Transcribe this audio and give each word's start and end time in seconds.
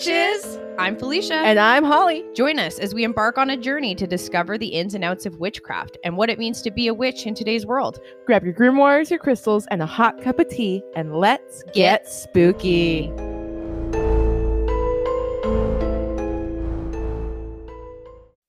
witches! 0.00 0.58
I'm 0.78 0.96
Felicia. 0.96 1.34
And 1.34 1.58
I'm 1.58 1.84
Holly. 1.84 2.24
Join 2.34 2.58
us 2.58 2.78
as 2.78 2.94
we 2.94 3.04
embark 3.04 3.36
on 3.36 3.50
a 3.50 3.56
journey 3.56 3.94
to 3.96 4.06
discover 4.06 4.56
the 4.56 4.68
ins 4.68 4.94
and 4.94 5.04
outs 5.04 5.26
of 5.26 5.36
witchcraft 5.38 5.98
and 6.04 6.16
what 6.16 6.30
it 6.30 6.38
means 6.38 6.62
to 6.62 6.70
be 6.70 6.86
a 6.86 6.94
witch 6.94 7.26
in 7.26 7.34
today's 7.34 7.66
world. 7.66 8.00
Grab 8.24 8.42
your 8.42 8.54
grimoires, 8.54 9.10
your 9.10 9.18
crystals, 9.18 9.66
and 9.70 9.82
a 9.82 9.86
hot 9.86 10.22
cup 10.22 10.38
of 10.38 10.48
tea, 10.48 10.82
and 10.96 11.16
let's 11.16 11.64
get 11.74 12.08
spooky. 12.08 13.12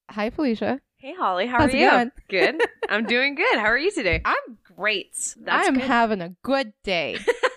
Hi, 0.09 0.29
Felicia. 0.29 0.79
Hey 0.97 1.15
Holly, 1.15 1.47
how 1.47 1.59
How's 1.59 1.73
are 1.73 1.75
it 1.75 1.79
you? 1.79 1.89
going? 1.89 2.11
Good. 2.29 2.61
I'm 2.89 3.05
doing 3.05 3.35
good. 3.35 3.57
How 3.57 3.65
are 3.65 3.77
you 3.77 3.91
today? 3.91 4.21
I'm 4.23 4.57
great. 4.75 5.35
That's 5.41 5.67
I'm 5.67 5.73
good. 5.73 5.83
having 5.83 6.21
a 6.21 6.29
good 6.43 6.71
day. 6.83 7.17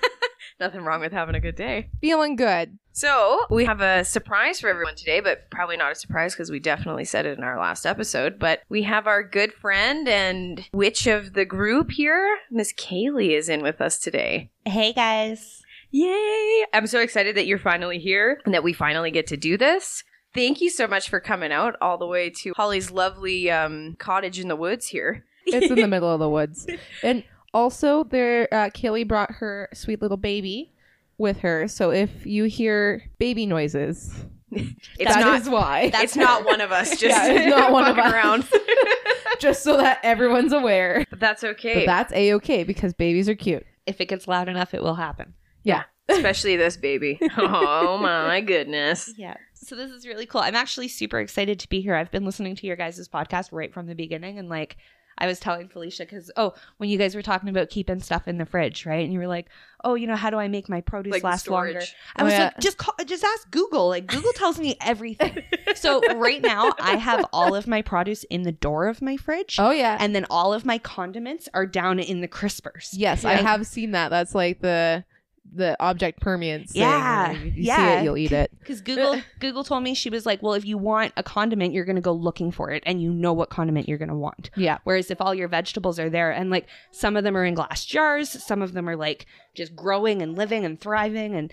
Nothing 0.64 0.80
wrong 0.80 1.02
with 1.02 1.12
having 1.12 1.34
a 1.34 1.40
good 1.40 1.56
day. 1.56 1.90
Feeling 2.00 2.36
good. 2.36 2.78
So, 2.92 3.44
we 3.50 3.66
have 3.66 3.82
a 3.82 4.02
surprise 4.02 4.60
for 4.60 4.70
everyone 4.70 4.94
today, 4.94 5.20
but 5.20 5.50
probably 5.50 5.76
not 5.76 5.92
a 5.92 5.94
surprise 5.94 6.32
because 6.32 6.50
we 6.50 6.58
definitely 6.58 7.04
said 7.04 7.26
it 7.26 7.36
in 7.36 7.44
our 7.44 7.60
last 7.60 7.84
episode. 7.84 8.38
But 8.38 8.62
we 8.70 8.82
have 8.84 9.06
our 9.06 9.22
good 9.22 9.52
friend 9.52 10.08
and 10.08 10.66
witch 10.72 11.06
of 11.06 11.34
the 11.34 11.44
group 11.44 11.90
here, 11.90 12.38
Miss 12.50 12.72
Kaylee, 12.72 13.36
is 13.36 13.50
in 13.50 13.62
with 13.62 13.82
us 13.82 13.98
today. 13.98 14.52
Hey 14.64 14.94
guys. 14.94 15.60
Yay! 15.90 16.64
I'm 16.72 16.86
so 16.86 17.00
excited 17.00 17.36
that 17.36 17.46
you're 17.46 17.58
finally 17.58 17.98
here 17.98 18.40
and 18.46 18.54
that 18.54 18.64
we 18.64 18.72
finally 18.72 19.10
get 19.10 19.26
to 19.26 19.36
do 19.36 19.58
this. 19.58 20.02
Thank 20.32 20.62
you 20.62 20.70
so 20.70 20.86
much 20.86 21.10
for 21.10 21.20
coming 21.20 21.52
out 21.52 21.76
all 21.82 21.98
the 21.98 22.06
way 22.06 22.30
to 22.42 22.54
Holly's 22.56 22.90
lovely 22.90 23.50
um, 23.50 23.96
cottage 23.98 24.40
in 24.40 24.48
the 24.48 24.56
woods 24.56 24.86
here. 24.86 25.26
It's 25.44 25.70
in 25.70 25.78
the 25.78 25.88
middle 25.88 26.10
of 26.10 26.20
the 26.20 26.30
woods. 26.30 26.66
And 27.02 27.22
also, 27.54 28.04
there, 28.04 28.48
uh, 28.52 28.68
Kaylee 28.70 29.06
brought 29.08 29.30
her 29.32 29.68
sweet 29.72 30.02
little 30.02 30.16
baby 30.18 30.72
with 31.16 31.38
her. 31.38 31.68
So 31.68 31.90
if 31.92 32.26
you 32.26 32.44
hear 32.44 33.04
baby 33.18 33.46
noises, 33.46 34.12
It's 34.50 34.74
that 35.12 35.20
not 35.20 35.40
is 35.40 35.48
why. 35.48 35.90
it's 35.94 36.14
not 36.16 36.44
one 36.44 36.60
of 36.60 36.70
us 36.72 36.90
just 37.00 37.02
Yeah, 37.02 37.26
it's 37.32 37.46
not 37.46 37.72
one 37.72 37.84
of 37.86 37.96
fucking 37.96 38.12
us. 38.12 38.14
around. 38.14 38.44
Just 39.40 39.64
so 39.64 39.76
that 39.78 39.98
everyone's 40.04 40.52
aware. 40.52 41.04
but 41.10 41.18
that's 41.18 41.42
okay. 41.42 41.74
But 41.80 41.86
that's 41.86 42.12
a 42.12 42.34
okay 42.34 42.62
because 42.62 42.94
babies 42.94 43.28
are 43.28 43.34
cute. 43.34 43.66
If 43.84 44.00
it 44.00 44.06
gets 44.06 44.28
loud 44.28 44.48
enough, 44.48 44.74
it 44.74 44.82
will 44.82 44.94
happen. 44.94 45.34
Yeah. 45.64 45.82
Especially 46.08 46.54
this 46.56 46.76
baby. 46.76 47.18
Oh 47.36 47.98
my 47.98 48.40
goodness. 48.40 49.12
Yeah. 49.18 49.34
So 49.54 49.74
this 49.74 49.90
is 49.90 50.06
really 50.06 50.24
cool. 50.24 50.40
I'm 50.40 50.54
actually 50.54 50.86
super 50.86 51.18
excited 51.18 51.58
to 51.60 51.68
be 51.68 51.80
here. 51.80 51.96
I've 51.96 52.12
been 52.12 52.24
listening 52.24 52.54
to 52.56 52.66
your 52.66 52.76
guys' 52.76 53.08
podcast 53.08 53.48
right 53.50 53.74
from 53.74 53.86
the 53.86 53.94
beginning 53.96 54.38
and 54.38 54.48
like 54.48 54.76
I 55.18 55.26
was 55.26 55.38
telling 55.40 55.68
Felicia 55.68 56.04
because 56.04 56.30
oh, 56.36 56.54
when 56.78 56.90
you 56.90 56.98
guys 56.98 57.14
were 57.14 57.22
talking 57.22 57.48
about 57.48 57.68
keeping 57.70 58.00
stuff 58.00 58.26
in 58.28 58.38
the 58.38 58.46
fridge, 58.46 58.84
right? 58.86 59.04
And 59.04 59.12
you 59.12 59.18
were 59.18 59.26
like, 59.26 59.48
"Oh, 59.84 59.94
you 59.94 60.06
know, 60.06 60.16
how 60.16 60.30
do 60.30 60.38
I 60.38 60.48
make 60.48 60.68
my 60.68 60.80
produce 60.80 61.12
Like 61.12 61.22
the 61.22 61.28
last 61.28 61.48
longer?" 61.48 61.80
I 62.16 62.22
Oh, 62.22 62.24
was 62.24 62.32
yeah. 62.32 62.44
like, 62.44 62.60
"Just 62.60 62.78
call, 62.78 62.94
just 63.06 63.22
ask 63.24 63.50
Google. 63.50 63.88
Like 63.88 64.06
Google 64.06 64.32
tells 64.32 64.58
me 64.58 64.76
everything." 64.80 65.42
so 65.74 66.00
right 66.16 66.42
now, 66.42 66.72
I 66.80 66.96
have 66.96 67.24
all 67.32 67.54
of 67.54 67.66
my 67.66 67.82
produce 67.82 68.24
in 68.24 68.42
the 68.42 68.52
door 68.52 68.88
of 68.88 69.00
my 69.02 69.16
fridge, 69.16 69.56
Oh 69.58 69.70
yeah. 69.70 69.96
and 70.00 70.14
then 70.14 70.26
all 70.30 70.52
of 70.52 70.64
my 70.64 70.78
condiments 70.78 71.48
are 71.54 71.66
down 71.66 71.98
in 72.00 72.20
the 72.20 72.28
crispers. 72.28 72.90
yes, 72.92 73.24
I 73.24 73.34
have 73.34 73.66
seen 73.66 73.92
that. 73.92 74.08
That's 74.10 74.34
like 74.34 74.60
the 74.60 75.04
the 75.52 75.76
object 75.80 76.22
thing. 76.22 76.64
Yeah, 76.72 77.32
If 77.32 77.44
you 77.44 77.50
see 77.52 77.60
yeah. 77.68 78.00
it, 78.00 78.04
you'll 78.04 78.16
eat 78.16 78.32
it. 78.32 78.50
Because 78.64 78.80
Google 78.80 79.20
Google 79.40 79.62
told 79.62 79.82
me 79.82 79.94
she 79.94 80.08
was 80.08 80.24
like, 80.24 80.42
well, 80.42 80.54
if 80.54 80.64
you 80.64 80.78
want 80.78 81.12
a 81.18 81.22
condiment, 81.22 81.74
you're 81.74 81.84
gonna 81.84 82.00
go 82.00 82.12
looking 82.14 82.50
for 82.50 82.70
it, 82.70 82.82
and 82.86 83.02
you 83.02 83.12
know 83.12 83.32
what 83.34 83.50
condiment 83.50 83.88
you're 83.88 83.98
gonna 83.98 84.16
want. 84.16 84.48
Yeah. 84.56 84.78
Whereas 84.84 85.10
if 85.10 85.20
all 85.20 85.34
your 85.34 85.48
vegetables 85.48 85.98
are 85.98 86.08
there, 86.08 86.30
and 86.30 86.48
like 86.50 86.66
some 86.90 87.14
of 87.16 87.24
them 87.24 87.36
are 87.36 87.44
in 87.44 87.54
glass 87.54 87.84
jars, 87.84 88.30
some 88.42 88.62
of 88.62 88.72
them 88.72 88.88
are 88.88 88.96
like 88.96 89.26
just 89.54 89.76
growing 89.76 90.22
and 90.22 90.36
living 90.36 90.64
and 90.64 90.80
thriving, 90.80 91.34
and 91.34 91.52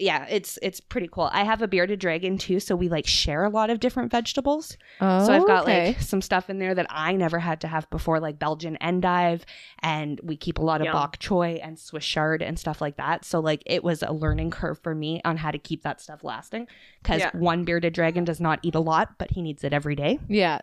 yeah, 0.00 0.26
it's 0.28 0.58
it's 0.62 0.80
pretty 0.80 1.08
cool. 1.10 1.28
I 1.32 1.44
have 1.44 1.62
a 1.62 1.68
bearded 1.68 2.00
dragon 2.00 2.38
too, 2.38 2.58
so 2.60 2.74
we 2.74 2.88
like 2.88 3.06
share 3.06 3.44
a 3.44 3.50
lot 3.50 3.70
of 3.70 3.80
different 3.80 4.10
vegetables. 4.10 4.76
Oh, 5.00 5.26
so 5.26 5.32
I've 5.32 5.46
got 5.46 5.62
okay. 5.64 5.88
like 5.88 6.00
some 6.00 6.20
stuff 6.22 6.48
in 6.50 6.58
there 6.58 6.74
that 6.74 6.86
I 6.90 7.12
never 7.16 7.38
had 7.38 7.60
to 7.62 7.68
have 7.68 7.88
before, 7.90 8.18
like 8.20 8.38
Belgian 8.38 8.76
endive, 8.80 9.44
and 9.80 10.20
we 10.22 10.36
keep 10.36 10.58
a 10.58 10.62
lot 10.62 10.80
of 10.80 10.86
Yum. 10.86 10.94
bok 10.94 11.18
choy 11.18 11.60
and 11.62 11.78
Swiss 11.78 12.04
chard 12.04 12.42
and 12.42 12.58
stuff 12.58 12.80
like 12.80 12.96
that. 12.96 13.24
So 13.24 13.40
like 13.40 13.62
it 13.66 13.84
was 13.84 14.02
a 14.02 14.12
learning 14.12 14.50
curve 14.50 14.78
for 14.82 14.94
me 14.94 15.20
on 15.24 15.36
how 15.36 15.50
to 15.50 15.58
keep 15.58 15.82
that 15.82 16.00
stuff 16.00 16.24
lasting 16.24 16.66
because 17.02 17.20
Yeah. 17.20 17.30
one 17.34 17.64
bearded 17.64 17.92
dragon 17.92 18.24
does 18.24 18.40
not 18.40 18.58
eat 18.62 18.74
a 18.74 18.80
lot, 18.80 19.18
but 19.18 19.30
he 19.32 19.42
needs 19.42 19.62
it 19.64 19.72
every 19.72 19.94
day. 19.94 20.18
yeah. 20.28 20.60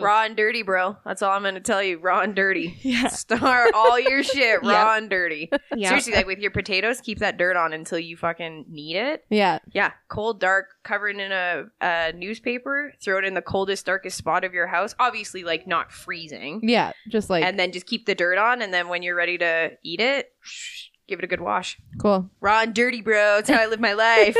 Raw 0.00 0.24
and 0.24 0.36
dirty, 0.36 0.62
bro. 0.62 0.96
That's 1.04 1.22
all 1.22 1.30
I'm 1.32 1.42
going 1.42 1.54
to 1.54 1.60
tell 1.60 1.82
you. 1.82 1.98
Raw 1.98 2.20
and 2.20 2.34
dirty. 2.34 2.78
Yeah, 2.82 3.08
Start 3.08 3.72
all 3.74 3.98
your 3.98 4.22
shit 4.24 4.62
raw 4.62 4.70
Yeah. 4.70 4.96
and 4.98 5.10
dirty. 5.10 5.50
yeah. 5.76 5.88
Seriously, 5.88 6.14
like 6.14 6.26
with 6.26 6.38
your 6.38 6.50
potatoes, 6.50 7.00
keep 7.00 7.18
that 7.20 7.36
dirt 7.38 7.56
on 7.56 7.72
until 7.72 7.98
you 7.98 8.16
fucking 8.16 8.66
need 8.68 8.96
it. 8.96 9.24
Yeah. 9.30 9.58
Yeah, 9.72 9.92
cold, 10.08 10.40
dark, 10.40 10.74
covered 10.82 11.16
in 11.16 11.32
a, 11.32 11.64
a 11.80 12.12
newspaper. 12.14 12.92
Throw 13.02 13.18
it 13.18 13.24
in 13.24 13.34
the 13.34 13.42
coldest, 13.42 13.86
darkest 13.86 14.16
spot 14.18 14.44
of 14.44 14.52
your 14.54 14.66
house. 14.66 14.94
Obviously, 14.98 15.44
like 15.44 15.66
not 15.66 15.92
freezing. 15.92 16.60
Yeah. 16.62 16.92
Just 17.08 17.30
like 17.30 17.44
and 17.44 17.58
then 17.58 17.72
just 17.72 17.86
keep 17.86 18.06
the 18.06 18.14
dirt 18.14 18.38
on. 18.38 18.62
And 18.62 18.72
then 18.74 18.88
when 18.88 19.02
you're 19.02 19.16
ready 19.16 19.38
to 19.38 19.72
eat 19.82 20.00
it, 20.00 20.32
give 21.08 21.18
it 21.18 21.24
a 21.24 21.28
good 21.28 21.40
wash. 21.40 21.78
cool. 22.00 22.30
Raw 22.40 22.60
and 22.62 22.74
dirty, 22.74 23.00
bro. 23.02 23.36
That's 23.36 23.50
how 23.50 23.60
I 23.62 23.66
live 23.66 23.80
my 23.80 23.92
life. 23.92 24.36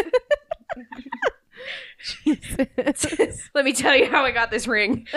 Let 3.55 3.65
me 3.65 3.73
tell 3.73 3.97
you 3.97 4.11
how 4.11 4.25
I 4.25 4.31
got 4.31 4.51
this 4.51 4.67
ring. 4.67 5.07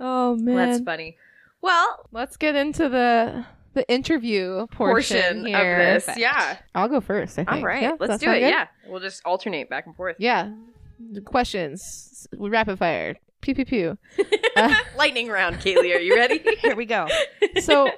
oh 0.00 0.36
man. 0.36 0.56
That's 0.56 0.80
funny. 0.84 1.16
Well, 1.60 2.08
Let's 2.12 2.36
get 2.36 2.54
into 2.56 2.88
the 2.88 3.44
the 3.74 3.88
interview 3.88 4.66
portion, 4.68 5.16
portion 5.16 5.46
here. 5.46 5.94
of 5.96 6.04
this. 6.04 6.16
Yeah. 6.18 6.58
I'll 6.74 6.88
go 6.88 7.00
first. 7.00 7.38
I 7.38 7.44
think. 7.44 7.56
All 7.56 7.62
right. 7.66 7.82
Yeah, 7.82 7.96
Let's 7.98 8.22
do 8.22 8.30
it. 8.30 8.40
good? 8.40 8.48
Yeah. 8.48 8.66
We'll 8.86 9.00
just 9.00 9.24
alternate 9.24 9.70
back 9.70 9.86
and 9.86 9.96
forth. 9.96 10.16
Yeah. 10.18 10.50
Questions. 11.24 12.26
Rapid 12.36 12.78
fire. 12.78 13.16
Pew 13.40 13.54
pew 13.54 13.64
pew. 13.64 13.98
Uh, 14.54 14.74
Lightning 14.98 15.28
round, 15.28 15.56
Kaylee. 15.60 15.96
Are 15.96 15.98
you 15.98 16.14
ready? 16.14 16.44
Here 16.60 16.76
we 16.76 16.84
go. 16.84 17.08
so, 17.62 17.90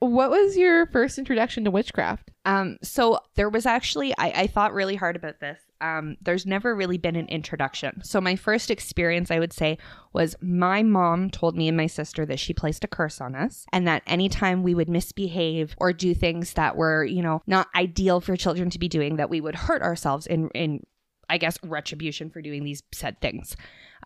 what 0.00 0.30
was 0.30 0.56
your 0.56 0.86
first 0.86 1.18
introduction 1.18 1.64
to 1.64 1.70
witchcraft? 1.70 2.30
Um, 2.46 2.78
so 2.82 3.20
there 3.34 3.50
was 3.50 3.66
actually 3.66 4.14
I, 4.16 4.32
I 4.34 4.46
thought 4.46 4.72
really 4.72 4.96
hard 4.96 5.14
about 5.14 5.40
this. 5.40 5.60
Um, 5.82 6.16
there's 6.22 6.46
never 6.46 6.74
really 6.74 6.96
been 6.96 7.16
an 7.16 7.26
introduction. 7.28 8.02
So 8.02 8.20
my 8.20 8.34
first 8.34 8.70
experience, 8.70 9.30
I 9.30 9.38
would 9.38 9.52
say, 9.52 9.76
was 10.14 10.36
my 10.40 10.82
mom 10.82 11.30
told 11.30 11.54
me 11.54 11.68
and 11.68 11.76
my 11.76 11.86
sister 11.86 12.24
that 12.26 12.40
she 12.40 12.54
placed 12.54 12.82
a 12.82 12.88
curse 12.88 13.20
on 13.20 13.34
us, 13.34 13.66
and 13.72 13.86
that 13.86 14.02
anytime 14.06 14.62
we 14.62 14.74
would 14.74 14.88
misbehave 14.88 15.74
or 15.78 15.92
do 15.92 16.14
things 16.14 16.54
that 16.54 16.76
were, 16.76 17.04
you 17.04 17.22
know, 17.22 17.42
not 17.46 17.68
ideal 17.74 18.22
for 18.22 18.36
children 18.36 18.70
to 18.70 18.78
be 18.78 18.88
doing, 18.88 19.16
that 19.16 19.30
we 19.30 19.40
would 19.40 19.54
hurt 19.54 19.82
ourselves 19.82 20.26
in 20.26 20.48
in 20.50 20.82
I 21.28 21.38
guess 21.38 21.58
retribution 21.62 22.30
for 22.30 22.42
doing 22.42 22.64
these 22.64 22.82
said 22.92 23.20
things. 23.20 23.56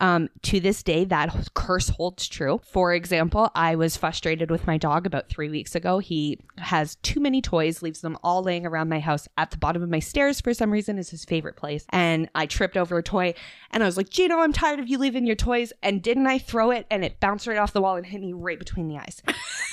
Um, 0.00 0.28
to 0.42 0.60
this 0.60 0.82
day, 0.82 1.04
that 1.04 1.34
curse 1.54 1.88
holds 1.88 2.28
true. 2.28 2.60
For 2.64 2.92
example, 2.92 3.50
I 3.54 3.76
was 3.76 3.96
frustrated 3.96 4.50
with 4.50 4.66
my 4.66 4.76
dog 4.78 5.06
about 5.06 5.28
three 5.28 5.48
weeks 5.48 5.74
ago. 5.74 5.98
He 5.98 6.40
has 6.58 6.96
too 6.96 7.20
many 7.20 7.40
toys, 7.40 7.82
leaves 7.82 8.00
them 8.00 8.16
all 8.22 8.42
laying 8.42 8.66
around 8.66 8.88
my 8.88 9.00
house 9.00 9.28
at 9.36 9.50
the 9.50 9.58
bottom 9.58 9.82
of 9.82 9.88
my 9.88 9.98
stairs 9.98 10.40
for 10.40 10.54
some 10.54 10.70
reason 10.70 10.98
is 10.98 11.10
his 11.10 11.24
favorite 11.24 11.56
place. 11.56 11.86
And 11.90 12.28
I 12.34 12.46
tripped 12.46 12.76
over 12.76 12.98
a 12.98 13.02
toy 13.02 13.34
and 13.70 13.82
I 13.82 13.86
was 13.86 13.96
like, 13.96 14.10
Gino, 14.10 14.38
I'm 14.38 14.52
tired 14.52 14.78
of 14.78 14.88
you 14.88 14.98
leaving 14.98 15.26
your 15.26 15.36
toys. 15.36 15.72
And 15.82 16.02
didn't 16.02 16.26
I 16.26 16.38
throw 16.38 16.70
it 16.70 16.86
and 16.90 17.04
it 17.04 17.20
bounced 17.20 17.46
right 17.46 17.58
off 17.58 17.72
the 17.72 17.80
wall 17.80 17.96
and 17.96 18.06
hit 18.06 18.20
me 18.20 18.32
right 18.32 18.58
between 18.58 18.88
the 18.88 18.98
eyes? 18.98 19.22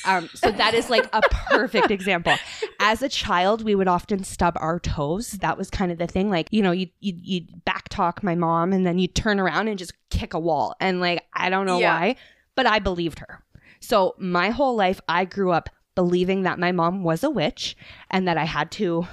Um, 0.05 0.29
so 0.33 0.51
that 0.51 0.73
is 0.73 0.89
like 0.89 1.07
a 1.13 1.21
perfect 1.21 1.91
example. 1.91 2.35
As 2.79 3.01
a 3.01 3.09
child, 3.09 3.63
we 3.63 3.75
would 3.75 3.87
often 3.87 4.23
stub 4.23 4.57
our 4.59 4.79
toes. 4.79 5.33
That 5.33 5.57
was 5.57 5.69
kind 5.69 5.91
of 5.91 5.97
the 5.97 6.07
thing. 6.07 6.29
Like, 6.29 6.47
you 6.51 6.61
know, 6.63 6.71
you 6.71 6.87
you 6.99 7.13
you'd 7.21 7.65
backtalk 7.65 8.23
my 8.23 8.33
mom 8.33 8.73
and 8.73 8.85
then 8.85 8.97
you'd 8.97 9.13
turn 9.13 9.39
around 9.39 9.67
and 9.67 9.77
just 9.77 9.93
kick 10.11 10.33
a 10.33 10.39
wall. 10.39 10.75
And 10.79 10.99
like, 10.99 11.23
I 11.33 11.49
don't 11.49 11.65
know 11.65 11.79
Yeah. 11.79 11.99
why, 11.99 12.15
but 12.55 12.65
I 12.67 12.79
believed 12.79 13.19
her. 13.19 13.43
So 13.79 14.13
my 14.19 14.51
whole 14.51 14.75
life, 14.75 15.01
I 15.07 15.25
grew 15.25 15.51
up 15.51 15.69
believing 15.95 16.43
that 16.43 16.59
my 16.59 16.71
mom 16.71 17.03
was 17.03 17.23
a 17.23 17.29
witch 17.29 17.75
and 18.11 18.27
that 18.27 18.37
I 18.37 18.45
had 18.45 18.71
to 18.73 19.07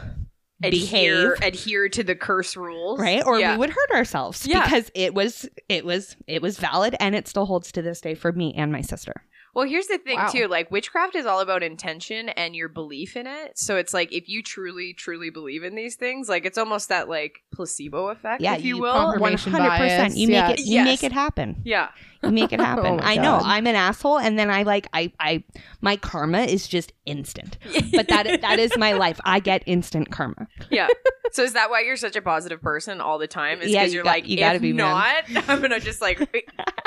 adhere 0.63 0.81
behave 0.81 1.33
adhere 1.43 1.89
to 1.89 2.03
the 2.03 2.17
curse 2.17 2.57
rules, 2.57 2.99
right 2.99 3.23
or 3.25 3.39
yeah. 3.39 3.53
we 3.53 3.59
would 3.59 3.71
hurt 3.71 3.91
ourselves 3.93 4.45
Yeah. 4.47 4.65
because 4.65 4.91
it 4.95 5.15
was 5.15 5.49
it 5.69 5.85
was 5.85 6.17
it 6.27 6.43
was 6.43 6.59
valid 6.59 6.97
and 6.99 7.15
it 7.15 7.29
still 7.29 7.47
holds 7.47 7.71
to 7.73 7.83
this 7.83 8.01
day 8.01 8.15
for 8.15 8.33
me 8.33 8.55
and 8.55 8.73
my 8.73 8.81
sister 8.81 9.15
Well, 9.55 9.67
here's 9.67 9.87
the 9.87 9.99
thing 9.99 10.17
Wow. 10.19 10.29
too. 10.29 10.47
Like 10.47 10.71
witchcraft 10.71 11.15
is 11.15 11.27
all 11.27 11.41
about 11.41 11.63
intention 11.63 12.29
and 12.31 12.55
your 12.55 12.69
belief 12.69 13.17
in 13.17 13.27
it. 13.27 13.59
So 13.59 13.77
it's 13.77 13.93
like 13.95 14.13
if 14.13 14.29
you 14.29 14.43
truly, 14.43 14.93
truly 14.93 15.31
believe 15.31 15.65
in 15.65 15.75
these 15.75 15.97
things, 15.97 16.29
like 16.29 16.45
it's 16.45 16.59
almost 16.59 16.89
that 16.91 17.09
like 17.09 17.43
placebo 17.53 18.09
effect, 18.09 18.41
yeah 18.41 18.55
if 18.57 18.65
you, 18.65 18.77
you 18.77 18.83
will. 18.83 18.93
confirmation 18.93 19.53
100% 19.53 19.59
bias, 19.59 20.17
you 20.17 20.29
make 20.29 20.35
yeah. 20.37 20.51
it 20.51 20.59
you 20.61 20.75
Yes. 20.75 20.85
make 20.87 21.03
it 21.05 21.13
happen 21.13 21.57
Yeah. 21.65 21.89
you 22.23 22.31
make 22.31 22.53
it 22.53 22.61
happen 22.61 22.87
Oh 22.87 22.97
my 22.99 23.13
i 23.13 23.17
know 23.17 23.41
i'm 23.43 23.67
an 23.67 23.75
asshole 23.75 24.19
and 24.19 24.39
then 24.39 24.51
i 24.51 24.63
like 24.63 24.87
i 24.93 25.13
i 25.19 25.43
my 25.81 25.97
karma 25.97 26.41
is 26.43 26.69
just 26.69 26.93
instant 27.07 27.59
but 27.93 28.07
that 28.09 28.41
that 28.43 28.59
is 28.61 28.77
my 28.77 28.93
life 28.93 29.19
i 29.25 29.41
get 29.41 29.63
instant 29.67 30.11
karma 30.11 30.47
yeah. 30.71 30.89
So 31.31 31.43
is 31.43 31.53
that 31.53 31.69
why 31.69 31.83
you're 31.83 31.97
such 31.99 32.17
a 32.17 32.23
positive 32.23 32.63
person 32.63 33.03
all 33.03 33.19
the 33.19 33.27
time? 33.27 33.61
Is 33.61 33.71
Yeah, 33.71 33.81
because 33.83 33.93
you 33.93 33.97
you're 33.99 34.05
got- 34.05 34.11
like, 34.13 34.29
you 34.31 34.39
gotta 34.39 34.57
if 34.57 34.63
be, 34.63 34.73
man. 34.73 35.25
not, 35.35 35.49
I'm 35.51 35.61
gonna 35.61 35.79
just 35.79 36.01
like 36.01 36.19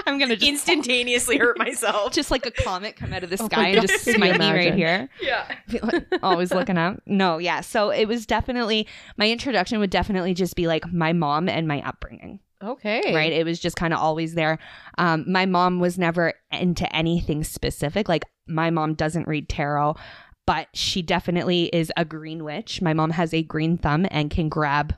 i'm 0.08 0.18
gonna 0.18 0.34
instantaneously 0.34 1.38
hurt 1.38 1.60
myself. 1.60 2.12
just 2.12 2.32
like 2.32 2.48
a 2.48 2.51
a 2.58 2.64
comet 2.64 2.96
come 2.96 3.14
out 3.14 3.24
of 3.24 3.30
the 3.30 3.38
Oh 3.42 3.46
sky 3.46 3.62
my 3.62 3.68
and 3.70 3.82
just 3.88 4.06
God. 4.06 4.16
smite 4.16 4.40
me 4.40 4.52
right 4.52 4.74
here. 4.74 5.10
Yeah. 5.22 5.56
Always 6.24 6.52
looking 6.54 6.78
up. 6.78 7.02
No, 7.06 7.38
yeah. 7.38 7.62
So 7.62 7.90
it 7.90 8.08
was 8.08 8.26
definitely 8.26 8.88
my 9.18 9.30
introduction 9.30 9.80
would 9.80 9.90
definitely 9.90 10.34
just 10.34 10.56
be 10.56 10.68
like 10.68 10.92
my 10.92 11.14
mom 11.14 11.50
and 11.50 11.68
my 11.68 11.82
upbringing. 11.88 12.40
Okay. 12.64 13.14
right? 13.16 13.32
It 13.34 13.44
was 13.44 13.60
just 13.60 13.76
kind 13.76 13.92
of 13.94 14.00
always 14.00 14.36
there. 14.36 14.60
Um, 15.00 15.26
my 15.28 15.46
mom 15.48 15.80
was 15.80 15.98
never 15.98 16.34
into 16.52 16.94
anything 16.96 17.44
specific. 17.44 18.08
Like 18.08 18.24
my 18.48 18.70
mom 18.70 18.94
doesn't 18.94 19.28
read 19.28 19.50
tarot, 19.50 19.96
but 20.46 20.68
she 20.74 21.02
definitely 21.02 21.66
is 21.74 21.92
a 21.98 22.06
green 22.06 22.44
witch. 22.44 22.80
My 22.82 22.94
mom 22.94 23.12
has 23.12 23.34
a 23.34 23.42
green 23.42 23.78
thumb 23.78 24.06
and 24.12 24.30
can 24.30 24.48
grab 24.48 24.96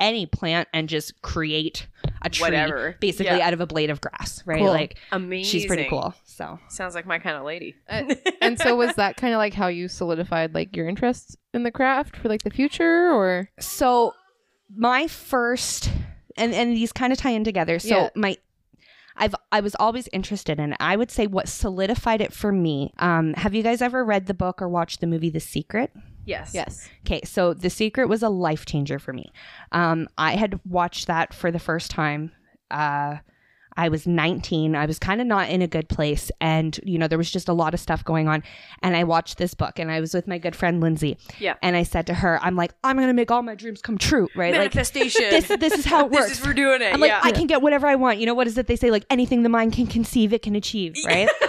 any 0.00 0.26
plant 0.26 0.68
and 0.72 0.88
just 0.88 1.20
create 1.22 1.86
a 2.22 2.30
tree 2.30 2.42
Whatever. 2.46 2.96
basically 3.00 3.38
Yeah. 3.38 3.46
out 3.46 3.52
of 3.52 3.60
a 3.60 3.66
blade 3.66 3.90
of 3.90 4.00
grass, 4.00 4.42
right? 4.46 4.58
Cool. 4.58 4.68
Like 4.68 4.98
Amazing. 5.12 5.50
she's 5.50 5.66
pretty 5.66 5.86
cool. 5.88 6.14
So 6.24 6.58
Sounds 6.68 6.94
like 6.94 7.06
my 7.06 7.18
kind 7.18 7.36
of 7.36 7.44
lady. 7.44 7.74
Uh, 7.88 8.14
and 8.40 8.58
so 8.58 8.76
was 8.76 8.94
that 8.96 9.16
kind 9.16 9.34
of 9.34 9.38
like 9.38 9.54
how 9.54 9.66
you 9.68 9.88
solidified 9.88 10.54
like 10.54 10.76
your 10.76 10.88
interest 10.88 11.36
in 11.54 11.62
the 11.64 11.70
craft 11.72 12.16
for 12.16 12.28
like 12.28 12.42
the 12.42 12.50
future 12.50 13.10
or 13.12 13.48
so 13.58 14.14
my 14.76 15.06
first 15.08 15.90
and 16.36 16.52
and 16.54 16.76
these 16.76 16.92
kind 16.92 17.12
of 17.12 17.18
tie 17.18 17.30
in 17.30 17.42
together 17.44 17.78
so 17.78 17.88
Yeah. 17.88 18.08
my 18.14 18.36
I've 19.20 19.34
I 19.50 19.60
was 19.60 19.74
always 19.80 20.08
interested 20.12 20.60
in 20.60 20.72
it. 20.72 20.76
I 20.78 20.94
would 20.94 21.10
say 21.10 21.26
what 21.26 21.48
solidified 21.48 22.20
it 22.20 22.32
for 22.32 22.52
me. 22.52 22.92
Um, 23.00 23.34
have 23.34 23.52
you 23.52 23.64
guys 23.64 23.82
ever 23.82 24.04
read 24.04 24.26
the 24.26 24.34
book 24.34 24.62
or 24.62 24.68
watched 24.68 25.00
the 25.00 25.08
movie 25.08 25.30
The 25.30 25.40
Secret? 25.40 25.90
Yes. 26.28 26.52
yes 26.54 26.88
Okay, 27.06 27.20
so 27.24 27.54
The 27.54 27.70
Secret 27.70 28.08
was 28.08 28.22
a 28.22 28.28
life 28.28 28.66
changer 28.66 28.98
for 28.98 29.12
me. 29.12 29.32
Um, 29.72 30.08
I 30.18 30.36
had 30.36 30.60
watched 30.64 31.06
that 31.06 31.32
for 31.32 31.50
the 31.50 31.58
first 31.58 31.90
time. 31.90 32.32
Uh, 32.70 33.16
I 33.78 33.88
was 33.90 34.08
19. 34.08 34.74
I 34.74 34.86
was 34.86 34.98
kind 34.98 35.20
of 35.20 35.26
not 35.28 35.48
in 35.50 35.62
a 35.62 35.68
good 35.68 35.88
place. 35.88 36.32
And, 36.40 36.78
you 36.82 36.98
know, 36.98 37.06
there 37.06 37.16
was 37.16 37.30
just 37.30 37.48
a 37.48 37.52
lot 37.52 37.74
of 37.74 37.80
stuff 37.80 38.04
going 38.04 38.26
on. 38.26 38.42
And 38.82 38.96
I 38.96 39.04
watched 39.04 39.38
this 39.38 39.54
book 39.54 39.78
and 39.78 39.88
I 39.88 40.00
was 40.00 40.12
with 40.12 40.26
my 40.26 40.36
good 40.36 40.56
friend 40.56 40.80
Lindsay. 40.80 41.16
Yeah. 41.38 41.54
And 41.62 41.76
I 41.76 41.84
said 41.84 42.08
to 42.08 42.14
her, 42.14 42.40
I'm 42.42 42.56
like, 42.56 42.72
I'm 42.82 42.96
going 42.96 43.06
to 43.06 43.14
make 43.14 43.30
all 43.30 43.42
my 43.42 43.54
dreams 43.54 43.80
come 43.80 43.96
true, 43.96 44.28
right? 44.34 44.52
Like, 44.52 44.74
Manifestation. 44.74 45.30
this, 45.30 45.46
this 45.46 45.74
is 45.74 45.84
how 45.84 46.06
it 46.06 46.10
works. 46.10 46.18
This 46.28 46.40
is 46.40 46.46
we're 46.46 46.54
doing 46.54 46.82
it. 46.82 46.92
I'm 46.92 46.98
like, 46.98 47.10
yeah. 47.10 47.20
I 47.22 47.30
can 47.30 47.46
get 47.46 47.62
whatever 47.62 47.86
I 47.86 47.94
want. 47.94 48.18
You 48.18 48.26
know, 48.26 48.34
what 48.34 48.48
is 48.48 48.58
it 48.58 48.66
they 48.66 48.74
say? 48.74 48.90
Like, 48.90 49.06
anything 49.10 49.44
the 49.44 49.48
mind 49.48 49.72
can 49.72 49.86
conceive, 49.86 50.32
it 50.32 50.42
can 50.42 50.56
achieve, 50.56 50.96
right? 51.06 51.28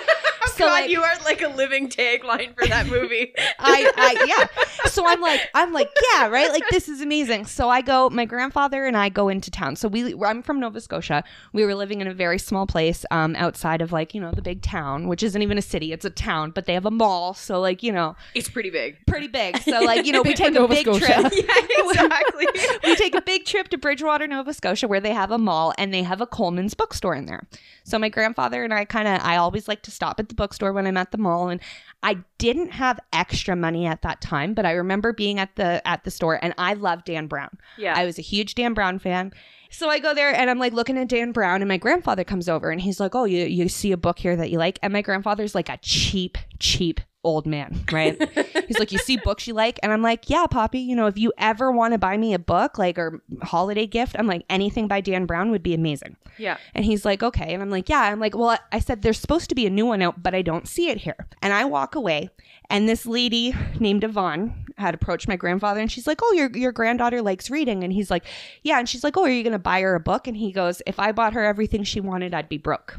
oh 0.61 0.65
God, 0.65 0.89
you 0.89 1.01
are 1.01 1.15
like 1.25 1.41
a 1.41 1.47
living 1.47 1.89
tagline 1.89 2.55
for 2.55 2.67
that 2.67 2.87
movie. 2.87 3.33
I, 3.59 3.91
I 3.95 4.25
yeah. 4.27 4.65
So 4.89 5.05
I'm 5.05 5.21
like, 5.21 5.41
I'm 5.53 5.73
like, 5.73 5.89
yeah, 6.13 6.27
right. 6.27 6.51
Like 6.51 6.63
this 6.69 6.89
is 6.89 7.01
amazing. 7.01 7.45
So 7.45 7.69
I 7.69 7.81
go, 7.81 8.09
my 8.09 8.25
grandfather 8.25 8.85
and 8.85 8.97
I 8.97 9.09
go 9.09 9.29
into 9.29 9.51
town. 9.51 9.75
So 9.75 9.87
we, 9.87 10.15
I'm 10.23 10.41
from 10.41 10.59
Nova 10.59 10.81
Scotia. 10.81 11.23
We 11.53 11.65
were 11.65 11.75
living 11.75 12.01
in 12.01 12.07
a 12.07 12.13
very 12.13 12.39
small 12.39 12.67
place, 12.67 13.05
um, 13.11 13.35
outside 13.35 13.81
of 13.81 13.91
like 13.91 14.13
you 14.13 14.21
know 14.21 14.31
the 14.31 14.41
big 14.41 14.61
town, 14.61 15.07
which 15.07 15.23
isn't 15.23 15.41
even 15.41 15.57
a 15.57 15.61
city, 15.61 15.93
it's 15.93 16.05
a 16.05 16.09
town, 16.09 16.51
but 16.51 16.65
they 16.65 16.73
have 16.73 16.85
a 16.85 16.91
mall. 16.91 17.33
So 17.33 17.59
like 17.59 17.83
you 17.83 17.91
know, 17.91 18.15
it's 18.35 18.49
pretty 18.49 18.69
big. 18.69 18.97
pretty 19.05 19.27
big. 19.27 19.57
So 19.57 19.79
like 19.81 20.05
you 20.05 20.11
know, 20.11 20.21
we 20.23 20.33
take 20.33 20.55
a 20.55 20.67
big 20.67 20.85
Scotia. 20.85 21.05
trip. 21.05 21.33
Yeah, 21.49 22.03
exactly. 22.03 22.47
we 22.83 22.95
take 22.95 23.15
a 23.15 23.21
big 23.21 23.45
trip 23.45 23.69
to 23.69 23.77
Bridgewater, 23.77 24.27
Nova 24.27 24.53
Scotia, 24.53 24.87
where 24.87 24.99
they 24.99 25.13
have 25.13 25.31
a 25.31 25.37
mall 25.37 25.73
and 25.77 25.93
they 25.93 26.03
have 26.03 26.21
a 26.21 26.27
Coleman's 26.27 26.73
bookstore 26.73 27.15
in 27.15 27.25
there. 27.25 27.47
So 27.83 27.97
my 27.97 28.09
grandfather 28.09 28.63
and 28.63 28.73
I 28.73 28.85
kind 28.85 29.07
of, 29.07 29.19
I 29.21 29.37
always 29.37 29.67
like 29.67 29.81
to 29.83 29.91
stop 29.91 30.19
at 30.19 30.29
the 30.29 30.35
bookstore 30.49 30.73
when 30.73 30.87
I'm 30.87 30.97
at 30.97 31.11
the 31.11 31.17
mall, 31.19 31.49
and 31.49 31.61
I 32.01 32.17
didn't 32.39 32.71
have 32.71 32.99
extra 33.13 33.55
money 33.55 33.85
at 33.85 34.01
that 34.01 34.19
time, 34.19 34.55
but 34.55 34.65
I 34.65 34.71
remember 34.71 35.13
being 35.13 35.39
at 35.39 35.55
the 35.55 35.87
at 35.87 36.03
the 36.03 36.11
store, 36.11 36.39
and 36.41 36.53
I 36.57 36.73
love 36.73 37.05
Dan 37.05 37.27
Brown. 37.27 37.57
yeah. 37.77 37.93
I 37.95 38.05
was 38.05 38.17
a 38.17 38.23
huge 38.23 38.55
Dan 38.55 38.73
Brown 38.73 38.97
fan. 38.99 39.31
So 39.71 39.87
I 39.87 39.99
go 39.99 40.15
there 40.15 40.33
and 40.33 40.49
I'm 40.49 40.57
like 40.57 40.73
looking 40.73 40.97
at 40.97 41.07
Dan 41.07 41.31
Brown, 41.31 41.61
and 41.61 41.69
my 41.69 41.77
grandfather 41.77 42.23
comes 42.23 42.49
over 42.49 42.71
and 42.71 42.81
he's 42.81 42.99
like, 42.99 43.13
"Oh, 43.13 43.25
you 43.25 43.45
you 43.45 43.69
see 43.69 43.91
a 43.91 43.97
book 43.97 44.17
here 44.17 44.35
that 44.35 44.49
you 44.49 44.57
like?" 44.57 44.79
And 44.81 44.91
my 44.91 45.03
grandfather's 45.03 45.53
like 45.53 45.69
a 45.69 45.77
cheap, 45.77 46.39
cheap 46.57 47.01
old 47.23 47.45
man, 47.45 47.83
right? 47.91 48.17
he's 48.67 48.79
like, 48.79 48.91
"You 48.91 48.97
see 48.99 49.17
books 49.17 49.47
you 49.47 49.53
like?" 49.53 49.79
And 49.83 49.91
I'm 49.91 50.01
like, 50.01 50.29
"Yeah, 50.29 50.45
Poppy. 50.47 50.79
You 50.79 50.95
know, 50.95 51.07
if 51.07 51.17
you 51.17 51.33
ever 51.37 51.71
want 51.71 51.93
to 51.93 51.97
buy 51.97 52.17
me 52.17 52.33
a 52.33 52.39
book, 52.39 52.77
like 52.77 52.97
or 52.97 53.21
holiday 53.41 53.87
gift, 53.87 54.15
I'm 54.17 54.27
like 54.27 54.45
anything 54.49 54.87
by 54.87 55.01
Dan 55.01 55.25
Brown 55.25 55.51
would 55.51 55.63
be 55.63 55.73
amazing." 55.73 56.15
yeah. 56.39 56.57
And 56.73 56.85
he's 56.85 57.05
like, 57.05 57.21
okay. 57.21 57.53
And 57.53 57.61
I'm 57.61 57.69
like, 57.69 57.89
yeah. 57.89 57.99
I'm 58.01 58.19
like, 58.19 58.35
well, 58.35 58.57
I- 58.71 58.79
said, 58.79 59.01
there's 59.01 59.19
supposed 59.19 59.49
to 59.49 59.55
be 59.55 59.65
a 59.67 59.69
new 59.69 59.85
one 59.85 60.01
out, 60.01 60.23
but 60.23 60.33
I 60.33 60.41
don't 60.41 60.67
see 60.67 60.89
it 60.89 60.97
here. 60.99 61.27
And 61.41 61.53
I 61.53 61.65
walk 61.65 61.95
away, 61.95 62.29
and 62.69 62.87
this 62.87 63.05
lady 63.05 63.53
named 63.79 64.03
Yvonne 64.05 64.65
had 64.77 64.93
approached 64.93 65.27
my 65.27 65.35
grandfather, 65.35 65.81
and 65.81 65.91
she's 65.91 66.07
like, 66.07 66.19
oh, 66.23 66.31
your, 66.31 66.49
your 66.55 66.71
granddaughter 66.71 67.21
likes 67.21 67.49
reading. 67.49 67.83
And 67.83 67.91
he's 67.91 68.09
like, 68.09 68.23
yeah. 68.63 68.79
And 68.79 68.87
she's 68.87 69.03
like, 69.03 69.17
oh, 69.17 69.23
are 69.23 69.29
you 69.29 69.43
going 69.43 69.51
to 69.51 69.59
buy 69.59 69.81
her 69.81 69.95
a 69.95 69.99
book? 69.99 70.27
And 70.27 70.37
he 70.37 70.51
goes, 70.53 70.81
if 70.87 70.97
I 70.99 71.11
bought 71.11 71.33
her 71.33 71.43
everything 71.43 71.83
she 71.83 71.99
wanted, 71.99 72.33
I'd 72.33 72.49
be 72.49 72.57
broke. 72.57 72.95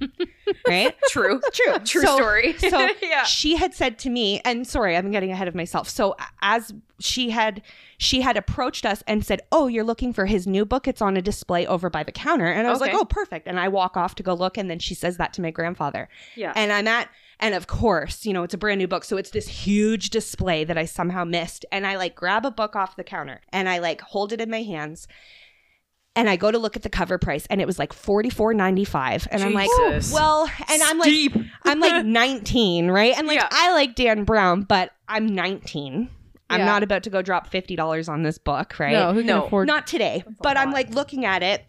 right? 0.68 0.94
True. 1.08 1.40
True. 1.52 1.78
True 1.84 2.02
So- 2.02 2.16
story. 2.16 2.54
So 2.58 2.88
yeah. 3.02 3.24
she 3.24 3.56
had 3.56 3.74
said 3.74 3.98
to 4.00 4.10
me, 4.10 4.40
and 4.44 4.66
sorry, 4.66 4.96
I'm 4.96 5.10
getting 5.10 5.30
ahead 5.30 5.48
of 5.48 5.54
myself. 5.54 5.88
So 5.88 6.16
as 6.42 6.72
she 7.00 7.30
had 7.30 7.62
she 7.98 8.20
had 8.20 8.36
approached 8.36 8.86
us 8.86 9.02
and 9.06 9.24
said, 9.24 9.40
"Oh, 9.52 9.66
you're 9.66 9.84
looking 9.84 10.12
for 10.12 10.26
his 10.26 10.46
new 10.46 10.64
book? 10.64 10.86
It's 10.88 11.02
on 11.02 11.16
a 11.16 11.22
display 11.22 11.66
over 11.66 11.90
by 11.90 12.02
the 12.02 12.12
counter." 12.12 12.46
And 12.46 12.66
I 12.66 12.70
was 12.70 12.80
Okay. 12.82 12.92
like, 12.92 13.00
"Oh, 13.00 13.04
perfect." 13.04 13.46
And 13.46 13.58
I 13.58 13.68
walk 13.68 13.96
off 13.96 14.14
to 14.16 14.22
go 14.22 14.34
look, 14.34 14.56
and 14.56 14.70
then 14.70 14.78
she 14.78 14.94
says 14.94 15.16
that 15.16 15.32
to 15.34 15.42
my 15.42 15.50
grandfather. 15.50 16.08
Yeah. 16.36 16.52
And 16.56 16.72
I'm 16.72 16.86
at 16.88 17.08
and 17.40 17.54
of 17.54 17.66
course, 17.66 18.24
you 18.24 18.32
know, 18.32 18.44
it's 18.44 18.54
a 18.54 18.58
brand 18.58 18.78
new 18.78 18.86
book, 18.86 19.04
so 19.04 19.16
it's 19.16 19.30
this 19.30 19.48
huge 19.48 20.10
display 20.10 20.62
that 20.64 20.78
I 20.78 20.84
somehow 20.84 21.24
missed. 21.24 21.64
And 21.72 21.84
I 21.86 21.96
like 21.96 22.14
grab 22.14 22.46
a 22.46 22.50
book 22.50 22.76
off 22.76 22.94
the 22.96 23.02
counter 23.04 23.40
and 23.52 23.68
I 23.68 23.78
like 23.78 24.00
hold 24.00 24.32
it 24.32 24.40
in 24.40 24.50
my 24.50 24.62
hands. 24.62 25.08
And 26.16 26.30
I 26.30 26.36
go 26.36 26.50
to 26.50 26.58
look 26.58 26.76
at 26.76 26.82
the 26.82 26.88
cover 26.88 27.18
price 27.18 27.44
and 27.50 27.60
it 27.60 27.66
was 27.66 27.78
like 27.78 27.92
forty 27.92 28.30
four 28.30 28.54
ninety 28.54 28.84
five. 28.84 29.26
And 29.32 29.42
I'm 29.42 29.52
like, 29.52 29.68
Jesus. 29.88 30.12
well, 30.12 30.48
and 30.68 30.82
I'm 30.82 30.98
like 30.98 31.08
Steep. 31.08 31.34
I'm 31.64 31.80
like 31.80 32.04
19, 32.06 32.88
right? 32.90 33.16
And 33.18 33.26
like 33.26 33.38
Yeah. 33.40 33.48
I 33.50 33.72
like 33.72 33.94
Dan 33.96 34.24
Brown, 34.24 34.62
but 34.62 34.92
I'm 35.08 35.26
19. 35.26 36.08
I'm 36.50 36.58
Yeah. 36.60 36.66
not 36.66 36.82
about 36.84 37.02
to 37.04 37.10
go 37.10 37.20
drop 37.22 37.48
fifty 37.48 37.74
dollars 37.74 38.08
on 38.08 38.22
this 38.22 38.38
book, 38.38 38.78
right? 38.78 38.92
no 38.92 39.12
who 39.12 39.20
can 39.20 39.26
No, 39.26 39.46
afford 39.46 39.66
not 39.66 39.86
today. 39.88 40.22
a 40.26 40.30
But 40.40 40.56
I'm 40.56 40.70
like 40.70 40.90
looking 40.94 41.24
at 41.24 41.42
it, 41.42 41.64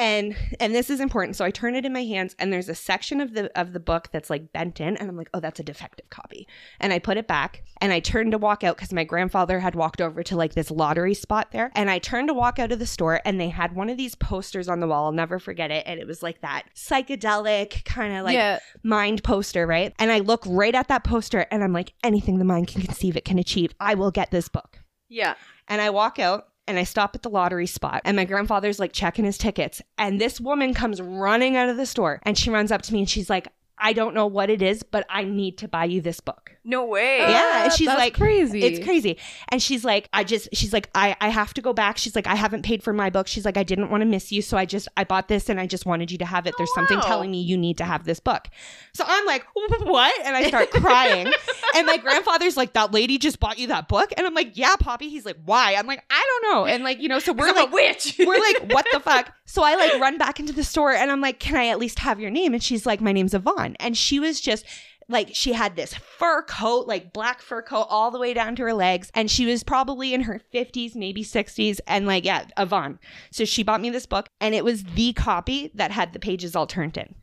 and 0.00 0.34
and 0.58 0.74
this 0.74 0.88
is 0.88 0.98
important. 0.98 1.36
So 1.36 1.44
I 1.44 1.50
turn 1.50 1.74
it 1.74 1.84
in 1.84 1.92
my 1.92 2.04
hands, 2.04 2.34
and 2.38 2.50
there's 2.50 2.70
a 2.70 2.74
section 2.74 3.20
of 3.20 3.34
the 3.34 3.50
of 3.58 3.74
the 3.74 3.80
book 3.80 4.08
that's 4.10 4.30
like 4.30 4.52
bent 4.52 4.80
in, 4.80 4.96
and 4.96 5.08
I'm 5.08 5.16
like, 5.16 5.28
oh, 5.34 5.40
that's 5.40 5.60
a 5.60 5.62
defective 5.62 6.08
copy. 6.08 6.48
And 6.80 6.92
I 6.92 6.98
put 6.98 7.18
it 7.18 7.28
back, 7.28 7.62
and 7.80 7.92
I 7.92 8.00
turned 8.00 8.32
to 8.32 8.38
walk 8.38 8.64
out 8.64 8.76
because 8.76 8.92
my 8.92 9.04
grandfather 9.04 9.60
had 9.60 9.74
walked 9.74 10.00
over 10.00 10.22
to 10.22 10.36
like 10.36 10.54
this 10.54 10.70
lottery 10.70 11.14
spot 11.14 11.52
there, 11.52 11.70
and 11.74 11.90
I 11.90 11.98
turned 11.98 12.28
to 12.28 12.34
walk 12.34 12.58
out 12.58 12.72
of 12.72 12.78
the 12.78 12.86
store, 12.86 13.20
and 13.24 13.38
they 13.38 13.50
had 13.50 13.74
one 13.74 13.90
of 13.90 13.98
these 13.98 14.14
posters 14.14 14.68
on 14.68 14.80
the 14.80 14.86
wall. 14.86 15.04
I'll 15.04 15.12
never 15.12 15.38
forget 15.38 15.70
it, 15.70 15.84
and 15.86 16.00
it 16.00 16.06
was 16.06 16.22
like 16.22 16.40
that 16.40 16.64
psychedelic 16.74 17.84
kind 17.84 18.16
of 18.16 18.24
like 18.24 18.34
yeah 18.34 18.58
mind 18.82 19.22
poster, 19.22 19.66
right? 19.66 19.94
And 19.98 20.10
I 20.10 20.20
look 20.20 20.44
right 20.46 20.74
at 20.74 20.88
that 20.88 21.04
poster 21.04 21.46
and 21.50 21.62
I'm 21.62 21.72
like, 21.72 21.94
anything 22.02 22.38
the 22.38 22.44
mind 22.44 22.68
can 22.68 22.82
conceive, 22.82 23.16
it 23.16 23.24
can 23.24 23.38
achieve. 23.38 23.72
I 23.80 23.94
will 23.94 24.10
get 24.10 24.30
this 24.30 24.48
book. 24.48 24.80
Yeah. 25.08 25.34
And 25.68 25.80
I 25.80 25.90
walk 25.90 26.18
out 26.18 26.48
and 26.70 26.78
I 26.78 26.84
stop 26.84 27.14
at 27.14 27.22
the 27.22 27.28
lottery 27.28 27.66
spot 27.66 28.00
and 28.04 28.16
my 28.16 28.24
grandfather's 28.24 28.78
like 28.78 28.92
checking 28.92 29.24
his 29.24 29.36
tickets. 29.36 29.82
And 29.98 30.20
this 30.20 30.40
woman 30.40 30.72
comes 30.72 31.02
running 31.02 31.56
out 31.56 31.68
of 31.68 31.76
the 31.76 31.84
store 31.84 32.20
and 32.22 32.38
she 32.38 32.48
runs 32.48 32.72
up 32.72 32.82
to 32.82 32.92
me 32.92 33.00
and 33.00 33.10
she's 33.10 33.28
like, 33.28 33.48
I 33.76 33.92
don't 33.92 34.14
know 34.14 34.26
what 34.26 34.50
it 34.50 34.62
is, 34.62 34.82
but 34.82 35.06
I 35.08 35.24
need 35.24 35.58
to 35.58 35.68
buy 35.68 35.86
you 35.86 36.00
this 36.00 36.20
book. 36.20 36.52
No 36.62 36.84
way. 36.84 37.20
Yeah, 37.20 37.62
and 37.62 37.72
Uh, 37.72 37.74
she's 37.74 37.86
that's 37.86 37.98
like- 37.98 38.14
crazy 38.14 38.62
It's 38.62 38.84
crazy. 38.84 39.16
And 39.48 39.62
she's 39.62 39.82
like, 39.82 40.08
I 40.12 40.24
just, 40.24 40.48
she's 40.52 40.72
like, 40.72 40.90
I, 40.94 41.16
I 41.20 41.30
have 41.30 41.54
to 41.54 41.62
go 41.62 41.72
back. 41.72 41.96
She's 41.96 42.14
like, 42.14 42.26
I 42.26 42.34
haven't 42.34 42.62
paid 42.62 42.82
for 42.82 42.92
my 42.92 43.08
book. 43.08 43.26
She's 43.26 43.44
like, 43.46 43.56
I 43.56 43.62
didn't 43.62 43.90
want 43.90 44.02
to 44.02 44.06
miss 44.06 44.30
you. 44.30 44.42
So 44.42 44.58
I 44.58 44.66
just, 44.66 44.86
I 44.96 45.04
bought 45.04 45.28
this 45.28 45.48
and 45.48 45.58
I 45.58 45.66
just 45.66 45.86
wanted 45.86 46.10
you 46.10 46.18
to 46.18 46.26
have 46.26 46.46
it. 46.46 46.54
There's 46.58 46.72
something 46.74 46.98
wow. 46.98 47.04
telling 47.06 47.30
me 47.30 47.40
you 47.40 47.56
need 47.56 47.78
to 47.78 47.84
have 47.84 48.04
this 48.04 48.20
book. 48.20 48.48
So 48.92 49.04
I'm 49.06 49.24
like, 49.24 49.46
what? 49.54 50.14
And 50.26 50.36
I 50.36 50.48
start 50.48 50.70
crying. 50.70 51.32
and 51.74 51.86
my 51.86 51.96
grandfather's 51.96 52.56
like, 52.58 52.74
that 52.74 52.92
lady 52.92 53.16
just 53.16 53.40
bought 53.40 53.58
you 53.58 53.68
that 53.68 53.88
book? 53.88 54.12
And 54.18 54.26
I'm 54.26 54.34
like, 54.34 54.58
yeah, 54.58 54.76
Poppy. 54.78 55.08
He's 55.08 55.24
like, 55.24 55.38
why? 55.44 55.74
I'm 55.76 55.86
like, 55.86 56.04
I 56.10 56.40
don't 56.42 56.52
know. 56.52 56.66
And 56.66 56.84
like, 56.84 57.00
you 57.00 57.08
know, 57.08 57.20
so 57.20 57.32
we're 57.32 57.52
like, 57.52 57.68
a 57.70 57.72
witch. 57.72 58.16
we're 58.18 58.38
like, 58.38 58.70
what 58.72 58.86
the 58.92 59.00
fuck? 59.00 59.32
So 59.46 59.62
I 59.62 59.76
like 59.76 59.98
run 60.00 60.18
back 60.18 60.38
into 60.38 60.52
the 60.52 60.64
store 60.64 60.92
and 60.92 61.10
I'm 61.10 61.22
like, 61.22 61.40
can 61.40 61.56
I 61.56 61.68
at 61.68 61.78
least 61.78 62.00
have 62.00 62.20
your 62.20 62.30
name? 62.30 62.52
And 62.52 62.62
she's 62.62 62.84
like, 62.84 63.00
my 63.00 63.12
name's 63.12 63.32
Yvonne. 63.32 63.76
And 63.80 63.96
she 63.96 64.20
was 64.20 64.40
just 64.40 64.66
like, 65.10 65.30
she 65.34 65.52
had 65.52 65.76
this 65.76 65.92
fur 65.92 66.42
coat, 66.42 66.86
like 66.86 67.12
black 67.12 67.42
fur 67.42 67.60
coat 67.62 67.86
all 67.90 68.10
the 68.10 68.18
way 68.18 68.32
down 68.32 68.56
to 68.56 68.62
her 68.62 68.72
legs. 68.72 69.10
And 69.14 69.30
she 69.30 69.44
was 69.44 69.62
probably 69.62 70.14
in 70.14 70.22
her 70.22 70.40
50s, 70.54 70.94
maybe 70.94 71.22
60s. 71.24 71.80
And 71.86 72.06
like, 72.06 72.24
yeah, 72.24 72.46
Yvonne. 72.56 72.98
So 73.30 73.44
she 73.44 73.62
bought 73.62 73.80
me 73.80 73.90
this 73.90 74.06
book 74.06 74.28
and 74.40 74.54
it 74.54 74.64
was 74.64 74.84
the 74.84 75.12
copy 75.12 75.70
that 75.74 75.90
had 75.90 76.12
the 76.12 76.18
pages 76.18 76.54
all 76.56 76.66
turned 76.66 76.96
in. 76.96 77.14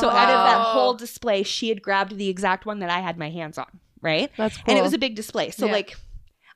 So 0.00 0.08
out 0.08 0.30
of 0.30 0.44
that 0.44 0.60
Oh. 0.60 0.64
whole 0.72 0.94
display, 0.94 1.42
she 1.42 1.68
had 1.68 1.82
grabbed 1.82 2.16
the 2.16 2.28
exact 2.30 2.64
one 2.64 2.78
that 2.78 2.88
I 2.90 3.00
had 3.00 3.18
my 3.18 3.28
hands 3.30 3.58
on. 3.58 3.66
Right. 4.00 4.30
that's 4.36 4.56
cool 4.56 4.64
And 4.68 4.78
it 4.78 4.82
was 4.82 4.92
a 4.94 4.98
big 4.98 5.14
display. 5.14 5.50
So 5.50 5.66
Yeah. 5.66 5.72
like, 5.72 5.96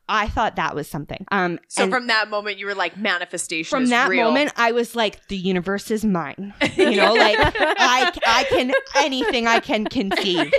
I 0.09 0.29
thought 0.29 0.57
that 0.57 0.75
was 0.75 0.89
something. 0.89 1.25
Um, 1.31 1.59
So 1.69 1.89
from 1.89 2.07
that 2.09 2.29
moment, 2.31 2.59
you 2.59 2.67
were 2.67 2.75
like, 2.75 2.97
manifestation. 2.97 3.69
from 3.71 3.87
that 3.87 4.09
real. 4.09 4.25
moment 4.25 4.53
i 4.57 4.73
was 4.73 4.95
like 4.97 5.27
the 5.29 5.37
universe 5.37 5.91
is 5.91 6.05
mine 6.05 6.53
you 6.77 6.97
know 6.97 7.13
like 7.15 7.37
i 7.39 8.13
i 8.27 8.45
can 8.49 8.73
anything 8.97 9.47
i 9.47 9.61
can 9.61 9.85
conceive 9.85 10.53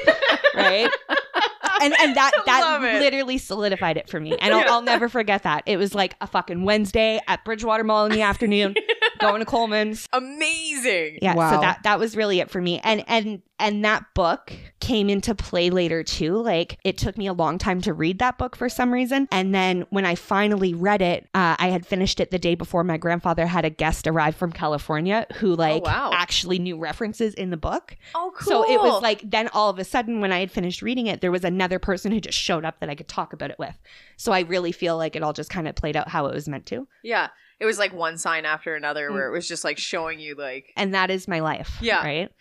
right 0.56 0.90
and 1.82 1.94
and 2.02 2.16
that 2.16 2.32
that 2.46 2.82
literally 3.02 3.38
solidified 3.38 3.98
it 3.98 4.10
for 4.10 4.20
me 4.20 4.38
and 4.38 4.54
I'll. 4.54 4.70
I'll 4.76 4.82
never 4.82 5.10
forget 5.10 5.44
that 5.44 5.64
it 5.66 5.78
was 5.78 5.94
like 5.96 6.16
a 6.22 6.28
fucking 6.28 6.64
wednesday 6.64 7.20
at 7.28 7.44
bridgewater 7.46 7.84
mall 7.84 8.06
in 8.06 8.12
the 8.12 8.22
afternoon 8.22 8.76
going 9.20 9.40
to 9.40 9.46
Coleman's. 9.46 10.08
Amazing. 10.14 11.20
Yeah, 11.22 11.36
Wow. 11.36 11.52
so 11.56 11.62
that 11.62 11.84
that 11.84 12.00
was 12.00 12.16
really 12.16 12.40
it 12.40 12.50
for 12.50 12.62
me. 12.62 12.80
And 12.84 13.04
and 13.08 13.42
and 13.60 13.84
that 13.84 14.06
book 14.14 14.54
came 14.80 15.10
into 15.10 15.36
play 15.36 15.70
later 15.70 16.02
too. 16.04 16.36
Like 16.36 16.78
it 16.84 16.98
took 16.98 17.18
me 17.18 17.28
a 17.28 17.34
long 17.34 17.58
time 17.58 17.82
to 17.82 17.94
read 17.94 18.20
that 18.20 18.38
book 18.38 18.56
for 18.56 18.70
some 18.70 18.92
reason. 18.94 19.28
And 19.32 19.54
then 19.54 19.86
when 19.90 20.06
I 20.06 20.16
finally 20.16 20.74
read 20.74 21.02
it, 21.02 21.28
uh, 21.34 21.56
I 21.60 21.68
had 21.68 21.86
finished 21.86 22.20
it 22.20 22.32
the 22.32 22.40
day 22.40 22.56
before 22.56 22.84
my 22.84 22.98
grandfather 22.98 23.46
had 23.46 23.66
a 23.66 23.70
guest 23.70 24.08
arrive 24.08 24.36
from 24.36 24.52
California 24.52 25.28
who 25.36 25.56
like 25.56 25.84
wow. 25.84 26.12
actually 26.14 26.60
knew 26.60 26.78
references 26.78 27.34
in 27.34 27.50
the 27.50 27.58
book. 27.58 27.98
Oh, 28.16 28.32
cool. 28.36 28.66
So 28.66 28.72
it 28.72 28.80
was 28.80 29.02
like 29.02 29.30
then 29.30 29.50
all 29.50 29.70
of 29.70 29.78
a 29.78 29.84
sudden 29.84 30.22
when 30.22 30.32
I 30.32 30.40
had 30.40 30.52
finished 30.52 30.82
reading 30.82 31.08
it, 31.08 31.22
there 31.22 31.32
was 31.32 31.44
another 31.44 31.80
person 31.80 32.12
who 32.12 32.20
just 32.22 32.38
showed 32.38 32.64
up 32.66 32.80
that 32.80 32.90
I 32.90 32.96
could 32.96 33.10
talk 33.10 33.34
about 33.34 33.52
it 33.52 33.60
with. 33.60 33.78
So 34.16 34.32
I 34.32 34.42
really 34.42 34.72
feel 34.72 34.98
like 34.98 35.16
it 35.16 35.24
all 35.24 35.34
just 35.34 35.50
kind 35.50 35.68
of 35.68 35.76
played 35.76 35.96
out 35.98 36.08
how 36.08 36.28
it 36.28 36.34
was 36.34 36.48
meant 36.48 36.66
to. 36.68 36.88
yeah. 37.04 37.28
It 37.60 37.66
was 37.66 37.78
like 37.78 37.94
one 37.94 38.18
sign 38.18 38.46
after 38.46 38.74
Mm. 38.74 38.78
another 38.78 39.12
where 39.12 39.28
it 39.28 39.32
was 39.32 39.48
just 39.48 39.64
like 39.64 39.78
showing 39.78 40.20
you 40.20 40.36
like 40.36 40.72
And 40.78 40.94
that 40.94 41.10
is 41.12 41.28
my 41.28 41.40
life. 41.40 41.78
Yeah. 41.82 42.04
Right. 42.04 42.32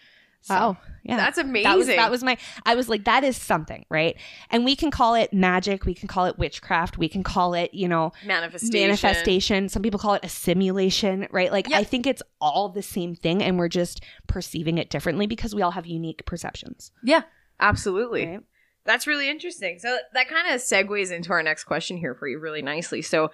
So, 0.41 0.55
Wow. 0.55 0.77
yeah. 1.03 1.17
that's 1.17 1.37
amazing. 1.37 1.65
That 1.69 1.77
was 1.77 1.87
that 1.89 2.11
was 2.13 2.23
my 2.23 2.39
I 2.65 2.77
was 2.77 2.89
like 2.89 3.05
that 3.05 3.25
is 3.25 3.37
something, 3.37 3.85
right? 3.91 4.17
And 4.51 4.65
we 4.65 4.77
can 4.77 4.93
call 4.93 5.15
it 5.17 5.33
magic, 5.33 5.85
we 5.85 5.95
can 5.95 6.07
call 6.07 6.27
it 6.27 6.39
witchcraft, 6.39 6.97
we 6.97 7.09
can 7.09 7.25
call 7.25 7.55
it, 7.55 7.75
you 7.75 7.89
know, 7.89 8.13
manifestation. 8.25 8.81
manifestation. 8.87 9.69
Some 9.69 9.83
people 9.83 9.99
call 9.99 10.15
it 10.15 10.25
a 10.25 10.29
simulation, 10.29 11.27
right? 11.33 11.51
Like 11.51 11.69
Yep. 11.69 11.81
I 11.81 11.83
think 11.85 12.07
it's 12.07 12.23
all 12.41 12.69
the 12.69 12.83
same 12.83 13.17
thing 13.17 13.43
and 13.43 13.59
we're 13.59 13.69
just 13.69 14.03
perceiving 14.29 14.79
it 14.79 14.91
differently 14.91 15.27
because 15.27 15.55
we 15.57 15.63
all 15.63 15.73
have 15.73 15.87
unique 15.87 16.25
perceptions. 16.25 16.93
Yeah, 17.03 17.23
absolutely. 17.59 18.27
Right? 18.27 18.41
That's 18.85 19.07
really 19.07 19.29
interesting. 19.29 19.79
So 19.81 19.99
that 20.15 20.29
kind 20.29 20.55
of 20.55 20.61
segues 20.61 21.11
into 21.13 21.31
our 21.33 21.43
next 21.43 21.65
question 21.65 21.97
here 21.99 22.15
for 22.15 22.27
you 22.29 22.39
really 22.39 22.63
nicely. 22.63 23.03
So 23.03 23.31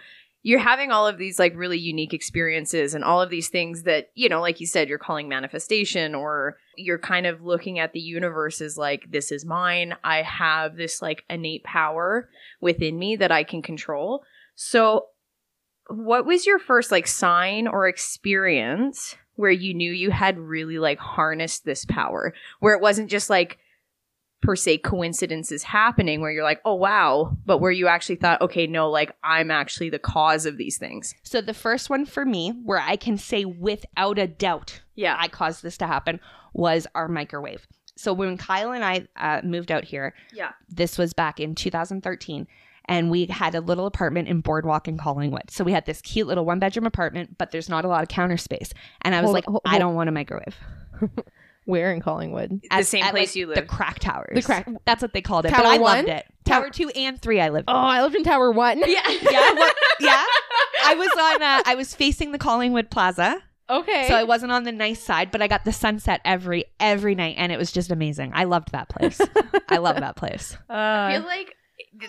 you're 0.47 0.61
having 0.61 0.93
all 0.93 1.07
of 1.07 1.17
these 1.17 1.39
like 1.39 1.57
really 1.57 1.79
unique 1.79 2.13
experiences 2.13 2.93
and 2.93 3.03
all 3.03 3.23
of 3.23 3.31
these 3.31 3.49
things 3.49 3.85
that, 3.85 4.11
you 4.15 4.29
know, 4.29 4.43
like 4.43 4.61
you 4.61 4.67
said, 4.67 4.91
you're 4.91 4.99
calling 4.99 5.27
manifestation 5.27 6.15
or 6.15 6.59
you're 6.77 6.99
kind 6.99 7.27
of 7.27 7.43
looking 7.43 7.79
at 7.79 7.95
the 7.95 8.01
universe 8.01 8.61
as 8.61 8.77
like, 8.77 9.11
this 9.11 9.33
is 9.33 9.47
mine. 9.47 9.95
I 10.05 10.21
have 10.21 10.77
this 10.77 11.01
like 11.01 11.25
innate 11.31 11.65
power 11.65 12.29
within 12.61 12.99
me 12.99 13.17
that 13.17 13.33
I 13.33 13.43
can 13.43 13.63
control. 13.63 14.23
So 14.55 15.07
what 15.89 16.27
was 16.27 16.45
your 16.45 16.59
first 16.59 16.93
like 16.93 17.07
sign 17.07 17.67
or 17.67 17.89
experience 17.89 19.17
where 19.37 19.51
you 19.51 19.73
knew 19.73 19.93
you 19.93 20.11
had 20.11 20.39
really 20.39 20.79
like 20.79 20.99
harnessed 20.99 21.65
this 21.65 21.87
power? 21.87 22.35
Where 22.61 22.75
it 22.75 22.83
wasn't 22.83 23.11
just 23.11 23.31
like, 23.31 23.59
per 24.45 24.55
se 24.55 24.79
coincidences 24.79 25.63
happening 25.63 26.21
where 26.21 26.31
you're 26.31 26.45
like, 26.45 26.61
oh 26.65 26.75
wow, 26.75 27.37
but 27.47 27.59
where 27.59 27.73
you 27.73 27.89
actually 27.89 28.17
thought, 28.17 28.41
okay, 28.43 28.67
no, 28.67 28.91
like 28.91 29.17
I'm 29.25 29.51
actually 29.51 29.91
the 29.91 29.99
cause 29.99 30.45
of 30.47 30.59
these 30.59 30.77
things. 30.79 31.15
So 31.23 31.41
the 31.41 31.55
first 31.55 31.89
one 31.91 32.05
for 32.05 32.25
me 32.25 32.51
where 32.63 32.79
I 32.79 32.97
can 32.97 33.17
say 33.19 33.45
without 33.45 34.19
a 34.19 34.27
doubt 34.27 34.83
Yeah. 34.95 35.17
I 35.19 35.29
caused 35.29 35.63
this 35.63 35.79
to 35.79 35.87
happen 35.87 36.21
was 36.53 36.87
our 36.95 37.09
microwave. 37.09 37.67
So 37.97 38.13
when 38.13 38.37
Kyle 38.37 38.73
and 38.73 38.85
I 38.85 39.07
uh, 39.17 39.41
moved 39.45 39.73
out 39.73 39.85
here, 39.85 40.15
Yeah. 40.33 40.51
this 40.69 40.99
was 40.99 41.13
back 41.15 41.41
in 41.41 41.55
2013 41.55 42.47
and 42.87 43.11
we 43.11 43.25
had 43.27 43.55
a 43.55 43.61
little 43.63 43.87
apartment 43.87 44.29
in 44.29 44.41
boardwalk 44.41 44.87
in 44.89 44.99
collingwood 44.99 45.51
so 45.51 45.65
we 45.65 45.73
had 45.73 45.87
this 45.87 46.03
cute 46.03 46.27
little 46.27 46.45
one 46.45 46.59
bedroom 46.59 46.85
apartment 46.85 47.39
but 47.39 47.51
there's 47.51 47.71
not 47.71 47.83
a 47.87 47.89
lot 47.89 48.03
of 48.03 48.09
counter 48.11 48.37
space 48.37 48.75
and 49.01 49.15
i 49.15 49.23
was 49.23 49.29
Hold- 49.29 49.35
like 49.37 49.45
hold- 49.47 49.63
i 49.65 49.79
don't 49.79 49.95
want 49.95 50.11
a 50.11 50.13
microwave 50.13 50.55
Where 51.67 51.93
in 51.93 52.01
Collingwood? 52.01 52.61
The 52.71 52.83
same 52.85 53.05
place 53.07 53.31
like, 53.31 53.37
you 53.37 53.47
live. 53.47 53.57
the 53.57 53.63
crack 53.63 53.99
towers 53.99 54.35
The 54.35 54.43
crack- 54.43 54.69
that's 54.85 55.01
what 55.03 55.13
they 55.13 55.23
called 55.23 55.47
it 55.47 55.51
Tower 55.51 55.63
but 55.63 55.67
i 55.67 55.79
one? 55.79 55.97
loved 55.99 56.09
it 56.09 56.27
Tower- 56.45 56.63
tower 56.65 56.71
two 56.71 56.91
and 56.91 57.21
three 57.21 57.41
i 57.41 57.49
lived 57.49 57.65
Oh, 57.69 57.73
I 57.75 58.03
lived 58.03 58.15
in 58.17 58.23
Tower 58.25 58.51
One. 58.51 58.79
yeah. 58.81 58.87
yeah 59.09 59.53
what, 59.55 59.77
yeah 60.01 60.25
i 60.85 60.95
was 60.95 61.09
on 61.19 61.43
uh, 61.43 61.63
i 61.67 61.75
was 61.75 61.95
facing 61.95 62.33
the 62.33 62.39
collingwood 62.39 62.91
plaza 62.91 63.43
Okay. 63.71 64.07
so 64.09 64.15
i 64.15 64.25
wasn't 64.25 64.53
on 64.53 64.65
the 64.65 64.73
nice 64.73 65.03
side 65.03 65.31
but 65.31 65.41
i 65.41 65.49
got 65.49 65.65
the 65.65 65.73
sunset 65.73 66.21
every 66.27 66.67
every 66.79 67.15
night 67.15 67.37
and 67.39 67.51
it 67.51 67.57
was 67.59 67.73
just 67.73 67.91
amazing 67.91 68.31
i 68.35 68.45
loved 68.45 68.73
that 68.73 68.91
place 68.91 69.19
i 69.71 69.79
love 69.79 69.97
that 69.97 70.17
place 70.17 70.57
I 70.69 71.15
uh, 71.15 71.19
feel 71.21 71.27
like 71.27 71.55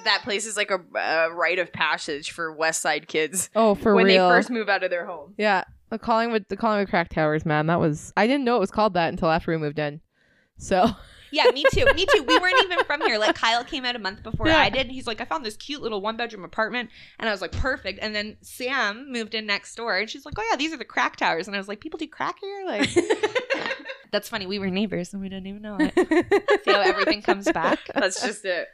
that 0.03 0.21
place 0.23 0.45
is 0.45 0.57
like 0.57 0.71
a, 0.71 0.79
a 0.99 1.31
rite 1.33 1.59
of 1.59 1.71
passage 1.71 2.31
for 2.31 2.51
West 2.51 2.81
Side 2.81 3.07
kids 3.07 3.49
oh, 3.55 3.75
for 3.75 3.93
when 3.95 4.05
real. 4.05 4.27
they 4.27 4.35
first 4.35 4.49
move 4.49 4.67
out 4.67 4.83
of 4.83 4.89
their 4.89 5.05
home. 5.05 5.33
Yeah, 5.37 5.63
the 5.89 5.99
Collingwood, 5.99 6.45
the 6.49 6.57
Collingwood 6.57 6.89
Crack 6.89 7.09
Towers, 7.09 7.45
man. 7.45 7.67
That 7.67 7.79
was 7.79 8.13
I 8.17 8.27
didn't 8.27 8.43
know 8.45 8.55
it 8.57 8.59
was 8.59 8.71
called 8.71 8.93
that 8.95 9.09
until 9.09 9.29
after 9.29 9.51
we 9.51 9.57
moved 9.57 9.79
in. 9.79 10.01
So 10.57 10.89
Yeah, 11.31 11.45
me 11.53 11.65
too. 11.73 11.85
Me 11.95 12.05
too. 12.05 12.23
We 12.23 12.37
weren't 12.39 12.63
even 12.63 12.83
from 12.85 13.01
here. 13.01 13.17
Like 13.17 13.35
Kyle 13.35 13.63
came 13.63 13.83
out 13.85 13.95
a 13.95 13.99
month 13.99 14.23
before 14.23 14.47
Yeah. 14.47 14.57
I 14.59 14.69
did. 14.69 14.87
He's 14.87 15.05
like, 15.07 15.19
I 15.21 15.25
found 15.25 15.45
this 15.45 15.57
cute 15.57 15.81
little 15.81 15.99
one 16.01 16.15
bedroom 16.17 16.43
apartment, 16.45 16.89
and 17.19 17.27
I 17.27 17.31
was 17.31 17.41
like, 17.41 17.51
perfect. 17.51 17.99
And 18.01 18.15
then 18.15 18.37
Sam 18.41 19.11
moved 19.11 19.35
in 19.35 19.45
next 19.45 19.75
door, 19.75 19.97
and 19.97 20.09
she's 20.09 20.25
like, 20.25 20.35
Oh 20.37 20.47
yeah, 20.49 20.55
these 20.55 20.71
are 20.73 20.77
the 20.77 20.85
crack 20.85 21.17
towers. 21.17 21.47
And 21.47 21.55
I 21.55 21.59
was 21.59 21.67
like, 21.67 21.81
People 21.81 21.97
do 21.97 22.07
crack 22.07 22.37
here. 22.39 22.63
Like, 22.65 22.89
that's 24.11 24.29
funny. 24.29 24.45
We 24.45 24.59
were 24.59 24.69
neighbors, 24.69 25.11
and 25.13 25.21
we 25.21 25.27
didn't 25.29 25.47
even 25.47 25.61
know 25.61 25.77
it. 25.79 25.93
See 26.65 26.71
how 26.71 26.81
everything 26.81 27.21
comes 27.21 27.51
back. 27.51 27.79
That's 27.93 28.21
just 28.21 28.45
it. 28.45 28.67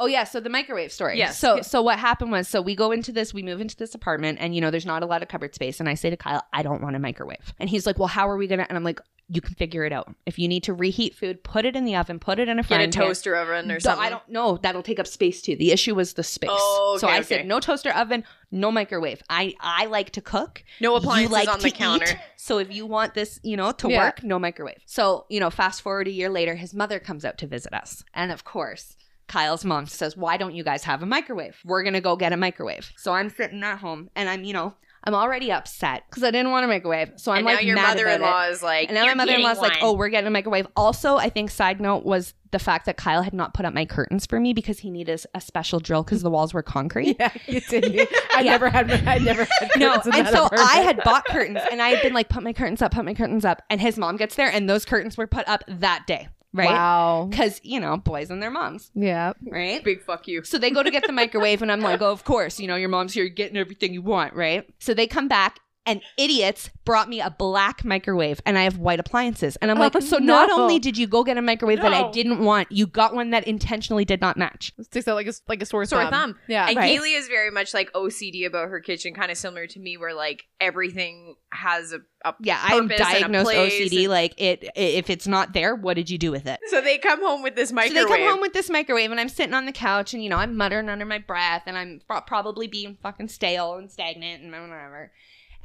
Oh 0.00 0.06
yeah, 0.06 0.24
so 0.24 0.40
the 0.40 0.50
microwave 0.50 0.90
story. 0.90 1.18
Yes. 1.18 1.38
So 1.38 1.60
so 1.60 1.82
what 1.82 1.98
happened 1.98 2.32
was 2.32 2.48
so 2.48 2.60
we 2.62 2.74
go 2.74 2.90
into 2.90 3.12
this, 3.12 3.32
we 3.32 3.42
move 3.42 3.60
into 3.60 3.76
this 3.76 3.94
apartment, 3.94 4.38
and 4.40 4.54
you 4.54 4.60
know 4.60 4.70
there's 4.70 4.86
not 4.86 5.02
a 5.02 5.06
lot 5.06 5.22
of 5.22 5.28
cupboard 5.28 5.54
space, 5.54 5.78
and 5.78 5.88
I 5.88 5.94
say 5.94 6.10
to 6.10 6.16
Kyle, 6.16 6.42
I 6.52 6.62
don't 6.62 6.82
want 6.82 6.96
a 6.96 6.98
microwave, 6.98 7.54
and 7.60 7.70
he's 7.70 7.86
like, 7.86 7.98
Well, 7.98 8.08
how 8.08 8.28
are 8.28 8.36
we 8.36 8.46
gonna? 8.48 8.66
And 8.68 8.76
I'm 8.78 8.84
like, 8.84 9.00
You 9.28 9.40
can 9.40 9.54
figure 9.54 9.84
it 9.84 9.92
out. 9.92 10.12
If 10.26 10.38
you 10.38 10.48
need 10.48 10.62
to 10.64 10.72
reheat 10.74 11.14
food, 11.14 11.44
put 11.44 11.64
it 11.64 11.76
in 11.76 11.84
the 11.84 11.94
oven, 11.96 12.18
put 12.18 12.38
it 12.40 12.48
in 12.48 12.58
a 12.58 12.62
Get 12.62 12.64
a 12.64 12.68
frying 12.68 12.90
pan. 12.90 13.02
toaster 13.08 13.36
oven 13.36 13.70
or 13.70 13.78
something. 13.78 14.04
I 14.04 14.08
don't 14.10 14.26
know. 14.28 14.56
That'll 14.56 14.82
take 14.82 14.98
up 14.98 15.06
space 15.06 15.42
too. 15.42 15.54
The 15.54 15.70
issue 15.70 15.94
was 15.94 16.14
the 16.14 16.22
space. 16.24 16.48
Oh, 16.50 16.92
okay, 16.96 17.00
so 17.00 17.08
I 17.08 17.14
okay. 17.18 17.22
said 17.24 17.46
no 17.46 17.60
toaster 17.60 17.90
oven, 17.90 18.24
no 18.50 18.72
microwave. 18.72 19.22
I 19.28 19.54
I 19.60 19.86
like 19.86 20.10
to 20.12 20.20
cook. 20.22 20.64
No 20.80 20.96
appliances 20.96 21.32
like 21.32 21.48
on 21.48 21.60
the 21.60 21.70
counter. 21.70 22.06
eat. 22.10 22.16
So 22.36 22.56
if 22.58 22.72
you 22.74 22.86
want 22.86 23.12
this, 23.14 23.38
you 23.42 23.56
know, 23.58 23.70
to 23.72 23.90
Yeah. 23.90 23.98
work, 24.06 24.24
no 24.24 24.38
microwave. 24.38 24.80
So, 24.86 25.26
you 25.28 25.40
know, 25.40 25.50
fast 25.50 25.82
forward 25.82 26.08
a 26.08 26.10
year 26.10 26.30
later, 26.30 26.54
his 26.56 26.72
mother 26.74 26.98
comes 26.98 27.22
out 27.24 27.36
to 27.38 27.46
visit 27.46 27.74
us. 27.74 28.02
And 28.14 28.32
of 28.32 28.44
course, 28.44 28.96
Kyle's 29.30 29.64
mom 29.64 29.86
says, 29.86 30.16
Why 30.16 30.36
don't 30.36 30.54
you 30.54 30.64
guys 30.64 30.82
have 30.84 31.02
a 31.02 31.06
microwave? 31.06 31.56
We're 31.64 31.82
going 31.84 31.94
to 31.94 32.00
go 32.00 32.16
get 32.16 32.32
a 32.32 32.36
microwave. 32.36 32.90
So 32.96 33.12
I'm 33.12 33.30
sitting 33.30 33.62
at 33.62 33.78
home 33.78 34.10
and 34.16 34.28
I'm, 34.28 34.42
you 34.44 34.52
know, 34.52 34.74
I'm 35.04 35.14
already 35.14 35.50
upset 35.50 36.02
because 36.10 36.22
I 36.24 36.30
didn't 36.30 36.50
want 36.50 36.64
a 36.66 36.68
microwave. 36.68 37.12
So 37.16 37.32
I'm 37.32 37.38
and 37.38 37.46
like, 37.46 37.54
now 37.56 37.60
your 37.62 37.76
mad 37.76 37.96
mother-in-law 37.96 38.48
is 38.48 38.62
like, 38.62 38.88
And 38.88 38.94
now 38.96 39.02
my 39.02 39.06
"You're 39.06 39.14
mother 39.16 39.32
in 39.32 39.42
law's 39.42 39.58
getting 39.58 39.70
like, 39.76 39.78
oh, 39.82 39.94
we're 39.94 40.10
getting 40.10 40.26
a 40.26 40.30
microwave. 40.30 40.66
Also, 40.76 41.16
I 41.16 41.30
think 41.30 41.50
side 41.50 41.80
note 41.80 42.04
was 42.04 42.34
the 42.50 42.58
fact 42.58 42.84
that 42.84 42.98
Kyle 42.98 43.22
had 43.22 43.32
not 43.32 43.54
put 43.54 43.64
up 43.64 43.72
my 43.72 43.86
curtains 43.86 44.26
for 44.26 44.38
me 44.40 44.52
because 44.52 44.80
he 44.80 44.90
needed 44.90 45.24
a 45.34 45.40
special 45.40 45.78
drill 45.80 46.02
because 46.02 46.20
the 46.22 46.28
walls 46.28 46.52
were 46.52 46.62
concrete. 46.62 47.16
yeah, 47.20 47.28
continue. 47.28 48.04
I 48.34 48.40
Yeah. 48.42 48.50
never 48.50 48.68
had. 48.68 48.90
I 48.90 49.18
never 49.18 49.44
had. 49.44 49.70
No, 49.78 49.94
curtains 49.94 50.06
in 50.08 50.14
and 50.16 50.26
that 50.26 50.32
so 50.34 50.44
apartment. 50.46 50.70
I 50.74 50.78
had 50.80 51.02
bought 51.04 51.24
curtains 51.26 51.60
and 51.70 51.80
I 51.80 51.90
had 51.90 52.02
been 52.02 52.12
like, 52.12 52.28
put 52.28 52.42
my 52.42 52.52
curtains 52.52 52.82
up, 52.82 52.92
put 52.92 53.04
my 53.06 53.14
curtains 53.14 53.44
up. 53.46 53.62
And 53.70 53.80
his 53.80 53.96
mom 53.96 54.16
gets 54.16 54.34
there 54.34 54.50
and 54.52 54.68
those 54.68 54.84
curtains 54.84 55.16
were 55.16 55.26
put 55.28 55.48
up 55.48 55.64
that 55.68 56.06
day, 56.06 56.28
right? 56.52 56.68
Wow. 56.70 57.28
Because, 57.30 57.60
you 57.62 57.80
know, 57.80 57.96
boys 57.96 58.30
and 58.30 58.42
their 58.42 58.50
moms, 58.50 58.90
Yeah. 58.94 59.32
right? 59.42 59.82
big 59.84 60.02
fuck 60.02 60.26
you. 60.28 60.42
So 60.44 60.58
they 60.58 60.70
go 60.70 60.82
to 60.82 60.90
get 60.90 61.06
the 61.06 61.12
microwave, 61.12 61.62
and 61.62 61.70
I'm 61.70 61.80
like, 61.80 62.00
oh, 62.02 62.10
of 62.10 62.24
course, 62.24 62.58
you 62.60 62.66
know, 62.66 62.76
your 62.76 62.88
mom's 62.88 63.12
here 63.14 63.28
getting 63.28 63.56
everything 63.56 63.94
you 63.94 64.02
want, 64.02 64.34
right? 64.34 64.68
So 64.78 64.94
they 64.94 65.06
come 65.06 65.28
back, 65.28 65.60
and 65.86 66.02
idiots 66.18 66.70
brought 66.84 67.08
me 67.08 67.20
a 67.20 67.30
black 67.30 67.84
microwave, 67.84 68.40
and 68.44 68.58
I 68.58 68.62
have 68.64 68.76
white 68.78 69.00
appliances. 69.00 69.56
And 69.56 69.70
I'm 69.70 69.78
like, 69.78 69.96
Oh, 69.96 70.00
so 70.00 70.18
not 70.18 70.50
only 70.50 70.78
did 70.78 70.98
you 70.98 71.06
go 71.06 71.24
get 71.24 71.38
a 71.38 71.42
microwave 71.42 71.80
that 71.80 71.92
I 71.92 72.10
didn't 72.10 72.40
want, 72.44 72.70
you 72.70 72.86
got 72.86 73.14
one 73.14 73.30
that 73.30 73.46
intentionally 73.46 74.04
did 74.04 74.20
not 74.20 74.36
match. 74.36 74.72
Sticks 74.82 75.08
out 75.08 75.14
like 75.14 75.26
a 75.26 75.32
like 75.48 75.62
a 75.62 75.66
sore, 75.66 75.84
Sore 75.86 76.02
thumb. 76.02 76.10
thumb. 76.12 76.36
Yeah. 76.48 76.68
And 76.68 76.76
right. 76.76 76.98
Kaylee 76.98 77.16
is 77.16 77.28
very 77.28 77.50
much 77.50 77.72
like 77.74 77.90
OCD 77.94 78.46
about 78.46 78.68
her 78.68 78.80
kitchen, 78.80 79.14
kind 79.14 79.30
of 79.30 79.38
similar 79.38 79.66
to 79.68 79.80
me, 79.80 79.96
where 79.96 80.14
like 80.14 80.44
everything 80.60 81.36
has 81.52 81.92
a, 81.92 82.00
a 82.28 82.34
Yeah, 82.40 82.60
I'm 82.62 82.88
purpose 82.88 83.00
and 83.00 83.16
a 83.16 83.20
diagnosed 83.20 83.50
place 83.50 83.72
OCD. 83.90 83.98
and- 84.04 84.08
Like, 84.10 84.34
it 84.40 84.68
if 84.76 85.08
it's 85.10 85.26
not 85.26 85.52
there, 85.54 85.74
what 85.74 85.94
did 85.94 86.10
you 86.10 86.18
do 86.18 86.30
with 86.30 86.46
it? 86.46 86.60
So 86.68 86.80
they 86.80 86.98
come 86.98 87.20
home 87.22 87.42
with 87.42 87.56
this 87.56 87.72
microwave. 87.72 87.96
So 87.96 88.02
microwave. 88.02 88.18
they 88.20 88.24
come 88.26 88.32
home 88.34 88.40
with 88.42 88.52
this 88.52 88.70
microwave, 88.70 89.10
and 89.10 89.18
I'm 89.20 89.28
sitting 89.30 89.54
on 89.54 89.64
the 89.66 89.72
couch, 89.72 90.12
and 90.14 90.22
you 90.22 90.28
know, 90.28 90.36
I'm 90.36 90.56
muttering 90.56 90.88
under 90.88 91.06
my 91.06 91.18
breath, 91.18 91.62
and 91.66 91.76
I'm 91.78 92.00
probably 92.26 92.66
being 92.66 92.98
fucking 93.02 93.28
stale 93.28 93.74
and 93.74 93.90
stagnant 93.90 94.42
and 94.42 94.52
whatever. 94.52 95.10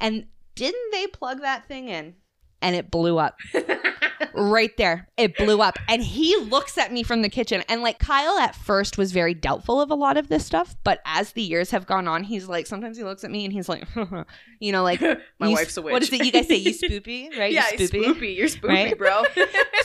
And 0.00 0.26
didn't 0.54 0.90
they 0.92 1.06
plug 1.06 1.40
that 1.40 1.66
thing 1.68 1.88
in? 1.88 2.14
And 2.62 2.74
it 2.74 2.90
blew 2.90 3.18
up 3.18 3.36
right 4.34 4.74
there. 4.78 5.08
It 5.18 5.36
blew 5.36 5.60
up. 5.60 5.78
And 5.88 6.02
he 6.02 6.34
looks 6.36 6.78
at 6.78 6.90
me 6.90 7.02
from 7.02 7.20
the 7.22 7.28
kitchen. 7.28 7.62
And 7.68 7.82
like 7.82 7.98
Kyle 7.98 8.38
at 8.38 8.54
first 8.56 8.96
was 8.96 9.12
very 9.12 9.34
doubtful 9.34 9.78
of 9.80 9.90
a 9.90 9.94
lot 9.94 10.16
of 10.16 10.28
this 10.28 10.44
stuff. 10.46 10.74
But 10.82 11.00
as 11.04 11.32
the 11.32 11.42
years 11.42 11.70
have 11.70 11.86
gone 11.86 12.08
on, 12.08 12.24
he's 12.24 12.48
like, 12.48 12.66
sometimes 12.66 12.96
he 12.96 13.04
looks 13.04 13.24
at 13.24 13.30
me 13.30 13.44
and 13.44 13.52
he's 13.52 13.68
like, 13.68 13.84
you 14.60 14.72
know, 14.72 14.82
like, 14.82 15.00
My 15.38 15.48
wife's 15.48 15.76
a 15.76 15.82
witch. 15.82 15.92
What 15.92 16.02
is 16.02 16.12
it 16.12 16.24
you 16.24 16.32
guys 16.32 16.48
say? 16.48 16.56
You 16.56 16.72
spoopy, 16.72 17.36
right? 17.38 17.52
yeah, 17.52 17.66
you 17.72 17.76
it's 17.78 17.92
spoopy. 17.92 18.34
You're 18.36 18.48
spoopy, 18.48 18.68
Right? 18.68 18.98
bro. 18.98 19.22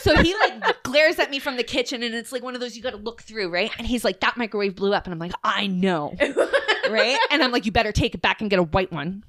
so 0.00 0.16
he 0.16 0.34
like 0.34 0.82
glares 0.82 1.18
at 1.18 1.30
me 1.30 1.38
from 1.38 1.56
the 1.58 1.64
kitchen 1.64 2.02
and 2.02 2.14
it's 2.14 2.32
like 2.32 2.42
one 2.42 2.54
of 2.54 2.60
those 2.62 2.74
you 2.74 2.82
gotta 2.82 2.96
look 2.96 3.22
through, 3.22 3.50
right? 3.50 3.70
And 3.78 3.86
he's 3.86 4.02
like, 4.04 4.20
that 4.20 4.38
microwave 4.38 4.74
blew 4.76 4.94
up. 4.94 5.04
And 5.06 5.12
I'm 5.12 5.18
like, 5.18 5.32
I 5.44 5.66
know. 5.66 6.14
Right? 6.90 7.18
And 7.30 7.42
I'm 7.42 7.52
like, 7.52 7.66
you 7.66 7.72
better 7.72 7.92
take 7.92 8.14
it 8.14 8.22
back 8.22 8.40
and 8.40 8.48
get 8.50 8.58
a 8.58 8.64
white 8.64 8.90
one. 8.92 9.24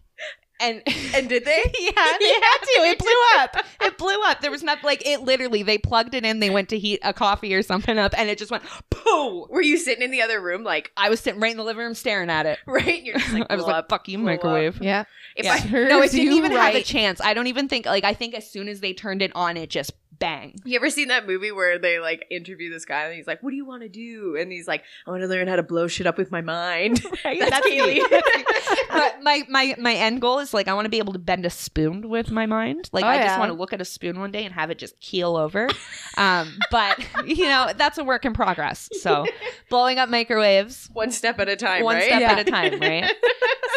And 0.63 0.81
And 1.15 1.29
did 1.29 1.45
they? 1.45 1.61
yeah, 1.79 2.17
they 2.19 2.33
had 2.33 2.57
to. 2.57 2.81
It 2.85 2.99
blew 2.99 3.39
up. 3.41 3.57
It 3.83 3.97
blew 3.97 4.21
up. 4.23 4.39
There 4.39 4.49
was 4.49 4.63
not 4.63 4.81
like 4.83 5.05
it 5.05 5.21
literally. 5.21 5.61
They 5.61 5.77
plugged 5.77 6.15
it 6.15 6.23
in. 6.23 6.39
They 6.39 6.49
went 6.49 6.69
to 6.69 6.79
heat 6.79 7.01
a 7.03 7.11
coffee 7.13 7.53
or 7.53 7.61
something 7.61 7.97
up, 7.97 8.13
and 8.17 8.29
it 8.29 8.37
just 8.37 8.49
went 8.49 8.63
pooh. 8.89 9.45
Were 9.49 9.61
you 9.61 9.77
sitting 9.77 10.01
in 10.03 10.09
the 10.09 10.21
other 10.21 10.39
room, 10.41 10.63
like 10.63 10.91
I 10.95 11.09
was 11.09 11.19
sitting 11.19 11.41
right 11.41 11.51
in 11.51 11.57
the 11.57 11.65
living 11.65 11.83
room 11.83 11.93
staring 11.93 12.29
at 12.29 12.45
it. 12.45 12.59
right? 12.65 13.03
You're 13.03 13.17
just 13.17 13.33
like, 13.33 13.45
I 13.49 13.55
was 13.55 13.65
blow 13.65 13.73
like, 13.73 13.79
up. 13.83 13.89
"Fuck 13.89 14.07
you, 14.07 14.17
blow 14.19 14.27
up." 14.27 14.31
microwave." 14.43 14.81
Yeah. 14.81 15.03
If 15.35 15.45
Yeah. 15.45 15.59
I, 15.61 15.87
No, 15.89 16.01
it 16.01 16.11
didn't 16.11 16.27
you 16.27 16.33
even 16.37 16.53
have 16.53 16.75
a 16.75 16.81
chance. 16.81 17.19
I 17.19 17.33
don't 17.33 17.47
even 17.47 17.67
think 17.67 17.85
like 17.85 18.05
I 18.05 18.13
think 18.13 18.33
as 18.35 18.49
soon 18.49 18.69
as 18.69 18.79
they 18.79 18.93
turned 18.93 19.21
it 19.21 19.31
on, 19.35 19.57
it 19.57 19.69
just 19.69 19.91
bang. 20.23 20.55
you 20.65 20.75
ever 20.75 20.89
seen 20.89 21.09
that 21.09 21.27
movie 21.27 21.51
where 21.51 21.77
they 21.77 21.99
like 21.99 22.25
interview 22.29 22.71
this 22.71 22.85
guy 22.85 23.03
and 23.05 23.13
he's 23.15 23.27
like, 23.27 23.43
"What 23.43 23.49
do 23.51 23.55
you 23.55 23.65
want 23.65 23.81
to 23.83 23.89
do?" 23.89 24.35
And 24.39 24.51
he's 24.51 24.67
like, 24.67 24.83
"I 25.05 25.11
want 25.11 25.21
to 25.21 25.27
learn 25.27 25.47
how 25.47 25.55
to 25.57 25.63
blow 25.63 25.87
shit 25.87 26.07
up 26.07 26.17
with 26.17 26.31
my 26.31 26.41
mind." 26.41 27.01
Right? 27.25 27.39
That's 27.39 27.65
me. 27.65 27.79
Kaylee. 27.79 28.09
That's 28.09 28.75
but 28.89 29.21
my 29.23 29.43
my 29.49 29.75
my 29.79 29.93
end 29.93 30.19
goal 30.21 30.39
is 30.39 30.53
like 30.53 30.67
I 30.67 30.73
want 30.73 30.85
to 30.85 30.89
be 30.89 30.97
able 30.97 31.13
to 31.13 31.19
bend 31.19 31.45
a 31.45 31.49
spoon 31.49 32.09
with 32.09 32.31
my 32.31 32.45
mind. 32.45 32.89
Like 32.91 33.05
Oh, 33.05 33.07
I 33.07 33.15
yeah. 33.15 33.27
just 33.27 33.39
want 33.39 33.49
to 33.51 33.57
look 33.57 33.71
at 33.73 33.79
a 33.81 33.85
spoon 33.85 34.19
one 34.19 34.31
day 34.31 34.43
and 34.45 34.53
have 34.53 34.69
it 34.71 34.77
just 34.77 34.99
keel 34.99 35.35
over. 35.37 35.69
Um, 36.17 36.57
but 36.71 36.99
you 37.25 37.45
know 37.45 37.71
that's 37.77 37.97
a 37.97 38.03
work 38.03 38.25
in 38.25 38.33
progress. 38.33 38.89
So 39.01 39.25
blowing 39.69 39.99
up 39.99 40.09
microwaves 40.09 40.89
One 40.93 41.11
step 41.11 41.39
at 41.39 41.47
a 41.49 41.55
time, 41.55 41.83
one 41.83 41.95
right? 41.95 42.05
step 42.05 42.21
Yeah. 42.21 42.31
at 42.33 42.39
a 42.39 42.43
time, 42.43 42.79
right? 42.79 43.11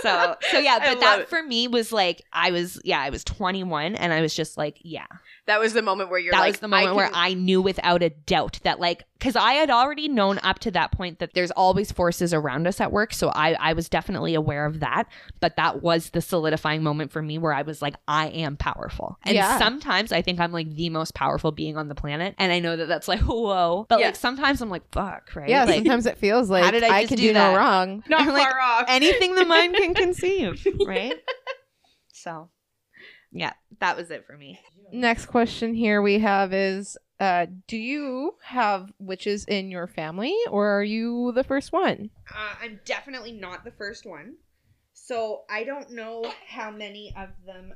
so 0.03 0.37
so 0.51 0.59
yeah, 0.59 0.79
but 0.79 1.01
that 1.01 1.21
it. 1.21 1.29
for 1.29 1.43
me 1.43 1.69
was 1.69 1.93
like 1.93 2.23
I 2.33 2.51
was 2.51 2.81
yeah 2.85 3.01
I 3.01 3.11
was 3.11 3.23
21 3.25 3.95
and 3.97 4.13
I 4.13 4.21
was 4.21 4.35
just 4.35 4.57
like 4.57 4.79
yeah 4.83 5.07
That 5.47 5.61
was 5.61 5.73
the 5.75 5.83
moment 5.83 6.11
where 6.11 6.19
you're 6.19 6.33
that 6.33 6.41
like, 6.41 6.53
was 6.55 6.61
the 6.61 6.67
moment 6.69 6.97
where 6.97 7.07
can- 7.07 7.15
I 7.15 7.35
knew 7.35 7.63
without 7.63 8.03
a 8.03 8.11
doubt 8.11 8.59
that 8.65 8.81
like 8.81 9.05
because 9.19 9.37
I 9.37 9.53
had 9.53 9.71
already 9.71 10.09
known 10.09 10.39
up 10.43 10.59
to 10.59 10.71
that 10.73 10.91
point 10.93 11.21
that 11.21 11.33
there's 11.35 11.51
always 11.53 11.91
forces 11.93 12.35
around 12.35 12.67
us 12.67 12.81
at 12.81 12.91
work. 12.93 13.15
So 13.15 13.29
I 13.31 13.53
I 13.61 13.73
was 13.73 13.89
definitely 13.89 14.35
aware 14.35 14.67
of 14.67 14.81
that. 14.81 15.05
But 15.41 15.55
that 15.57 15.83
was 15.83 16.11
the 16.11 16.21
solidifying 16.21 16.83
moment 16.83 17.13
for 17.13 17.23
me 17.23 17.39
where 17.39 17.53
I 17.53 17.63
was 17.63 17.81
like, 17.81 17.95
I 18.09 18.27
am 18.29 18.57
powerful. 18.57 19.19
And 19.23 19.37
Yeah. 19.37 19.57
sometimes 19.59 20.11
I 20.11 20.21
think 20.21 20.41
I'm 20.41 20.51
like 20.53 20.69
the 20.75 20.91
most 20.91 21.15
powerful 21.15 21.53
being 21.53 21.77
on 21.77 21.87
the 21.89 21.95
planet. 21.95 22.35
And 22.39 22.51
I 22.53 22.59
know 22.59 22.77
that 22.77 22.87
that's 22.87 23.07
like, 23.07 23.21
whoa. 23.23 23.87
But 23.89 24.01
Yeah. 24.01 24.07
like 24.07 24.17
sometimes 24.17 24.61
I'm 24.61 24.69
like, 24.69 24.83
fuck, 24.91 25.31
right? 25.37 25.49
Yeah, 25.49 25.65
Like, 25.65 25.77
sometimes 25.77 26.07
it 26.07 26.19
feels 26.19 26.51
like 26.51 26.73
did 26.73 26.83
I 26.83 26.89
I, 26.89 27.03
just 27.03 27.11
can 27.11 27.17
do 27.19 27.29
do, 27.29 27.33
that? 27.35 27.53
no 27.53 27.57
wrong. 27.57 28.03
not 28.09 28.23
I'm 28.23 28.29
like, 28.35 28.43
far 28.51 28.61
off. 28.61 28.85
anything 28.89 29.37
the 29.37 29.45
mind 29.45 29.77
can 29.77 29.95
conceive, 30.05 30.67
right? 30.85 31.15
So 32.13 32.51
yeah, 33.33 33.53
that 33.81 33.97
was 33.97 34.11
it 34.11 34.27
for 34.27 34.37
me. 34.37 34.61
Next 34.93 35.27
question 35.27 35.75
here 35.75 36.01
we 36.01 36.19
have 36.21 36.53
is 36.53 36.97
uh, 37.19 37.47
do 37.67 37.77
you 37.77 38.35
have 38.43 38.93
witches 38.99 39.45
in 39.47 39.71
your 39.71 39.87
family 39.87 40.35
or 40.51 40.79
are 40.79 40.85
you 40.85 41.33
the 41.33 41.45
first 41.45 41.73
one? 41.73 42.11
Uh, 42.31 42.55
I'm 42.61 42.81
definitely 42.85 43.33
not 43.33 43.65
the 43.65 43.71
first 43.71 44.07
one. 44.07 44.35
So 44.93 45.43
I 45.51 45.65
don't 45.65 45.91
know 45.93 46.25
how 46.49 46.71
many 46.71 47.15
of 47.17 47.29
them 47.47 47.73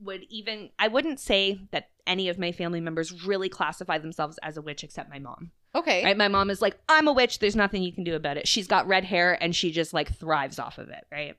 would 0.00 0.24
even. 0.28 0.70
I 0.78 0.88
wouldn't 0.88 1.20
say 1.20 1.60
that 1.70 1.90
any 2.06 2.28
of 2.28 2.38
my 2.38 2.52
family 2.52 2.80
members 2.80 3.24
really 3.24 3.48
classify 3.48 3.98
themselves 3.98 4.38
as 4.42 4.56
a 4.56 4.62
witch 4.62 4.82
except 4.82 5.10
my 5.10 5.18
mom. 5.18 5.52
Okay. 5.74 6.04
Right? 6.04 6.16
My 6.16 6.28
mom 6.28 6.50
is 6.50 6.60
like, 6.60 6.78
I'm 6.88 7.08
a 7.08 7.12
witch. 7.12 7.38
There's 7.38 7.56
nothing 7.56 7.82
you 7.82 7.92
can 7.92 8.04
do 8.04 8.14
about 8.14 8.36
it. 8.36 8.46
She's 8.46 8.66
got 8.66 8.86
red 8.86 9.04
hair 9.04 9.38
and 9.40 9.54
she 9.54 9.70
just 9.70 9.94
like 9.94 10.14
thrives 10.14 10.58
off 10.58 10.78
of 10.78 10.88
it. 10.88 11.04
Right. 11.10 11.36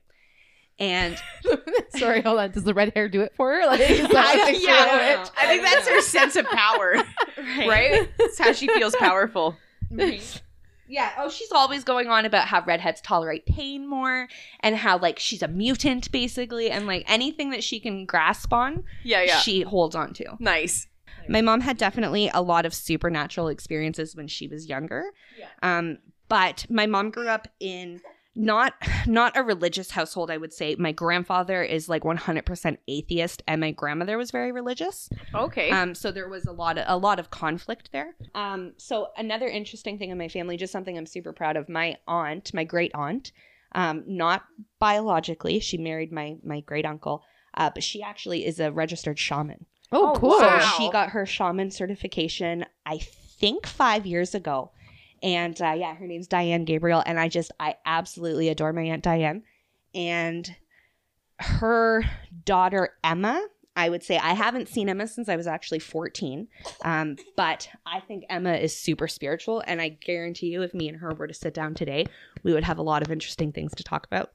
And 0.78 1.16
Sorry, 1.96 2.20
hold 2.22 2.38
on. 2.40 2.50
Does 2.50 2.64
the 2.64 2.74
red 2.74 2.92
hair 2.94 3.08
do 3.08 3.20
it 3.20 3.32
for 3.36 3.52
her? 3.54 3.66
Like, 3.66 3.80
is 3.80 4.08
that 4.08 4.14
I- 4.16 4.36
what 4.36 4.52
makes 4.52 4.64
her 4.64 4.70
yeah, 4.70 4.76
I 4.76 4.84
a 4.84 4.86
don't 4.86 5.20
witch? 5.20 5.26
know. 5.28 5.32
I 5.38 5.46
think 5.46 5.62
that's 5.62 5.88
her 5.88 6.00
sense 6.00 6.36
of 6.36 6.46
power, 6.46 6.96
right? 7.68 8.08
It's 8.18 8.38
how 8.38 8.52
she 8.52 8.66
feels 8.66 8.96
powerful. 8.96 9.56
Yeah. 10.86 11.12
Oh, 11.16 11.30
she's 11.30 11.50
always 11.50 11.82
going 11.82 12.08
on 12.08 12.24
about 12.26 12.46
how 12.46 12.62
redheads 12.64 13.00
tolerate 13.00 13.46
pain 13.46 13.88
more 13.88 14.28
and 14.60 14.76
how 14.76 14.98
like 14.98 15.18
she's 15.18 15.42
a 15.42 15.48
mutant 15.48 16.12
basically 16.12 16.70
and 16.70 16.86
like 16.86 17.04
anything 17.08 17.50
that 17.50 17.64
she 17.64 17.80
can 17.80 18.04
grasp 18.04 18.52
on, 18.52 18.84
Yeah, 19.02 19.22
yeah. 19.22 19.38
she 19.38 19.62
holds 19.62 19.94
on 19.94 20.12
to. 20.14 20.36
nice. 20.40 20.86
My 21.26 21.40
mom 21.40 21.62
had 21.62 21.78
definitely 21.78 22.30
a 22.34 22.42
lot 22.42 22.66
of 22.66 22.74
supernatural 22.74 23.48
experiences 23.48 24.14
when 24.14 24.28
she 24.28 24.46
was 24.46 24.68
younger. 24.68 25.04
Yeah. 25.38 25.46
Um, 25.62 25.96
but 26.28 26.66
my 26.68 26.84
mom 26.84 27.10
grew 27.10 27.28
up 27.28 27.48
in 27.60 28.02
not 28.34 28.74
not 29.06 29.36
a 29.36 29.42
religious 29.42 29.90
household, 29.90 30.30
I 30.30 30.36
would 30.36 30.52
say. 30.52 30.74
My 30.78 30.92
grandfather 30.92 31.62
is 31.62 31.88
like 31.88 32.02
100% 32.02 32.76
atheist 32.88 33.42
and 33.46 33.60
my 33.60 33.70
grandmother 33.70 34.16
was 34.18 34.30
very 34.30 34.52
religious. 34.52 35.08
Okay. 35.34 35.70
Um, 35.70 35.94
so 35.94 36.10
there 36.12 36.28
was 36.28 36.46
a 36.46 36.52
lot 36.52 36.78
of 36.78 36.84
a 36.88 36.96
lot 36.96 37.18
of 37.18 37.30
conflict 37.30 37.90
there. 37.92 38.14
Um, 38.34 38.72
so 38.76 39.08
another 39.16 39.46
interesting 39.48 39.98
thing 39.98 40.10
in 40.10 40.18
my 40.18 40.28
family, 40.28 40.56
just 40.56 40.72
something 40.72 40.96
I'm 40.98 41.06
super 41.06 41.32
proud 41.32 41.56
of. 41.56 41.68
My 41.68 41.96
aunt, 42.08 42.52
my 42.54 42.64
great 42.64 42.92
aunt, 42.94 43.32
um, 43.72 44.04
not 44.06 44.44
biologically, 44.78 45.60
she 45.60 45.78
married 45.78 46.12
my 46.12 46.36
my 46.44 46.60
great 46.60 46.86
uncle, 46.86 47.22
uh, 47.54 47.70
but 47.72 47.82
she 47.82 48.02
actually 48.02 48.44
is 48.46 48.60
a 48.60 48.70
registered 48.72 49.18
shaman. 49.18 49.66
Oh, 49.92 50.10
Oh, 50.14 50.18
cool. 50.18 50.38
So 50.38 50.46
Wow. 50.46 50.74
she 50.76 50.90
got 50.90 51.10
her 51.10 51.24
shaman 51.26 51.70
certification, 51.70 52.66
I 52.84 52.98
think, 52.98 53.66
five 53.66 54.06
years 54.06 54.34
ago. 54.34 54.72
And 55.24 55.60
uh, 55.60 55.72
yeah, 55.76 55.94
her 55.94 56.06
name's 56.06 56.28
Diane 56.28 56.66
Gabriel, 56.66 57.02
and 57.04 57.18
I 57.18 57.28
just 57.28 57.50
I 57.58 57.76
absolutely 57.86 58.50
adore 58.50 58.74
my 58.74 58.82
aunt 58.82 59.02
Diane, 59.02 59.42
and 59.94 60.54
her 61.40 62.04
daughter 62.44 62.90
Emma. 63.02 63.44
I 63.74 63.88
would 63.88 64.04
say 64.04 64.18
I 64.18 64.34
haven't 64.34 64.68
seen 64.68 64.88
Emma 64.88 65.08
since 65.08 65.28
I 65.28 65.34
was 65.34 65.48
actually 65.48 65.80
14. 65.80 66.46
Um, 66.84 67.16
but 67.36 67.68
I 67.84 67.98
think 67.98 68.24
Emma 68.28 68.52
is 68.52 68.76
super 68.76 69.08
spiritual. 69.08 69.64
And 69.66 69.80
I 69.80 69.88
guarantee 69.88 70.46
you, 70.46 70.62
if 70.62 70.74
me 70.74 70.88
and 70.88 70.98
her 70.98 71.12
were 71.12 71.26
to 71.26 71.34
sit 71.34 71.54
down 71.54 71.74
today, 71.74 72.06
we 72.44 72.52
would 72.52 72.62
have 72.62 72.78
a 72.78 72.82
lot 72.82 73.02
of 73.02 73.10
interesting 73.10 73.50
things 73.50 73.74
to 73.74 73.82
talk 73.82 74.06
about. 74.06 74.30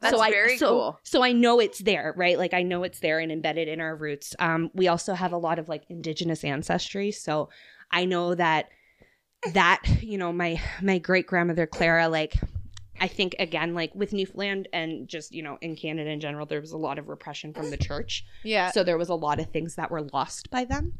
That's 0.00 0.16
I- 0.20 0.30
very 0.30 0.56
so- 0.56 0.68
cool. 0.68 1.00
So 1.02 1.24
I 1.24 1.32
know 1.32 1.58
it's 1.58 1.80
there, 1.80 2.14
right? 2.16 2.38
Like 2.38 2.54
I 2.54 2.62
know 2.62 2.84
it's 2.84 3.00
there 3.00 3.18
and 3.18 3.32
embedded 3.32 3.66
in 3.66 3.80
our 3.80 3.96
roots. 3.96 4.36
Um, 4.38 4.70
we 4.72 4.86
also 4.86 5.14
have 5.14 5.32
a 5.32 5.38
lot 5.38 5.58
of 5.58 5.68
like 5.68 5.82
indigenous 5.88 6.44
ancestry. 6.44 7.10
So 7.10 7.48
I 7.90 8.04
know 8.04 8.36
that 8.36 8.68
that, 9.52 9.82
you 10.02 10.18
know, 10.18 10.32
my 10.32 10.60
my 10.82 10.98
great 10.98 11.26
grandmother 11.26 11.66
Clara, 11.66 12.08
like 12.08 12.34
I 13.00 13.08
think 13.08 13.34
again, 13.38 13.74
like 13.74 13.94
with 13.94 14.12
Newfoundland 14.12 14.68
and 14.72 15.08
just, 15.08 15.32
you 15.32 15.42
know, 15.42 15.58
in 15.60 15.74
Canada 15.74 16.10
in 16.10 16.20
general, 16.20 16.46
there 16.46 16.60
was 16.60 16.72
a 16.72 16.78
lot 16.78 16.98
of 16.98 17.08
repression 17.08 17.54
from 17.54 17.70
the 17.70 17.76
church. 17.76 18.24
Yeah. 18.44 18.70
So 18.70 18.84
there 18.84 18.98
was 18.98 19.08
a 19.08 19.14
lot 19.14 19.40
of 19.40 19.50
things 19.50 19.76
that 19.76 19.90
were 19.90 20.02
lost 20.02 20.50
by 20.50 20.64
them. 20.64 20.94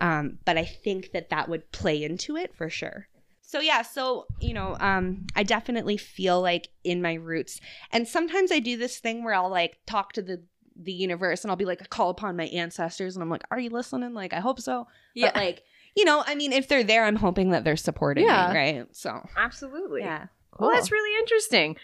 Um, 0.00 0.38
but 0.44 0.58
I 0.58 0.64
think 0.64 1.12
that 1.12 1.30
that 1.30 1.48
would 1.48 1.70
play 1.70 2.02
into 2.02 2.36
it 2.36 2.54
for 2.54 2.68
sure. 2.68 3.06
So 3.42 3.60
yeah, 3.60 3.82
so 3.82 4.26
you 4.40 4.54
know, 4.54 4.76
um, 4.80 5.26
I 5.36 5.44
definitely 5.44 5.96
feel 5.96 6.40
like 6.40 6.68
in 6.82 7.00
my 7.00 7.14
roots, 7.14 7.60
and 7.92 8.08
sometimes 8.08 8.50
I 8.50 8.58
do 8.58 8.76
this 8.76 8.98
thing 8.98 9.22
where 9.22 9.34
I'll 9.34 9.50
like 9.50 9.78
talk 9.86 10.12
to 10.14 10.22
the 10.22 10.42
the 10.76 10.92
universe, 10.92 11.44
and 11.44 11.50
I'll 11.50 11.56
be 11.56 11.64
like, 11.64 11.88
call 11.90 12.10
upon 12.10 12.36
my 12.36 12.46
ancestors, 12.46 13.14
and 13.14 13.22
I'm 13.22 13.30
like, 13.30 13.44
are 13.52 13.60
you 13.60 13.70
listening? 13.70 14.12
Like, 14.12 14.32
I 14.32 14.40
hope 14.40 14.58
so. 14.58 14.88
Yeah, 15.14 15.28
But 15.28 15.36
like, 15.36 15.62
you 15.96 16.04
know, 16.04 16.22
I 16.26 16.34
mean, 16.34 16.52
if 16.52 16.68
they're 16.68 16.84
there, 16.84 17.04
I'm 17.04 17.16
hoping 17.16 17.50
that 17.50 17.64
they're 17.64 17.76
supporting 17.76 18.24
Yeah. 18.24 18.48
me, 18.48 18.54
right? 18.54 18.86
So 18.92 19.26
absolutely. 19.36 20.00
yeah, 20.02 20.26
Well, 20.58 20.70
that's 20.72 20.90
really 20.92 21.18
interesting. 21.20 21.76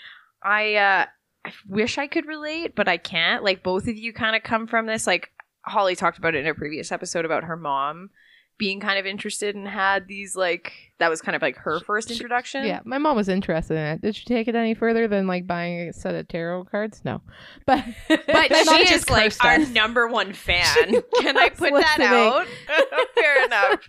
I 0.43 0.75
uh 0.75 1.07
I 1.45 1.53
wish 1.69 1.97
I 1.97 2.07
could 2.07 2.27
relate, 2.27 2.75
but 2.75 2.87
I 2.89 2.97
can't. 2.99 3.43
Like 3.45 3.63
both 3.63 3.89
of 3.89 3.97
you 3.97 4.13
kind 4.13 4.37
of 4.37 4.43
come 4.43 4.67
from 4.67 4.87
this 4.87 5.07
like 5.07 5.31
Holly 5.63 5.95
talked 5.97 6.19
about 6.19 6.35
it 6.35 6.41
in 6.45 6.47
a 6.51 6.55
previous 6.55 6.91
episode 6.93 7.25
about 7.25 7.45
her 7.45 7.57
mom 7.57 8.11
being 8.61 8.79
kind 8.79 8.99
of 8.99 9.07
interested 9.07 9.57
and 9.57 9.67
had 9.67 10.07
these 10.07 10.37
like 10.37 10.93
that 10.99 11.09
was 11.09 11.23
kind 11.23 11.35
of 11.35 11.41
like 11.41 11.57
her 11.57 11.81
first 11.81 12.11
introduction. 12.11 12.67
Yeah, 12.67 12.81
my 12.85 12.99
mom 12.99 13.17
was 13.17 13.27
interested 13.27 13.75
in 13.79 13.85
it. 13.87 14.03
Did 14.03 14.15
she 14.15 14.27
take 14.27 14.49
it 14.49 14.55
any 14.55 14.75
further 14.75 15.09
than 15.09 15.27
like 15.27 15.47
buying 15.47 15.89
a 15.89 15.93
set 15.95 16.15
of 16.15 16.29
tarot 16.29 16.65
cards? 16.65 17.01
No, 17.03 17.23
but 17.67 17.83
But 18.07 18.55
she 18.69 18.93
is 18.93 19.09
like 19.09 19.25
cursed 19.25 19.45
our 19.45 19.55
us. 19.55 19.69
number 19.73 20.07
one 20.07 20.35
fan. 20.35 21.03
Can 21.21 21.39
I 21.39 21.49
put 21.49 21.73
that 21.73 22.01
out? 22.01 22.47
Fair 23.15 23.47
enough. 23.47 23.89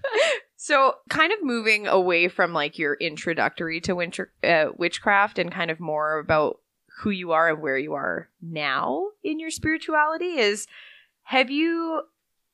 So, 0.56 0.96
kind 1.10 1.34
of 1.34 1.44
moving 1.44 1.86
away 1.86 2.30
from 2.30 2.54
like 2.54 2.80
your 2.80 2.94
introductory 2.94 3.82
to 3.82 3.94
winter, 3.94 4.32
uh, 4.42 4.68
witchcraft 4.78 5.38
and 5.38 5.52
kind 5.52 5.70
of 5.70 5.82
more 5.82 6.18
about 6.18 6.60
who 7.02 7.10
you 7.10 7.34
are 7.34 7.50
and 7.50 7.62
where 7.62 7.78
you 7.78 7.94
are 7.94 8.30
now 8.42 9.08
in 9.22 9.38
your 9.40 9.50
spirituality 9.50 10.38
is 10.38 10.68
have 11.24 11.50
you 11.50 12.04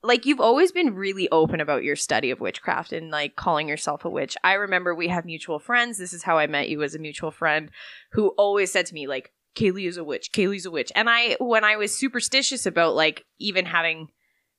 like 0.03 0.25
you've 0.25 0.39
always 0.39 0.71
been 0.71 0.93
really 0.93 1.27
open 1.29 1.59
about 1.59 1.83
your 1.83 1.95
study 1.95 2.31
of 2.31 2.39
witchcraft 2.39 2.93
and 2.93 3.09
like 3.09 3.35
calling 3.35 3.67
yourself 3.67 4.05
a 4.05 4.09
witch. 4.09 4.37
I 4.43 4.53
remember 4.53 4.93
we 4.93 5.07
have 5.07 5.25
mutual 5.25 5.59
friends. 5.59 5.97
This 5.97 6.13
is 6.13 6.23
how 6.23 6.37
I 6.37 6.47
met 6.47 6.69
you 6.69 6.83
as 6.83 6.95
a 6.95 6.99
mutual 6.99 7.31
friend 7.31 7.71
who 8.11 8.29
always 8.37 8.71
said 8.71 8.85
to 8.87 8.93
me 8.93 9.07
like 9.07 9.31
Kaylee 9.55 9.87
is 9.87 9.97
a 9.97 10.03
witch. 10.03 10.31
Kaylee's 10.31 10.65
a 10.67 10.71
witch. 10.71 10.91
And 10.95 11.09
I 11.09 11.35
when 11.39 11.63
I 11.63 11.77
was 11.77 11.97
superstitious 11.97 12.65
about 12.65 12.95
like 12.95 13.25
even 13.39 13.65
having 13.65 14.09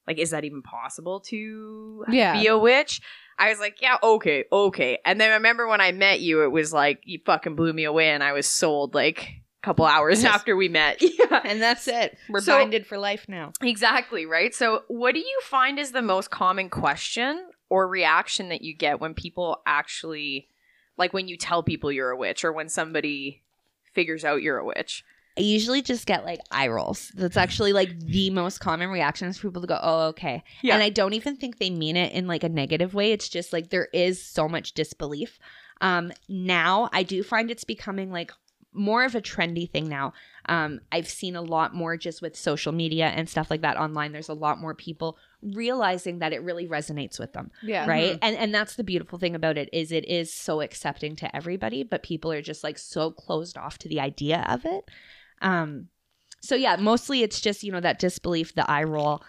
like 0.06 0.18
is 0.18 0.30
that 0.30 0.44
even 0.44 0.62
possible 0.62 1.20
to 1.28 2.04
Yeah. 2.08 2.32
be 2.40 2.46
a 2.48 2.58
witch? 2.58 3.00
I 3.38 3.50
was 3.50 3.60
like, 3.60 3.80
yeah, 3.80 3.98
okay, 4.02 4.44
okay. 4.50 4.98
And 5.04 5.20
then 5.20 5.30
I 5.30 5.34
remember 5.34 5.68
when 5.68 5.80
I 5.80 5.92
met 5.92 6.20
you, 6.20 6.42
it 6.42 6.50
was 6.50 6.72
like 6.72 7.00
you 7.04 7.20
fucking 7.24 7.54
blew 7.54 7.72
me 7.72 7.84
away 7.84 8.08
and 8.08 8.24
I 8.24 8.32
was 8.32 8.48
sold 8.48 8.94
like 8.94 9.28
couple 9.68 9.84
hours 9.84 10.22
Yes. 10.22 10.34
after 10.34 10.56
we 10.56 10.68
met. 10.68 11.00
Yeah. 11.02 11.40
and 11.44 11.60
that's 11.60 11.86
it. 11.88 12.16
We're 12.28 12.40
So- 12.40 12.56
binded 12.58 12.86
for 12.86 12.96
life 12.96 13.26
now. 13.28 13.52
Exactly, 13.62 14.24
right? 14.24 14.54
So, 14.54 14.82
what 14.88 15.12
do 15.14 15.20
you 15.20 15.40
find 15.44 15.78
is 15.78 15.92
the 15.92 16.00
most 16.02 16.30
common 16.30 16.70
question 16.70 17.50
or 17.68 17.86
reaction 17.86 18.48
that 18.48 18.62
you 18.62 18.74
get 18.74 18.98
when 19.00 19.12
people 19.14 19.60
actually, 19.66 20.48
like 20.96 21.12
when 21.12 21.28
you 21.28 21.36
tell 21.36 21.62
people 21.62 21.92
you're 21.92 22.10
a 22.10 22.16
witch 22.16 22.44
or 22.44 22.52
when 22.52 22.68
somebody 22.70 23.42
figures 23.94 24.24
out 24.24 24.40
you're 24.42 24.58
a 24.58 24.64
witch? 24.64 25.04
I 25.36 25.42
usually 25.42 25.82
just 25.82 26.06
get 26.06 26.24
like 26.24 26.40
eye 26.50 26.68
rolls. 26.68 27.12
That's 27.14 27.36
actually 27.36 27.72
like 27.72 28.00
the 28.00 28.30
most 28.30 28.58
common 28.60 28.88
reaction 28.88 29.28
is 29.28 29.36
for 29.38 29.48
people 29.48 29.62
to 29.62 29.68
go, 29.68 29.78
"Oh, 29.80 30.06
okay." 30.08 30.42
Yeah. 30.62 30.74
And 30.74 30.82
I 30.82 30.88
don't 30.88 31.12
even 31.12 31.36
think 31.36 31.58
they 31.58 31.70
mean 31.70 31.96
it 31.96 32.12
in 32.12 32.26
like 32.26 32.42
a 32.42 32.48
negative 32.48 32.92
way. 32.94 33.12
It's 33.12 33.28
just 33.28 33.52
like 33.52 33.68
there 33.70 33.88
is 33.92 34.20
so 34.20 34.48
much 34.48 34.72
disbelief. 34.72 35.38
Um, 35.80 36.10
now 36.28 36.88
I 36.92 37.02
do 37.04 37.22
find 37.22 37.50
it's 37.50 37.62
becoming 37.64 38.10
like 38.10 38.32
more 38.78 39.04
of 39.04 39.14
a 39.14 39.20
trendy 39.20 39.70
thing 39.70 39.88
now. 39.88 40.12
Um, 40.48 40.80
I've 40.90 41.08
seen 41.08 41.36
a 41.36 41.42
lot 41.42 41.74
more 41.74 41.96
just 41.96 42.22
with 42.22 42.36
social 42.36 42.72
media 42.72 43.06
and 43.08 43.28
stuff 43.28 43.50
like 43.50 43.60
that 43.62 43.76
online. 43.76 44.12
There's 44.12 44.28
a 44.30 44.34
lot 44.34 44.58
more 44.58 44.74
people 44.74 45.18
realizing 45.42 46.20
that 46.20 46.32
it 46.32 46.42
really 46.42 46.66
resonates 46.66 47.18
with 47.18 47.32
them 47.32 47.50
Yeah. 47.62 47.86
right 47.86 48.18
and 48.22 48.36
and 48.36 48.52
that's 48.52 48.74
the 48.74 48.82
beautiful 48.82 49.20
thing 49.20 49.36
about 49.36 49.56
it 49.56 49.68
is 49.72 49.92
it 49.92 50.04
is 50.08 50.34
so 50.34 50.60
accepting 50.62 51.14
to 51.14 51.36
everybody 51.36 51.84
but 51.84 52.02
people 52.02 52.32
are 52.32 52.42
just 52.42 52.64
like 52.64 52.76
so 52.76 53.12
closed 53.12 53.56
off 53.56 53.78
to 53.78 53.88
the 53.88 54.00
idea 54.00 54.44
of 54.48 54.64
it 54.64 54.84
um 55.40 55.86
so 56.42 56.56
yeah 56.56 56.74
mostly 56.74 57.22
it's 57.22 57.40
just 57.40 57.62
you 57.62 57.70
know 57.70 57.78
that 57.78 58.00
disbelief 58.00 58.52
the 58.56 58.68
eye 58.68 58.82
roll 58.82 59.22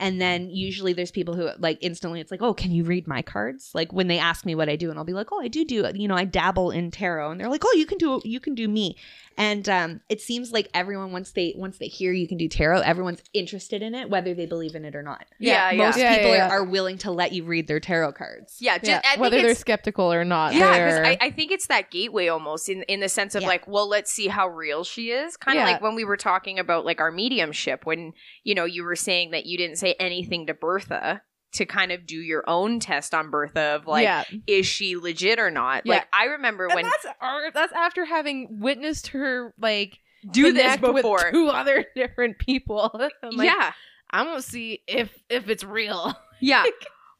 and 0.00 0.20
then 0.20 0.50
usually 0.50 0.92
there's 0.92 1.12
people 1.12 1.36
who 1.36 1.48
like 1.58 1.78
instantly 1.80 2.20
it's 2.20 2.30
like 2.32 2.42
oh 2.42 2.52
can 2.52 2.72
you 2.72 2.82
read 2.82 3.06
my 3.06 3.22
cards 3.22 3.70
like 3.74 3.92
when 3.92 4.08
they 4.08 4.18
ask 4.18 4.44
me 4.44 4.54
what 4.56 4.68
i 4.68 4.74
do 4.74 4.90
and 4.90 4.98
i'll 4.98 5.04
be 5.04 5.12
like 5.12 5.30
oh 5.30 5.40
i 5.40 5.46
do 5.46 5.64
do 5.64 5.88
you 5.94 6.08
know 6.08 6.16
i 6.16 6.24
dabble 6.24 6.70
in 6.72 6.90
tarot 6.90 7.30
and 7.30 7.40
they're 7.40 7.48
like 7.50 7.62
oh 7.64 7.72
you 7.76 7.86
can 7.86 7.98
do 7.98 8.20
you 8.24 8.40
can 8.40 8.54
do 8.56 8.66
me 8.66 8.96
and 9.36 9.68
um 9.68 10.00
it 10.08 10.20
seems 10.20 10.50
like 10.50 10.68
everyone 10.74 11.12
once 11.12 11.30
they 11.32 11.54
once 11.56 11.78
they 11.78 11.86
hear 11.86 12.12
you 12.12 12.26
can 12.26 12.36
do 12.38 12.48
tarot 12.48 12.80
everyone's 12.80 13.22
interested 13.32 13.82
in 13.82 13.94
it 13.94 14.10
whether 14.10 14.34
they 14.34 14.46
believe 14.46 14.74
in 14.74 14.84
it 14.84 14.96
or 14.96 15.02
not 15.02 15.24
Yeah, 15.38 15.70
yeah 15.70 15.76
most 15.84 15.98
yeah. 15.98 16.14
people 16.16 16.30
Yeah, 16.30 16.36
yeah, 16.48 16.48
Are, 16.48 16.60
are 16.60 16.64
willing 16.64 16.98
to 16.98 17.10
let 17.10 17.32
you 17.32 17.44
read 17.44 17.68
their 17.68 17.80
tarot 17.80 18.12
cards 18.12 18.56
Yeah, 18.60 18.78
just, 18.78 18.88
Yeah, 19.04 19.20
Whether 19.20 19.40
they're 19.42 19.54
skeptical 19.54 20.12
or 20.12 20.24
not. 20.24 20.54
Yeah, 20.54 20.78
because 20.78 20.98
I, 20.98 21.18
I 21.20 21.30
think 21.30 21.50
it's 21.52 21.66
that 21.66 21.90
gateway 21.90 22.28
almost 22.28 22.68
in 22.68 22.82
in 22.84 23.00
the 23.00 23.08
sense 23.08 23.34
of 23.34 23.42
Yeah. 23.42 23.48
like, 23.48 23.66
well, 23.68 23.88
let's 23.88 24.10
see 24.10 24.28
how 24.28 24.48
real 24.48 24.84
she 24.84 25.10
is. 25.10 25.36
Kind 25.36 25.58
of 25.58 25.66
Yeah. 25.66 25.72
like 25.72 25.82
when 25.82 25.94
we 25.94 26.04
were 26.04 26.16
talking 26.16 26.58
about 26.58 26.84
like 26.84 27.00
our 27.00 27.10
mediumship, 27.10 27.84
when 27.84 28.12
you 28.44 28.54
know 28.54 28.64
you 28.64 28.82
were 28.84 28.96
saying 28.96 29.30
that 29.32 29.46
you 29.46 29.58
didn't 29.58 29.76
say 29.76 29.89
anything 29.98 30.46
to 30.46 30.54
Bertha 30.54 31.22
to 31.52 31.66
kind 31.66 31.90
of 31.90 32.06
do 32.06 32.16
your 32.16 32.44
own 32.48 32.78
test 32.78 33.12
on 33.12 33.30
Bertha 33.30 33.60
of 33.76 33.86
like, 33.86 34.04
yeah. 34.04 34.24
is 34.46 34.66
she 34.66 34.96
legit 34.96 35.40
or 35.40 35.50
not? 35.50 35.82
Yeah. 35.84 35.94
Like 35.94 36.08
I 36.12 36.24
remember 36.26 36.66
And 36.66 36.74
when 36.76 36.84
that's 36.84 37.06
our- 37.20 37.50
that's 37.52 37.72
after 37.72 38.04
having 38.04 38.60
witnessed 38.60 39.08
her 39.08 39.52
like 39.58 39.98
do 40.30 40.52
this 40.52 40.76
before. 40.76 40.92
with 40.94 41.32
two 41.32 41.48
other 41.48 41.84
different 41.96 42.38
people. 42.38 42.90
I'm 43.22 43.36
like, 43.36 43.46
yeah, 43.46 43.72
I'm 44.10 44.26
gonna 44.26 44.42
see 44.42 44.82
if 44.86 45.10
if 45.28 45.48
it's 45.48 45.64
real. 45.64 46.14
yeah. 46.40 46.64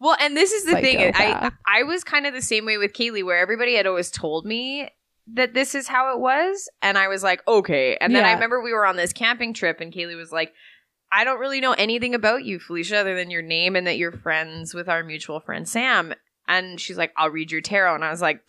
Well, 0.00 0.16
and 0.20 0.36
this 0.36 0.52
is 0.52 0.64
the 0.64 0.76
thing. 0.80 1.12
I. 1.14 1.50
I 1.66 1.82
was 1.82 2.04
kind 2.04 2.24
of 2.26 2.32
the 2.32 2.40
same 2.40 2.64
way 2.64 2.78
with 2.78 2.92
Kaylee, 2.94 3.24
where 3.24 3.38
everybody 3.38 3.74
had 3.74 3.86
always 3.86 4.10
told 4.10 4.46
me 4.46 4.88
that 5.34 5.52
this 5.54 5.74
is 5.74 5.88
how 5.88 6.14
it 6.14 6.20
was, 6.20 6.68
and 6.82 6.96
I 6.96 7.08
was 7.08 7.22
like, 7.22 7.42
okay. 7.46 7.96
And 8.00 8.14
then 8.14 8.24
I 8.24 8.32
remember 8.32 8.62
we 8.62 8.72
were 8.72 8.86
on 8.86 8.96
this 8.96 9.12
camping 9.12 9.52
trip, 9.54 9.80
and 9.80 9.92
Kaylee 9.92 10.16
was 10.16 10.32
like, 10.32 10.52
I 11.12 11.24
don't 11.24 11.40
really 11.40 11.60
know 11.60 11.72
anything 11.72 12.14
about 12.14 12.44
you, 12.44 12.58
Felicia, 12.58 12.98
other 12.98 13.16
than 13.16 13.30
your 13.30 13.42
name 13.42 13.76
and 13.76 13.86
that 13.86 13.98
you're 13.98 14.12
friends 14.12 14.74
with 14.74 14.88
our 14.88 15.02
mutual 15.02 15.40
friend 15.40 15.68
Sam. 15.68 16.14
And 16.46 16.80
she's 16.80 16.98
like, 16.98 17.12
I'll 17.16 17.30
read 17.30 17.52
your 17.52 17.60
tarot, 17.60 17.94
and 17.94 18.04
I 18.04 18.10
was 18.10 18.20
like, 18.20 18.40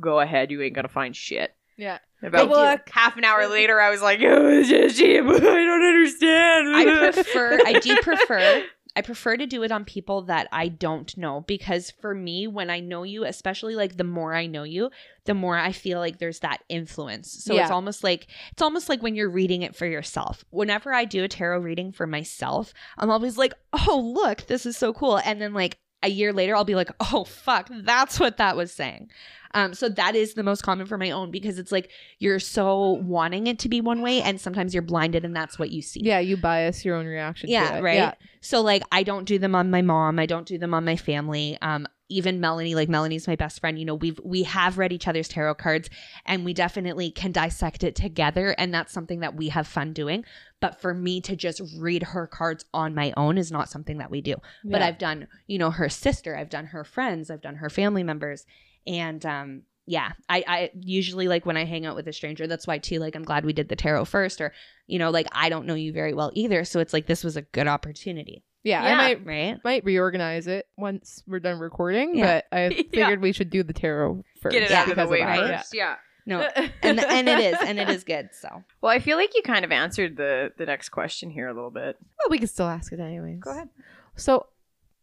go 0.00 0.20
ahead, 0.20 0.50
you 0.50 0.62
ain't 0.62 0.74
gonna 0.74 0.88
find 0.88 1.14
shit. 1.14 1.54
Yeah. 1.76 1.98
About 2.22 2.48
Good 2.48 2.80
half 2.92 3.16
an 3.16 3.24
hour 3.24 3.46
later, 3.46 3.80
I 3.80 3.90
was 3.90 4.00
like, 4.00 4.20
oh, 4.22 4.48
it's 4.48 4.68
just 4.68 4.96
she, 4.96 5.18
I 5.18 5.22
don't 5.22 5.38
understand. 5.38 6.74
I 6.74 7.12
prefer 7.12 7.60
I 7.64 7.78
do 7.78 7.96
prefer 7.98 8.64
I 8.96 9.02
prefer 9.02 9.36
to 9.36 9.46
do 9.46 9.62
it 9.62 9.70
on 9.70 9.84
people 9.84 10.22
that 10.22 10.48
I 10.50 10.68
don't 10.68 11.14
know 11.18 11.42
because 11.42 11.90
for 11.90 12.14
me 12.14 12.46
when 12.46 12.70
I 12.70 12.80
know 12.80 13.02
you 13.02 13.24
especially 13.24 13.76
like 13.76 13.96
the 13.98 14.04
more 14.04 14.34
I 14.34 14.46
know 14.46 14.62
you 14.62 14.90
the 15.26 15.34
more 15.34 15.58
I 15.58 15.72
feel 15.72 15.98
like 15.98 16.18
there's 16.18 16.40
that 16.40 16.62
influence. 16.68 17.30
So 17.30 17.54
it's 17.56 17.70
almost 17.70 18.02
like 18.02 18.28
it's 18.52 18.62
almost 18.62 18.88
like 18.88 19.02
when 19.02 19.14
you're 19.14 19.28
reading 19.28 19.62
it 19.62 19.76
for 19.76 19.86
yourself. 19.86 20.44
Whenever 20.50 20.92
I 20.94 21.04
do 21.04 21.24
a 21.24 21.28
tarot 21.28 21.60
reading 21.60 21.92
for 21.92 22.06
myself, 22.06 22.72
I'm 22.96 23.10
always 23.10 23.36
like, 23.36 23.52
"Oh, 23.72 24.12
look, 24.14 24.46
this 24.46 24.64
is 24.64 24.76
so 24.76 24.92
cool." 24.92 25.18
And 25.18 25.40
then 25.40 25.52
like 25.52 25.78
a 26.06 26.08
year 26.08 26.32
later 26.32 26.54
I'll 26.56 26.64
be 26.64 26.74
like, 26.74 26.90
"Oh, 27.12 27.24
fuck, 27.24 27.68
that's 27.70 28.18
what 28.18 28.38
that 28.38 28.56
was 28.56 28.72
saying." 28.72 29.10
Um, 29.54 29.72
so 29.72 29.88
that 29.88 30.14
is 30.14 30.34
the 30.34 30.42
most 30.42 30.62
common 30.62 30.86
for 30.86 30.98
my 30.98 31.10
own 31.10 31.30
because 31.30 31.58
it's 31.58 31.72
like 31.72 31.90
you're 32.18 32.38
so 32.38 33.00
wanting 33.02 33.46
it 33.46 33.58
to 33.60 33.70
be 33.70 33.80
one 33.80 34.02
way 34.02 34.20
and 34.20 34.38
sometimes 34.38 34.74
you're 34.74 34.82
blinded 34.82 35.24
and 35.24 35.34
that's 35.34 35.58
what 35.58 35.70
you 35.70 35.80
see. 35.80 36.00
Yeah, 36.02 36.18
you 36.18 36.36
bias 36.36 36.84
your 36.84 36.96
own 36.96 37.06
reaction. 37.06 37.48
Yeah, 37.48 37.70
to 37.70 37.78
it. 37.78 37.82
right. 37.82 37.94
Yeah. 37.94 38.14
So 38.42 38.60
like 38.60 38.82
I 38.92 39.02
don't 39.02 39.24
do 39.24 39.38
them 39.38 39.54
on 39.54 39.70
my 39.70 39.80
mom. 39.80 40.18
I 40.18 40.26
don't 40.26 40.46
do 40.46 40.58
them 40.58 40.74
on 40.74 40.84
my 40.84 40.96
family. 40.96 41.56
Um 41.62 41.88
even 42.08 42.40
Melanie, 42.40 42.74
like 42.74 42.88
Melanie's 42.88 43.26
my 43.26 43.36
best 43.36 43.60
friend, 43.60 43.78
you 43.78 43.84
know, 43.84 43.94
we've 43.94 44.20
we 44.24 44.44
have 44.44 44.78
read 44.78 44.92
each 44.92 45.08
other's 45.08 45.28
tarot 45.28 45.56
cards 45.56 45.90
and 46.24 46.44
we 46.44 46.54
definitely 46.54 47.10
can 47.10 47.32
dissect 47.32 47.82
it 47.82 47.96
together 47.96 48.54
and 48.58 48.72
that's 48.72 48.92
something 48.92 49.20
that 49.20 49.34
we 49.34 49.48
have 49.48 49.66
fun 49.66 49.92
doing. 49.92 50.24
But 50.60 50.80
for 50.80 50.94
me 50.94 51.20
to 51.22 51.36
just 51.36 51.60
read 51.78 52.02
her 52.02 52.26
cards 52.26 52.64
on 52.72 52.94
my 52.94 53.12
own 53.16 53.38
is 53.38 53.50
not 53.50 53.68
something 53.68 53.98
that 53.98 54.10
we 54.10 54.20
do. 54.20 54.36
But 54.64 54.82
I've 54.82 54.98
done, 54.98 55.28
you 55.46 55.58
know, 55.58 55.70
her 55.70 55.88
sister, 55.88 56.36
I've 56.36 56.50
done 56.50 56.66
her 56.66 56.84
friends, 56.84 57.30
I've 57.30 57.42
done 57.42 57.56
her 57.56 57.70
family 57.70 58.02
members 58.02 58.46
and 58.86 59.24
um 59.26 59.62
yeah, 59.88 60.12
I, 60.28 60.44
I 60.48 60.70
usually 60.80 61.28
like 61.28 61.46
when 61.46 61.56
I 61.56 61.64
hang 61.64 61.86
out 61.86 61.94
with 61.94 62.08
a 62.08 62.12
stranger. 62.12 62.48
That's 62.48 62.66
why 62.66 62.78
too. 62.78 62.98
Like 62.98 63.14
I'm 63.14 63.22
glad 63.22 63.44
we 63.44 63.52
did 63.52 63.68
the 63.68 63.76
tarot 63.76 64.06
first, 64.06 64.40
or 64.40 64.52
you 64.88 64.98
know, 64.98 65.10
like 65.10 65.28
I 65.30 65.48
don't 65.48 65.66
know 65.66 65.74
you 65.74 65.92
very 65.92 66.12
well 66.12 66.32
either. 66.34 66.64
So 66.64 66.80
it's 66.80 66.92
like 66.92 67.06
this 67.06 67.22
was 67.22 67.36
a 67.36 67.42
good 67.42 67.68
opportunity, 67.68 68.42
yeah, 68.66 68.82
I 68.82 68.94
might 68.96 69.24
right? 69.26 69.58
might 69.64 69.84
reorganize 69.84 70.46
it 70.46 70.66
once 70.76 71.22
we're 71.26 71.40
done 71.40 71.58
recording, 71.58 72.16
Yeah. 72.16 72.42
but 72.50 72.56
I 72.56 72.64
Yeah. 72.68 72.82
figured 72.90 73.20
we 73.22 73.32
should 73.32 73.50
do 73.50 73.62
the 73.62 73.72
tarot 73.72 74.24
first. 74.40 74.52
Get 74.52 74.62
it 74.64 74.70
Yeah. 74.70 74.80
out 74.82 74.82
of 74.84 74.88
the 74.90 74.94
because 74.96 75.10
way 75.10 75.20
that, 75.20 75.26
right? 75.40 75.58
first. 75.58 75.74
Yeah. 75.74 75.96
No, 76.26 76.40
yeah. 76.40 76.68
and 76.82 76.98
and 77.00 77.28
it 77.28 77.38
is, 77.38 77.56
and 77.64 77.78
it 77.78 77.88
is 77.88 78.02
good. 78.04 78.30
So 78.32 78.64
Well, 78.80 78.90
I 78.90 78.98
feel 78.98 79.16
like 79.16 79.34
you 79.36 79.42
kind 79.42 79.64
of 79.64 79.70
answered 79.72 80.16
the 80.16 80.52
the 80.58 80.66
next 80.66 80.88
question 80.88 81.30
here 81.30 81.46
a 81.48 81.54
little 81.54 81.70
bit. 81.70 81.96
well, 82.18 82.30
we 82.30 82.38
can 82.38 82.48
still 82.48 82.66
ask 82.66 82.92
it 82.92 82.98
anyways. 83.00 83.38
Go 83.40 83.52
ahead. 83.52 83.68
So, 84.16 84.46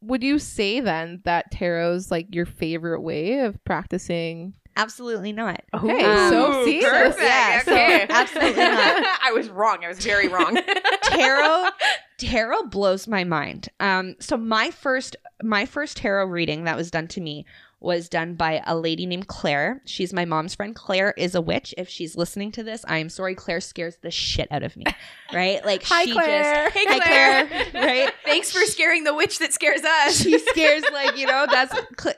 would 0.02 0.22
you 0.24 0.38
say 0.40 0.82
then 0.82 1.22
that 1.24 1.50
tarot's 1.52 2.12
like 2.12 2.36
your 2.36 2.46
favorite 2.46 3.00
way 3.02 3.40
of 3.40 3.64
practicing? 3.64 4.54
Absolutely 4.76 5.32
not. 5.34 5.62
Okay, 5.74 6.04
Um, 6.04 6.30
so 6.30 6.66
see, 6.66 6.82
perfect. 6.82 7.22
yeah, 7.22 7.64
so 7.64 7.72
okay. 7.72 8.06
absolutely 8.10 8.64
not. 8.64 9.20
I 9.24 9.32
was 9.34 9.50
wrong. 9.50 9.84
I 9.84 9.88
was 9.88 10.00
very 10.00 10.28
wrong. 10.28 10.58
tarot 11.04 11.70
tarot 12.18 12.64
blows 12.68 13.08
my 13.08 13.24
mind 13.26 13.68
um 13.82 14.16
so 14.20 14.38
my 14.38 14.72
first 14.72 15.16
my 15.42 15.66
first 15.66 15.98
tarot 15.98 16.26
reading 16.26 16.64
that 16.64 16.78
was 16.78 16.90
done 16.90 17.08
to 17.08 17.20
me 17.20 17.46
was 17.84 18.08
done 18.10 18.34
by 18.36 18.62
a 18.66 18.76
lady 18.78 19.06
named 19.06 19.28
claire 19.28 19.82
she's 19.86 20.14
my 20.14 20.26
mom's 20.26 20.56
friend 20.56 20.76
claire 20.76 21.14
is 21.18 21.36
a 21.36 21.42
witch 21.42 21.74
if 21.78 21.88
she's 21.90 22.16
listening 22.16 22.52
to 22.52 22.64
this 22.64 22.84
i 22.88 22.98
am 22.98 23.10
sorry 23.10 23.36
claire 23.36 23.60
scares 23.62 23.98
the 24.02 24.10
shit 24.12 24.48
out 24.52 24.64
of 24.64 24.76
me 24.78 24.86
right 25.34 25.64
like 25.66 25.84
Hi, 25.84 26.06
she 26.06 26.12
Claire. 26.14 26.66
just 26.66 26.78
Hey, 26.78 26.86
Hi, 26.88 27.00
Claire. 27.00 27.48
Claire. 27.72 27.72
right 28.06 28.14
Thanks 28.26 28.52
for 28.52 28.62
scaring 28.66 29.04
the 29.04 29.14
witch 29.14 29.40
that 29.40 29.52
scares 29.54 29.82
us. 29.84 30.16
she 30.22 30.38
scares 30.40 30.84
like 30.94 31.18
you 31.18 31.28
know 31.28 31.46
that's 31.50 31.74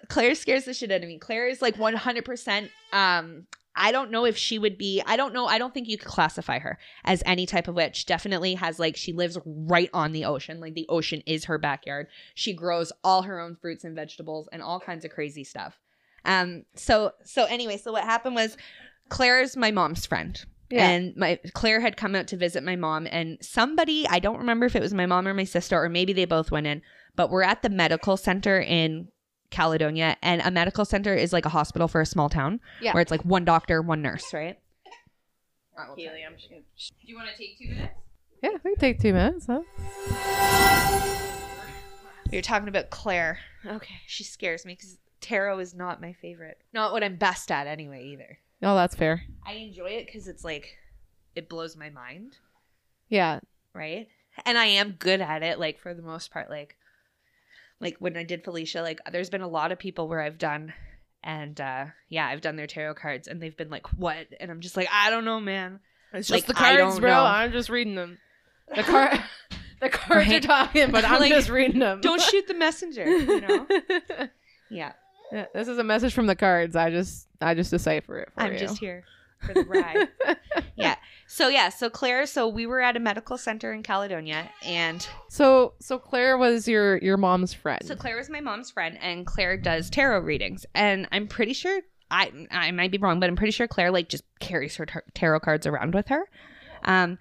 claire 0.08 0.36
scares 0.36 0.65
the 0.65 0.73
shit 0.73 0.91
out 0.91 1.01
of 1.01 1.08
me 1.08 1.17
claire 1.17 1.47
is 1.47 1.62
like 1.62 1.75
100% 1.78 2.69
um 2.93 3.47
i 3.75 3.91
don't 3.91 4.11
know 4.11 4.25
if 4.25 4.38
she 4.38 4.57
would 4.57 4.77
be 4.77 5.01
i 5.05 5.15
don't 5.15 5.33
know 5.33 5.45
i 5.47 5.57
don't 5.57 5.73
think 5.73 5.88
you 5.88 5.97
could 5.97 6.07
classify 6.07 6.59
her 6.59 6.77
as 7.03 7.21
any 7.25 7.45
type 7.45 7.67
of 7.67 7.75
witch 7.75 8.05
definitely 8.05 8.55
has 8.55 8.79
like 8.79 8.95
she 8.95 9.13
lives 9.13 9.38
right 9.45 9.89
on 9.93 10.11
the 10.11 10.25
ocean 10.25 10.59
like 10.59 10.73
the 10.73 10.85
ocean 10.89 11.21
is 11.25 11.45
her 11.45 11.57
backyard 11.57 12.07
she 12.33 12.53
grows 12.53 12.91
all 13.03 13.23
her 13.23 13.39
own 13.39 13.55
fruits 13.55 13.83
and 13.83 13.95
vegetables 13.95 14.47
and 14.51 14.61
all 14.61 14.79
kinds 14.79 15.03
of 15.05 15.11
crazy 15.11 15.43
stuff 15.43 15.79
um 16.25 16.63
so 16.75 17.11
so 17.23 17.45
anyway 17.45 17.77
so 17.77 17.91
what 17.91 18.03
happened 18.03 18.35
was 18.35 18.57
claire's 19.09 19.55
my 19.55 19.71
mom's 19.71 20.05
friend 20.05 20.45
Yeah. 20.71 20.89
and 20.89 21.15
my 21.15 21.39
Claire 21.53 21.79
had 21.81 21.95
come 21.97 22.15
out 22.15 22.27
to 22.29 22.38
visit 22.38 22.63
my 22.63 22.75
mom, 22.75 23.07
and 23.11 23.38
somebody 23.39 24.07
I 24.09 24.17
don't 24.19 24.39
remember 24.39 24.65
if 24.65 24.75
it 24.75 24.81
was 24.81 24.95
my 24.95 25.05
mom 25.05 25.27
or 25.27 25.33
my 25.35 25.43
sister, 25.43 25.79
or 25.81 25.89
maybe 25.89 26.11
they 26.11 26.25
both 26.25 26.49
went 26.49 26.65
in. 26.65 26.81
But 27.15 27.29
we're 27.29 27.43
at 27.43 27.61
the 27.61 27.69
medical 27.69 28.17
center 28.17 28.59
in 28.59 29.09
Caledonia, 29.55 30.17
and 30.21 30.41
a 30.41 30.51
medical 30.51 30.83
center 30.83 31.15
is 31.15 31.31
like 31.31 31.45
a 31.45 31.49
hospital 31.49 31.87
for 31.87 32.01
a 32.01 32.05
small 32.05 32.27
town, 32.27 32.59
Yeah. 32.81 32.91
where 32.93 33.01
it's 33.01 33.09
like 33.11 33.23
one 33.23 33.45
doctor, 33.45 33.81
one 33.81 34.01
nurse, 34.01 34.33
right? 34.33 34.59
Keely, 35.95 36.23
I'm 36.27 36.35
just 36.35 36.49
gonna. 36.49 36.61
Do 36.61 37.07
you 37.07 37.15
want 37.15 37.29
to 37.29 37.37
take 37.37 37.57
two 37.57 37.69
minutes? 37.69 37.93
yeah, 38.43 38.49
we 38.63 38.71
can 38.71 38.79
take 38.79 38.99
two 38.99 39.13
minutes. 39.13 39.45
Huh? 39.47 39.61
You're 42.31 42.41
talking 42.41 42.67
about 42.67 42.89
Claire. 42.89 43.39
Okay, 43.65 43.95
she 44.07 44.23
scares 44.25 44.65
me 44.65 44.73
because 44.73 44.97
tarot 45.21 45.59
is 45.59 45.73
not 45.73 46.01
my 46.01 46.11
favorite, 46.13 46.57
not 46.73 46.91
what 46.91 47.03
I'm 47.03 47.15
best 47.15 47.49
at 47.51 47.65
anyway 47.67 48.03
either. 48.07 48.39
Oh, 48.61 48.75
that's 48.75 48.95
fair. 48.95 49.23
I 49.45 49.53
enjoy 49.53 49.87
it 49.91 50.05
because 50.05 50.27
it's 50.27 50.43
like 50.43 50.75
it 51.35 51.47
blows 51.47 51.77
my 51.77 51.89
mind. 51.89 52.37
Yeah, 53.07 53.39
right? 53.73 54.07
And 54.45 54.57
I 54.57 54.65
am 54.65 54.91
good 54.99 55.21
at 55.21 55.43
it, 55.43 55.59
like 55.59 55.79
for 55.79 55.93
the 55.93 56.01
most 56.01 56.31
part. 56.31 56.49
Like, 56.49 56.75
like 57.79 57.97
when 57.99 58.15
I 58.17 58.23
did 58.23 58.43
Felicia, 58.43 58.81
like 58.81 58.99
there's 59.11 59.29
been 59.29 59.41
a 59.41 59.47
lot 59.47 59.71
of 59.71 59.79
people 59.79 60.07
where 60.07 60.21
I've 60.21 60.38
done, 60.38 60.73
and 61.23 61.59
uh 61.59 61.85
yeah, 62.09 62.27
I've 62.27 62.41
done 62.41 62.55
their 62.55 62.67
tarot 62.67 62.95
cards, 62.95 63.27
and 63.27 63.41
they've 63.41 63.55
been 63.57 63.69
like, 63.69 63.88
"What?" 63.97 64.27
And 64.39 64.49
I'm 64.51 64.61
just 64.61 64.77
like, 64.77 64.88
"I 64.91 65.09
don't 65.09 65.25
know, 65.25 65.39
man." 65.39 65.79
it's 66.13 66.29
Like, 66.29 66.45
just 66.45 66.47
the 66.47 66.53
cards, 66.53 66.99
bro. 66.99 67.09
know. 67.09 67.23
I'm 67.23 67.51
just 67.51 67.69
reading 67.69 67.95
them. 67.95 68.17
The 68.73 68.83
card, 68.83 69.21
the 69.81 69.89
cards 69.89 70.31
are 70.31 70.39
talking, 70.39 70.91
but 70.91 71.03
I'm 71.03 71.19
Like, 71.19 71.31
just 71.31 71.49
reading 71.49 71.79
them. 71.79 71.99
Don't 72.01 72.21
shoot 72.21 72.47
the 72.47 72.53
messenger, 72.53 73.03
you 73.05 73.41
know? 73.41 73.67
yeah, 74.69 74.93
Yeah, 75.31 75.45
this 75.53 75.67
is 75.67 75.77
a 75.77 75.83
message 75.83 76.13
from 76.13 76.27
the 76.27 76.35
cards. 76.35 76.75
I 76.75 76.89
just, 76.89 77.27
I 77.41 77.53
just 77.53 77.69
decipher 77.71 78.19
it 78.19 78.29
for 78.33 78.41
I'm 78.41 78.53
you. 78.53 78.59
just 78.59 78.77
here. 78.79 79.03
For 79.45 79.53
the 79.53 79.63
ride. 79.63 80.08
yeah. 80.75 80.95
So 81.27 81.47
yeah, 81.47 81.69
so 81.69 81.89
Claire, 81.89 82.25
so 82.25 82.47
we 82.47 82.65
were 82.65 82.81
at 82.81 82.95
a 82.95 82.99
medical 82.99 83.38
center 83.38 83.73
in 83.73 83.84
Caledonia 83.84 84.49
and 84.63 85.08
So 85.29 85.73
so 85.79 85.97
Claire 85.99 86.38
was 86.38 86.67
your 86.67 86.97
your 86.97 87.17
mom's 87.17 87.53
friend. 87.53 87.81
so 87.86 87.95
Claire 87.95 88.17
was 88.17 88.29
my 88.29 88.41
mom's 88.41 88.71
friend 88.71 88.97
and 89.01 89.25
Claire 89.25 89.58
does 89.58 89.89
tarot 89.89 90.19
readings 90.19 90.65
and 90.75 91.08
I'm 91.12 91.27
pretty 91.27 91.53
sure 91.53 91.81
I 92.12 92.31
I 92.51 92.71
might 92.71 92.91
be 92.91 92.97
wrong, 92.99 93.19
but 93.19 93.29
I'm 93.29 93.36
pretty 93.36 93.51
sure 93.51 93.67
Claire 93.67 93.91
like 93.91 94.10
just 94.10 94.23
carries 94.39 94.75
her 94.77 94.86
tar- 94.86 95.03
tarot 95.15 95.39
cards 95.41 95.65
around 95.65 95.93
with 95.95 96.08
her. 96.10 96.27
Um 96.84 97.17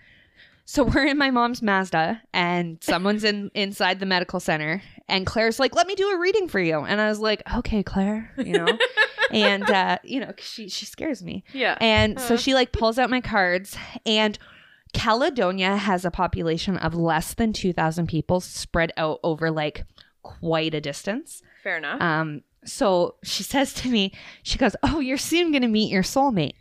so 0.66 0.82
we're 0.94 1.06
in 1.06 1.18
my 1.18 1.30
mom's 1.30 1.62
Mazda 1.62 2.20
and 2.32 2.78
someone's 2.82 3.24
in 3.24 3.50
inside 3.54 4.00
the 4.00 4.06
medical 4.06 4.40
center 4.40 4.82
and 5.08 5.26
Claire's 5.26 5.58
like, 5.58 5.74
"Let 5.74 5.86
me 5.86 5.94
do 5.94 6.10
a 6.10 6.18
reading 6.18 6.48
for 6.48 6.60
you." 6.60 6.80
And 6.80 7.00
I 7.00 7.08
was 7.08 7.18
like, 7.20 7.42
"Okay, 7.56 7.82
Claire," 7.82 8.32
you 8.38 8.52
know. 8.52 8.66
and 9.30 9.68
uh, 9.70 9.98
you 10.04 10.20
know, 10.20 10.26
'cause 10.32 10.46
she 10.46 10.68
she 10.68 10.86
scares 10.86 11.22
me. 11.22 11.44
Yeah. 11.52 11.76
And 11.80 12.20
so 12.20 12.36
she 12.36 12.54
like 12.54 12.72
pulls 12.72 12.98
out 12.98 13.10
my 13.10 13.20
cards 13.20 13.76
and 14.06 14.38
Caledonia 14.92 15.76
has 15.76 16.04
a 16.04 16.10
population 16.10 16.76
of 16.76 16.94
less 16.94 17.34
than 17.34 17.52
2000 17.52 18.06
people 18.06 18.40
spread 18.40 18.92
out 18.96 19.18
over 19.24 19.50
like 19.50 19.84
quite 20.22 20.72
a 20.74 20.80
distance. 20.80 21.42
Fair 21.62 21.78
enough. 21.78 22.00
Um 22.00 22.42
so 22.64 23.16
she 23.22 23.42
says 23.42 23.74
to 23.74 23.90
me, 23.90 24.12
she 24.42 24.56
goes, 24.56 24.74
"Oh, 24.82 25.00
you're 25.00 25.18
soon 25.18 25.50
going 25.52 25.60
to 25.62 25.68
meet 25.68 25.90
your 25.92 26.02
soulmate." 26.02 26.54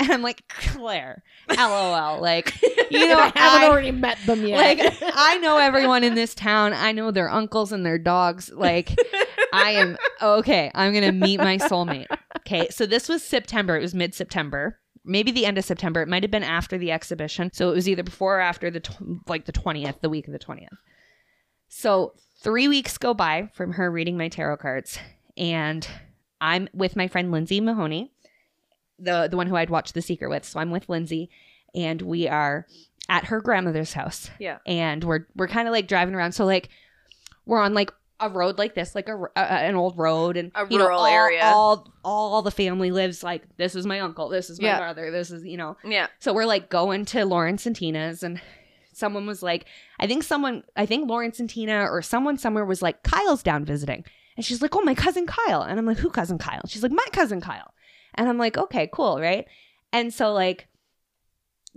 And 0.02 0.10
I'm 0.10 0.22
like, 0.22 0.42
"Claire, 0.48 1.22
LOL." 1.50 2.20
Like, 2.20 2.60
you 2.90 3.06
know, 3.08 3.18
I 3.18 3.32
haven't 3.34 3.38
I- 3.62 3.68
already 3.68 3.90
met 3.92 4.18
them 4.26 4.44
yet. 4.46 4.56
like 4.56 4.96
I 5.02 5.36
know 5.38 5.58
everyone 5.68 6.04
in 6.04 6.14
this 6.14 6.34
town. 6.34 6.72
I 6.72 6.92
know 6.92 7.10
their 7.10 7.30
uncles 7.30 7.70
and 7.72 7.84
their 7.84 7.98
dogs. 7.98 8.50
Like 8.54 8.98
I 9.52 9.70
am 9.72 9.98
okay. 10.22 10.70
I'm 10.74 10.94
gonna 10.94 11.12
meet 11.12 11.38
my 11.38 11.58
soulmate. 11.58 12.06
Okay, 12.38 12.68
so 12.70 12.86
this 12.86 13.08
was 13.08 13.22
September. 13.22 13.76
It 13.76 13.82
was 13.82 13.94
mid 13.94 14.14
September, 14.14 14.78
maybe 15.04 15.30
the 15.32 15.44
end 15.44 15.58
of 15.58 15.64
September. 15.64 16.00
It 16.02 16.08
might 16.08 16.22
have 16.22 16.30
been 16.30 16.42
after 16.44 16.78
the 16.78 16.90
exhibition. 16.92 17.50
So 17.52 17.70
it 17.70 17.74
was 17.74 17.88
either 17.88 18.02
before 18.02 18.38
or 18.38 18.40
after 18.40 18.70
the 18.70 18.80
tw- 18.80 19.28
like 19.28 19.44
the 19.44 19.52
twentieth, 19.52 20.00
the 20.00 20.08
week 20.08 20.26
of 20.26 20.32
the 20.32 20.38
twentieth. 20.38 20.72
So 21.68 22.14
three 22.42 22.68
weeks 22.68 22.96
go 22.98 23.12
by 23.14 23.50
from 23.54 23.72
her 23.74 23.90
reading 23.90 24.16
my 24.16 24.28
tarot 24.28 24.56
cards, 24.56 24.98
and 25.36 25.86
I'm 26.40 26.68
with 26.72 26.96
my 26.96 27.06
friend 27.06 27.30
Lindsay 27.30 27.60
Mahoney, 27.60 28.12
the 29.00 29.28
the 29.28 29.36
one 29.36 29.46
who 29.46 29.56
I'd 29.56 29.70
watched 29.70 29.94
The 29.94 30.02
Secret 30.02 30.28
with. 30.28 30.44
So 30.44 30.60
I'm 30.60 30.70
with 30.70 30.88
Lindsay, 30.88 31.30
and 31.74 32.02
we 32.02 32.28
are 32.28 32.66
at 33.08 33.24
her 33.24 33.40
grandmother's 33.40 33.92
house 33.92 34.30
yeah. 34.38 34.58
and 34.66 35.02
we're 35.02 35.26
we're 35.34 35.48
kind 35.48 35.66
of 35.66 35.72
like 35.72 35.88
driving 35.88 36.14
around. 36.14 36.30
So 36.32 36.44
like 36.44 36.68
we're 37.46 37.58
on 37.60 37.74
like 37.74 37.92
a 38.20 38.28
road 38.28 38.58
like 38.58 38.74
this, 38.74 38.94
like 38.94 39.08
a, 39.08 39.16
a- 39.34 39.38
an 39.40 39.74
old 39.74 39.96
road, 39.98 40.36
and 40.36 40.52
A 40.54 40.66
you 40.70 40.78
know, 40.78 40.84
rural 40.84 41.00
all, 41.00 41.06
area. 41.06 41.42
All 41.42 41.92
all 42.04 42.42
the 42.42 42.50
family 42.50 42.90
lives 42.90 43.24
like 43.24 43.42
this 43.56 43.74
is 43.74 43.86
my 43.86 44.00
uncle, 44.00 44.28
this 44.28 44.50
is 44.50 44.60
my 44.60 44.68
Yeah. 44.68 44.78
brother, 44.78 45.10
this 45.10 45.30
is 45.30 45.44
you 45.44 45.56
know. 45.56 45.76
Yeah. 45.84 46.06
So 46.20 46.32
we're 46.32 46.44
like 46.44 46.68
going 46.68 47.04
to 47.06 47.24
Lawrence 47.24 47.66
and 47.66 47.74
Tina's, 47.74 48.22
and 48.22 48.40
someone 48.92 49.26
was 49.26 49.42
like, 49.42 49.64
I 49.98 50.06
think 50.06 50.22
someone, 50.22 50.62
I 50.76 50.84
think 50.86 51.08
Lawrence 51.08 51.40
and 51.40 51.48
Tina 51.48 51.90
or 51.90 52.02
someone 52.02 52.36
somewhere 52.36 52.64
was 52.66 52.82
like, 52.82 53.02
Kyle's 53.02 53.42
down 53.42 53.64
visiting, 53.64 54.04
and 54.36 54.44
she's 54.44 54.60
like, 54.62 54.76
oh 54.76 54.82
my 54.82 54.94
cousin 54.94 55.26
Kyle, 55.26 55.62
and 55.62 55.78
I'm 55.78 55.86
like, 55.86 55.98
who 55.98 56.10
cousin 56.10 56.38
Kyle? 56.38 56.62
She's 56.68 56.82
like, 56.82 56.92
my 56.92 57.06
cousin 57.12 57.40
Kyle, 57.40 57.72
and 58.14 58.28
I'm 58.28 58.38
like, 58.38 58.56
okay, 58.58 58.88
cool, 58.92 59.20
right? 59.20 59.46
And 59.92 60.12
so 60.12 60.32
like 60.32 60.66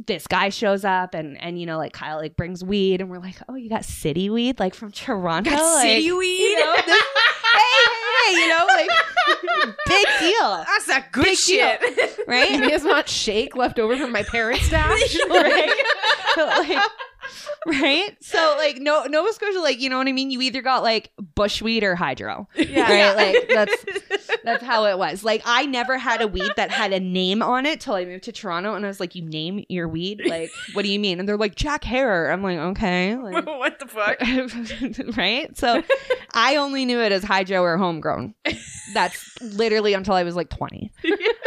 this 0.08 0.26
guy 0.26 0.50
shows 0.50 0.84
up 0.84 1.14
and 1.14 1.40
and 1.40 1.60
you 1.60 1.68
know 1.68 1.78
like 1.78 1.94
Kyle 1.94 2.18
like 2.18 2.36
brings 2.36 2.64
weed 2.64 3.00
and 3.00 3.12
we're 3.12 3.20
like 3.20 3.36
oh 3.48 3.54
you 3.54 3.70
got 3.70 3.86
city 3.86 4.28
weed 4.28 4.60
like 4.60 4.74
from 4.74 4.92
Toronto 4.92 5.52
like, 5.52 5.82
City 5.84 6.02
you 6.02 6.18
weed. 6.18 6.56
know, 6.60 6.74
this- 6.86 7.04
hey 7.54 7.86
hey 7.86 7.92
hey 8.26 8.42
you 8.42 8.48
know 8.50 8.66
like 8.68 8.90
big 9.86 10.08
deal 10.20 10.66
That's 10.66 10.90
a 10.90 11.06
good 11.12 11.26
Big 11.26 11.38
deal. 11.46 11.78
shit. 11.78 12.28
right 12.28 12.60
me 12.60 12.74
is 12.74 12.84
not 12.84 13.08
shake 13.08 13.56
left 13.56 13.78
over 13.78 13.96
from 13.96 14.12
my 14.12 14.24
parents' 14.24 14.66
stash. 14.68 15.16
right 15.30 15.84
like 16.38 16.80
right 17.66 18.16
so 18.22 18.56
like 18.58 18.78
no 18.78 19.04
Nova 19.06 19.32
Scotia 19.34 19.60
like 19.60 19.80
you 19.80 19.90
know 19.90 19.98
what 19.98 20.08
I 20.08 20.12
mean 20.12 20.32
you 20.32 20.42
either 20.42 20.62
got 20.62 20.84
like 20.84 21.12
bushweed 21.36 21.84
or 21.84 21.96
hydro 21.96 22.48
Yeah. 22.56 23.14
right 23.14 23.16
like 23.36 23.50
that's 23.50 23.86
that's 24.44 24.64
how 24.64 24.86
it 24.86 24.98
was. 24.98 25.24
Like 25.24 25.42
I 25.46 25.66
never 25.66 25.98
had 25.98 26.22
a 26.22 26.28
weed 26.28 26.52
that 26.58 26.70
had 26.72 26.92
a 26.92 27.00
name 27.00 27.42
on 27.42 27.66
it 27.66 27.80
till 27.80 27.94
I 27.94 28.04
moved 28.04 28.26
to 28.26 28.32
Toronto, 28.34 28.74
and 28.76 28.84
I 28.84 28.90
was 28.90 29.00
like, 29.00 29.16
"You 29.16 29.22
name 29.24 29.64
your 29.70 29.88
weed? 29.88 30.22
Like, 30.26 30.52
what 30.74 30.84
do 30.84 30.92
you 30.92 31.00
mean?" 31.00 31.20
And 31.20 31.30
they're 31.30 31.38
like, 31.38 31.56
"Jack 31.56 31.84
Herer." 31.86 32.30
I'm 32.30 32.44
like, 32.44 32.58
"Okay." 32.58 33.16
Like, 33.16 33.46
what 33.46 33.80
the 33.80 33.88
fuck? 33.88 35.18
right? 35.18 35.56
So 35.58 35.82
I 36.34 36.58
only 36.58 36.84
knew 36.86 37.00
it 37.00 37.12
as 37.14 37.24
hydro 37.24 37.62
or 37.62 37.78
homegrown. 37.78 38.34
That's 38.94 39.42
literally 39.42 39.94
until 39.94 40.16
I 40.16 40.24
was 40.24 40.36
like 40.36 40.50
20. 40.50 40.92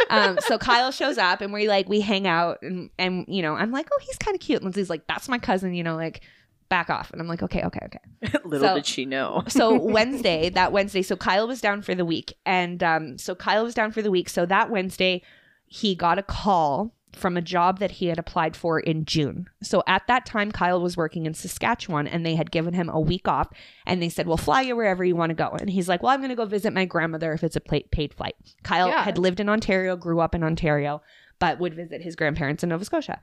Um, 0.09 0.37
so 0.47 0.57
Kyle 0.57 0.91
shows 0.91 1.17
up 1.17 1.41
and 1.41 1.51
we 1.53 1.67
like 1.67 1.87
we 1.89 2.01
hang 2.01 2.27
out 2.27 2.59
and 2.61 2.89
and 2.97 3.25
you 3.27 3.41
know 3.41 3.53
I'm 3.55 3.71
like, 3.71 3.89
oh, 3.93 3.99
he's 4.01 4.17
kind 4.17 4.33
of 4.35 4.41
cute. 4.41 4.63
Lindsay's 4.63 4.89
like, 4.89 5.05
that's 5.07 5.29
my 5.29 5.37
cousin. 5.37 5.66
You 5.73 5.83
know, 5.83 5.95
like 5.95 6.21
back 6.69 6.89
off. 6.89 7.11
And 7.11 7.21
I'm 7.21 7.27
like, 7.27 7.41
okay, 7.43 7.63
okay, 7.63 7.79
okay 7.85 8.37
Little 8.43 8.67
So- 8.67 8.75
did 8.75 8.85
she 8.85 9.05
know. 9.05 9.43
so 9.47 9.73
Wednesday, 9.81 10.49
that 10.49 10.71
Wednesday, 10.73 11.01
so 11.01 11.15
Kyle 11.15 11.47
was 11.47 11.61
down 11.61 11.81
for 11.81 11.95
the 11.95 12.03
week. 12.05 12.33
And 12.45 12.83
um, 12.83 13.17
so 13.17 13.35
Kyle 13.35 13.63
was 13.63 13.73
down 13.73 13.91
for 13.91 14.01
the 14.01 14.11
week. 14.11 14.27
So 14.29 14.45
that 14.45 14.69
Wednesday, 14.69 15.21
he 15.65 15.95
got 15.95 16.19
a 16.19 16.23
call 16.23 16.93
from 17.13 17.37
a 17.37 17.41
job 17.41 17.79
that 17.79 17.91
he 17.91 18.07
had 18.07 18.19
applied 18.19 18.55
for 18.55 18.79
in 18.81 19.05
June. 19.05 19.47
So 19.63 19.81
at 19.87 20.05
that 20.07 20.25
time, 20.25 20.51
Kyle 20.51 20.81
was 20.81 20.97
working 20.97 21.25
in 21.25 21.33
Saskatchewan 21.33 22.05
and 22.05 22.25
they 22.25 22.35
had 22.35 22.51
given 22.51 22.73
him 22.73 22.89
a 22.89 22.99
week 22.99 23.27
off 23.29 23.47
and 23.85 24.01
they 24.01 24.09
said, 24.09 24.27
We'll 24.27 24.35
fly 24.37 24.61
you 24.61 24.75
wherever 24.75 25.05
you 25.05 25.15
want 25.15 25.29
to 25.29 25.35
go. 25.35 25.49
And 25.59 25.69
he's 25.69 25.87
like, 25.87 26.03
Well, 26.03 26.11
I'm 26.11 26.19
going 26.19 26.29
to 26.29 26.35
go 26.35 26.45
visit 26.45 26.73
my 26.73 26.83
grandmother 26.85 27.31
if 27.31 27.43
it's 27.45 27.55
a 27.55 27.61
paid 27.61 28.13
flight. 28.13 28.35
Kyle 28.63 28.89
Yeah. 28.89 29.03
had 29.03 29.17
lived 29.17 29.39
in 29.39 29.47
Ontario, 29.47 29.95
grew 29.95 30.19
up 30.19 30.35
in 30.35 30.43
Ontario, 30.43 31.01
but 31.39 31.59
would 31.59 31.73
visit 31.73 32.01
his 32.01 32.15
grandparents 32.17 32.61
in 32.61 32.69
Nova 32.69 32.83
Scotia. 32.83 33.19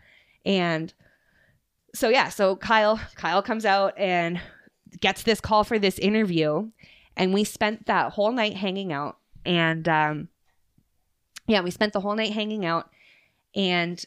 And 0.47 0.93
so 1.95 2.09
yeah, 2.09 2.29
so 2.29 2.57
Kyle 2.57 3.01
Kyle 3.15 3.43
comes 3.43 3.65
out 3.65 3.97
and 3.97 4.41
gets 5.01 5.23
this 5.23 5.41
call 5.41 5.65
for 5.65 5.79
this 5.79 5.99
interview. 5.99 6.71
And 7.17 7.33
we 7.33 7.45
spent 7.45 7.87
that 7.87 8.13
whole 8.13 8.33
night 8.33 8.57
hanging 8.57 8.93
out. 8.93 9.19
And 9.47 9.89
um 9.89 10.29
yeah 11.47 11.61
we 11.61 11.71
spent 11.71 11.93
the 11.93 12.01
whole 12.01 12.15
night 12.15 12.33
hanging 12.33 12.65
out. 12.65 12.91
And 13.55 14.05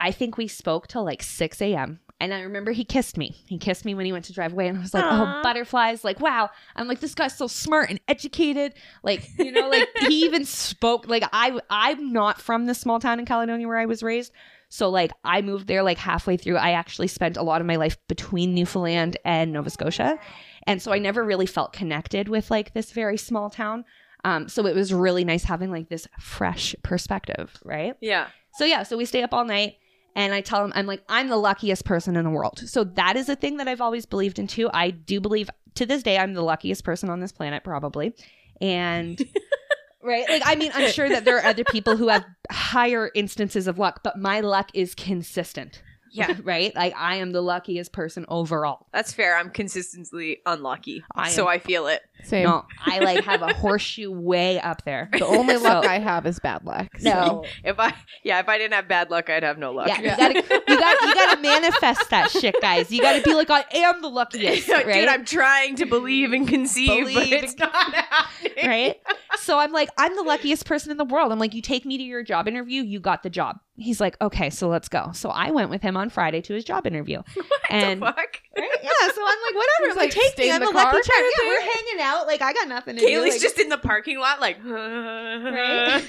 i 0.00 0.10
think 0.12 0.36
we 0.36 0.46
spoke 0.46 0.86
till 0.86 1.04
like 1.04 1.22
6 1.22 1.60
a.m 1.60 1.98
and 2.20 2.32
i 2.34 2.40
remember 2.40 2.72
he 2.72 2.84
kissed 2.84 3.16
me. 3.16 3.36
He 3.46 3.58
kissed 3.58 3.84
me 3.84 3.94
when 3.94 4.04
he 4.06 4.12
went 4.12 4.24
to 4.26 4.32
drive 4.32 4.52
away. 4.52 4.66
And 4.68 4.78
i 4.78 4.80
was 4.80 4.94
like 4.94 5.04
Aw. 5.04 5.38
oh 5.38 5.42
butterflies. 5.42 6.02
Like 6.02 6.20
wow. 6.20 6.50
I'm 6.74 6.88
like 6.88 7.00
this 7.00 7.14
guy's 7.14 7.36
so 7.36 7.46
smart 7.46 7.90
and 7.90 8.00
educated. 8.08 8.74
Like 9.02 9.28
you 9.38 9.52
know 9.52 9.68
like 9.68 9.88
he 10.08 10.24
even 10.24 10.44
spoke 10.44 11.06
like 11.08 11.22
i 11.32 11.58
i'm 11.70 12.12
not 12.12 12.40
from 12.40 12.66
the 12.66 12.74
small 12.74 12.98
town 12.98 13.20
in 13.20 13.26
caledonia 13.26 13.68
where 13.68 13.78
i 13.78 13.86
was 13.86 14.02
raised 14.02 14.32
so 14.68 14.90
like 14.90 15.12
I 15.24 15.40
moved 15.42 15.66
there 15.66 15.82
like 15.82 15.98
halfway 15.98 16.36
through. 16.36 16.56
I 16.56 16.72
actually 16.72 17.08
spent 17.08 17.36
a 17.36 17.42
lot 17.42 17.60
of 17.60 17.66
my 17.66 17.76
life 17.76 17.96
between 18.08 18.54
Newfoundland 18.54 19.16
and 19.24 19.52
Nova 19.52 19.70
Scotia. 19.70 20.18
And 20.66 20.82
so 20.82 20.92
I 20.92 20.98
never 20.98 21.24
really 21.24 21.46
felt 21.46 21.72
connected 21.72 22.28
with 22.28 22.50
like 22.50 22.74
this 22.74 22.92
very 22.92 23.16
small 23.16 23.48
town. 23.48 23.84
Um, 24.24 24.48
so 24.48 24.66
it 24.66 24.74
was 24.74 24.92
really 24.92 25.24
nice 25.24 25.44
having 25.44 25.70
like 25.70 25.88
this 25.88 26.06
fresh 26.20 26.74
perspective, 26.82 27.56
right? 27.64 27.94
Yeah. 28.00 28.28
So 28.54 28.64
yeah, 28.64 28.82
so 28.82 28.96
we 28.96 29.04
stay 29.04 29.22
up 29.22 29.32
all 29.32 29.44
night 29.44 29.76
and 30.14 30.34
I 30.34 30.40
tell 30.40 30.64
him 30.64 30.72
I'm 30.74 30.86
like 30.86 31.02
I'm 31.08 31.28
the 31.28 31.36
luckiest 31.36 31.84
person 31.84 32.16
in 32.16 32.24
the 32.24 32.30
world. 32.30 32.58
So 32.66 32.84
that 32.84 33.16
is 33.16 33.28
a 33.28 33.36
thing 33.36 33.56
that 33.58 33.68
I've 33.68 33.80
always 33.80 34.04
believed 34.04 34.38
in 34.38 34.46
too. 34.46 34.68
I 34.74 34.90
do 34.90 35.20
believe 35.20 35.48
to 35.76 35.86
this 35.86 36.02
day 36.02 36.18
I'm 36.18 36.34
the 36.34 36.42
luckiest 36.42 36.84
person 36.84 37.08
on 37.08 37.20
this 37.20 37.32
planet 37.32 37.64
probably. 37.64 38.14
And 38.60 39.18
right? 40.02 40.28
Like 40.28 40.42
I 40.44 40.54
mean, 40.54 40.70
I'm 40.74 40.90
sure 40.92 41.08
that 41.08 41.24
there 41.24 41.36
are 41.38 41.44
other 41.44 41.64
people 41.64 41.96
who 41.96 42.08
have 42.08 42.24
higher 42.50 43.10
instances 43.14 43.66
of 43.66 43.78
luck, 43.78 44.00
but 44.02 44.18
my 44.18 44.40
luck 44.40 44.70
is 44.74 44.94
consistent. 44.94 45.82
Yeah. 46.10 46.34
right? 46.42 46.74
Like 46.74 46.94
I 46.96 47.16
am 47.16 47.32
the 47.32 47.42
luckiest 47.42 47.92
person 47.92 48.24
overall. 48.28 48.86
That's 48.94 49.12
fair. 49.12 49.36
I'm 49.36 49.50
consistently 49.50 50.38
unlucky. 50.46 51.04
I 51.14 51.28
so 51.28 51.42
am- 51.42 51.48
I 51.48 51.58
feel 51.58 51.86
it. 51.86 52.00
Same. 52.24 52.44
No, 52.44 52.64
I 52.84 52.98
like 53.00 53.24
have 53.24 53.42
a 53.42 53.52
horseshoe 53.52 54.10
way 54.10 54.58
up 54.58 54.84
there. 54.84 55.08
The 55.12 55.24
only 55.26 55.56
So- 55.58 55.62
luck 55.64 55.86
I 55.86 55.98
have 55.98 56.24
is 56.26 56.40
bad 56.40 56.64
luck. 56.64 56.88
No. 57.02 57.44
If 57.62 57.78
I 57.78 57.92
yeah, 58.24 58.40
if 58.40 58.48
I 58.48 58.56
didn't 58.56 58.72
have 58.72 58.88
bad 58.88 59.10
luck, 59.10 59.28
I'd 59.28 59.42
have 59.42 59.58
no 59.58 59.72
luck. 59.72 59.86
Yeah, 59.88 60.00
you 60.00 60.08
gotta 60.08 60.34
you 60.66 60.80
got 60.80 61.00
you 61.02 61.14
gotta 61.14 61.40
manifest 61.42 62.08
that 62.10 62.30
shit, 62.30 62.56
guys. 62.62 62.90
You 62.90 63.02
gotta 63.02 63.20
be 63.22 63.34
like, 63.34 63.50
I 63.50 63.64
am 63.74 64.00
the 64.00 64.08
luckiest, 64.08 64.66
right? 64.68 64.86
Dude, 64.86 65.08
I'm 65.08 65.26
trying 65.26 65.76
to 65.76 65.84
believe 65.86 66.32
and 66.32 66.48
conceive, 66.48 67.04
but 67.04 67.12
Believe 67.14 67.32
it's 67.44 67.56
not 67.58 67.70
happening. 67.94 68.66
right? 68.66 68.96
So 69.40 69.58
I'm 69.58 69.72
like, 69.72 69.88
I'm 69.96 70.14
the 70.16 70.22
luckiest 70.22 70.64
person 70.66 70.90
in 70.90 70.96
the 70.96 71.04
world. 71.04 71.32
I'm 71.32 71.38
like, 71.38 71.54
you 71.54 71.62
take 71.62 71.84
me 71.86 71.96
to 71.96 72.02
your 72.04 72.22
job 72.22 72.46
interview, 72.48 72.82
you 72.82 73.00
got 73.00 73.22
the 73.22 73.30
job. 73.30 73.58
He's 73.76 74.00
like, 74.00 74.16
okay, 74.20 74.50
so 74.50 74.68
let's 74.68 74.88
go. 74.88 75.10
So 75.14 75.30
I 75.30 75.50
went 75.50 75.70
with 75.70 75.82
him 75.82 75.96
on 75.96 76.10
Friday 76.10 76.40
to 76.42 76.54
his 76.54 76.64
job 76.64 76.86
interview, 76.86 77.22
and 77.70 78.02
the 78.02 78.06
fuck? 78.06 78.16
right? 78.56 78.68
yeah, 78.82 78.90
so 79.14 79.20
I'm 79.24 79.38
like, 79.46 79.54
whatever. 79.54 79.90
I'm 79.90 79.96
like, 79.96 79.96
like, 79.96 80.10
take 80.10 80.38
me. 80.38 80.48
in 80.48 80.54
I'm 80.56 80.60
the 80.60 80.66
the 80.66 80.72
lucky 80.72 80.90
car 80.90 80.92
charm. 80.92 81.04
kind 81.06 81.26
of 81.26 81.32
Yeah, 81.42 81.48
we're 81.48 81.60
hanging 81.60 82.00
out. 82.02 82.26
Like 82.26 82.42
I 82.42 82.52
got 82.52 82.68
nothing 82.68 82.96
to 82.96 83.00
do. 83.02 83.06
Kaylee's 83.08 83.34
Like, 83.34 83.40
just 83.40 83.58
in 83.58 83.68
the 83.68 83.78
parking 83.78 84.18
lot, 84.18 84.40
like, 84.40 84.58
Right? 84.64 86.08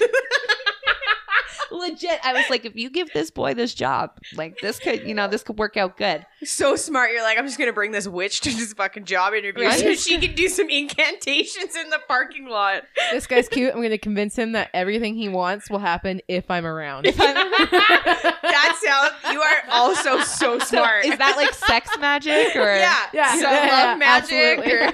Legit. 1.76 2.18
I 2.24 2.32
was 2.32 2.48
like, 2.50 2.64
if 2.64 2.76
you 2.76 2.90
give 2.90 3.12
this 3.12 3.30
boy 3.30 3.54
this 3.54 3.74
job, 3.74 4.18
like 4.34 4.58
this 4.60 4.78
could, 4.78 5.04
you 5.06 5.14
know, 5.14 5.28
this 5.28 5.42
could 5.42 5.58
work 5.58 5.76
out 5.76 5.96
good. 5.96 6.26
so 6.44 6.76
smart. 6.76 7.12
You're 7.12 7.22
like, 7.22 7.38
I'm 7.38 7.46
just 7.46 7.58
gonna 7.58 7.72
bring 7.72 7.92
this 7.92 8.06
witch 8.08 8.40
to 8.42 8.50
this 8.50 8.72
fucking 8.72 9.04
job 9.04 9.34
interview 9.34 9.64
Right? 9.64 9.78
so 9.78 9.94
she 9.94 10.18
can 10.18 10.34
do 10.34 10.48
some 10.48 10.68
incantations 10.68 11.76
in 11.76 11.90
the 11.90 12.00
parking 12.08 12.48
lot. 12.48 12.82
this 13.12 13.26
guy's 13.26 13.48
cute. 13.48 13.70
I'm 13.70 13.76
going 13.78 13.90
to 13.90 13.98
convince 13.98 14.36
him 14.36 14.52
that 14.52 14.70
everything 14.74 15.14
he 15.14 15.28
wants 15.28 15.70
will 15.70 15.78
happen 15.78 16.20
if 16.28 16.50
I'm 16.50 16.66
around. 16.66 17.04
That's 17.06 18.86
how 18.86 19.10
you 19.32 19.40
are 19.40 19.62
also 19.70 20.18
so 20.20 20.58
So 20.58 20.58
smart. 20.58 21.04
is 21.04 21.16
that 21.18 21.36
like 21.36 21.52
sex 21.54 21.90
magic 21.98 22.54
or 22.56 22.74
yeah, 22.76 23.06
Yeah. 23.12 23.30
some 23.32 23.40
Yeah, 23.42 23.66
yeah, 23.66 23.84
love 23.90 23.98
magic. 23.98 24.32
absolutely. 24.58 24.72
Or- 24.72 24.92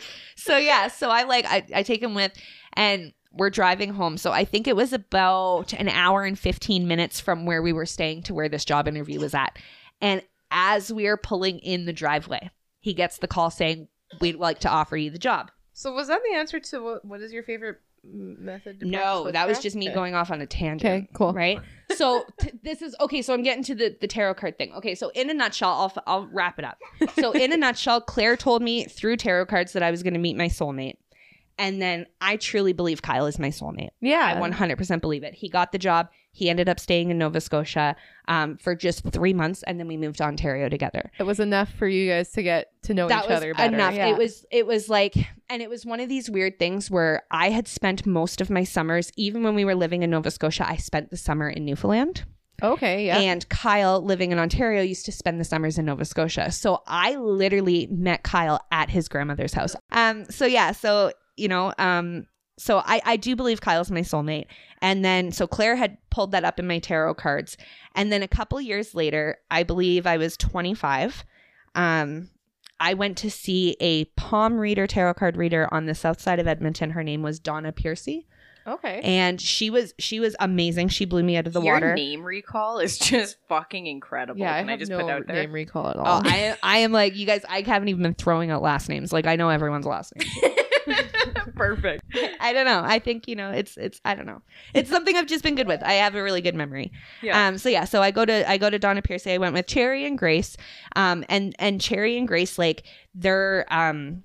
so 0.36 0.56
yeah, 0.56 0.88
so 0.88 1.10
I 1.10 1.24
like 1.24 1.44
I, 1.46 1.64
I 1.74 1.82
take 1.82 2.02
him 2.02 2.14
with 2.14 2.32
and 2.74 3.12
we're 3.32 3.50
driving 3.50 3.94
home. 3.94 4.16
So 4.18 4.32
I 4.32 4.44
think 4.44 4.66
it 4.66 4.74
was 4.76 4.92
about 4.92 5.72
an 5.74 5.88
hour 5.88 6.24
and 6.24 6.38
15 6.38 6.88
minutes 6.88 7.20
from 7.20 7.46
where 7.46 7.62
we 7.62 7.72
were 7.72 7.86
staying 7.86 8.22
to 8.24 8.34
where 8.34 8.48
this 8.48 8.64
job 8.64 8.88
interview 8.88 9.20
was 9.20 9.34
at. 9.34 9.58
And 10.00 10.22
as 10.50 10.92
we 10.92 11.06
are 11.06 11.16
pulling 11.16 11.58
in 11.60 11.84
the 11.86 11.92
driveway, 11.92 12.50
he 12.80 12.92
gets 12.94 13.18
the 13.18 13.28
call 13.28 13.50
saying, 13.50 13.88
We'd 14.20 14.36
like 14.36 14.58
to 14.60 14.68
offer 14.68 14.96
you 14.96 15.10
the 15.10 15.18
job. 15.18 15.52
so 15.72 15.92
was 15.94 16.08
that 16.08 16.20
the 16.28 16.36
answer 16.36 16.58
to 16.58 16.82
what, 16.82 17.04
what 17.04 17.20
is 17.20 17.32
your 17.32 17.44
favorite 17.44 17.78
method? 18.02 18.80
To 18.80 18.86
No, 18.86 19.30
that 19.30 19.46
was 19.46 19.60
just 19.60 19.76
me 19.76 19.86
Okay. 19.86 19.94
going 19.94 20.14
off 20.16 20.32
on 20.32 20.40
a 20.40 20.46
tangent. 20.46 21.04
Okay, 21.04 21.08
cool. 21.12 21.32
Right? 21.32 21.60
So 21.94 22.24
t- 22.40 22.50
this 22.64 22.82
is 22.82 22.96
okay. 23.00 23.22
So 23.22 23.32
I'm 23.34 23.44
getting 23.44 23.62
to 23.64 23.74
the, 23.76 23.96
the 24.00 24.08
tarot 24.08 24.34
card 24.34 24.58
thing. 24.58 24.72
Okay, 24.74 24.96
so 24.96 25.10
in 25.10 25.30
a 25.30 25.34
nutshell, 25.34 25.70
I'll, 25.70 25.84
f- 25.96 26.02
I'll 26.06 26.26
wrap 26.32 26.58
it 26.58 26.64
up. 26.64 26.78
So 27.20 27.30
in 27.32 27.52
a 27.52 27.56
nutshell, 27.56 28.00
Claire 28.00 28.36
told 28.36 28.62
me 28.62 28.86
through 28.86 29.18
tarot 29.18 29.46
cards 29.46 29.72
that 29.74 29.82
I 29.84 29.90
was 29.92 30.02
going 30.02 30.14
to 30.14 30.20
meet 30.20 30.36
my 30.36 30.46
soulmate. 30.48 30.96
And 31.60 31.80
then 31.80 32.06
I 32.20 32.36
truly 32.36 32.72
believe 32.72 33.02
Kyle 33.02 33.26
is 33.26 33.38
my 33.38 33.48
soulmate. 33.50 33.90
Yeah. 34.00 34.34
I 34.34 34.40
100% 34.40 35.00
believe 35.02 35.22
it. 35.22 35.34
He 35.34 35.48
got 35.48 35.72
the 35.72 35.78
job. 35.78 36.08
He 36.32 36.48
ended 36.48 36.68
up 36.68 36.80
staying 36.80 37.10
in 37.10 37.18
Nova 37.18 37.40
Scotia 37.40 37.96
um, 38.28 38.56
for 38.56 38.74
just 38.74 39.04
three 39.10 39.34
months, 39.34 39.62
and 39.64 39.78
then 39.78 39.86
we 39.86 39.96
moved 39.96 40.18
to 40.18 40.24
Ontario 40.24 40.68
together. 40.68 41.10
It 41.18 41.24
was 41.24 41.38
enough 41.38 41.70
for 41.74 41.86
you 41.86 42.08
guys 42.08 42.30
to 42.32 42.42
get 42.42 42.68
to 42.84 42.94
know 42.94 43.08
that 43.08 43.24
each 43.24 43.28
was 43.28 43.36
other 43.36 43.52
better. 43.54 43.74
enough. 43.74 43.94
Yeah. 43.94 44.06
It 44.08 44.16
was 44.16 44.46
it 44.50 44.66
was 44.66 44.88
like, 44.88 45.14
and 45.50 45.60
it 45.60 45.68
was 45.68 45.84
one 45.84 46.00
of 46.00 46.08
these 46.08 46.30
weird 46.30 46.58
things 46.58 46.90
where 46.90 47.22
I 47.30 47.50
had 47.50 47.68
spent 47.68 48.06
most 48.06 48.40
of 48.40 48.48
my 48.48 48.64
summers, 48.64 49.12
even 49.16 49.42
when 49.42 49.54
we 49.54 49.64
were 49.64 49.74
living 49.74 50.02
in 50.02 50.10
Nova 50.10 50.30
Scotia, 50.30 50.66
I 50.68 50.76
spent 50.76 51.10
the 51.10 51.16
summer 51.16 51.50
in 51.50 51.64
Newfoundland. 51.64 52.24
okay. 52.62 53.06
Yeah. 53.06 53.18
And 53.18 53.48
Kyle, 53.48 54.00
living 54.00 54.30
in 54.32 54.38
Ontario, 54.38 54.82
used 54.82 55.06
to 55.06 55.12
spend 55.12 55.40
the 55.40 55.44
summers 55.44 55.78
in 55.78 55.86
Nova 55.86 56.04
Scotia. 56.04 56.52
So 56.52 56.82
I 56.86 57.16
literally 57.16 57.88
met 57.90 58.22
Kyle 58.22 58.64
at 58.70 58.88
his 58.88 59.08
grandmother's 59.08 59.52
house. 59.52 59.74
Um. 59.90 60.26
So 60.30 60.46
yeah. 60.46 60.70
So 60.72 61.10
you 61.40 61.48
know. 61.48 61.72
Um. 61.78 62.26
So 62.58 62.78
I 62.84 63.00
I 63.04 63.16
do 63.16 63.34
believe 63.36 63.60
Kyle's 63.60 63.90
my 63.90 64.00
soulmate. 64.00 64.46
And 64.82 65.02
then 65.04 65.32
so 65.32 65.46
Claire 65.46 65.76
had 65.76 65.96
pulled 66.10 66.32
that 66.32 66.44
up 66.44 66.58
in 66.58 66.66
my 66.66 66.78
tarot 66.78 67.14
cards. 67.14 67.56
And 67.94 68.12
then 68.12 68.22
a 68.22 68.28
couple 68.28 68.60
years 68.60 68.94
later, 68.94 69.38
I 69.50 69.62
believe 69.62 70.06
I 70.06 70.16
was 70.18 70.36
25. 70.36 71.24
Um. 71.74 72.28
I 72.82 72.94
went 72.94 73.18
to 73.18 73.30
see 73.30 73.76
a 73.78 74.06
palm 74.16 74.54
reader, 74.58 74.86
tarot 74.86 75.12
card 75.14 75.36
reader 75.36 75.68
on 75.70 75.84
the 75.84 75.94
south 75.94 76.18
side 76.18 76.38
of 76.38 76.46
Edmonton. 76.46 76.92
Her 76.92 77.04
name 77.04 77.20
was 77.22 77.38
Donna 77.38 77.72
Piercy, 77.72 78.26
okay. 78.66 79.02
and 79.04 79.38
she 79.38 79.68
was 79.68 79.92
she 79.98 80.18
was 80.18 80.34
amazing. 80.40 80.88
She 80.88 81.04
blew 81.04 81.22
me 81.22 81.36
out 81.36 81.46
of 81.46 81.52
the 81.52 81.60
Your 81.60 81.74
water. 81.74 81.94
name 81.94 82.24
recall 82.24 82.78
is 82.78 82.98
just 82.98 83.36
fucking 83.50 83.86
incredible. 83.86 84.40
yeah, 84.40 84.54
I 84.54 84.60
Can 84.60 84.68
I, 84.68 84.72
have 84.72 84.78
just 84.80 84.90
no 84.90 84.98
put 85.00 85.10
out 85.10 85.26
there? 85.26 85.36
name 85.36 85.52
recall 85.52 85.88
at 85.90 85.96
all. 85.96 86.06
Oh, 86.06 86.22
I 86.24 86.56
I 86.62 86.78
am 86.78 86.90
like 86.90 87.16
you 87.16 87.26
guys. 87.26 87.44
I 87.50 87.60
haven't 87.60 87.88
even 87.88 88.02
been 88.02 88.14
throwing 88.14 88.50
out 88.50 88.62
last 88.62 88.88
names. 88.88 89.12
Like 89.12 89.26
I 89.26 89.36
know 89.36 89.50
everyone's 89.50 89.84
last 89.84 90.14
name. 90.16 90.26
Perfect. 91.56 92.04
I 92.40 92.52
don't 92.52 92.66
know. 92.66 92.82
I 92.84 92.98
think 92.98 93.28
you 93.28 93.36
know 93.36 93.50
it's 93.50 93.76
it's 93.76 94.00
I 94.04 94.14
don't 94.14 94.26
know. 94.26 94.42
It's 94.74 94.90
something 94.90 95.16
I've 95.16 95.26
just 95.26 95.44
been 95.44 95.54
good 95.54 95.66
with. 95.66 95.82
I 95.82 95.94
have 95.94 96.14
a 96.14 96.22
really 96.22 96.40
good 96.40 96.54
memory. 96.54 96.92
Yeah. 97.22 97.48
Um. 97.48 97.58
So 97.58 97.68
yeah. 97.68 97.84
So 97.84 98.02
I 98.02 98.10
go 98.10 98.24
to 98.24 98.48
I 98.50 98.58
go 98.58 98.70
to 98.70 98.78
Donna 98.78 99.02
Pierce. 99.02 99.26
I 99.26 99.38
went 99.38 99.54
with 99.54 99.66
Cherry 99.66 100.04
and 100.06 100.18
Grace. 100.18 100.56
Um. 100.96 101.24
And 101.28 101.54
and 101.58 101.80
Cherry 101.80 102.16
and 102.16 102.26
Grace 102.26 102.58
like 102.58 102.84
they're 103.14 103.66
um 103.70 104.22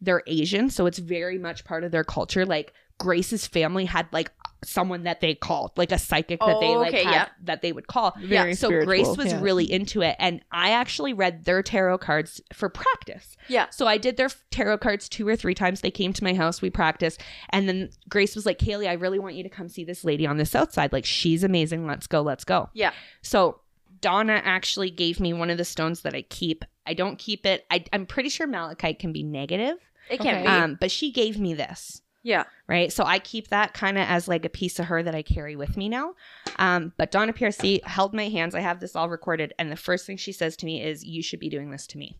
they're 0.00 0.22
Asian, 0.26 0.70
so 0.70 0.86
it's 0.86 0.98
very 0.98 1.38
much 1.38 1.64
part 1.64 1.84
of 1.84 1.90
their 1.90 2.04
culture. 2.04 2.44
Like 2.44 2.72
Grace's 2.98 3.46
family 3.46 3.84
had 3.86 4.06
like 4.12 4.30
someone 4.64 5.02
that 5.02 5.20
they 5.20 5.34
called 5.34 5.70
like 5.76 5.92
a 5.92 5.98
psychic 5.98 6.40
that 6.40 6.58
they 6.60 6.68
Oh, 6.68 6.78
like 6.78 6.88
okay, 6.94 7.04
had, 7.04 7.12
yeah. 7.12 7.28
that 7.42 7.60
they 7.60 7.70
would 7.72 7.86
call 7.86 8.14
Very 8.18 8.54
so 8.54 8.68
spiritual, 8.68 8.86
Grace 8.86 9.16
was 9.16 9.26
yeah. 9.32 9.40
really 9.42 9.70
into 9.70 10.00
it, 10.00 10.16
and 10.18 10.40
I 10.50 10.70
actually 10.70 11.12
read 11.12 11.44
their 11.44 11.62
tarot 11.62 11.98
cards 11.98 12.40
for 12.52 12.70
practice. 12.70 13.36
Yeah. 13.48 13.66
So 13.70 13.86
I 13.86 13.98
did 13.98 14.16
their 14.16 14.30
tarot 14.50 14.78
cards 14.78 15.08
two 15.08 15.28
or 15.28 15.36
three 15.36 15.54
times. 15.54 15.82
They 15.82 15.90
came 15.90 16.14
to 16.14 16.24
my 16.24 16.32
house, 16.34 16.62
we 16.62 16.70
practiced, 16.70 17.20
and 17.50 17.68
then 17.68 17.90
Grace 18.08 18.34
was 18.34 18.46
like, 18.46 18.58
"Kaylee, 18.58 18.88
I 18.88 18.94
really 18.94 19.18
want 19.18 19.34
you 19.34 19.42
to 19.42 19.50
come 19.50 19.68
see 19.68 19.84
this 19.84 20.02
lady 20.04 20.26
on 20.26 20.38
the 20.38 20.46
south 20.46 20.72
side. 20.72 20.92
Like, 20.92 21.04
she's 21.04 21.44
amazing. 21.44 21.86
Let's 21.86 22.06
go, 22.06 22.22
let's 22.22 22.44
go." 22.44 22.70
Yeah. 22.72 22.92
So 23.20 23.60
Donna 24.00 24.40
actually 24.44 24.90
gave 24.90 25.20
me 25.20 25.32
one 25.34 25.50
of 25.50 25.58
the 25.58 25.64
stones 25.64 26.00
that 26.02 26.14
I 26.14 26.22
keep. 26.22 26.64
I 26.86 26.94
don't 26.94 27.18
keep 27.18 27.44
it. 27.44 27.66
I, 27.70 27.84
I'm 27.92 28.06
pretty 28.06 28.28
sure 28.30 28.46
malachite 28.46 28.98
can 28.98 29.12
be 29.12 29.22
negative, 29.22 29.76
It 30.10 30.18
can 30.20 30.28
Okay. 30.36 30.42
be. 30.42 30.48
um, 30.48 30.76
but 30.80 30.90
she 30.90 31.10
gave 31.12 31.38
me 31.38 31.52
this 31.54 32.00
yeah. 32.24 32.44
right? 32.66 32.92
So 32.92 33.04
I 33.04 33.20
keep 33.20 33.48
that 33.48 33.74
kind 33.74 33.96
of 33.96 34.08
as 34.08 34.26
like 34.26 34.44
a 34.44 34.48
piece 34.48 34.80
of 34.80 34.86
her 34.86 35.02
that 35.02 35.14
I 35.14 35.22
carry 35.22 35.54
with 35.54 35.76
me 35.76 35.88
now. 35.88 36.14
Um, 36.58 36.92
but 36.96 37.12
Donna 37.12 37.32
Piercy 37.32 37.80
held 37.84 38.14
my 38.14 38.28
hands. 38.28 38.54
I 38.54 38.60
have 38.60 38.80
this 38.80 38.96
all 38.96 39.08
recorded, 39.08 39.52
and 39.58 39.70
the 39.70 39.76
first 39.76 40.06
thing 40.06 40.16
she 40.16 40.32
says 40.32 40.56
to 40.56 40.66
me 40.66 40.82
is, 40.82 41.04
"You 41.04 41.22
should 41.22 41.38
be 41.38 41.48
doing 41.48 41.70
this 41.70 41.86
to 41.88 41.98
me." 41.98 42.16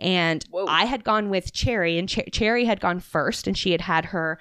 And 0.00 0.44
Whoa. 0.50 0.66
I 0.66 0.86
had 0.86 1.04
gone 1.04 1.28
with 1.28 1.52
Cherry, 1.52 1.98
and 1.98 2.08
Ch- 2.08 2.30
Cherry 2.32 2.64
had 2.64 2.80
gone 2.80 3.00
first, 3.00 3.46
and 3.46 3.58
she 3.58 3.72
had 3.72 3.82
had 3.82 4.06
her, 4.06 4.38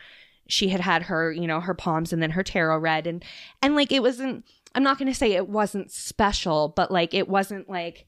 she 0.48 0.70
had 0.70 0.82
had 0.82 1.04
her, 1.04 1.32
you 1.32 1.48
know, 1.48 1.60
her 1.60 1.74
palms, 1.74 2.14
and 2.14 2.22
then 2.22 2.32
her 2.32 2.44
tarot 2.44 2.78
read, 2.78 3.08
and 3.08 3.24
and 3.62 3.76
like 3.76 3.92
it 3.92 4.02
wasn't. 4.02 4.46
I'm 4.76 4.84
not 4.84 4.98
going 4.98 5.12
to 5.12 5.18
say 5.18 5.34
it 5.34 5.48
wasn't 5.48 5.92
special, 5.92 6.74
but 6.76 6.92
like 6.92 7.14
it 7.14 7.28
wasn't 7.28 7.70
like 7.70 8.08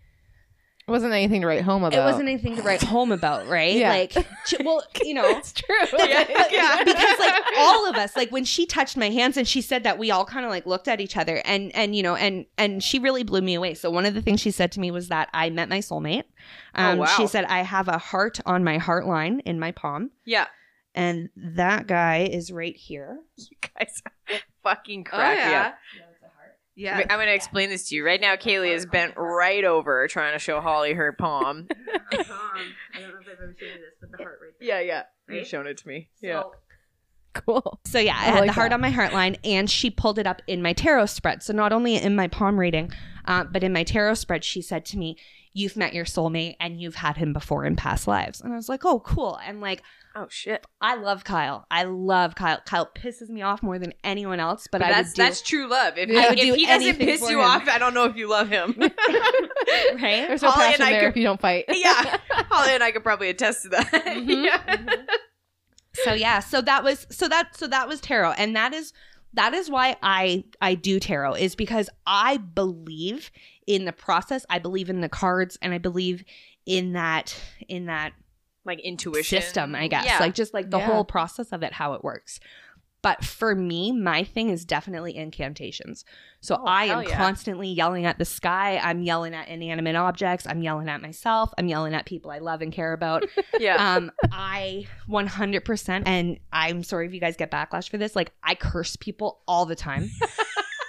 it 0.88 0.92
wasn't 0.92 1.14
anything 1.14 1.42
to 1.42 1.48
write 1.48 1.64
home 1.64 1.84
about. 1.84 1.98
it 2.00 2.04
wasn't 2.04 2.30
anything 2.30 2.56
to 2.58 2.62
write 2.62 2.84
home 2.84 3.12
about, 3.12 3.48
right? 3.48 3.76
Yeah. 3.76 3.90
Like, 3.90 4.14
well, 4.64 4.84
you 5.04 5.14
know, 5.16 5.28
It's 5.28 5.52
true. 5.52 5.76
Yeah, 5.98 6.26
yeah. 6.52 6.84
because 6.84 7.20
like 7.20 7.34
all 7.58 7.90
of 7.90 7.96
us 7.96 8.16
like 8.16 8.32
when 8.32 8.44
she 8.46 8.66
touched 8.66 8.96
my 8.96 9.10
hands 9.10 9.36
and 9.38 9.48
she 9.48 9.62
said 9.62 9.84
that 9.84 9.98
we 9.98 10.12
all 10.12 10.26
kind 10.26 10.46
of 10.46 10.52
like 10.52 10.66
looked 10.66 10.88
at 10.88 11.02
each 11.02 11.18
other 11.18 11.42
and 11.46 11.74
and 11.76 11.96
you 11.96 12.04
know 12.04 12.16
and 12.16 12.46
and 12.58 12.84
she 12.84 13.00
really 13.00 13.24
blew 13.24 13.42
me 13.42 13.56
away 13.56 13.74
so 13.74 13.90
one 13.90 14.06
of 14.06 14.14
the 14.14 14.22
things 14.22 14.40
she 14.42 14.52
said 14.52 14.72
to 14.74 14.80
me 14.80 14.92
was 14.92 15.08
that 15.08 15.30
i 15.34 15.50
met 15.50 15.70
my 15.70 15.80
soulmate 15.80 16.24
um 16.76 16.98
Oh, 16.98 17.02
wow. 17.02 17.06
she 17.06 17.28
said 17.28 17.46
i 17.46 17.60
have 17.64 17.88
a 17.88 17.98
heart 17.98 18.40
on 18.46 18.64
my 18.64 18.78
heart 18.78 19.06
line 19.08 19.40
in 19.42 19.60
my 19.60 19.72
palm 19.72 20.12
Yeah. 20.26 20.48
and 20.94 21.30
that 21.36 21.88
guy 21.88 22.28
is 22.32 22.52
right 22.52 22.76
here 22.76 23.20
You 23.38 23.58
guys 23.78 24.02
are 24.30 24.36
fucking 24.64 25.04
crack 25.06 25.48
me 25.48 25.54
up. 25.56 25.76
Yeah 26.76 26.98
I'm 26.98 27.18
going 27.18 27.28
to 27.28 27.34
explain 27.34 27.70
this 27.70 27.90
to 27.90 27.96
you. 27.96 28.06
Right 28.06 28.22
now, 28.22 28.36
Kaylee 28.36 28.74
is 28.74 28.86
bent 28.86 29.14
right 29.18 29.64
over 29.64 30.08
trying 30.08 30.34
to 30.34 30.40
show 30.40 30.62
Holly 30.62 30.94
her 31.02 31.14
palm. 31.14 31.68
i 31.70 32.18
don't 32.18 32.28
know 32.28 32.34
if 33.22 33.28
i've 33.28 33.34
ever 33.34 33.56
shown 33.60 33.70
you 33.70 33.76
this 33.76 33.96
but 34.00 34.12
the 34.12 34.18
heart 34.18 34.40
right 34.42 34.52
there. 34.60 34.68
yeah, 34.68 34.80
yeah. 34.80 35.04
Right? 35.28 35.40
You've 35.40 35.48
shown 35.48 35.68
it 35.68 35.78
to 35.78 35.88
me. 35.88 36.10
Yeah, 36.22 36.44
cool. 37.34 37.80
So 37.86 38.00
yeah, 38.00 38.16
I, 38.16 38.22
I 38.22 38.26
had 38.26 38.40
like 38.42 38.48
the 38.50 38.54
heart 38.54 38.70
that. 38.70 38.76
on 38.76 38.82
my 38.82 38.90
heart 38.90 39.14
line, 39.14 39.38
and 39.44 39.70
she 39.70 39.90
pulled 39.90 40.20
it 40.20 40.28
up 40.28 40.42
in 40.48 40.62
my 40.62 40.74
tarot 40.74 41.08
spread. 41.08 41.44
So 41.44 41.54
not 41.54 41.74
only 41.74 41.96
in 41.96 42.16
my 42.16 42.28
palm 42.28 42.60
reading, 42.60 42.92
uh, 43.26 43.44
but 43.44 43.64
in 43.64 43.74
my 43.74 43.84
tarot 43.84 44.16
spread, 44.16 44.44
she 44.44 44.62
said 44.62 44.86
to 44.86 44.98
me, 44.98 45.18
"You've 45.54 45.76
met 45.76 45.94
your 45.94 46.06
soulmate, 46.06 46.56
and 46.60 46.80
you've 46.80 46.96
had 46.96 47.18
him 47.18 47.34
before 47.34 47.66
in 47.66 47.76
past 47.76 48.08
lives." 48.08 48.42
And 48.42 48.54
I 48.54 48.56
was 48.56 48.70
like, 48.70 48.86
"Oh, 48.86 49.00
cool!" 49.00 49.40
And 49.46 49.62
like, 49.62 49.82
Oh, 50.18 50.28
shit. 50.30 50.66
I 50.80 50.96
love 50.96 51.26
Kyle. 51.26 51.66
I 51.70 51.84
love 51.84 52.36
Kyle. 52.36 52.62
Kyle 52.66 52.90
pisses 52.96 53.28
me 53.30 53.42
off 53.42 53.62
more 53.62 53.78
than 53.78 53.94
anyone 54.02 54.40
else, 54.40 54.66
but, 54.72 54.80
But 54.80 54.88
I 54.88 54.92
that's 54.94 55.10
would 55.10 55.16
do 55.16 55.22
that's 55.24 55.42
true 55.42 55.68
love. 55.68 55.98
If, 55.98 56.10
I 56.10 56.34
if 56.34 56.40
do 56.40 56.54
he 56.54 56.66
doesn't 56.66 56.96
piss 57.00 57.22
you 57.22 57.40
him. 57.40 57.46
off, 57.46 57.68
I 57.68 57.78
don't 57.78 57.94
know 57.94 58.06
if 58.06 58.16
you 58.16 58.30
love 58.30 58.48
him. 58.48 58.74
right. 58.80 60.26
There's 60.28 60.42
no 60.42 60.52
Holly 60.52 60.68
passion 60.70 60.86
there 60.86 61.00
could- 61.02 61.10
if 61.10 61.18
you 61.18 61.24
don't 61.24 61.42
fight. 61.42 61.66
yeah, 61.70 62.18
Holly 62.30 62.74
and 62.74 62.82
I 62.84 62.92
could 62.92 63.04
probably 63.04 63.30
attest 63.30 63.64
to 63.64 63.70
that. 63.70 63.92
Mhm. 63.92 64.46
yeah. 64.46 64.86
so 66.04 66.14
yeah 66.14 66.40
so 66.40 66.62
that 66.62 66.84
was 66.84 67.08
so 67.10 67.28
that 67.28 67.56
so 67.58 67.68
that 67.68 67.88
was 67.88 68.02
tarot 68.02 68.32
and 68.32 68.56
that 68.56 68.74
is 68.74 68.92
that 69.34 69.54
is 69.54 69.70
why 69.70 69.96
i 70.04 70.44
i 70.62 70.76
do 70.76 71.00
tarot 71.00 71.34
is 71.36 71.56
because 71.56 71.90
i 72.06 72.36
believe 72.36 73.32
in 73.66 73.86
the 73.86 73.94
process 73.94 74.46
i 74.50 74.60
believe 74.60 74.90
in 74.90 75.00
the 75.00 75.08
cards 75.08 75.58
and 75.62 75.74
i 75.74 75.78
believe 75.78 76.26
in 76.66 76.92
that 76.94 77.34
in 77.70 77.86
that 77.86 78.12
Like 78.66 78.80
intuition. 78.80 79.42
system 79.42 79.76
i 79.76 79.88
guess. 79.88 80.06
Yeah. 80.06 80.20
like 80.20 80.34
just 80.34 80.54
like 80.54 80.70
the 80.72 80.80
Yeah. 80.80 80.86
whole 80.88 81.06
process 81.06 81.52
of 81.52 81.64
it 81.64 81.74
how 81.74 81.94
it 81.94 82.04
works. 82.04 82.40
But 83.02 83.24
for 83.24 83.54
me 83.54 83.92
my 83.92 84.24
thing 84.24 84.50
is 84.50 84.66
definitely 84.66 85.16
incantations. 85.16 86.04
So 86.42 86.56
Oh, 86.60 86.66
i 86.66 86.86
am 86.86 87.04
yeah. 87.04 87.16
constantly 87.16 87.68
yelling 87.70 88.06
at 88.08 88.18
the 88.18 88.26
sky. 88.26 88.80
I'm 88.82 89.04
yelling 89.04 89.36
at 89.36 89.48
inanimate 89.48 89.96
objects. 89.96 90.48
I'm 90.48 90.64
yelling 90.64 90.90
at 90.90 91.02
myself. 91.04 91.52
I'm 91.60 91.68
yelling 91.68 91.94
at 91.94 92.06
people 92.08 92.32
i 92.32 92.40
love 92.40 92.62
and 92.64 92.74
care 92.74 92.94
about. 92.94 93.24
Yeah. 93.60 93.96
um 93.96 94.12
i 94.32 94.88
100% 95.08 96.04
and 96.08 96.40
i'm 96.52 96.84
sorry 96.84 97.06
if 97.08 97.14
you 97.14 97.20
guys 97.20 97.36
get 97.38 97.52
backlash 97.52 97.90
for 97.90 97.98
this 97.98 98.16
like 98.16 98.32
i 98.44 98.56
curse 98.56 98.96
people 98.96 99.42
all 99.48 99.66
the 99.66 99.76
time 99.76 100.10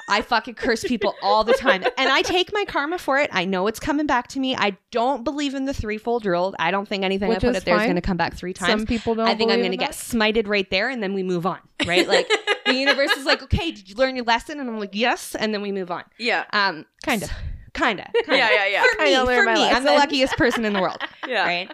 i 0.08 0.22
fucking 0.22 0.54
curse 0.54 0.84
people 0.84 1.14
all 1.22 1.44
the 1.44 1.54
time 1.54 1.82
and 1.98 2.10
i 2.10 2.22
take 2.22 2.52
my 2.52 2.64
karma 2.64 2.98
for 2.98 3.18
it 3.18 3.28
i 3.32 3.44
know 3.44 3.66
it's 3.66 3.80
coming 3.80 4.06
back 4.06 4.28
to 4.28 4.40
me 4.40 4.54
i 4.56 4.76
don't 4.90 5.24
believe 5.24 5.54
in 5.54 5.64
the 5.64 5.74
threefold 5.74 6.24
rule 6.24 6.54
i 6.58 6.70
don't 6.70 6.88
think 6.88 7.04
anything 7.04 7.28
Which 7.28 7.38
i 7.44 7.48
put 7.48 7.56
is 7.56 7.62
it 7.62 7.64
there 7.64 7.76
is 7.76 7.82
going 7.82 7.96
to 7.96 8.00
come 8.00 8.16
back 8.16 8.34
three 8.34 8.52
times 8.52 8.70
Some 8.70 8.86
people 8.86 9.14
don't. 9.14 9.26
i 9.28 9.34
think 9.34 9.50
i'm 9.50 9.58
going 9.58 9.70
to 9.70 9.74
in 9.74 9.80
get 9.80 9.92
smited 9.92 10.46
right 10.48 10.68
there 10.70 10.88
and 10.88 11.02
then 11.02 11.14
we 11.14 11.22
move 11.22 11.46
on 11.46 11.58
right 11.86 12.06
like 12.06 12.28
the 12.66 12.74
universe 12.86 13.12
is 13.12 13.24
like, 13.24 13.42
okay, 13.44 13.70
did 13.70 13.88
you 13.88 13.94
learn 13.94 14.16
your 14.16 14.24
lesson? 14.24 14.58
And 14.60 14.68
I'm 14.68 14.80
like, 14.80 14.94
yes. 14.94 15.34
And 15.36 15.54
then 15.54 15.62
we 15.62 15.72
move 15.72 15.90
on. 15.90 16.02
Yeah. 16.18 16.44
Um, 16.52 16.84
Kinda. 17.04 17.28
Kinda. 17.74 18.10
Yeah, 18.28 18.50
yeah, 18.50 18.66
yeah. 18.66 18.82
For 18.82 19.02
me, 19.02 19.10
Kinda 19.10 19.24
learned 19.24 19.38
for 19.38 19.44
my 19.44 19.54
me, 19.54 19.68
I'm 19.70 19.84
the 19.84 19.92
luckiest 19.92 20.36
person 20.36 20.64
in 20.64 20.72
the 20.72 20.80
world. 20.80 20.98
Yeah. 21.28 21.44
Right. 21.44 21.70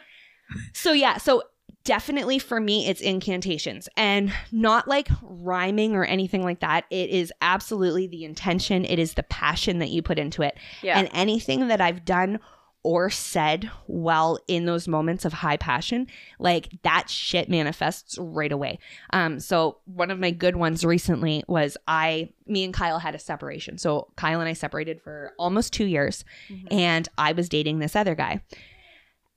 So 0.74 0.92
yeah, 0.92 1.16
so 1.16 1.42
definitely 1.84 2.38
for 2.38 2.60
me, 2.60 2.86
it's 2.88 3.00
incantations 3.00 3.88
and 3.96 4.32
not 4.50 4.88
like 4.88 5.08
rhyming 5.22 5.94
or 5.94 6.04
anything 6.04 6.42
like 6.42 6.60
that. 6.60 6.84
It 6.90 7.10
is 7.10 7.32
absolutely 7.40 8.06
the 8.06 8.24
intention. 8.24 8.84
It 8.84 8.98
is 8.98 9.14
the 9.14 9.22
passion 9.24 9.78
that 9.78 9.90
you 9.90 10.02
put 10.02 10.18
into 10.18 10.42
it. 10.42 10.56
Yeah. 10.82 10.98
And 10.98 11.08
anything 11.12 11.68
that 11.68 11.80
I've 11.80 12.04
done 12.04 12.38
or 12.84 13.08
said 13.08 13.70
while 13.86 14.38
in 14.48 14.64
those 14.64 14.88
moments 14.88 15.24
of 15.24 15.32
high 15.32 15.56
passion, 15.56 16.06
like 16.40 16.68
that 16.82 17.08
shit 17.08 17.48
manifests 17.48 18.18
right 18.18 18.50
away. 18.50 18.78
Um, 19.12 19.38
so 19.38 19.78
one 19.84 20.10
of 20.10 20.18
my 20.18 20.32
good 20.32 20.56
ones 20.56 20.84
recently 20.84 21.44
was 21.46 21.76
I, 21.86 22.30
me 22.46 22.64
and 22.64 22.74
Kyle 22.74 22.98
had 22.98 23.14
a 23.14 23.20
separation. 23.20 23.78
So 23.78 24.08
Kyle 24.16 24.40
and 24.40 24.48
I 24.48 24.52
separated 24.52 25.00
for 25.00 25.32
almost 25.38 25.72
two 25.72 25.84
years, 25.86 26.24
and 26.72 27.08
I 27.16 27.32
was 27.32 27.48
dating 27.48 27.78
this 27.78 27.94
other 27.94 28.16
guy. 28.16 28.42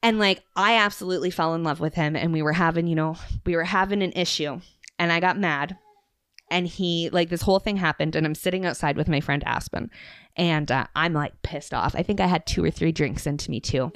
And 0.05 0.19
like 0.19 0.43
I 0.55 0.77
absolutely 0.77 1.31
fell 1.31 1.55
in 1.55 1.63
love 1.63 1.79
with 1.79 1.95
him, 1.95 2.15
and 2.15 2.31
we 2.31 2.43
were 2.43 2.53
having, 2.53 2.85
you 2.85 2.93
know, 2.93 3.15
we 3.43 3.55
were 3.55 3.63
having 3.63 4.03
an 4.03 4.11
issue, 4.11 4.61
and 4.99 5.11
I 5.11 5.19
got 5.19 5.35
mad. 5.37 5.77
And 6.51 6.67
he, 6.67 7.09
like, 7.09 7.29
this 7.29 7.41
whole 7.41 7.57
thing 7.57 7.75
happened, 7.75 8.15
and 8.15 8.23
I'm 8.23 8.35
sitting 8.35 8.67
outside 8.67 8.97
with 8.97 9.07
my 9.07 9.19
friend 9.19 9.43
Aspen, 9.47 9.89
and 10.37 10.71
uh, 10.71 10.85
I'm 10.95 11.11
like 11.11 11.41
pissed 11.41 11.73
off. 11.73 11.95
I 11.95 12.03
think 12.03 12.19
I 12.19 12.27
had 12.27 12.45
two 12.45 12.63
or 12.63 12.69
three 12.69 12.91
drinks 12.91 13.25
into 13.25 13.49
me 13.49 13.59
too, 13.59 13.91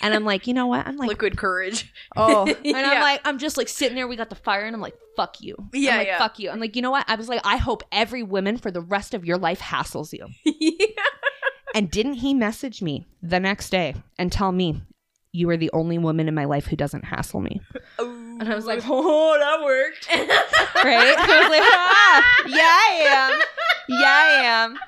and 0.00 0.14
I'm 0.14 0.24
like, 0.24 0.46
you 0.46 0.54
know 0.54 0.68
what? 0.68 0.86
I'm 0.86 0.96
like, 0.96 1.08
Liquid 1.08 1.36
courage. 1.36 1.92
Oh, 2.16 2.46
and 2.46 2.56
Yeah. 2.62 2.76
I'm 2.78 3.00
like, 3.00 3.20
I'm 3.24 3.38
just 3.38 3.56
like 3.56 3.68
sitting 3.68 3.96
there. 3.96 4.06
We 4.06 4.14
got 4.14 4.30
the 4.30 4.36
fire, 4.36 4.64
and 4.64 4.76
I'm 4.76 4.80
like, 4.80 4.94
fuck 5.16 5.40
you. 5.40 5.56
Yeah, 5.72 5.90
I'm 5.90 5.98
like, 5.98 6.06
yeah. 6.06 6.18
fuck 6.18 6.38
you. 6.38 6.50
I'm 6.50 6.60
like, 6.60 6.76
you 6.76 6.82
know 6.82 6.92
what? 6.92 7.04
I 7.10 7.16
was 7.16 7.28
like, 7.28 7.40
I 7.42 7.56
hope 7.56 7.82
every 7.90 8.22
woman 8.22 8.58
for 8.58 8.70
the 8.70 8.80
rest 8.80 9.12
of 9.12 9.24
your 9.24 9.38
life 9.38 9.58
hassles 9.60 10.12
you. 10.12 10.28
yeah. 10.44 11.02
And 11.74 11.90
didn't 11.90 12.14
he 12.14 12.32
message 12.32 12.80
me 12.80 13.08
the 13.24 13.40
next 13.40 13.70
day 13.70 13.96
and 14.20 14.30
tell 14.30 14.52
me 14.52 14.82
you 15.32 15.48
are 15.50 15.56
the 15.56 15.70
only 15.72 15.98
woman 15.98 16.28
in 16.28 16.34
my 16.34 16.44
life 16.44 16.66
who 16.66 16.76
doesn't 16.76 17.04
hassle 17.04 17.40
me? 17.40 17.60
And 18.40 18.48
I 18.48 18.54
was 18.54 18.66
like, 18.66 18.84
oh, 18.86 19.36
that 19.36 19.64
worked. 19.64 20.06
right? 20.84 21.16
I 21.18 21.40
was 21.40 21.50
like, 21.50 21.62
ah, 21.64 22.44
yeah, 22.46 22.56
I 22.62 23.32
am. 23.32 23.40
Yeah, 23.88 23.96
I 24.06 24.42
am. 24.44 24.78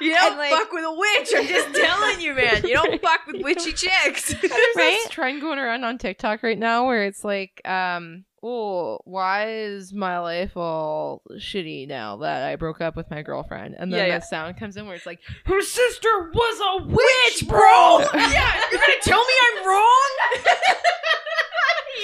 You 0.00 0.14
don't 0.14 0.30
And, 0.30 0.38
like- 0.38 0.50
fuck 0.52 0.72
with 0.72 0.84
a 0.86 0.92
witch. 0.94 1.32
I'm 1.36 1.46
just 1.46 1.74
telling 1.74 2.20
you, 2.22 2.32
man. 2.32 2.62
You 2.66 2.72
don't 2.72 2.98
fuck 3.02 3.26
with 3.26 3.42
witchy 3.42 3.72
chicks. 3.72 4.28
There's 4.32 4.50
Right? 4.74 4.98
this 5.04 5.08
trend 5.10 5.42
going 5.42 5.58
around 5.58 5.84
on 5.84 5.98
TikTok 5.98 6.42
right 6.42 6.58
now 6.58 6.86
where 6.86 7.04
it's 7.04 7.24
like, 7.24 7.60
um, 7.66 8.24
oh, 8.42 8.98
why 9.04 9.50
is 9.50 9.92
my 9.92 10.18
life 10.18 10.56
all 10.56 11.22
shitty 11.36 11.88
now 11.88 12.16
that 12.18 12.44
I 12.48 12.56
broke 12.56 12.80
up 12.80 12.96
with 12.96 13.10
my 13.10 13.22
girlfriend? 13.22 13.74
And 13.78 13.92
then 13.92 14.08
Yeah, 14.08 14.18
the 14.18 14.24
sound 14.24 14.56
comes 14.58 14.76
in 14.76 14.86
where 14.86 14.94
it's 14.96 15.06
like, 15.06 15.20
her 15.46 15.60
sister 15.60 16.30
was 16.32 16.60
a 16.82 16.86
Witch, 16.86 17.48
bro. 17.48 17.98
yeah, 18.14 18.60
you're 18.70 18.80
gonna 18.80 18.92
tell 19.02 19.20
me 19.24 19.32
I'm 19.58 19.66
wrong? 19.66 20.10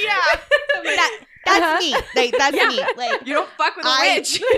yeah. 0.03 0.41
That, 0.97 1.21
that's 1.47 1.85
me. 1.85 1.95
Like, 2.17 2.35
that's 2.37 2.57
Yeah. 2.57 2.69
me. 2.69 2.81
Like, 2.97 3.27
You 3.27 3.35
don't 3.35 3.51
fuck 3.57 3.77
with 3.77 3.87
a 3.87 3.89
I- 3.89 4.15
witch. 4.19 4.43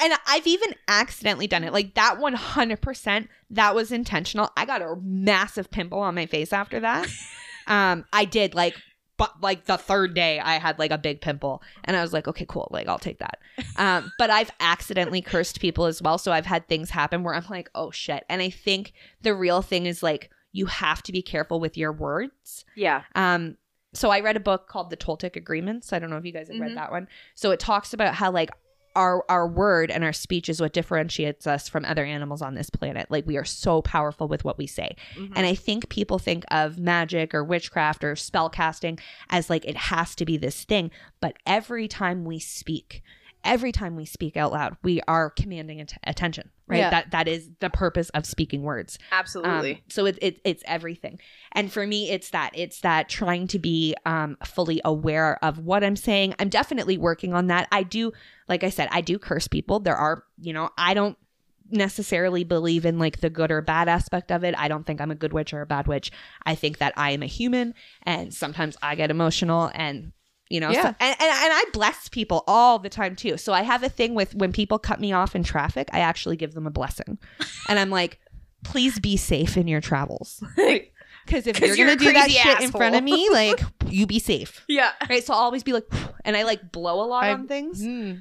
And 0.00 0.12
I've 0.28 0.46
even 0.46 0.76
accidentally 0.86 1.48
done 1.48 1.64
it. 1.64 1.72
Like 1.72 1.94
that 1.94 2.18
100%, 2.20 3.28
that 3.50 3.74
was 3.74 3.90
intentional. 3.90 4.48
I 4.56 4.64
got 4.64 4.80
a 4.80 4.94
massive 5.02 5.72
pimple 5.72 5.98
on 5.98 6.14
my 6.14 6.26
face 6.26 6.52
after 6.52 6.78
that. 6.78 7.08
um, 7.66 8.04
I 8.12 8.24
did 8.24 8.54
like, 8.54 8.76
but 9.18 9.42
like 9.42 9.66
the 9.66 9.76
third 9.76 10.14
day, 10.14 10.40
I 10.40 10.54
had 10.58 10.78
like 10.78 10.90
a 10.90 10.98
big 10.98 11.20
pimple, 11.20 11.62
and 11.84 11.96
I 11.96 12.02
was 12.02 12.12
like, 12.14 12.26
okay, 12.26 12.46
cool, 12.48 12.68
like 12.70 12.88
I'll 12.88 12.98
take 12.98 13.18
that. 13.18 13.38
Um, 13.76 14.12
but 14.18 14.30
I've 14.30 14.50
accidentally 14.60 15.20
cursed 15.20 15.60
people 15.60 15.84
as 15.84 16.00
well, 16.00 16.16
so 16.16 16.32
I've 16.32 16.46
had 16.46 16.66
things 16.68 16.90
happen 16.90 17.22
where 17.24 17.34
I'm 17.34 17.44
like, 17.50 17.68
oh 17.74 17.90
shit. 17.90 18.24
And 18.30 18.40
I 18.40 18.48
think 18.48 18.92
the 19.22 19.34
real 19.34 19.60
thing 19.60 19.84
is 19.84 20.02
like 20.02 20.30
you 20.52 20.66
have 20.66 21.02
to 21.02 21.12
be 21.12 21.20
careful 21.20 21.60
with 21.60 21.76
your 21.76 21.92
words. 21.92 22.64
yeah. 22.74 23.02
Um, 23.14 23.58
so 23.94 24.10
I 24.10 24.20
read 24.20 24.36
a 24.36 24.40
book 24.40 24.68
called 24.68 24.90
The 24.90 24.96
Toltec 24.96 25.34
Agreements. 25.34 25.92
I 25.92 25.98
don't 25.98 26.10
know 26.10 26.16
if 26.18 26.24
you 26.24 26.32
guys 26.32 26.48
have 26.48 26.60
read 26.60 26.76
that 26.76 26.90
one. 26.90 27.08
So 27.34 27.50
it 27.50 27.58
talks 27.58 27.92
about 27.92 28.14
how 28.14 28.30
like 28.30 28.50
our 28.98 29.24
our 29.28 29.46
word 29.46 29.92
and 29.92 30.02
our 30.02 30.12
speech 30.12 30.48
is 30.48 30.60
what 30.60 30.72
differentiates 30.72 31.46
us 31.46 31.68
from 31.68 31.84
other 31.84 32.04
animals 32.04 32.42
on 32.42 32.56
this 32.56 32.68
planet. 32.68 33.06
Like 33.08 33.26
we 33.26 33.36
are 33.36 33.44
so 33.44 33.80
powerful 33.80 34.26
with 34.26 34.44
what 34.44 34.58
we 34.58 34.66
say. 34.66 34.96
Mm-hmm. 35.14 35.34
And 35.36 35.46
I 35.46 35.54
think 35.54 35.88
people 35.88 36.18
think 36.18 36.44
of 36.50 36.80
magic 36.80 37.32
or 37.32 37.44
witchcraft 37.44 38.02
or 38.02 38.16
spell 38.16 38.50
casting 38.50 38.98
as 39.30 39.48
like 39.48 39.64
it 39.64 39.76
has 39.76 40.16
to 40.16 40.24
be 40.24 40.36
this 40.36 40.64
thing, 40.64 40.90
but 41.20 41.36
every 41.46 41.86
time 41.86 42.24
we 42.24 42.40
speak, 42.40 43.02
every 43.44 43.72
time 43.72 43.96
we 43.96 44.04
speak 44.04 44.36
out 44.36 44.52
loud, 44.52 44.76
we 44.82 45.00
are 45.08 45.30
commanding 45.30 45.80
att- 45.80 45.98
attention, 46.04 46.50
right? 46.66 46.78
Yeah. 46.78 46.90
That 46.90 47.10
that 47.12 47.28
is 47.28 47.50
the 47.60 47.70
purpose 47.70 48.10
of 48.10 48.26
speaking 48.26 48.62
words. 48.62 48.98
Absolutely. 49.12 49.74
Um, 49.74 49.80
so 49.88 50.06
it, 50.06 50.18
it, 50.20 50.40
it's 50.44 50.62
everything. 50.66 51.18
And 51.52 51.72
for 51.72 51.86
me, 51.86 52.10
it's 52.10 52.30
that. 52.30 52.50
It's 52.54 52.80
that 52.80 53.08
trying 53.08 53.46
to 53.48 53.58
be 53.58 53.94
um, 54.06 54.36
fully 54.44 54.80
aware 54.84 55.42
of 55.44 55.58
what 55.58 55.84
I'm 55.84 55.96
saying. 55.96 56.34
I'm 56.38 56.48
definitely 56.48 56.98
working 56.98 57.34
on 57.34 57.46
that. 57.48 57.68
I 57.72 57.82
do, 57.82 58.12
like 58.48 58.64
I 58.64 58.70
said, 58.70 58.88
I 58.90 59.00
do 59.00 59.18
curse 59.18 59.48
people. 59.48 59.80
There 59.80 59.96
are, 59.96 60.24
you 60.40 60.52
know, 60.52 60.70
I 60.76 60.94
don't 60.94 61.16
necessarily 61.70 62.44
believe 62.44 62.86
in 62.86 62.98
like 62.98 63.20
the 63.20 63.30
good 63.30 63.50
or 63.50 63.60
bad 63.60 63.88
aspect 63.88 64.32
of 64.32 64.44
it. 64.44 64.54
I 64.56 64.68
don't 64.68 64.86
think 64.86 65.00
I'm 65.00 65.10
a 65.10 65.14
good 65.14 65.32
witch 65.32 65.52
or 65.52 65.60
a 65.60 65.66
bad 65.66 65.86
witch. 65.86 66.10
I 66.44 66.54
think 66.54 66.78
that 66.78 66.94
I 66.96 67.10
am 67.10 67.22
a 67.22 67.26
human 67.26 67.74
and 68.02 68.32
sometimes 68.32 68.76
I 68.82 68.94
get 68.94 69.10
emotional 69.10 69.70
and 69.74 70.12
you 70.50 70.60
know, 70.60 70.72
so- 70.72 70.78
and, 70.78 70.94
and, 71.00 71.14
and 71.20 71.52
I 71.52 71.64
bless 71.72 72.08
people 72.08 72.44
all 72.46 72.78
the 72.78 72.88
time 72.88 73.14
too. 73.16 73.36
So 73.36 73.52
I 73.52 73.62
have 73.62 73.82
a 73.82 73.88
thing 73.88 74.14
with 74.14 74.34
when 74.34 74.52
people 74.52 74.78
cut 74.78 75.00
me 75.00 75.12
off 75.12 75.34
in 75.36 75.42
traffic, 75.42 75.88
I 75.92 76.00
actually 76.00 76.36
give 76.36 76.54
them 76.54 76.66
a 76.66 76.70
blessing. 76.70 77.18
And 77.68 77.78
I'm 77.78 77.90
like, 77.90 78.18
please 78.64 78.98
be 78.98 79.16
safe 79.16 79.56
in 79.56 79.68
your 79.68 79.80
travels. 79.80 80.42
Because 81.26 81.46
if 81.46 81.56
'Cause 81.60 81.68
you're 81.68 81.76
you're 81.76 81.86
gonna 81.88 81.98
do 81.98 82.12
that 82.14 82.22
crazy 82.24 82.38
shit 82.38 82.60
in 82.62 82.70
front 82.70 82.94
of 82.96 83.04
me, 83.04 83.28
like 83.28 83.60
you 83.86 84.06
be 84.06 84.18
safe. 84.18 84.64
yeah. 84.68 84.92
Right. 85.10 85.22
So 85.22 85.34
I'll 85.34 85.40
always 85.40 85.62
be 85.62 85.74
like, 85.74 85.84
and 86.24 86.34
I 86.34 86.44
like 86.44 86.72
blow 86.72 87.04
a 87.04 87.06
lot 87.06 87.24
I- 87.24 87.34
on 87.34 87.46
things. 87.46 87.82
hmm, 87.84 88.14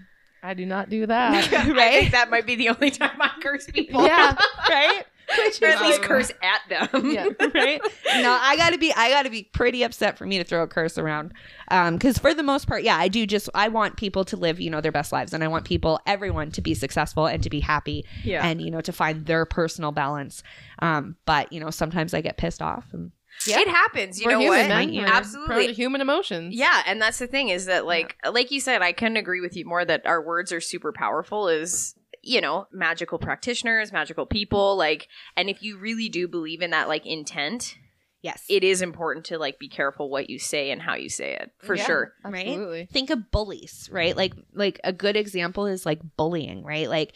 I 0.44 0.54
do 0.54 0.66
not 0.66 0.90
do 0.90 1.06
that. 1.06 1.34
I 1.54 1.90
think 2.02 2.12
that 2.12 2.30
might 2.30 2.46
be 2.46 2.56
the 2.56 2.68
only 2.68 2.92
time 2.92 3.16
I 3.22 3.32
curse 3.42 3.66
people. 3.68 4.06
yeah. 4.06 4.36
right? 4.70 5.04
Which 5.38 5.62
or 5.62 5.68
at 5.68 5.82
least 5.82 6.02
curse 6.02 6.32
at 6.42 6.62
them. 6.70 7.12
Yeah. 7.12 7.28
right? 7.54 7.82
No, 8.18 8.38
I 8.42 8.56
gotta 8.56 8.78
be 8.78 8.94
I 8.94 9.10
gotta 9.10 9.30
be 9.30 9.44
pretty 9.44 9.84
upset 9.84 10.18
for 10.18 10.26
me 10.26 10.38
to 10.38 10.44
throw 10.44 10.64
a 10.64 10.68
curse 10.68 10.98
around. 10.98 11.34
Um, 11.70 11.96
because 11.96 12.18
for 12.18 12.34
the 12.34 12.44
most 12.44 12.68
part, 12.68 12.84
yeah, 12.84 12.96
I 12.98 13.08
do 13.10 13.26
just 13.26 13.50
I 13.54 13.68
want 13.68 13.98
people 13.98 14.24
to 14.26 14.38
live, 14.38 14.60
you 14.60 14.70
know, 14.70 14.80
their 14.82 14.92
best 14.92 15.12
lives 15.12 15.34
and 15.34 15.44
I 15.44 15.48
want 15.48 15.66
people, 15.66 16.00
everyone 16.06 16.52
to 16.52 16.62
be 16.62 16.74
successful 16.74 17.26
and 17.28 17.44
to 17.44 17.50
be 17.50 17.60
happy 17.60 18.06
Yeah. 18.24 18.46
and, 18.48 18.62
you 18.62 18.72
know, 18.72 18.82
to 18.82 18.92
find 18.94 19.26
their 19.26 19.46
personal 19.46 19.92
balance. 19.92 20.44
Um, 20.80 21.18
but 21.26 21.52
you 21.52 21.60
know, 21.60 21.70
sometimes 21.72 22.14
I 22.14 22.22
get 22.22 22.38
pissed 22.38 22.62
off 22.62 22.86
and 22.94 23.12
Yeah. 23.46 23.60
It 23.60 23.68
happens. 23.68 24.20
You 24.20 24.28
We're 24.28 24.32
know 24.34 24.40
human, 24.40 24.60
what? 24.62 24.70
man. 24.70 24.96
We're 24.96 25.06
Absolutely. 25.06 25.68
to 25.68 25.74
human 25.74 26.02
emotions. 26.02 26.56
Yeah, 26.56 26.84
and 26.88 27.02
that's 27.02 27.20
the 27.20 27.28
thing 27.28 27.50
is 27.50 27.66
that 27.66 27.86
like 27.86 28.16
like 28.32 28.50
you 28.52 28.60
said, 28.62 28.82
I 28.82 28.94
couldn't 28.94 29.18
agree 29.18 29.42
with 29.42 29.56
you 29.56 29.66
more 29.66 29.84
that 29.86 30.06
our 30.06 30.22
words 30.26 30.52
are 30.52 30.62
super 30.62 30.92
powerful 30.94 31.48
is 31.50 31.96
you 32.28 32.42
know, 32.42 32.68
magical 32.72 33.18
practitioners, 33.20 33.92
magical 33.92 34.26
people, 34.26 34.76
like 34.76 35.08
and 35.36 35.50
if 35.50 35.62
you 35.64 35.78
really 35.78 36.10
do 36.10 36.28
believe 36.28 36.62
in 36.62 36.72
that 36.72 36.88
like 36.88 37.06
intent, 37.06 37.76
yes. 38.22 38.44
it 38.50 38.64
is 38.64 38.82
important 38.82 39.26
to 39.28 39.38
like 39.38 39.58
be 39.60 39.70
careful 39.70 40.10
what 40.10 40.30
you 40.30 40.38
say 40.38 40.72
and 40.72 40.82
how 40.82 40.96
you 40.96 41.10
say 41.10 41.34
it. 41.36 41.52
For 41.60 41.76
Yeah. 41.76 41.86
sure. 41.86 42.14
Right? 42.24 42.48
Absolutely. 42.48 42.86
think 42.92 43.10
of 43.10 43.32
bullies, 43.32 43.90
right? 43.92 44.16
Like 44.16 44.34
like 44.54 44.80
a 44.84 44.92
good 44.94 45.16
example 45.16 45.66
is 45.66 45.86
like 45.86 46.02
bullying, 46.18 46.64
right? 46.64 46.90
Like 46.90 47.14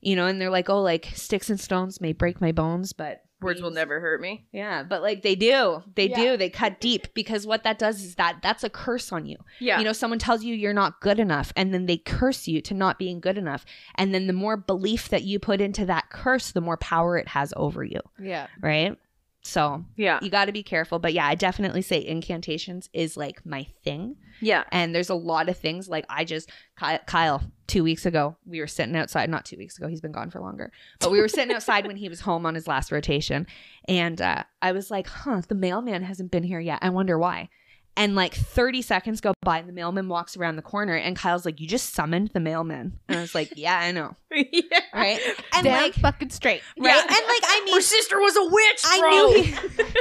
you 0.00 0.16
know, 0.16 0.26
and 0.26 0.40
they're 0.40 0.50
like, 0.50 0.68
"Oh, 0.68 0.82
like 0.82 1.06
sticks 1.14 1.48
and 1.48 1.60
stones 1.60 2.00
may 2.00 2.12
break 2.12 2.40
my 2.40 2.50
bones, 2.50 2.92
but 2.92 3.22
Words 3.42 3.60
will 3.60 3.70
never 3.70 4.00
hurt 4.00 4.20
me. 4.20 4.46
Yeah, 4.52 4.82
but 4.82 5.02
like 5.02 5.22
they 5.22 5.34
do. 5.34 5.82
They 5.94 6.08
Yeah. 6.08 6.16
do. 6.16 6.36
They 6.36 6.50
cut 6.50 6.80
deep 6.80 7.12
because 7.14 7.46
what 7.46 7.64
that 7.64 7.78
does 7.78 8.02
is 8.02 8.14
that 8.16 8.38
that's 8.42 8.64
a 8.64 8.70
curse 8.70 9.12
on 9.12 9.26
you. 9.26 9.36
Yeah. 9.58 9.78
You 9.78 9.84
know, 9.84 9.92
someone 9.92 10.18
tells 10.18 10.44
you 10.44 10.54
you're 10.54 10.72
not 10.72 11.00
good 11.00 11.18
enough 11.18 11.52
and 11.56 11.74
then 11.74 11.86
they 11.86 11.96
curse 11.96 12.46
you 12.48 12.60
to 12.62 12.74
not 12.74 12.98
being 12.98 13.20
good 13.20 13.38
enough. 13.38 13.64
And 13.96 14.14
then 14.14 14.26
the 14.26 14.32
more 14.32 14.56
belief 14.56 15.08
that 15.08 15.22
you 15.24 15.38
put 15.38 15.60
into 15.60 15.84
that 15.86 16.10
curse, 16.10 16.52
the 16.52 16.60
more 16.60 16.76
power 16.76 17.16
it 17.18 17.28
has 17.28 17.52
over 17.56 17.82
you, 17.84 18.00
Yeah. 18.20 18.46
right? 18.60 18.96
So, 19.44 19.84
yeah. 19.96 20.20
you 20.22 20.30
got 20.30 20.44
to 20.44 20.52
be 20.52 20.62
careful, 20.62 21.00
but 21.00 21.12
yeah, 21.12 21.26
I 21.26 21.34
definitely 21.34 21.82
say 21.82 22.04
incantations 22.04 22.88
is 22.92 23.16
like 23.16 23.44
my 23.44 23.66
thing. 23.82 24.16
Yeah. 24.40 24.64
And 24.70 24.94
there's 24.94 25.10
a 25.10 25.14
lot 25.14 25.48
of 25.48 25.56
things 25.56 25.88
like 25.88 26.04
I 26.08 26.24
just 26.24 26.48
Ky- 26.78 26.98
Kyle 27.06 27.42
two 27.66 27.82
weeks 27.82 28.06
ago 28.06 28.36
we 28.46 28.60
were 28.60 28.66
sitting 28.66 28.96
outside. 28.96 29.30
Not 29.30 29.44
two 29.44 29.56
weeks 29.56 29.76
ago, 29.78 29.88
he's 29.88 30.00
been 30.00 30.12
gone 30.12 30.30
for 30.30 30.40
longer. 30.40 30.70
But 31.00 31.10
we 31.10 31.20
were 31.20 31.28
sitting 31.28 31.52
outside 31.54 31.86
when 31.86 31.96
he 31.96 32.08
was 32.08 32.20
home 32.20 32.46
on 32.46 32.54
his 32.54 32.68
last 32.68 32.92
rotation, 32.92 33.46
and 33.88 34.20
uh, 34.20 34.44
I 34.60 34.72
was 34.72 34.90
like, 34.90 35.06
"Huh, 35.06 35.42
the 35.46 35.54
mailman 35.54 36.02
hasn't 36.02 36.30
been 36.30 36.42
here 36.44 36.60
yet. 36.60 36.80
I 36.82 36.90
wonder 36.90 37.18
why." 37.18 37.48
And 37.94 38.14
like 38.14 38.32
30 38.34 38.80
seconds 38.80 39.20
go 39.20 39.34
by, 39.42 39.58
and 39.58 39.68
the 39.68 39.72
mailman 39.72 40.08
walks 40.08 40.34
around 40.36 40.56
the 40.56 40.62
corner, 40.62 40.94
and 40.94 41.14
Kyle's 41.14 41.44
like, 41.44 41.60
"You 41.60 41.68
just 41.68 41.92
summoned 41.94 42.30
the 42.32 42.40
mailman," 42.40 42.98
and 43.06 43.18
I 43.18 43.20
was 43.20 43.34
like, 43.34 43.52
"Yeah, 43.54 43.78
I 43.78 43.92
know, 43.92 44.16
yeah. 44.32 44.62
right?" 44.94 45.20
And 45.54 45.64
Damn 45.64 45.82
like, 45.82 45.92
fucking 45.94 46.30
straight. 46.30 46.62
right, 46.78 46.98
and 47.00 47.10
like, 47.10 47.42
I 47.44 47.62
mean, 47.66 47.74
Her 47.74 47.82
sister 47.82 48.18
was 48.18 48.34
a 48.34 48.44
witch, 48.46 48.82
I 48.86 48.98
bro. 48.98 49.10
knew 49.10 49.42
he, 49.42 49.52
and 49.78 49.94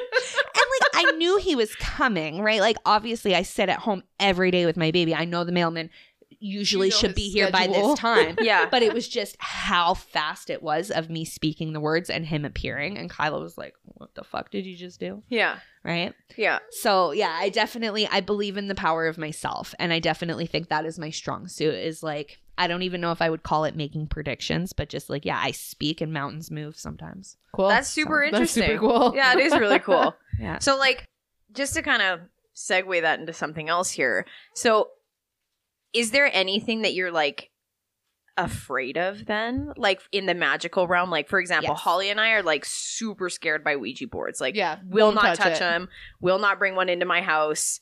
like 0.79 0.89
I 0.95 1.11
knew 1.17 1.37
he 1.37 1.55
was 1.57 1.75
coming, 1.75 2.41
right? 2.41 2.61
Like 2.61 2.77
obviously 2.85 3.35
I 3.35 3.41
sit 3.41 3.67
at 3.67 3.79
home 3.79 4.03
every 4.21 4.51
day 4.51 4.65
with 4.65 4.77
my 4.77 4.91
baby. 4.91 5.13
I 5.13 5.25
know 5.25 5.43
the 5.43 5.51
mailman 5.51 5.89
usually 6.41 6.87
You 6.87 6.91
know 6.91 6.97
should 6.97 7.09
his 7.11 7.15
be 7.15 7.29
here 7.29 7.49
by 7.51 7.67
this 7.67 7.97
time. 7.97 8.35
Yeah. 8.41 8.67
But 8.69 8.83
it 8.83 8.93
was 8.93 9.07
just 9.07 9.35
how 9.39 9.93
fast 9.93 10.49
it 10.49 10.61
was 10.61 10.91
of 10.91 11.09
me 11.09 11.23
speaking 11.23 11.71
the 11.71 11.79
words 11.79 12.09
and 12.09 12.25
him 12.25 12.43
appearing. 12.43 12.97
And 12.97 13.09
Kyla 13.09 13.39
was 13.39 13.57
like, 13.57 13.75
What 13.83 14.13
the 14.15 14.23
fuck 14.23 14.51
did 14.51 14.65
you 14.65 14.75
just 14.75 14.99
do? 14.99 15.23
yeah. 15.29 15.59
Right. 15.83 16.13
Yeah. 16.37 16.59
So 16.69 17.11
yeah, 17.11 17.35
I 17.39 17.49
definitely 17.49 18.07
I 18.07 18.19
believe 18.21 18.55
in 18.57 18.67
the 18.67 18.75
power 18.75 19.07
of 19.07 19.17
myself. 19.17 19.73
And 19.79 19.91
I 19.91 19.99
definitely 19.99 20.45
think 20.45 20.69
that 20.69 20.85
is 20.85 20.99
my 20.99 21.09
strong 21.09 21.47
suit 21.47 21.73
is 21.73 22.03
like 22.03 22.39
I 22.57 22.67
don't 22.67 22.83
even 22.83 23.01
know 23.01 23.11
if 23.11 23.21
I 23.21 23.29
would 23.31 23.41
call 23.41 23.63
it 23.65 23.75
making 23.75 24.07
predictions, 24.07 24.73
but 24.73 24.89
just 24.89 25.09
like, 25.09 25.25
yeah, 25.25 25.39
I 25.41 25.49
speak 25.51 25.99
and 26.01 26.13
mountains 26.13 26.51
move 26.51 26.77
sometimes. 26.77 27.37
Cool. 27.55 27.69
That's 27.69 27.89
super 27.89 28.21
That's 28.23 28.33
interesting. 28.55 28.63
super 28.63 28.79
cool. 28.79 29.13
Yeah, 29.15 29.33
it 29.33 29.39
is 29.39 29.53
really 29.57 29.79
cool. 29.79 30.15
Yeah. 30.39 30.57
So, 30.59 30.77
like, 30.77 31.07
just 31.53 31.73
to 31.75 31.81
kind 31.83 32.01
of 32.01 32.19
segue 32.55 33.01
that 33.01 33.19
into 33.19 33.33
something 33.33 33.69
else 33.69 33.91
here. 33.91 34.25
So, 34.55 34.89
is 35.93 36.11
there 36.11 36.29
anything 36.33 36.81
that 36.83 36.93
you're 36.93 37.11
like 37.11 37.49
afraid 38.37 38.97
of 38.97 39.25
then? 39.25 39.73
Like 39.77 40.01
in 40.11 40.25
the 40.25 40.33
magical 40.33 40.87
realm? 40.87 41.09
Like, 41.09 41.27
for 41.29 41.39
example, 41.39 41.73
Yes. 41.73 41.81
Holly 41.81 42.09
and 42.09 42.19
I 42.19 42.31
are 42.31 42.43
like 42.43 42.65
super 42.65 43.29
scared 43.29 43.63
by 43.63 43.75
Ouija 43.75 44.07
boards. 44.07 44.39
Like, 44.41 44.55
yeah. 44.55 44.77
will 44.87 45.07
won't 45.07 45.15
not 45.15 45.35
touch 45.35 45.53
it. 45.57 45.59
them, 45.59 45.89
will 46.21 46.39
not 46.39 46.59
bring 46.59 46.75
one 46.75 46.89
into 46.89 47.05
my 47.05 47.21
house. 47.21 47.79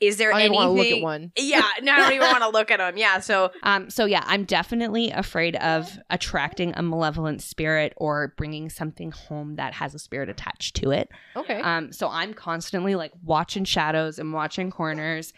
Is 0.00 0.16
there 0.16 0.32
I 0.32 0.48
don't 0.48 0.56
anything? 0.56 0.56
want 0.56 0.76
to 0.78 0.82
look 0.82 0.96
at 0.98 1.02
one. 1.02 1.32
Yeah, 1.38 1.62
no, 1.82 1.92
I 1.92 1.96
don't 1.98 2.12
even 2.14 2.26
want 2.32 2.42
to 2.42 2.48
look 2.48 2.72
at 2.72 2.78
them. 2.78 2.96
Yeah, 2.96 3.20
so 3.20 3.52
Um, 3.62 3.88
so 3.88 4.04
yeah, 4.04 4.24
I'm 4.26 4.42
definitely 4.42 5.12
afraid 5.12 5.54
of 5.56 5.96
attracting 6.10 6.72
a 6.76 6.82
malevolent 6.82 7.40
spirit 7.40 7.92
or 7.96 8.34
bringing 8.36 8.68
something 8.68 9.12
home 9.12 9.54
that 9.56 9.74
has 9.74 9.94
a 9.94 10.00
spirit 10.00 10.28
attached 10.28 10.74
to 10.76 10.90
it. 10.90 11.08
Okay. 11.36 11.60
Um, 11.60 11.92
so 11.92 12.08
I'm 12.08 12.34
constantly 12.34 12.96
like 12.96 13.12
watching 13.22 13.64
shadows 13.64 14.18
and 14.18 14.32
watching 14.32 14.72
corners, 14.72 15.32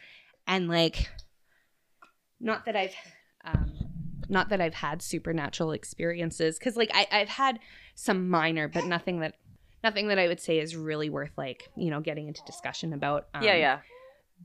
and 0.46 0.66
like, 0.68 1.10
not 2.44 2.66
that 2.66 2.76
I've, 2.76 2.94
um, 3.44 3.72
not 4.28 4.50
that 4.50 4.60
I've 4.60 4.74
had 4.74 5.02
supernatural 5.02 5.72
experiences, 5.72 6.58
because 6.58 6.76
like 6.76 6.90
I, 6.94 7.06
I've 7.10 7.28
had 7.28 7.58
some 7.94 8.30
minor, 8.30 8.68
but 8.68 8.84
nothing 8.84 9.20
that, 9.20 9.34
nothing 9.82 10.08
that 10.08 10.18
I 10.18 10.28
would 10.28 10.40
say 10.40 10.58
is 10.58 10.76
really 10.76 11.10
worth 11.10 11.32
like 11.36 11.68
you 11.76 11.90
know 11.90 12.00
getting 12.00 12.28
into 12.28 12.42
discussion 12.46 12.92
about. 12.92 13.26
Um, 13.34 13.42
yeah, 13.42 13.56
yeah, 13.56 13.78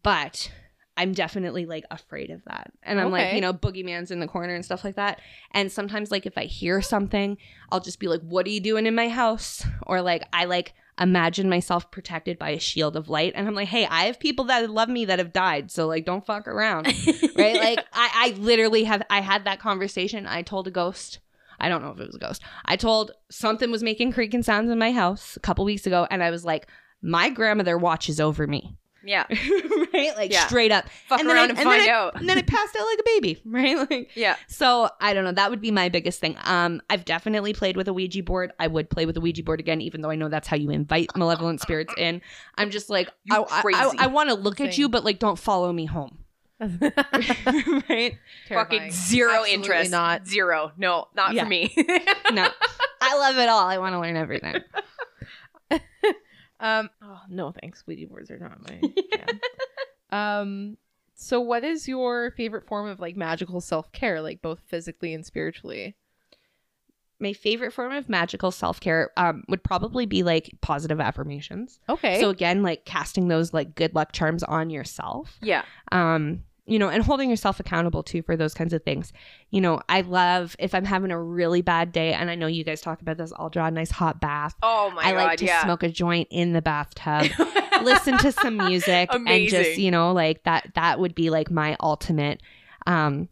but 0.02 0.52
I'm 1.00 1.14
definitely 1.14 1.66
like 1.66 1.86
afraid 1.92 2.30
of 2.30 2.44
that. 2.46 2.74
And 2.84 3.00
I'm 3.00 3.10
like, 3.10 3.34
you 3.34 3.40
know, 3.40 3.54
boogeyman's 3.54 4.12
in 4.12 4.20
the 4.20 4.28
corner 4.28 4.54
and 4.54 4.66
stuff 4.66 4.84
like 4.84 4.98
that. 4.98 5.22
And 5.52 5.72
sometimes 5.72 6.12
like 6.12 6.26
if 6.26 6.38
I 6.38 6.44
hear 6.44 6.82
something, 6.82 7.38
I'll 7.72 7.80
just 7.80 8.00
be 8.00 8.10
like, 8.10 8.20
what 8.20 8.46
are 8.46 8.50
you 8.50 8.60
doing 8.60 8.86
in 8.86 8.96
my 8.96 9.08
house? 9.08 9.66
Or 9.88 10.02
like 10.02 10.28
I 10.34 10.44
like 10.44 10.74
imagine 11.00 11.50
myself 11.50 11.90
protected 11.92 12.38
by 12.38 12.50
a 12.50 12.60
shield 12.60 12.96
of 12.96 13.10
light. 13.10 13.34
And 13.36 13.48
I'm 13.48 13.56
like, 13.56 13.70
hey, 13.70 13.86
I 13.86 14.06
have 14.06 14.20
people 14.20 14.46
that 14.46 14.70
love 14.70 14.90
me 14.90 15.06
that 15.06 15.20
have 15.20 15.34
died. 15.34 15.72
So 15.72 15.88
like 15.88 16.06
don't 16.06 16.26
fuck 16.26 16.48
around. 16.48 16.86
right? 17.36 17.56
Like 17.56 17.86
I, 17.94 18.10
I 18.14 18.36
literally 18.38 18.84
have 18.84 19.04
I 19.10 19.22
had 19.22 19.46
that 19.46 19.60
conversation. 19.60 20.28
I 20.28 20.42
told 20.42 20.68
a 20.68 20.72
ghost. 20.72 21.20
I 21.60 21.70
don't 21.70 21.82
know 21.82 21.92
if 21.92 22.00
it 22.00 22.08
was 22.08 22.16
a 22.16 22.20
ghost. 22.20 22.42
I 22.66 22.76
told 22.76 23.12
something 23.30 23.70
was 23.70 23.84
making 23.84 24.14
creaking 24.14 24.44
sounds 24.44 24.72
in 24.72 24.80
my 24.80 24.92
house 24.92 25.36
a 25.36 25.42
couple 25.42 25.66
weeks 25.66 25.86
ago, 25.86 26.08
and 26.10 26.24
I 26.24 26.32
was 26.32 26.46
like, 26.46 26.68
my 27.02 27.30
grandmother 27.30 27.78
watches 27.78 28.20
over 28.20 28.48
me. 28.48 28.78
Yeah. 29.10 29.26
right? 29.94 30.16
Like 30.16 30.32
Yeah. 30.32 30.46
straight 30.48 30.72
up. 30.72 30.86
Fuck 31.08 31.20
And 31.20 31.30
then 31.30 31.36
around 31.36 31.46
I- 31.48 31.50
and, 31.50 31.58
and 31.60 31.64
find 31.68 31.82
then 31.82 31.90
I- 31.90 31.94
out. 31.94 32.20
And 32.20 32.30
then 32.30 32.38
it 32.38 32.46
passed 32.48 32.76
out 32.76 32.86
like 32.86 33.00
a 33.00 33.04
baby, 33.04 33.42
right? 33.46 33.90
Like 33.90 34.12
Yeah, 34.16 34.36
so 34.48 34.90
I 35.02 35.14
don't 35.14 35.24
know. 35.24 35.32
That 35.32 35.50
would 35.50 35.62
be 35.62 35.72
my 35.72 35.90
biggest 35.90 36.20
thing. 36.20 36.38
Um, 36.44 36.82
I've 36.90 37.06
definitely 37.06 37.54
played 37.54 37.76
with 37.76 37.88
a 37.88 37.94
Ouija 37.94 38.22
board. 38.24 38.52
I 38.60 38.68
would 38.68 38.90
play 38.90 39.06
with 39.06 39.18
a 39.18 39.22
Ouija 39.22 39.44
board 39.44 39.60
again, 39.60 39.82
even 39.82 40.02
though 40.02 40.10
I 40.12 40.16
know 40.16 40.30
that's 40.30 40.48
how 40.48 40.56
you 40.58 40.70
invite 40.70 41.10
malevolent 41.16 41.60
spirits 41.62 41.94
in. 41.98 42.22
I'm 42.58 42.70
just 42.70 42.90
like, 42.90 43.10
You 43.26 43.36
I, 43.50 43.62
I. 43.64 43.94
I, 44.00 44.08
want 44.08 44.30
to 44.30 44.36
look 44.36 44.62
at 44.62 44.78
you, 44.78 44.88
but 44.90 45.04
like, 45.04 45.20
don't 45.20 45.40
follow 45.40 45.74
me 45.74 45.86
home, 45.86 46.20
right? 46.60 48.18
fucking 48.50 48.92
zero 48.92 49.32
Absolutely 49.32 49.54
interest. 49.54 49.92
not. 49.92 50.28
zero. 50.28 50.72
No, 50.78 51.08
not 51.16 51.34
Yeah. 51.34 51.44
for 51.44 51.50
me. 51.50 51.74
No, 52.32 52.48
I 53.02 53.18
love 53.18 53.38
it 53.38 53.50
all. 53.50 53.66
I 53.68 53.78
want 53.80 53.94
to 53.94 54.00
learn 54.00 54.16
everything. 54.18 54.56
Um. 56.60 56.90
Oh 57.02 57.22
no, 57.30 57.52
thanks. 57.62 57.84
Ouija 57.88 58.08
boards 58.08 58.30
are 58.32 58.40
not 58.40 58.62
my 58.68 58.82
jam. 59.16 59.40
um. 60.12 60.78
So, 61.16 61.42
what 61.42 61.64
is 61.66 61.88
your 61.88 62.32
favorite 62.32 62.66
form 62.66 62.88
of 62.88 63.00
like 63.00 63.18
magical 63.18 63.60
self 63.62 63.92
care, 63.92 64.22
like 64.22 64.42
both 64.42 64.60
physically 64.68 65.14
and 65.14 65.26
spiritually? 65.26 65.96
My 67.22 67.34
favorite 67.34 67.74
form 67.74 67.92
of 67.92 68.08
magical 68.08 68.50
self 68.52 68.80
care 68.80 69.12
um, 69.18 69.44
would 69.50 69.62
probably 69.62 70.06
be 70.06 70.24
like 70.24 70.50
positive 70.62 71.02
affirmations. 71.02 71.82
Okay. 71.90 72.22
So 72.22 72.30
again, 72.30 72.64
like 72.64 72.86
casting 72.86 73.28
those 73.28 73.54
like 73.54 73.76
good 73.76 73.94
luck 73.94 74.14
charms 74.14 74.42
on 74.44 74.70
yourself. 74.70 75.38
yeah, 75.42 75.64
um 75.92 76.44
you 76.70 76.78
know 76.80 76.90
and 76.90 77.04
holding 77.04 77.30
yourself 77.30 77.60
accountable 77.60 78.04
too 78.04 78.22
for 78.22 78.38
those 78.38 78.54
kinds 78.54 78.74
of 78.74 78.84
things 78.84 79.12
you 79.50 79.60
know 79.60 79.80
i 79.90 80.02
love 80.02 80.56
if 80.60 80.76
i'm 80.76 80.86
having 80.86 81.12
a 81.12 81.20
really 81.22 81.62
bad 81.62 81.92
day 81.92 82.14
and 82.14 82.30
i 82.30 82.36
know 82.36 82.48
you 82.48 82.64
guys 82.64 82.80
talk 82.80 83.02
about 83.02 83.18
this 83.18 83.34
i'll 83.38 83.50
draw 83.50 83.66
a 83.66 83.72
nice 83.72 83.92
hot 83.92 84.22
bath 84.22 84.56
Oh 84.62 84.92
my 84.92 85.04
god. 85.04 85.08
i 85.08 85.12
god, 85.12 85.18
like 85.18 85.40
to 85.40 85.46
yeah. 85.46 85.64
smoke 85.64 85.84
a 85.84 85.90
joint 85.90 86.28
in 86.30 86.54
the 86.54 86.62
bathtub 86.62 87.28
listen 87.84 88.18
to 88.20 88.32
some 88.32 88.58
music 88.58 89.10
and 89.12 89.50
just 89.50 89.78
you 89.78 89.92
know 89.92 90.12
like 90.14 90.44
that 90.44 90.72
that 90.76 91.00
would 91.00 91.16
be 91.16 91.30
like 91.30 91.50
my 91.50 91.76
ultimate 91.80 92.42
um 92.86 93.28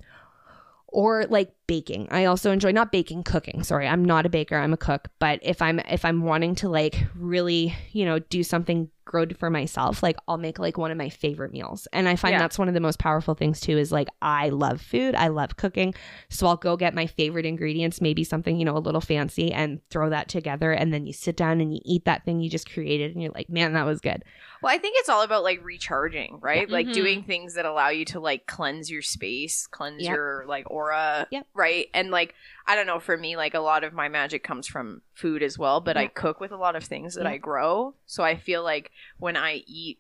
or 0.88 1.25
like 1.29 1.51
baking 1.68 2.07
i 2.11 2.26
also 2.26 2.51
enjoy 2.51 2.72
not 2.72 2.91
baking 2.91 3.24
cooking 3.24 3.61
sorry 3.63 3.88
i'm 3.88 4.03
not 4.03 4.26
a 4.26 4.30
baker 4.30 4.55
i'm 4.57 4.74
a 4.74 4.78
cook 4.78 5.09
but 5.20 5.39
if 5.41 5.61
i'm 5.61 5.80
if 5.82 6.05
i'm 6.05 6.22
wanting 6.24 6.55
to 6.55 6.70
like 6.70 7.03
really 7.15 7.76
you 7.91 8.05
know 8.05 8.20
do 8.20 8.41
something 8.43 8.89
good 9.03 9.38
for 9.38 9.49
myself 9.49 10.03
like 10.03 10.18
i'll 10.28 10.38
make 10.38 10.59
like 10.59 10.78
one 10.78 10.91
of 10.91 10.97
my 10.97 11.07
favorite 11.07 11.51
meals 11.53 11.88
and 11.93 12.09
i 12.09 12.15
find 12.18 12.34
Yeah. 12.34 12.39
that's 12.39 12.59
one 12.59 12.68
of 12.68 12.74
the 12.74 12.82
most 12.82 12.99
powerful 12.99 13.36
things 13.36 13.61
too 13.61 13.78
is 13.78 13.89
like 13.89 14.09
i 14.22 14.49
love 14.49 14.82
food 14.82 15.15
i 15.15 15.30
love 15.30 15.55
cooking 15.55 15.93
so 16.30 16.45
i'll 16.47 16.57
go 16.57 16.76
get 16.76 16.93
my 16.93 17.05
favorite 17.05 17.45
ingredients 17.45 18.01
maybe 18.01 18.26
something 18.26 18.57
you 18.59 18.65
know 18.65 18.76
a 18.76 18.80
little 18.80 18.99
fancy 18.99 19.53
and 19.53 19.80
throw 19.89 20.09
that 20.09 20.28
together 20.28 20.74
and 20.74 20.93
then 20.93 21.05
you 21.05 21.13
sit 21.13 21.38
down 21.38 21.61
and 21.61 21.74
you 21.74 21.80
eat 21.86 22.03
that 22.03 22.26
thing 22.26 22.41
you 22.41 22.49
just 22.49 22.70
created 22.72 23.13
and 23.13 23.22
you're 23.24 23.32
like 23.34 23.49
man 23.49 23.74
that 23.74 23.86
was 23.86 24.01
good 24.01 24.24
Well, 24.61 24.74
I 24.74 24.80
think 24.80 24.95
it's 24.97 25.07
all 25.09 25.22
about 25.22 25.43
like 25.43 25.63
recharging, 25.63 26.39
right? 26.41 26.68
Like 26.68 26.88
Mhm. 26.88 26.93
doing 26.93 27.24
things 27.24 27.53
that 27.53 27.65
allow 27.68 27.89
you 27.89 28.05
to 28.05 28.20
like 28.20 28.47
cleanse 28.47 28.89
your 28.89 29.03
space, 29.03 29.68
cleanse 29.68 30.01
Yep. 30.01 30.15
your 30.15 30.45
like 30.47 30.65
aura, 30.72 31.28
Yep. 31.32 31.45
Right? 31.57 31.87
And 31.93 32.11
like 32.11 32.33
I 32.65 32.75
don't 32.75 32.87
know, 32.87 32.99
for 32.99 33.17
me, 33.17 33.35
like 33.37 33.53
a 33.53 33.59
lot 33.59 33.83
of 33.83 33.93
my 33.93 34.09
magic 34.09 34.43
comes 34.43 34.67
from 34.67 35.01
food 35.13 35.41
as 35.41 35.57
well, 35.57 35.79
but 35.81 35.95
I 35.97 36.07
cook 36.07 36.39
with 36.39 36.51
a 36.51 36.57
lot 36.57 36.75
of 36.75 36.83
things 36.83 37.15
that 37.15 37.23
Yeah. 37.23 37.31
I 37.31 37.37
grow. 37.37 37.93
So 38.05 38.23
I 38.23 38.35
feel 38.35 38.61
like 38.63 38.91
when 39.19 39.37
I 39.37 39.63
eat 39.67 39.99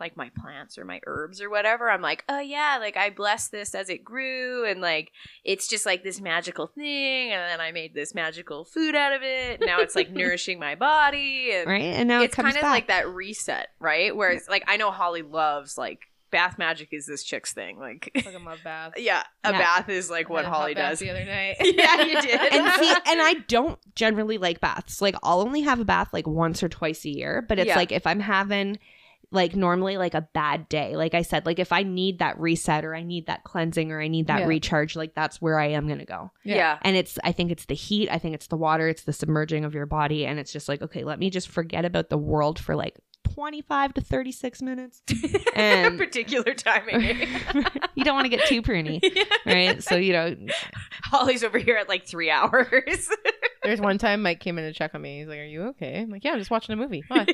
like 0.00 0.16
my 0.16 0.28
plants 0.36 0.76
or 0.76 0.84
my 0.84 1.00
herbs 1.06 1.40
or 1.40 1.48
whatever, 1.48 1.88
I'm 1.88 2.02
like, 2.02 2.24
oh 2.28 2.40
yeah, 2.40 2.78
like 2.80 2.96
I 2.96 3.10
blessed 3.10 3.52
this 3.52 3.76
as 3.76 3.88
it 3.88 4.04
grew, 4.04 4.64
and 4.68 4.80
like 4.80 5.12
it's 5.44 5.68
just 5.68 5.86
like 5.86 6.02
this 6.02 6.20
magical 6.20 6.66
thing, 6.66 7.30
and 7.32 7.40
then 7.40 7.60
I 7.60 7.70
made 7.70 7.94
this 7.94 8.12
magical 8.14 8.64
food 8.64 8.96
out 8.96 9.12
of 9.12 9.22
it. 9.22 9.60
Now 9.60 9.78
it's 9.80 9.94
like 9.94 10.10
nourishing 10.12 10.58
my 10.58 10.74
body, 10.74 11.52
and 11.52 11.68
right 11.68 11.82
and 11.82 12.08
now 12.08 12.22
it's 12.22 12.34
it 12.36 12.42
kind 12.42 12.56
of 12.56 12.62
back. 12.62 12.70
like 12.72 12.88
that 12.88 13.08
reset, 13.08 13.68
right? 13.78 14.14
Whereas, 14.16 14.48
like, 14.48 14.64
I 14.66 14.76
know 14.78 14.90
Holly 14.90 15.22
loves 15.22 15.78
like 15.78 16.00
bath 16.34 16.58
magic 16.58 16.88
is 16.92 17.06
this 17.06 17.22
chick's 17.22 17.52
thing. 17.54 17.78
Like, 17.78 18.10
fucking 18.22 18.44
love 18.44 18.58
baths. 18.62 18.96
yeah, 19.00 19.22
a 19.44 19.52
Yeah. 19.52 19.58
bath 19.58 19.88
is 19.88 20.10
like 20.10 20.28
what 20.28 20.44
I 20.44 20.48
had 20.48 20.48
a 20.48 20.50
hot 20.50 20.60
Holly 20.60 20.74
does. 20.74 20.98
the 20.98 21.10
other 21.10 21.24
night. 21.24 21.56
yeah, 21.60 22.02
you 22.02 22.20
did. 22.20 22.40
and 22.52 22.72
see, 22.74 22.90
and 23.06 23.22
I 23.22 23.34
don't 23.48 23.78
generally 23.94 24.36
like 24.38 24.60
baths. 24.60 25.00
Like 25.00 25.14
I'll 25.22 25.40
only 25.40 25.62
have 25.62 25.80
a 25.80 25.84
bath 25.84 26.08
like 26.12 26.26
once 26.26 26.62
or 26.62 26.68
twice 26.68 27.04
a 27.04 27.10
year. 27.10 27.40
But 27.48 27.58
it's 27.58 27.68
Yeah. 27.68 27.76
like 27.76 27.92
if 27.92 28.06
I'm 28.06 28.20
having 28.20 28.78
like 29.30 29.56
normally 29.56 29.96
like 29.96 30.14
a 30.14 30.20
bad 30.32 30.68
day, 30.68 30.96
like 30.96 31.14
I 31.14 31.22
said, 31.22 31.44
like 31.46 31.58
if 31.58 31.72
I 31.72 31.82
need 31.82 32.18
that 32.20 32.38
reset 32.38 32.84
or 32.84 32.94
I 32.94 33.02
need 33.02 33.26
that 33.26 33.42
cleansing 33.42 33.90
or 33.90 34.00
I 34.00 34.06
need 34.08 34.26
that 34.28 34.40
Yeah. 34.40 34.46
recharge, 34.46 34.94
like 34.96 35.14
that's 35.14 35.40
where 35.42 35.58
I 35.58 35.68
am 35.68 35.88
gonna 35.88 36.04
go. 36.04 36.30
yeah. 36.44 36.78
And 36.82 36.94
it's 36.96 37.18
I 37.24 37.32
think 37.32 37.50
it's 37.50 37.64
the 37.64 37.74
heat, 37.74 38.08
I 38.10 38.18
think 38.18 38.34
it's 38.34 38.46
the 38.48 38.56
water, 38.56 38.86
it's 38.88 39.02
the 39.02 39.12
submerging 39.12 39.64
of 39.64 39.74
your 39.74 39.86
body, 39.86 40.24
and 40.26 40.38
it's 40.38 40.52
just 40.52 40.68
like, 40.68 40.82
okay, 40.82 41.02
let 41.04 41.18
me 41.18 41.30
just 41.30 41.48
forget 41.48 41.84
about 41.84 42.10
the 42.10 42.18
world 42.18 42.58
for 42.60 42.76
like 42.76 42.96
25 43.24 43.94
to 43.94 44.00
36 44.00 44.62
minutes. 44.62 45.02
And- 45.54 45.98
particular 45.98 46.52
timing. 46.54 47.00
you 47.94 48.04
don't 48.04 48.14
want 48.14 48.24
to 48.24 48.28
get 48.28 48.46
too 48.46 48.60
pruny, 48.62 49.00
right? 49.46 49.82
So, 49.82 49.96
you 49.96 50.12
know, 50.12 50.36
Holly's 51.04 51.44
over 51.44 51.58
here 51.58 51.76
at 51.76 51.88
like 51.88 52.06
three 52.06 52.30
hours. 52.30 53.08
There's 53.62 53.80
one 53.80 53.98
time 53.98 54.22
Mike 54.22 54.40
came 54.40 54.58
in 54.58 54.64
to 54.64 54.72
check 54.72 54.94
on 54.94 55.00
me. 55.02 55.20
He's 55.20 55.28
like, 55.28 55.38
"Are 55.38 55.44
you 55.44 55.62
okay?" 55.68 56.00
I'm 56.00 56.10
like, 56.10 56.22
"Yeah, 56.24 56.32
I'm 56.32 56.38
just 56.38 56.50
watching 56.50 56.72
a 56.74 56.76
movie." 56.76 57.02
Why? 57.08 57.24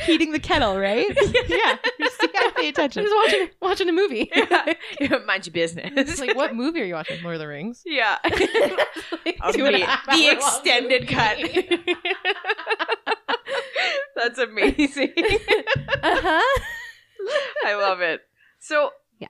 heating 0.00 0.32
the 0.32 0.38
kettle, 0.38 0.76
right? 0.78 1.06
yeah, 1.48 1.76
See, 2.08 2.28
I 2.34 2.52
pay 2.54 2.62
I'm 2.62 2.68
attention. 2.68 3.04
just 3.04 3.14
watching 3.16 3.48
watching 3.62 3.88
a 3.88 3.92
movie. 3.92 4.30
yeah. 4.34 4.74
Mind 5.26 5.46
your 5.46 5.52
business. 5.52 5.92
It's 5.96 6.20
like, 6.20 6.36
what 6.36 6.54
movie 6.54 6.80
are 6.82 6.84
you 6.84 6.94
watching? 6.94 7.22
Lord 7.22 7.36
of 7.36 7.40
the 7.40 7.48
Rings. 7.48 7.82
Yeah. 7.86 8.18
Of 8.24 8.32
oh, 9.42 9.52
Two 9.52 9.66
and 9.66 9.76
a 9.76 9.78
the, 9.78 9.98
the 10.12 10.28
extended 10.30 11.08
cut. 11.08 11.38
That's 14.16 14.38
amazing. 14.38 15.12
uh 16.02 16.20
huh. 16.20 16.60
I 17.66 17.74
love 17.74 18.00
it. 18.00 18.22
So, 18.58 18.90
Yeah. 19.20 19.28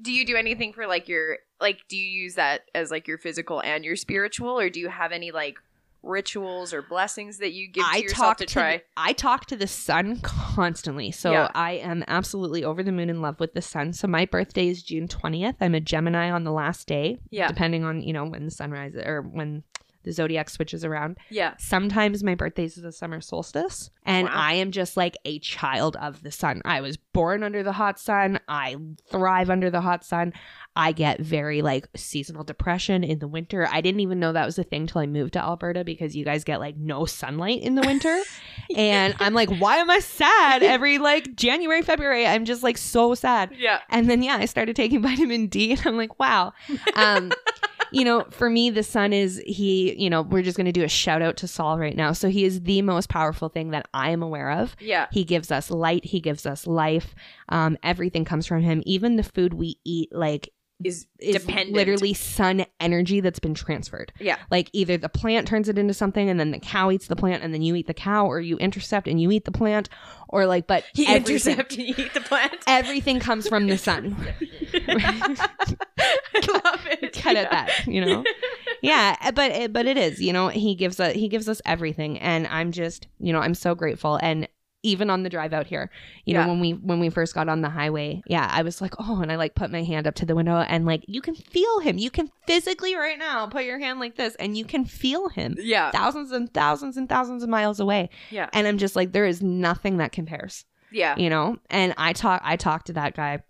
Do 0.00 0.12
you 0.12 0.24
do 0.24 0.36
anything 0.36 0.72
for 0.72 0.86
like 0.86 1.08
your 1.08 1.38
like 1.60 1.78
do 1.88 1.96
you 1.96 2.06
use 2.22 2.34
that 2.36 2.62
as 2.74 2.90
like 2.90 3.08
your 3.08 3.18
physical 3.18 3.60
and 3.60 3.84
your 3.84 3.96
spiritual 3.96 4.58
or 4.58 4.70
do 4.70 4.78
you 4.78 4.88
have 4.88 5.10
any 5.10 5.32
like 5.32 5.56
rituals 6.04 6.72
or 6.72 6.80
blessings 6.80 7.38
that 7.38 7.52
you 7.52 7.66
give 7.68 7.84
to 7.84 7.90
I 7.92 7.96
yourself 7.96 8.16
talk 8.28 8.36
to 8.38 8.46
to 8.46 8.52
try? 8.52 8.76
the, 8.76 8.82
I 8.96 9.12
talk 9.12 9.46
to 9.46 9.56
the 9.56 9.66
sun 9.66 10.20
constantly. 10.22 11.10
So 11.10 11.32
Yeah. 11.32 11.48
I 11.54 11.72
am 11.72 12.04
absolutely 12.06 12.62
over 12.64 12.84
the 12.84 12.92
moon 12.92 13.10
in 13.10 13.20
love 13.20 13.40
with 13.40 13.54
the 13.54 13.62
sun. 13.62 13.92
So 13.92 14.06
my 14.06 14.24
birthday 14.24 14.68
is 14.68 14.82
June 14.84 15.08
20th. 15.08 15.56
I'm 15.60 15.74
a 15.74 15.80
Gemini 15.80 16.30
on 16.30 16.44
the 16.44 16.52
last 16.52 16.86
day, 16.86 17.18
yeah, 17.30 17.48
depending 17.48 17.84
on, 17.84 18.00
you 18.02 18.12
know, 18.12 18.24
when 18.24 18.44
the 18.44 18.50
sun 18.52 18.70
rises 18.70 19.02
or 19.04 19.22
when 19.22 19.64
the 20.08 20.12
zodiac 20.14 20.48
switches 20.48 20.86
around. 20.86 21.18
yeah, 21.28 21.52
Sometimes 21.58 22.24
my 22.24 22.34
birthday 22.34 22.64
is 22.64 22.76
the 22.76 22.90
summer 22.92 23.20
solstice, 23.20 23.90
and 24.06 24.26
Wow. 24.26 24.32
I 24.34 24.54
am 24.54 24.70
just 24.70 24.96
like 24.96 25.18
a 25.26 25.38
child 25.40 25.96
of 25.96 26.22
the 26.22 26.30
sun. 26.32 26.62
I 26.64 26.80
was 26.80 26.96
born 26.96 27.42
under 27.42 27.62
the 27.62 27.72
hot 27.72 28.00
sun. 28.00 28.40
I 28.48 28.76
thrive 29.10 29.50
under 29.50 29.70
the 29.70 29.82
hot 29.82 30.04
sun. 30.04 30.32
I 30.74 30.92
get 30.92 31.20
very 31.20 31.60
like 31.60 31.88
seasonal 31.94 32.42
depression 32.44 33.04
in 33.04 33.18
the 33.18 33.28
winter. 33.28 33.68
I 33.70 33.80
didn't 33.82 34.00
even 34.00 34.18
know 34.20 34.32
that 34.32 34.46
was 34.46 34.58
a 34.58 34.62
thing 34.62 34.86
till 34.86 35.00
I 35.02 35.06
moved 35.06 35.32
to 35.34 35.42
Alberta 35.42 35.84
because 35.84 36.16
you 36.16 36.24
guys 36.24 36.44
get 36.44 36.58
like 36.60 36.76
no 36.76 37.04
sunlight 37.04 37.60
in 37.60 37.74
the 37.74 37.82
winter. 37.82 38.16
and 38.76 39.14
I'm 39.18 39.34
like, 39.34 39.50
why 39.58 39.76
am 39.78 39.90
I 39.90 39.98
sad 39.98 40.62
every 40.62 40.96
like 40.98 41.34
January, 41.36 41.82
February? 41.82 42.26
I'm 42.26 42.44
just 42.46 42.62
like 42.62 42.78
so 42.78 43.14
sad. 43.14 43.50
yeah, 43.58 43.80
And 43.90 44.08
then 44.08 44.22
yeah, 44.22 44.36
I 44.36 44.46
started 44.46 44.74
taking 44.76 45.02
vitamin 45.10 45.48
D 45.48 45.72
and 45.72 45.84
I'm 45.86 45.96
like, 45.96 46.18
wow. 46.18 46.52
Um 46.94 47.32
you 47.92 48.04
know, 48.04 48.24
for 48.30 48.48
me 48.50 48.70
the 48.70 48.82
sun 48.82 49.12
is 49.12 49.42
he, 49.46 49.94
you 49.96 50.10
know, 50.10 50.22
we're 50.22 50.42
just 50.42 50.56
going 50.56 50.66
to 50.66 50.72
do 50.72 50.84
a 50.84 50.88
shout 50.88 51.22
out 51.22 51.36
to 51.38 51.48
Sol 51.48 51.78
right 51.78 51.96
now. 51.96 52.12
So 52.12 52.28
he 52.28 52.44
is 52.44 52.62
the 52.62 52.82
most 52.82 53.08
powerful 53.08 53.48
thing 53.48 53.70
that 53.70 53.88
I 53.94 54.10
am 54.10 54.22
aware 54.22 54.50
of. 54.50 54.76
yeah. 54.80 55.06
He 55.10 55.24
gives 55.24 55.50
us 55.50 55.70
light, 55.70 56.04
he 56.04 56.20
gives 56.20 56.46
us 56.46 56.66
life. 56.66 57.14
Um 57.48 57.76
everything 57.82 58.24
comes 58.24 58.46
from 58.46 58.62
him. 58.62 58.82
Even 58.86 59.16
the 59.16 59.22
food 59.22 59.54
we 59.54 59.78
eat 59.84 60.14
like 60.14 60.52
Is, 60.84 61.06
is 61.18 61.34
dependent. 61.44 61.72
literally 61.74 62.14
sun 62.14 62.64
energy 62.78 63.20
that's 63.20 63.40
been 63.40 63.54
transferred. 63.54 64.12
Yeah. 64.20 64.36
Like 64.50 64.70
either 64.72 64.96
the 64.96 65.08
plant 65.08 65.48
turns 65.48 65.68
it 65.68 65.76
into 65.76 65.92
something 65.92 66.30
and 66.30 66.38
then 66.38 66.52
the 66.52 66.60
cow 66.60 66.92
eats 66.92 67.08
the 67.08 67.16
plant 67.16 67.42
and 67.42 67.52
then 67.52 67.62
you 67.62 67.74
eat 67.74 67.88
the 67.88 67.94
cow 67.94 68.26
or 68.26 68.38
you 68.40 68.56
intercept 68.58 69.08
and 69.08 69.20
you 69.20 69.30
eat 69.32 69.44
the 69.44 69.50
plant 69.50 69.88
or 70.28 70.46
like 70.46 70.68
but 70.68 70.84
You 70.94 71.06
intercept 71.12 71.76
and 71.76 71.88
you 71.88 71.94
eat 71.98 72.14
the 72.14 72.20
plant. 72.20 72.54
everything 72.68 73.18
comes 73.18 73.48
from 73.48 73.66
the 73.66 73.76
sun. 73.76 74.14
I 74.74 75.36
love 76.64 76.86
it. 76.90 77.12
cut 77.12 77.36
at 77.36 77.50
that 77.50 77.86
you 77.86 78.04
know 78.04 78.22
yeah 78.82 79.30
but 79.32 79.50
it, 79.50 79.72
but 79.72 79.86
it 79.86 79.96
is 79.96 80.20
you 80.20 80.32
know 80.32 80.48
he 80.48 80.74
gives 80.74 81.00
us 81.00 81.14
he 81.14 81.28
gives 81.28 81.48
us 81.48 81.60
everything 81.64 82.18
and 82.20 82.46
i'm 82.46 82.70
just 82.70 83.08
you 83.18 83.32
know 83.32 83.40
i'm 83.40 83.54
so 83.54 83.74
grateful 83.74 84.18
and 84.22 84.46
even 84.84 85.10
on 85.10 85.22
the 85.24 85.28
drive 85.28 85.52
out 85.52 85.66
here 85.66 85.90
you 86.24 86.34
Yeah. 86.34 86.42
know 86.42 86.48
when 86.52 86.60
we 86.60 86.72
when 86.72 87.00
we 87.00 87.10
first 87.10 87.34
got 87.34 87.48
on 87.48 87.62
the 87.62 87.68
highway 87.68 88.22
yeah 88.26 88.48
i 88.52 88.62
was 88.62 88.80
like 88.80 88.94
oh 89.00 89.20
and 89.20 89.32
i 89.32 89.36
like 89.36 89.54
put 89.54 89.70
my 89.72 89.82
hand 89.82 90.06
up 90.06 90.14
to 90.16 90.26
the 90.26 90.34
window 90.36 90.56
and 90.58 90.86
like 90.86 91.04
you 91.08 91.20
can 91.20 91.34
feel 91.34 91.80
him. 91.80 91.98
You 91.98 92.10
can 92.10 92.30
physically 92.46 92.94
right 92.94 93.18
now 93.18 93.46
put 93.48 93.64
your 93.64 93.78
hand 93.78 93.98
like 94.00 94.14
this 94.16 94.34
and 94.36 94.56
you 94.56 94.64
can 94.64 94.84
feel 94.84 95.28
him 95.30 95.56
Yeah, 95.60 95.90
thousands 95.90 96.30
and 96.32 96.52
thousands 96.54 96.96
and 96.96 97.08
thousands 97.08 97.42
of 97.42 97.48
miles 97.48 97.80
away. 97.80 98.10
Yeah, 98.30 98.48
and 98.52 98.66
i'm 98.66 98.78
just 98.78 98.94
like 98.96 99.12
there 99.12 99.26
is 99.26 99.42
nothing 99.42 99.96
that 99.98 100.12
compares 100.12 100.64
yeah. 100.92 101.16
you 101.18 101.28
know? 101.28 101.56
And 101.70 101.92
i 101.98 102.12
talk 102.12 102.40
i 102.44 102.56
talk 102.56 102.84
to 102.84 102.92
that 102.94 103.14
guy 103.16 103.42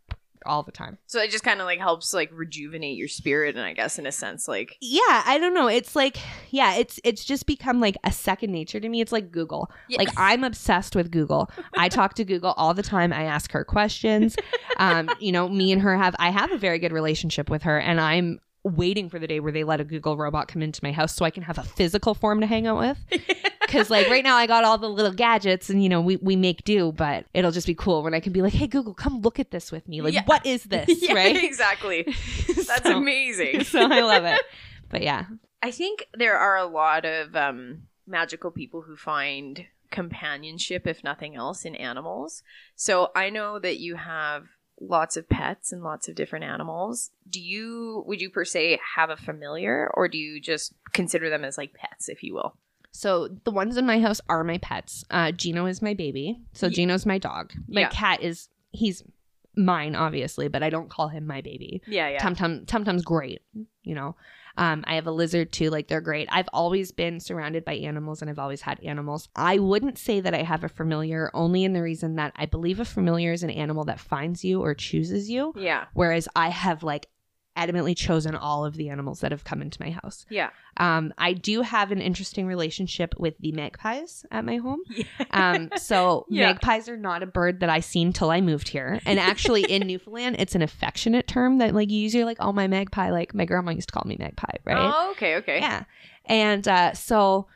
all 0.46 0.62
the 0.62 0.72
time. 0.72 0.98
So 1.06 1.20
it 1.20 1.30
just 1.30 1.44
kind 1.44 1.60
of 1.60 1.66
like 1.66 1.78
helps 1.80 2.12
like 2.14 2.30
rejuvenate 2.32 2.96
your 2.96 3.08
spirit, 3.08 3.56
and 3.56 3.64
I 3.64 3.72
guess 3.72 3.98
in 3.98 4.06
a 4.06 4.12
sense, 4.12 4.48
like 4.48 4.76
yeah 4.80 5.22
i 5.26 5.38
don't 5.38 5.54
know. 5.54 5.68
It's 5.68 5.94
like 5.96 6.18
yeah 6.50 6.74
it's 6.76 7.00
it's 7.04 7.24
just 7.24 7.46
become 7.46 7.80
like 7.80 7.96
a 8.04 8.12
second 8.12 8.52
nature 8.52 8.80
to 8.80 8.88
me. 8.88 9.00
It's 9.00 9.12
like 9.12 9.30
google. 9.30 9.70
Yeah. 9.88 9.98
like 9.98 10.10
i'm 10.16 10.44
obsessed 10.44 10.94
with 10.96 11.10
google. 11.10 11.50
I 11.76 11.88
talk 11.88 12.14
to 12.14 12.24
google 12.24 12.52
all 12.56 12.74
the 12.74 12.82
time. 12.82 13.12
I 13.12 13.24
ask 13.24 13.52
her 13.52 13.64
questions. 13.64 14.36
Um 14.78 15.08
you 15.20 15.32
know 15.32 15.48
me 15.48 15.72
and 15.72 15.82
her 15.82 15.96
have 15.96 16.14
i 16.18 16.30
have 16.30 16.52
a 16.52 16.58
very 16.58 16.78
good 16.78 16.92
relationship 16.92 17.50
with 17.50 17.62
her 17.62 17.78
and 17.80 18.00
i'm 18.00 18.38
waiting 18.64 19.08
for 19.08 19.18
the 19.18 19.26
day 19.26 19.40
where 19.40 19.52
they 19.52 19.64
let 19.64 19.80
a 19.80 19.84
google 19.84 20.16
robot 20.16 20.48
come 20.48 20.62
into 20.62 20.80
my 20.82 20.92
house 20.92 21.14
so 21.14 21.24
i 21.24 21.30
can 21.30 21.42
have 21.42 21.58
a 21.58 21.62
physical 21.62 22.14
form 22.14 22.40
to 22.40 22.46
hang 22.46 22.66
out 22.66 22.78
with 22.78 22.98
because 23.68 23.90
like 23.90 24.08
right 24.08 24.24
now 24.24 24.34
i 24.36 24.46
got 24.46 24.64
all 24.64 24.76
the 24.78 24.88
little 24.88 25.12
gadgets 25.12 25.70
and 25.70 25.82
you 25.82 25.88
know 25.88 26.00
we, 26.00 26.16
we 26.16 26.34
make 26.34 26.64
do 26.64 26.90
but 26.92 27.24
it'll 27.34 27.50
just 27.52 27.66
be 27.66 27.74
cool 27.74 28.02
when 28.02 28.14
i 28.14 28.20
can 28.20 28.32
be 28.32 28.42
like 28.42 28.52
hey 28.52 28.66
google 28.66 28.94
come 28.94 29.20
look 29.20 29.38
at 29.38 29.50
this 29.52 29.70
with 29.70 29.86
me 29.86 30.00
like 30.02 30.14
Yeah. 30.14 30.24
what 30.26 30.44
is 30.44 30.64
this 30.74 30.88
yeah, 31.02 31.12
right 31.12 31.36
exactly. 31.44 32.02
That's 32.48 32.82
So- 32.82 32.96
amazing. 32.98 33.62
so 33.72 33.80
i 33.80 34.00
love 34.00 34.24
it 34.24 34.40
but 34.88 35.02
yeah 35.02 35.26
I 35.60 35.70
think 35.72 36.06
there 36.14 36.36
are 36.38 36.56
a 36.56 36.66
lot 36.66 37.04
of 37.04 37.34
um, 37.34 37.82
magical 38.06 38.52
people 38.52 38.82
who 38.82 38.94
find 38.96 39.66
companionship, 39.90 40.86
if 40.86 41.02
nothing 41.04 41.34
else, 41.36 41.64
in 41.64 41.74
animals. 41.74 42.42
So 42.76 43.10
I 43.16 43.28
know 43.30 43.58
that 43.58 43.78
you 43.80 43.96
have 43.96 44.44
lots 44.80 45.16
of 45.16 45.28
pets 45.28 45.72
and 45.72 45.82
lots 45.82 46.08
of 46.08 46.14
different 46.14 46.44
animals. 46.44 47.10
Do 47.28 47.40
you, 47.40 48.04
would 48.06 48.20
you 48.20 48.30
per 48.30 48.44
se 48.44 48.78
have 48.94 49.10
a 49.10 49.16
familiar, 49.16 49.90
or 49.94 50.06
do 50.06 50.16
you 50.16 50.40
just 50.40 50.74
consider 50.92 51.28
them 51.28 51.44
as 51.44 51.58
like 51.58 51.74
pets, 51.74 52.08
if 52.08 52.22
you 52.22 52.34
will? 52.34 52.56
So 52.98 53.28
the 53.44 53.52
ones 53.52 53.76
in 53.76 53.86
my 53.86 54.00
house 54.00 54.20
are 54.28 54.42
my 54.42 54.58
pets. 54.58 55.04
Uh, 55.08 55.30
Gino 55.30 55.66
is 55.66 55.80
my 55.80 55.94
baby. 55.94 56.40
So 56.52 56.68
Gino's 56.68 57.06
my 57.06 57.18
dog. 57.18 57.52
My 57.68 57.82
Yeah. 57.82 57.90
cat 57.90 58.22
is 58.22 58.48
he's 58.72 59.04
mine, 59.56 59.94
obviously, 59.94 60.48
but 60.48 60.64
I 60.64 60.70
don't 60.70 60.90
call 60.90 61.06
him 61.06 61.24
my 61.24 61.40
baby. 61.40 61.80
Yeah, 61.86 62.08
yeah. 62.08 62.18
Tum 62.18 62.34
Tum 62.34 62.66
Tum 62.66 62.84
Tum's 62.84 63.04
great. 63.04 63.42
You 63.84 63.94
know, 63.94 64.16
um, 64.56 64.82
I 64.88 64.96
have 64.96 65.06
a 65.06 65.12
lizard 65.12 65.52
too. 65.52 65.70
Like 65.70 65.86
they're 65.86 66.00
great. 66.00 66.28
I've 66.32 66.48
always 66.52 66.90
been 66.90 67.20
surrounded 67.20 67.64
by 67.64 67.74
animals, 67.74 68.20
and 68.20 68.28
I've 68.28 68.38
always 68.40 68.62
had 68.62 68.80
animals. 68.80 69.28
I 69.36 69.60
wouldn't 69.60 69.96
say 69.96 70.18
that 70.18 70.34
I 70.34 70.42
have 70.42 70.64
a 70.64 70.68
familiar, 70.68 71.30
only 71.34 71.62
in 71.62 71.74
the 71.74 71.82
reason 71.82 72.16
that 72.16 72.32
I 72.34 72.46
believe 72.46 72.80
a 72.80 72.84
familiar 72.84 73.32
is 73.32 73.44
an 73.44 73.50
animal 73.50 73.84
that 73.84 74.00
finds 74.00 74.44
you 74.44 74.60
or 74.60 74.74
chooses 74.74 75.30
you, 75.30 75.52
yeah, 75.56 75.84
whereas 75.94 76.26
I 76.34 76.48
have 76.48 76.82
like 76.82 77.06
adamantly 77.58 77.96
chosen 77.96 78.34
all 78.36 78.64
of 78.64 78.74
the 78.76 78.88
animals 78.88 79.20
that 79.20 79.32
have 79.32 79.42
come 79.44 79.60
into 79.62 79.82
my 79.82 79.90
house. 79.90 80.24
yeah. 80.30 80.50
Um, 80.76 81.12
I 81.18 81.32
do 81.32 81.62
have 81.62 81.90
an 81.90 82.00
interesting 82.00 82.46
relationship 82.46 83.12
with 83.18 83.34
the 83.40 83.50
magpies 83.52 84.24
at 84.30 84.44
my 84.44 84.56
home. 84.58 84.80
Um, 85.30 85.70
so 85.76 86.24
Yeah. 86.30 86.46
magpies 86.52 86.88
are 86.88 86.96
not 86.96 87.22
a 87.22 87.26
bird 87.26 87.60
that 87.60 87.68
I 87.68 87.80
seen 87.80 88.12
till 88.12 88.30
I 88.30 88.40
moved 88.40 88.68
here. 88.68 89.00
And 89.04 89.18
actually 89.18 89.64
in 89.64 89.86
Newfoundland, 89.86 90.36
it's 90.38 90.54
an 90.54 90.62
affectionate 90.62 91.26
term 91.26 91.58
that 91.58 91.74
like 91.74 91.90
you 91.90 91.98
usually 91.98 92.24
like, 92.24 92.38
oh 92.40 92.52
my 92.52 92.66
magpie, 92.68 93.10
like 93.10 93.34
my 93.34 93.44
grandma 93.44 93.72
used 93.72 93.88
to 93.88 93.92
call 93.92 94.04
me 94.06 94.16
magpie, 94.18 94.56
right? 94.64 94.92
Oh, 94.94 95.10
okay, 95.12 95.36
okay. 95.36 95.58
Yeah. 95.58 95.84
And 96.26 96.66
uh, 96.68 96.94
so 96.94 97.48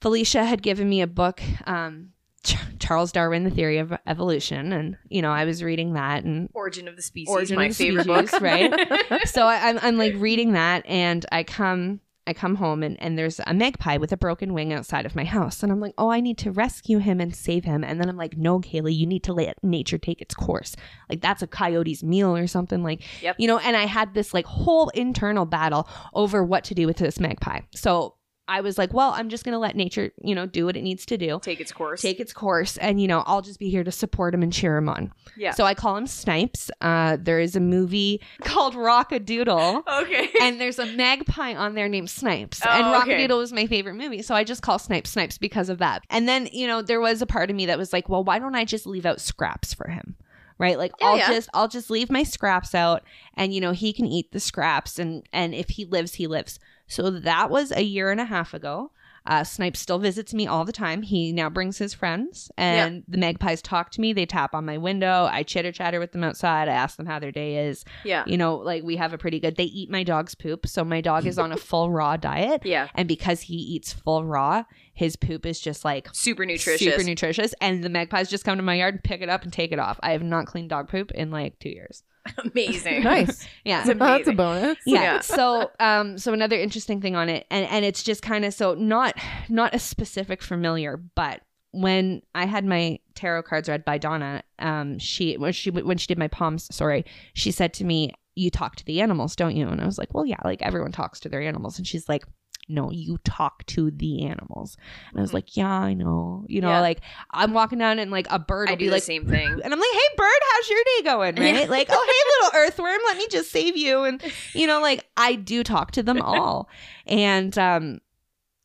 Felicia 0.00 0.44
had 0.44 0.62
given 0.62 0.88
me 0.88 1.00
a 1.00 1.06
book, 1.06 1.40
um, 1.66 2.10
Ch- 2.44 2.56
Charles 2.78 3.12
Darwin, 3.12 3.44
The 3.44 3.50
Theory 3.50 3.78
of 3.78 3.92
Evolution. 4.06 4.72
And, 4.72 4.96
you 5.08 5.22
know, 5.22 5.30
I 5.30 5.44
was 5.44 5.62
reading 5.62 5.92
that 5.94 6.24
and 6.24 6.48
Origin 6.54 6.88
of 6.88 6.96
the 6.96 7.02
Species, 7.02 7.32
Origin 7.34 7.56
my 7.56 7.66
of 7.66 7.76
the 7.76 7.84
favorite 7.84 8.04
Species, 8.04 8.30
book. 8.30 8.40
right? 8.40 9.20
so 9.28 9.46
I, 9.46 9.68
I'm, 9.68 9.78
I'm 9.82 9.98
like 9.98 10.14
reading 10.16 10.52
that 10.52 10.84
and 10.86 11.24
I 11.32 11.42
come 11.44 12.00
I 12.24 12.32
come 12.34 12.54
home 12.54 12.84
and, 12.84 12.96
and 13.02 13.18
there's 13.18 13.40
a 13.48 13.52
magpie 13.52 13.96
with 13.96 14.12
a 14.12 14.16
broken 14.16 14.54
wing 14.54 14.72
outside 14.72 15.06
of 15.06 15.16
my 15.16 15.24
house. 15.24 15.64
And 15.64 15.72
I'm 15.72 15.80
like, 15.80 15.94
oh, 15.98 16.08
I 16.08 16.20
need 16.20 16.38
to 16.38 16.52
rescue 16.52 16.98
him 16.98 17.20
and 17.20 17.34
save 17.34 17.64
him. 17.64 17.82
And 17.82 18.00
then 18.00 18.08
I'm 18.08 18.16
like, 18.16 18.36
no, 18.36 18.60
Kaylee, 18.60 18.94
you 18.96 19.06
need 19.06 19.24
to 19.24 19.32
let 19.32 19.56
nature 19.64 19.98
take 19.98 20.22
its 20.22 20.32
course. 20.32 20.76
Like 21.10 21.20
that's 21.20 21.42
a 21.42 21.48
coyote's 21.48 22.04
meal 22.04 22.36
or 22.36 22.46
something 22.46 22.84
like, 22.84 23.02
Yep. 23.22 23.36
you 23.40 23.48
know, 23.48 23.58
and 23.58 23.76
I 23.76 23.86
had 23.86 24.14
this 24.14 24.32
like 24.32 24.46
whole 24.46 24.90
internal 24.90 25.46
battle 25.46 25.88
over 26.14 26.44
what 26.44 26.62
to 26.64 26.76
do 26.76 26.86
with 26.86 26.98
this 26.98 27.18
magpie. 27.18 27.62
So 27.74 28.14
I 28.48 28.60
was 28.60 28.76
like, 28.76 28.92
well, 28.92 29.10
I'm 29.10 29.28
just 29.28 29.44
going 29.44 29.52
to 29.52 29.58
let 29.58 29.76
nature, 29.76 30.10
you 30.22 30.34
know, 30.34 30.46
do 30.46 30.66
what 30.66 30.76
it 30.76 30.82
needs 30.82 31.06
to 31.06 31.16
do. 31.16 31.38
Take 31.42 31.60
its 31.60 31.70
course. 31.72 32.02
Take 32.02 32.18
its 32.20 32.32
course, 32.32 32.76
and 32.78 33.00
you 33.00 33.06
know, 33.06 33.22
I'll 33.26 33.40
just 33.40 33.58
be 33.60 33.70
here 33.70 33.84
to 33.84 33.92
support 33.92 34.34
him 34.34 34.42
and 34.42 34.52
cheer 34.52 34.76
him 34.76 34.88
on. 34.88 35.12
Yeah. 35.36 35.52
So 35.52 35.64
I 35.64 35.74
call 35.74 35.96
him 35.96 36.06
Snipes. 36.06 36.70
Uh, 36.80 37.16
there 37.20 37.38
is 37.40 37.54
a 37.56 37.60
movie 37.60 38.20
called 38.42 38.74
Rock-a-Doodle. 38.74 39.84
okay. 40.00 40.28
And 40.40 40.60
there's 40.60 40.78
a 40.78 40.86
magpie 40.86 41.54
on 41.54 41.74
there 41.74 41.88
named 41.88 42.10
Snipes. 42.10 42.60
Oh, 42.64 42.70
and 42.70 42.84
okay. 42.86 42.92
Rock-a-Doodle 42.92 43.38
was 43.38 43.52
my 43.52 43.66
favorite 43.66 43.94
movie. 43.94 44.22
So 44.22 44.34
I 44.34 44.44
just 44.44 44.62
call 44.62 44.78
Snipes 44.78 45.10
Snipes 45.10 45.38
because 45.38 45.68
of 45.68 45.78
that. 45.78 46.02
And 46.10 46.28
then, 46.28 46.48
you 46.52 46.66
know, 46.66 46.82
there 46.82 47.00
was 47.00 47.22
a 47.22 47.26
part 47.26 47.48
of 47.50 47.56
me 47.56 47.66
that 47.66 47.78
was 47.78 47.92
like, 47.92 48.08
well, 48.08 48.24
why 48.24 48.38
don't 48.38 48.54
I 48.54 48.64
just 48.64 48.86
leave 48.86 49.06
out 49.06 49.20
scraps 49.20 49.72
for 49.72 49.88
him? 49.88 50.16
Right? 50.58 50.76
Like 50.78 50.92
Yeah, 51.00 51.06
I'll 51.08 51.16
yeah. 51.18 51.28
just 51.28 51.48
I'll 51.54 51.68
just 51.68 51.90
leave 51.90 52.10
my 52.10 52.22
scraps 52.22 52.74
out 52.74 53.02
and 53.34 53.52
you 53.54 53.60
know, 53.60 53.72
he 53.72 53.92
can 53.92 54.06
eat 54.06 54.30
the 54.32 54.38
scraps 54.40 54.98
and 54.98 55.26
and 55.32 55.54
if 55.54 55.70
he 55.70 55.84
lives, 55.84 56.14
he 56.14 56.26
lives. 56.26 56.58
So 56.92 57.10
that 57.10 57.50
was 57.50 57.72
a 57.72 57.82
year 57.82 58.10
and 58.10 58.20
a 58.20 58.24
half 58.26 58.54
ago. 58.54 58.92
Uh, 59.24 59.44
Snipe 59.44 59.76
still 59.76 60.00
visits 60.00 60.34
me 60.34 60.48
all 60.48 60.64
the 60.64 60.72
time. 60.72 61.02
He 61.02 61.30
now 61.30 61.48
brings 61.48 61.78
his 61.78 61.94
friends, 61.94 62.50
and 62.58 63.04
the 63.06 63.18
magpies 63.18 63.62
talk 63.62 63.92
to 63.92 64.00
me. 64.00 64.12
They 64.12 64.26
tap 64.26 64.52
on 64.52 64.64
my 64.66 64.78
window. 64.78 65.28
I 65.30 65.44
chitter 65.44 65.70
chatter 65.70 66.00
with 66.00 66.10
them 66.10 66.24
outside. 66.24 66.66
I 66.68 66.72
ask 66.72 66.96
them 66.96 67.06
how 67.06 67.20
their 67.20 67.30
day 67.30 67.68
is. 67.68 67.84
yeah. 68.04 68.24
You 68.26 68.36
know, 68.36 68.56
like 68.56 68.82
we 68.82 68.96
have 68.96 69.12
a 69.12 69.18
pretty 69.18 69.38
good. 69.38 69.54
They 69.56 69.62
eat 69.66 69.88
my 69.88 70.02
dog's 70.02 70.34
poop, 70.34 70.66
so 70.66 70.82
my 70.84 71.00
dog 71.00 71.24
is 71.24 71.38
on 71.38 71.52
a 71.52 71.56
full 71.68 71.88
raw 71.92 72.16
diet, 72.16 72.62
Yeah. 72.64 72.88
and 72.96 73.06
because 73.06 73.42
he 73.42 73.54
eats 73.54 73.92
full 73.92 74.24
raw, 74.24 74.64
his 74.92 75.14
poop 75.14 75.46
is 75.46 75.60
just 75.60 75.84
like 75.84 76.08
Super 76.12 76.44
nutritious. 76.44 76.80
super 76.92 77.04
nutritious. 77.04 77.54
And 77.60 77.84
the 77.84 77.90
magpies 77.90 78.28
just 78.28 78.44
come 78.44 78.56
to 78.56 78.62
my 78.64 78.74
yard 78.74 78.94
and 78.94 79.04
pick 79.04 79.20
it 79.22 79.28
up 79.28 79.44
and 79.44 79.52
take 79.52 79.70
it 79.70 79.78
off. 79.78 80.00
I 80.02 80.10
have 80.12 80.24
not 80.24 80.46
cleaned 80.46 80.70
dog 80.70 80.88
poop 80.88 81.12
in 81.12 81.30
like 81.30 81.60
two 81.60 81.70
years. 81.70 82.02
Amazing. 82.52 83.02
Nice. 83.02 83.46
Yeah, 83.64 83.84
It's 83.88 83.98
That's 83.98 84.28
a 84.28 84.32
bonus. 84.32 84.78
yeah. 84.86 85.02
Yeah. 85.02 85.20
so 85.20 85.70
um 85.80 86.18
so 86.18 86.32
another 86.32 86.56
interesting 86.56 87.00
thing 87.00 87.14
on 87.16 87.28
it 87.28 87.46
and 87.50 87.66
and 87.66 87.84
it's 87.84 88.02
just 88.02 88.22
kind 88.22 88.44
of 88.44 88.52
so 88.54 88.74
not 88.74 89.14
not 89.48 89.74
a 89.74 89.78
specific 89.78 90.42
familiar 90.42 90.96
but 91.14 91.40
when 91.72 92.22
I 92.34 92.44
had 92.46 92.64
my 92.64 92.98
tarot 93.14 93.44
cards 93.44 93.68
read 93.68 93.84
by 93.84 93.98
Donna 93.98 94.42
um 94.58 94.98
she 94.98 95.36
when 95.36 95.52
she 95.52 95.70
when 95.70 95.96
she 95.98 96.06
did 96.06 96.18
my 96.18 96.28
palms 96.28 96.74
sorry 96.74 97.04
she 97.34 97.50
said 97.50 97.72
to 97.74 97.84
me 97.84 98.12
you 98.34 98.50
talk 98.50 98.76
to 98.76 98.84
the 98.84 99.00
animals 99.00 99.36
don't 99.36 99.54
you 99.56 99.68
and 99.68 99.80
I 99.80 99.86
was 99.86 99.98
like 99.98 100.12
well 100.14 100.26
yeah 100.26 100.40
like 100.44 100.62
everyone 100.62 100.92
talks 100.92 101.20
to 101.20 101.28
their 101.28 101.42
animals 101.42 101.78
and 101.78 101.86
she's 101.86 102.08
like 102.08 102.24
no, 102.68 102.90
you 102.90 103.18
talk 103.24 103.66
to 103.66 103.90
the 103.90 104.24
animals. 104.24 104.76
And 105.10 105.18
I 105.18 105.22
was 105.22 105.30
Mhm. 105.30 105.34
like, 105.34 105.56
yeah, 105.56 105.70
I 105.70 105.94
know. 105.94 106.44
You 106.48 106.60
know, 106.60 106.68
Yeah. 106.68 106.80
like 106.80 107.00
I'm 107.30 107.52
walking 107.52 107.78
down 107.78 107.98
and 107.98 108.10
like 108.10 108.26
a 108.30 108.38
bird 108.38 108.68
I 108.68 108.72
will 108.72 108.76
do 108.78 108.84
be 108.84 108.88
the 108.88 108.94
like, 108.96 109.02
same 109.02 109.26
thing. 109.26 109.60
and 109.64 109.72
I'm 109.72 109.78
like, 109.80 109.88
hey, 109.92 110.16
bird, 110.16 110.28
how's 110.52 110.68
your 110.70 110.78
day 110.98 111.04
going? 111.04 111.36
Right? 111.36 111.68
Like, 111.68 111.88
oh, 111.90 112.06
hey, 112.06 112.46
little 112.46 112.60
earthworm, 112.66 112.98
let 113.06 113.16
me 113.16 113.26
just 113.30 113.50
save 113.50 113.76
you. 113.76 114.04
And, 114.04 114.22
you 114.54 114.66
know, 114.66 114.80
like 114.80 115.04
I 115.16 115.34
do 115.34 115.62
talk 115.64 115.90
to 115.92 116.02
them 116.02 116.22
all. 116.22 116.68
And, 117.06 117.56
um, 117.58 118.00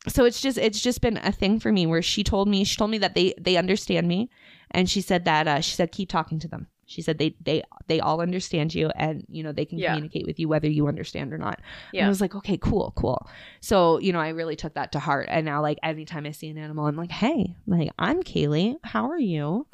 so 0.06 0.24
it's 0.24 0.40
just 0.40 0.56
it's 0.56 0.80
just 0.80 1.00
been 1.02 1.18
a 1.18 1.32
thing 1.32 1.58
for 1.60 1.70
me 1.72 1.84
where 1.84 2.00
she 2.00 2.22
told 2.24 2.48
me 2.48 2.64
she 2.64 2.76
told 2.76 2.90
me 2.90 2.98
that 2.98 3.14
they 3.14 3.34
they 3.38 3.56
understand 3.56 4.06
me 4.08 4.30
and 4.70 4.88
she 4.88 5.00
said 5.02 5.24
that 5.26 5.46
uh 5.48 5.60
she 5.60 5.74
said 5.74 5.90
keep 5.92 6.08
talking 6.08 6.38
to 6.38 6.48
them 6.48 6.68
she 6.88 7.02
said 7.02 7.18
they 7.18 7.36
they 7.40 7.62
they 7.86 8.00
all 8.00 8.20
understand 8.20 8.74
you 8.74 8.88
and 8.96 9.24
you 9.30 9.42
know 9.42 9.52
they 9.52 9.64
can 9.66 9.78
Yeah. 9.78 9.90
communicate 9.94 10.26
with 10.26 10.40
you 10.40 10.48
whether 10.48 10.68
you 10.68 10.88
understand 10.88 11.32
or 11.32 11.38
not. 11.38 11.58
And 11.58 11.98
Yeah. 11.98 12.06
i 12.06 12.08
was 12.08 12.20
like 12.20 12.34
okay 12.34 12.56
cool 12.56 12.92
cool. 12.96 13.28
So 13.60 13.98
you 13.98 14.12
know 14.12 14.18
i 14.20 14.30
really 14.30 14.56
took 14.56 14.74
that 14.74 14.92
to 14.92 14.98
heart. 14.98 15.28
And 15.30 15.44
now 15.46 15.60
like 15.62 15.78
anytime 15.82 16.26
i 16.26 16.32
see 16.32 16.48
an 16.48 16.58
animal 16.58 16.86
i'm 16.86 16.96
like 16.96 17.10
hey 17.12 17.54
like 17.66 17.90
i'm 17.98 18.22
kaylee. 18.22 18.76
How 18.82 19.10
are 19.10 19.18
you? 19.18 19.66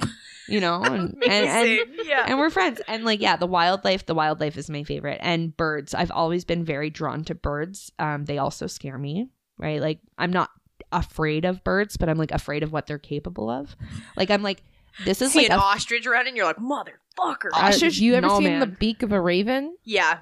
You 0.48 0.60
know 0.60 0.82
and 0.84 1.16
and, 1.24 1.46
and 1.46 1.80
yeah. 2.04 2.24
and 2.26 2.38
we're 2.38 2.50
friends. 2.50 2.80
And 2.88 3.04
like 3.04 3.20
yeah 3.20 3.36
the 3.36 3.46
wildlife 3.46 4.04
the 4.06 4.14
wildlife 4.14 4.58
is 4.58 4.68
my 4.68 4.82
favorite. 4.82 5.20
And 5.22 5.56
birds 5.56 5.94
i've 5.94 6.10
always 6.10 6.44
been 6.44 6.64
very 6.64 6.90
drawn 6.90 7.24
to 7.24 7.34
birds. 7.34 7.92
Um 8.00 8.24
they 8.26 8.38
also 8.38 8.66
scare 8.66 8.98
me 8.98 9.30
right? 9.56 9.80
Like 9.80 10.00
i'm 10.18 10.32
not 10.32 10.50
afraid 10.90 11.44
of 11.44 11.62
birds 11.64 11.96
but 11.96 12.08
i'm 12.08 12.18
like 12.18 12.30
afraid 12.32 12.62
of 12.62 12.72
what 12.72 12.86
they're 12.86 12.98
capable 12.98 13.48
of. 13.48 13.76
Like 14.16 14.30
i'm 14.30 14.42
like 14.42 14.62
this 15.04 15.20
is 15.22 15.32
See 15.32 15.40
like 15.40 15.50
an 15.50 15.58
a 15.58 15.60
ostrich 15.62 16.06
running, 16.06 16.28
and 16.28 16.36
you're 16.36 16.46
like, 16.46 16.56
motherfucker. 16.58 17.50
Ostrich? 17.52 17.98
You 17.98 18.14
ever 18.14 18.26
no, 18.26 18.38
seen 18.38 18.60
the 18.60 18.66
beak 18.66 19.02
of 19.02 19.12
a 19.12 19.20
raven? 19.20 19.76
yeah, 19.84 20.18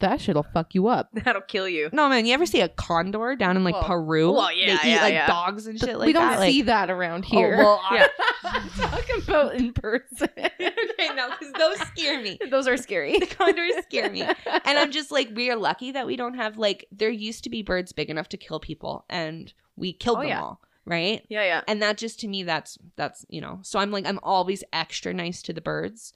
That 0.00 0.20
shit'll 0.20 0.42
fuck 0.42 0.74
you 0.74 0.88
up. 0.88 1.10
that'll 1.24 1.42
kill 1.42 1.68
you. 1.68 1.88
no 1.92 2.08
man 2.08 2.26
you 2.26 2.34
ever 2.34 2.44
see 2.46 2.60
a 2.60 2.68
condor 2.68 3.36
down 3.36 3.56
in 3.56 3.62
like 3.64 3.74
Well- 3.74 3.84
peru 3.84 4.32
well, 4.32 4.52
yeah, 4.52 4.66
they 4.82 4.88
eat 4.88 4.92
yeah, 4.94 5.02
like 5.02 5.12
yeah. 5.14 5.26
dogs 5.28 5.66
and 5.68 5.78
shit 5.78 5.90
like 5.90 5.98
that. 5.98 6.06
we 6.06 6.12
don't 6.12 6.30
that 6.30 6.48
see 6.48 6.58
like, 6.58 6.66
that 6.66 6.90
around 6.90 7.24
oh, 7.26 7.36
here. 7.36 7.56
well, 7.56 7.80
I- 7.88 8.08
I'm 8.44 8.68
talking 8.70 9.22
about 9.22 9.54
in 9.54 9.72
person. 9.72 10.28
okay 10.36 11.14
no 11.14 11.30
because 11.30 11.52
those 11.54 11.78
scare 11.88 12.20
me 12.20 12.38
Those 12.50 12.66
are 12.66 12.76
scary. 12.76 13.18
the 13.18 13.26
condors 13.26 13.72
scare 13.84 14.10
me 14.10 14.22
and 14.22 14.34
I'm 14.78 14.90
just 14.90 15.10
like, 15.12 15.30
we 15.34 15.50
are 15.50 15.56
lucky 15.56 15.92
that 15.92 16.06
we 16.06 16.16
don't 16.16 16.34
have 16.34 16.58
like 16.58 16.86
there 16.90 17.08
used 17.10 17.44
to 17.44 17.50
be 17.50 17.62
birds 17.62 17.92
big 17.92 18.10
enough 18.10 18.28
to 18.30 18.36
kill 18.36 18.58
people, 18.60 19.04
and 19.08 19.52
we 19.76 19.92
killed 19.92 20.18
Oh, 20.18 20.20
them 20.22 20.28
yeah. 20.30 20.40
all, 20.42 20.60
right? 20.84 21.24
Yeah, 21.28 21.44
yeah. 21.44 21.62
And 21.68 21.80
that 21.82 21.96
just 21.98 22.20
to 22.20 22.28
me, 22.28 22.42
that's 22.42 22.78
that's 22.96 23.24
you 23.28 23.40
know. 23.40 23.60
So 23.62 23.78
I'm 23.78 23.90
like, 23.90 24.06
I'm 24.06 24.20
always 24.22 24.64
extra 24.72 25.12
nice 25.14 25.42
to 25.42 25.52
the 25.52 25.60
birds, 25.60 26.12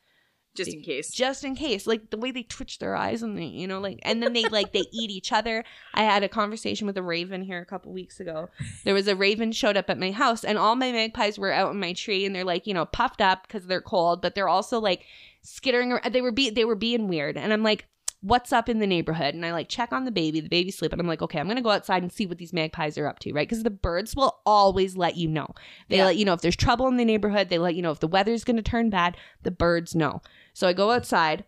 Just 0.57 0.73
in 0.73 0.83
case. 0.83 1.11
just 1.12 1.45
in 1.45 1.55
case. 1.55 1.87
Like 1.87 2.11
the 2.11 2.17
way 2.19 2.31
they 2.33 2.43
twitch 2.43 2.79
their 2.79 2.97
eyes 2.97 3.23
and 3.23 3.39
they, 3.39 3.45
you 3.45 3.67
know, 3.67 3.79
like, 3.81 4.01
and 4.03 4.23
then 4.23 4.33
they 4.33 4.45
like 4.45 4.73
they 4.73 4.85
eat 4.93 5.11
each 5.11 5.33
other. 5.33 5.64
I 5.95 6.03
had 6.05 6.23
a 6.23 6.29
conversation 6.29 6.87
with 6.87 6.97
a 6.97 7.03
raven 7.03 7.43
here 7.43 7.61
a 7.61 7.67
couple 7.67 7.93
weeks 7.93 8.21
ago. 8.21 8.49
There 8.85 8.95
was 8.95 9.09
a 9.09 9.17
raven 9.17 9.53
showed 9.53 9.77
up 9.77 9.91
at 9.91 9.99
my 9.99 10.11
house, 10.11 10.45
and 10.45 10.59
all 10.59 10.77
my 10.77 10.93
magpies 10.93 11.39
were 11.39 11.53
out 11.53 11.73
in 11.73 11.79
my 11.81 11.93
tree, 11.93 12.25
and 12.27 12.35
they're 12.35 12.45
like, 12.45 12.67
you 12.67 12.75
know, 12.75 12.87
puffed 12.87 13.21
up 13.21 13.47
because 13.47 13.67
they're 13.67 13.81
cold, 13.81 14.23
but 14.23 14.35
they're 14.35 14.49
also 14.49 14.81
like 14.81 15.05
skittering. 15.43 15.93
Around. 15.93 16.12
They 16.12 16.23
were 16.23 16.33
be 16.33 16.51
they 16.51 16.64
were 16.64 16.75
being 16.77 17.09
weird, 17.09 17.37
and 17.37 17.53
I'm 17.53 17.62
like. 17.62 17.87
What's 18.23 18.53
up 18.53 18.69
in 18.69 18.79
the 18.79 18.87
neighborhood? 18.87 19.35
And 19.35 19.45
I 19.47 19.53
like 19.53 19.69
check 19.69 19.93
on 19.93 20.05
the 20.05 20.11
baby. 20.11 20.41
The 20.41 20.49
baby's 20.49 20.77
sleeping. 20.79 20.99
I'm 20.99 21.07
like, 21.07 21.23
okay, 21.23 21.39
I'm 21.39 21.47
gonna 21.47 21.62
go 21.62 21.71
outside 21.71 22.03
and 22.03 22.11
see 22.12 22.27
what 22.27 22.39
these 22.39 22.53
magpies 22.53 22.99
are 22.99 23.07
up 23.07 23.19
to, 23.21 23.33
right? 23.33 23.49
Because 23.49 23.62
the 23.62 23.71
birds 23.71 24.17
will 24.17 24.41
always 24.47 24.97
let 24.97 25.17
you 25.17 25.29
know. 25.29 25.49
They 25.89 25.99
Yeah. 25.99 26.07
let 26.07 26.17
you 26.17 26.25
know 26.25 26.33
if 26.33 26.41
there's 26.41 26.57
trouble 26.57 26.89
in 26.89 26.97
the 26.97 27.05
neighborhood. 27.05 27.49
They 27.51 27.59
let 27.59 27.75
you 27.75 27.83
know 27.83 27.91
if 27.93 28.01
the 28.01 28.09
weather's 28.09 28.43
gonna 28.45 28.62
turn 28.62 28.91
bad. 28.91 29.17
The 29.43 29.51
birds 29.51 29.95
know. 29.95 30.23
So 30.55 30.67
I 30.67 30.73
go 30.73 30.91
outside, 30.91 31.45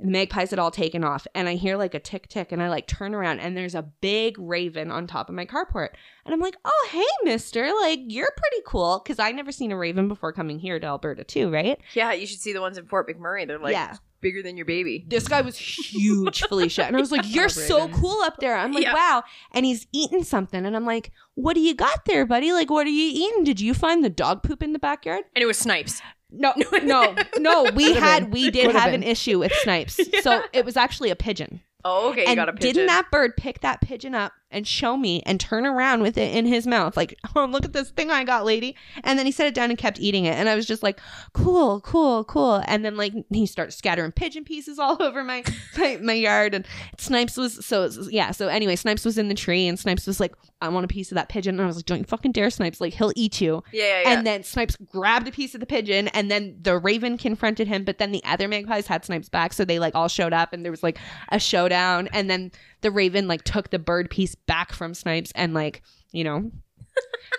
the 0.00 0.10
magpies 0.10 0.50
had 0.50 0.58
all 0.60 0.70
taken 0.70 1.02
off, 1.02 1.26
and 1.34 1.48
I 1.48 1.54
hear 1.54 1.76
like 1.76 1.94
a 1.94 1.98
tick 1.98 2.28
tick, 2.28 2.52
and 2.52 2.62
I 2.62 2.68
like 2.68 2.86
turn 2.86 3.14
around, 3.14 3.40
and 3.40 3.56
there's 3.56 3.74
a 3.74 3.82
big 3.82 4.38
raven 4.38 4.90
on 4.92 5.06
top 5.06 5.28
of 5.28 5.34
my 5.34 5.44
carport, 5.44 5.88
and 6.24 6.32
I'm 6.32 6.40
like, 6.40 6.56
oh 6.64 6.88
hey, 6.92 7.04
Mister, 7.24 7.66
like 7.82 8.00
you're 8.06 8.30
pretty 8.36 8.62
cool, 8.66 9.00
because 9.04 9.18
I 9.18 9.32
never 9.32 9.50
seen 9.50 9.72
a 9.72 9.76
raven 9.76 10.06
before 10.08 10.32
coming 10.32 10.58
here 10.58 10.78
to 10.78 10.86
Alberta 10.86 11.24
too, 11.24 11.50
right? 11.50 11.78
Yeah, 11.94 12.12
you 12.12 12.26
should 12.26 12.40
see 12.40 12.52
the 12.52 12.60
ones 12.60 12.78
in 12.78 12.86
Fort 12.86 13.08
McMurray. 13.08 13.46
They're 13.46 13.58
like 13.58 13.72
yeah, 13.72 13.96
bigger 14.20 14.40
than 14.42 14.56
your 14.56 14.66
baby. 14.66 15.04
this 15.08 15.26
guy 15.26 15.40
was 15.40 15.56
huge, 15.58 16.42
Felicia, 16.42 16.84
and 16.84 16.96
I 16.96 17.00
was 17.00 17.10
like, 17.10 17.24
you're 17.34 17.48
so 17.48 17.88
cool 17.88 18.22
up 18.22 18.36
there. 18.38 18.56
I'm 18.56 18.72
like, 18.72 18.84
Yeah. 18.84 18.94
wow, 18.94 19.24
and 19.52 19.66
he's 19.66 19.86
eating 19.92 20.22
something, 20.22 20.64
and 20.64 20.76
I'm 20.76 20.86
like, 20.86 21.10
what 21.34 21.54
do 21.54 21.60
you 21.60 21.74
got 21.74 22.04
there, 22.04 22.24
buddy? 22.24 22.52
Like, 22.52 22.70
what 22.70 22.86
are 22.86 22.90
you 22.90 23.10
eating? 23.26 23.42
Did 23.44 23.60
you 23.60 23.74
find 23.74 24.04
the 24.04 24.10
dog 24.10 24.42
poop 24.44 24.62
in 24.62 24.72
the 24.72 24.78
backyard? 24.78 25.24
And 25.34 25.42
it 25.42 25.46
was 25.46 25.58
snipes. 25.58 26.00
No, 26.30 26.52
no, 26.82 27.14
no. 27.38 27.70
We 27.74 27.94
had 27.94 28.24
been. 28.24 28.30
we 28.30 28.50
did 28.50 28.66
Could've 28.66 28.80
have 28.80 28.92
been. 28.92 29.02
an 29.02 29.08
issue 29.08 29.38
with 29.38 29.52
snipes, 29.62 29.98
so 30.22 30.42
it 30.52 30.64
was 30.64 30.76
actually 30.76 31.10
a 31.10 31.16
pigeon. 31.16 31.60
Oh, 31.84 32.10
okay. 32.10 32.22
You 32.22 32.26
and 32.28 32.36
got 32.36 32.48
a 32.48 32.52
pigeon. 32.52 32.74
didn't 32.74 32.86
that 32.88 33.10
bird 33.10 33.36
pick 33.36 33.60
that 33.60 33.80
pigeon 33.80 34.14
up 34.14 34.32
and 34.50 34.66
show 34.66 34.96
me 34.96 35.22
and 35.26 35.38
turn 35.38 35.66
around 35.66 36.02
with 36.02 36.16
it 36.16 36.34
in 36.34 36.46
his 36.46 36.66
mouth, 36.66 36.96
like, 36.96 37.18
"Oh, 37.36 37.44
look 37.44 37.64
at 37.64 37.72
this 37.72 37.90
thing 37.90 38.10
I 38.10 38.24
got, 38.24 38.44
lady!" 38.44 38.76
And 39.04 39.18
then 39.18 39.26
he 39.26 39.32
set 39.32 39.46
it 39.46 39.54
down 39.54 39.70
and 39.70 39.78
kept 39.78 40.00
eating 40.00 40.24
it, 40.24 40.34
and 40.34 40.48
I 40.48 40.54
was 40.54 40.66
just 40.66 40.82
like, 40.82 41.00
"Cool, 41.32 41.80
cool, 41.82 42.24
cool." 42.24 42.62
And 42.66 42.84
then 42.84 42.96
like 42.96 43.12
he 43.30 43.46
starts 43.46 43.76
scattering 43.76 44.12
pigeon 44.12 44.44
pieces 44.44 44.78
all 44.78 45.02
over 45.02 45.22
my 45.22 45.42
my, 45.76 45.98
my 46.02 46.12
yard, 46.14 46.54
and 46.54 46.66
Snipes 46.98 47.36
was 47.36 47.64
so 47.64 47.90
yeah. 48.10 48.30
So 48.30 48.48
anyway, 48.48 48.76
Snipes 48.76 49.04
was 49.04 49.18
in 49.18 49.28
the 49.28 49.34
tree, 49.34 49.66
and 49.66 49.78
Snipes 49.78 50.06
was 50.06 50.20
like, 50.20 50.34
"I 50.60 50.68
want 50.68 50.84
a 50.84 50.88
piece 50.88 51.10
of 51.10 51.16
that 51.16 51.28
pigeon," 51.28 51.56
and 51.56 51.62
I 51.62 51.66
was 51.66 51.76
like, 51.76 51.86
"Don't 51.86 51.98
you 51.98 52.04
fucking 52.04 52.32
dare, 52.32 52.50
Snipes! 52.50 52.80
Like 52.80 52.94
he'll 52.94 53.12
eat 53.16 53.40
you." 53.40 53.62
yeah, 53.72 53.84
yeah, 53.84 54.00
yeah. 54.02 54.10
And 54.10 54.26
then 54.26 54.42
Snipes 54.44 54.76
grabbed 54.76 55.28
a 55.28 55.32
piece 55.32 55.54
of 55.54 55.60
the 55.60 55.66
pigeon, 55.66 56.08
and 56.08 56.30
then 56.30 56.56
the 56.62 56.78
raven 56.78 57.18
confronted 57.18 57.68
him. 57.68 57.84
But 57.84 57.98
then 57.98 58.12
the 58.12 58.24
other 58.24 58.48
magpies 58.48 58.86
had 58.86 59.04
Snipes 59.04 59.28
back, 59.28 59.52
so 59.52 59.64
they 59.64 59.78
like 59.78 59.94
all 59.94 60.08
showed 60.08 60.32
up, 60.32 60.52
and 60.52 60.64
there 60.64 60.72
was 60.72 60.82
like 60.82 60.98
a 61.30 61.38
showdown. 61.38 62.08
And 62.12 62.30
then 62.30 62.50
the 62.80 62.90
raven 62.90 63.28
like 63.28 63.42
took 63.44 63.70
the 63.70 63.78
bird 63.78 64.10
piece 64.10 64.34
back 64.34 64.72
from 64.72 64.94
Snipes, 64.94 65.32
and 65.34 65.54
like 65.54 65.82
you 66.12 66.24
know 66.24 66.50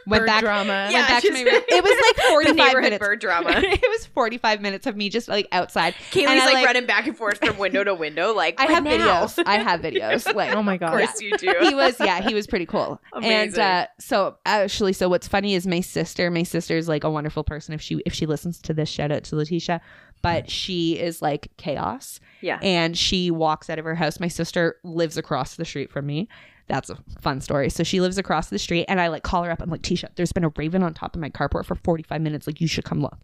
went 0.07 0.21
Bird 0.21 0.25
back. 0.27 0.41
drama. 0.41 0.87
Yeah, 0.89 1.05
back 1.07 1.21
to 1.21 1.31
my 1.33 1.41
room. 1.41 1.61
It 1.67 1.83
was 1.83 2.15
like 2.17 2.27
forty 2.29 2.53
five 2.57 2.75
minutes. 2.81 2.99
bird 3.05 3.19
drama. 3.19 3.49
it 3.55 3.89
was 3.89 4.05
forty 4.05 4.37
five 4.37 4.61
minutes 4.61 4.87
of 4.87 4.95
me 4.95 5.09
just 5.09 5.27
like 5.27 5.47
outside. 5.51 5.95
Kaylee's 6.11 6.29
And 6.29 6.39
I, 6.39 6.45
like, 6.45 6.53
like- 6.55 6.65
running 6.65 6.85
back 6.85 7.07
and 7.07 7.17
forth 7.17 7.39
from 7.39 7.57
window 7.57 7.83
to 7.83 7.93
window. 7.93 8.33
Like 8.33 8.59
I 8.59 8.65
have 8.71 8.83
now?" 8.85 9.25
videos. 9.25 9.43
I 9.45 9.57
have 9.57 9.81
videos. 9.81 10.33
Like 10.39 10.53
Oh 10.55 10.63
my 10.63 10.75
Of 10.75 10.79
god. 10.79 10.91
course 10.91 11.19
you 11.21 11.35
do. 11.37 11.53
he 11.61 11.75
was 11.75 11.99
yeah 11.99 12.21
he 12.21 12.33
was 12.33 12.47
pretty 12.47 12.65
cool 12.67 13.01
and 13.13 13.25
Amazing. 13.25 13.61
uh 13.63 13.87
so 13.99 14.37
actually 14.45 14.93
so 14.93 15.09
what's 15.09 15.27
funny 15.27 15.55
is 15.55 15.65
my 15.67 15.81
sister 15.81 16.29
my 16.31 16.43
sister 16.43 16.77
is 16.77 16.87
like 16.87 17.03
a 17.03 17.09
wonderful 17.09 17.43
person 17.43 17.73
if 17.73 17.81
she 17.81 18.01
if 18.05 18.13
she 18.13 18.25
listens 18.25 18.61
to 18.61 18.73
this 18.73 18.87
shout 18.87 19.11
out 19.11 19.23
to 19.25 19.35
letitia 19.35 19.81
but 20.21 20.49
she 20.49 20.99
is 20.99 21.21
like 21.21 21.51
chaos. 21.57 22.19
Yeah. 22.41 22.57
and 22.61 22.97
she 22.97 23.31
walks 23.31 23.69
out 23.69 23.79
of 23.79 23.85
her 23.85 23.95
house. 23.95 24.19
My 24.19 24.29
sister 24.29 24.77
lives 24.83 25.17
across 25.17 25.55
the 25.55 25.65
street 25.65 25.91
from 25.91 26.05
me. 26.05 26.29
That's 26.67 26.89
a 26.89 26.97
fun 27.19 27.41
story. 27.41 27.69
So 27.69 27.83
she 27.83 27.99
lives 27.99 28.17
across 28.17 28.49
the 28.49 28.59
street 28.59 28.85
and 28.87 29.01
i 29.01 29.07
like 29.07 29.23
call 29.23 29.43
her 29.43 29.51
up. 29.51 29.61
I'm 29.61 29.69
like 29.69 29.81
tisha 29.81 30.07
there's 30.15 30.31
been 30.31 30.43
a 30.45 30.49
raven 30.55 30.83
on 30.83 30.93
top 30.93 31.15
of 31.15 31.21
my 31.21 31.29
carport 31.29 31.65
for 31.65 31.75
45 31.75 32.21
minutes. 32.21 32.47
Like 32.47 32.61
you 32.61 32.67
should 32.67 32.85
come 32.85 33.01
look. 33.01 33.17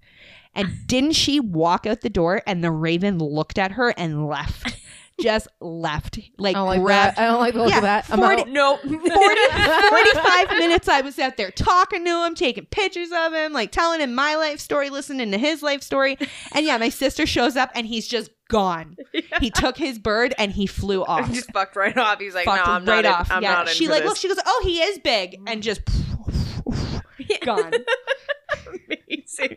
And 0.53 0.69
didn't 0.87 1.13
she 1.13 1.39
walk 1.39 1.85
out 1.85 2.01
the 2.01 2.09
door 2.09 2.41
and 2.47 2.63
the 2.63 2.71
raven 2.71 3.19
looked 3.19 3.57
at 3.57 3.73
her 3.73 3.93
and 3.97 4.27
left 4.27 4.77
just 5.21 5.47
left 5.61 6.19
like 6.37 6.55
I 6.55 6.59
don't 6.59 6.67
like 6.67 6.81
grabbed 6.81 7.17
that. 7.17 7.21
I 7.23 7.27
don't 7.31 7.39
like 7.39 7.53
the 7.53 7.61
look 7.61 7.69
Yeah, 7.69 7.77
of 7.77 7.83
that. 7.83 8.11
I'm 8.11 8.19
40 8.19 8.41
out. 8.41 8.49
Nope. 8.49 8.79
40, 8.81 8.99
45 8.99 10.49
minutes 10.57 10.87
I 10.89 11.01
was 11.01 11.17
out 11.19 11.37
there 11.37 11.51
talking 11.51 12.03
to 12.05 12.25
him, 12.25 12.35
taking 12.35 12.65
pictures 12.65 13.09
of 13.15 13.33
him, 13.33 13.53
like 13.53 13.71
telling 13.71 14.01
him 14.01 14.13
my 14.13 14.35
life 14.35 14.59
story, 14.59 14.89
listening 14.89 15.31
to 15.31 15.37
his 15.37 15.63
life 15.63 15.81
story. 15.83 16.17
And 16.53 16.65
yeah, 16.65 16.77
my 16.77 16.89
sister 16.89 17.25
shows 17.25 17.55
up 17.55 17.71
and 17.75 17.87
he's 17.87 18.07
just 18.07 18.29
gone. 18.49 18.97
He 19.39 19.49
took 19.49 19.77
his 19.77 19.97
bird 19.99 20.33
and 20.37 20.51
he 20.51 20.67
flew 20.67 21.03
off. 21.05 21.31
just 21.31 21.51
fucked 21.53 21.75
right 21.75 21.97
off. 21.97 22.19
He's 22.19 22.35
like, 22.35 22.45
Fucked 22.45 22.67
no, 22.67 22.73
I'm 22.73 22.85
right 22.85 23.03
not. 23.05 23.21
off. 23.21 23.29
In, 23.31 23.37
I'm 23.37 23.43
yeah. 23.43 23.51
not 23.53 23.69
she 23.69 23.87
like 23.87 24.01
this. 24.01 24.09
look, 24.09 24.17
she 24.17 24.27
goes, 24.27 24.37
Oh, 24.45 24.61
he 24.65 24.81
is 24.81 24.99
big 24.99 25.39
and 25.47 25.63
just 25.63 25.81
gone. 27.45 27.71
Amazing. 28.67 29.55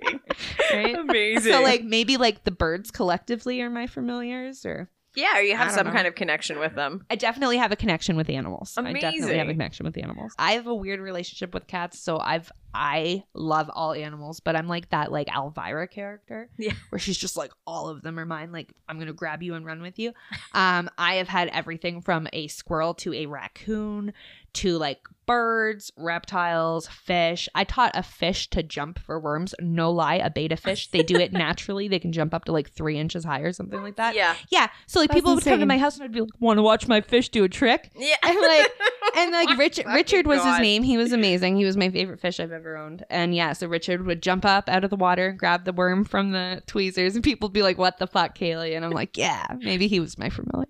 Right? 0.72 0.94
Amazing. 0.98 1.52
So 1.52 1.62
like 1.62 1.82
maybe 1.84 2.16
like 2.16 2.44
the 2.44 2.50
birds 2.50 2.90
collectively 2.90 3.61
are 3.61 3.70
my 3.70 3.86
familiars 3.86 4.64
or 4.64 4.88
yeah, 5.19 5.39
or 5.39 5.43
you 5.43 5.57
have 5.57 5.73
some 5.73 5.87
know. 5.89 5.93
kind 5.93 6.07
of 6.07 6.14
connection 6.14 6.59
with 6.59 6.75
them. 6.75 7.05
I 7.11 7.16
definitely 7.16 7.57
have 7.57 7.73
a 7.73 7.77
connection 7.77 8.16
with 8.16 8.31
animals. 8.31 8.75
Amazing. 8.77 8.97
I 8.97 9.01
definitely 9.01 9.39
have 9.39 9.49
a 9.49 9.53
connection 9.53 9.85
with 9.85 9.99
animals. 9.99 10.33
I 10.39 10.53
have 10.53 10.66
a 10.66 10.75
weird 10.75 11.01
relationship 11.01 11.53
with 11.53 11.66
cats, 11.66 11.99
so 11.99 12.19
I've 12.19 12.53
I 12.73 13.25
love 13.35 13.71
all 13.75 13.95
animals, 13.95 14.41
but 14.41 14.55
I'm 14.55 14.69
like 14.69 14.91
that 14.91 15.11
like 15.11 15.29
Elvira 15.35 15.89
character. 15.89 16.49
Yeah. 16.59 16.73
Where 16.91 16.99
she's 16.99 17.16
just 17.16 17.37
like 17.37 17.53
all 17.66 17.89
of 17.89 18.03
them 18.03 18.19
are 18.19 18.27
mine, 18.27 18.53
like 18.53 18.73
I'm 18.89 18.99
gonna 18.99 19.12
grab 19.12 19.43
you 19.43 19.55
and 19.55 19.64
run 19.66 19.83
with 19.83 19.99
you. 19.99 20.12
Um, 20.55 20.89
I 20.99 21.16
have 21.16 21.29
had 21.29 21.49
everything 21.49 22.01
from 22.01 22.27
a 22.33 22.49
squirrel 22.49 22.95
to 22.95 23.12
a 23.12 23.27
raccoon 23.27 24.12
to 24.55 24.77
like 24.79 25.01
birds, 25.29 25.93
reptiles, 25.97 26.89
fish. 26.89 27.49
I 27.55 27.62
taught 27.62 27.93
a 27.95 28.03
fish 28.03 28.49
to 28.51 28.62
jump 28.64 28.99
for 28.99 29.20
worms. 29.20 29.55
No 29.61 29.93
lie, 29.93 30.16
a 30.16 30.31
betta 30.31 30.57
fish. 30.57 30.91
They 30.91 31.03
do 31.05 31.16
it 31.16 31.33
naturally. 31.47 31.87
They 31.87 32.01
can 32.01 32.11
jump 32.12 32.35
up 32.35 32.47
to 32.47 32.53
like 32.53 32.70
three 32.70 32.99
inches 32.99 33.24
high 33.24 33.41
or 33.41 33.53
something 33.53 33.81
like 33.83 33.95
that. 33.97 34.14
Yeah. 34.16 34.35
Yeah. 34.51 34.66
So 34.87 34.99
like 34.99 35.11
That's 35.11 35.18
people 35.18 35.35
would 35.37 35.45
come 35.45 35.61
to 35.61 35.66
my 35.66 35.79
house 35.79 35.95
and 35.95 36.03
I'd 36.05 36.12
be 36.12 36.22
like, 36.22 36.31
"Want 36.41 36.59
to 36.59 36.62
watch 36.62 36.89
my 36.89 37.01
fish 37.01 37.29
do 37.29 37.45
a 37.45 37.49
trick?" 37.49 37.91
Yeah. 37.97 38.16
And 38.24 38.41
like, 38.41 38.72
and 39.16 39.33
like 39.33 39.59
Richard, 39.59 39.87
Richard 39.87 40.26
was 40.26 40.39
God. 40.41 40.53
his 40.55 40.61
name. 40.61 40.83
He 40.83 40.97
was 40.97 41.12
amazing. 41.12 41.57
He 41.57 41.64
was 41.64 41.76
my 41.76 41.91
favorite 41.91 42.20
fish 42.20 42.41
I've 42.41 42.53
ever 42.53 42.76
owned. 42.76 43.05
And 43.11 43.35
yeah, 43.35 43.53
so 43.53 43.66
Richard 43.68 44.05
would 44.07 44.22
jump 44.22 44.45
up 44.45 44.68
out 44.68 44.83
of 44.85 44.91
the 44.91 44.97
water, 44.97 45.33
grab 45.33 45.64
the 45.64 45.72
worm 45.72 46.05
from 46.05 46.33
the 46.33 46.62
tweezers, 46.66 47.14
and 47.14 47.22
people 47.22 47.49
would 47.49 47.53
be 47.53 47.62
like, 47.62 47.79
"What 47.79 47.99
the 47.99 48.07
fuck, 48.07 48.37
Kaylee?" 48.37 48.74
And 48.76 48.85
I'm 48.85 48.91
like, 48.93 49.16
"Yeah, 49.16 49.45
maybe 49.59 49.89
he 49.89 50.01
was 50.01 50.18
my 50.18 50.31
familiar." 50.31 50.66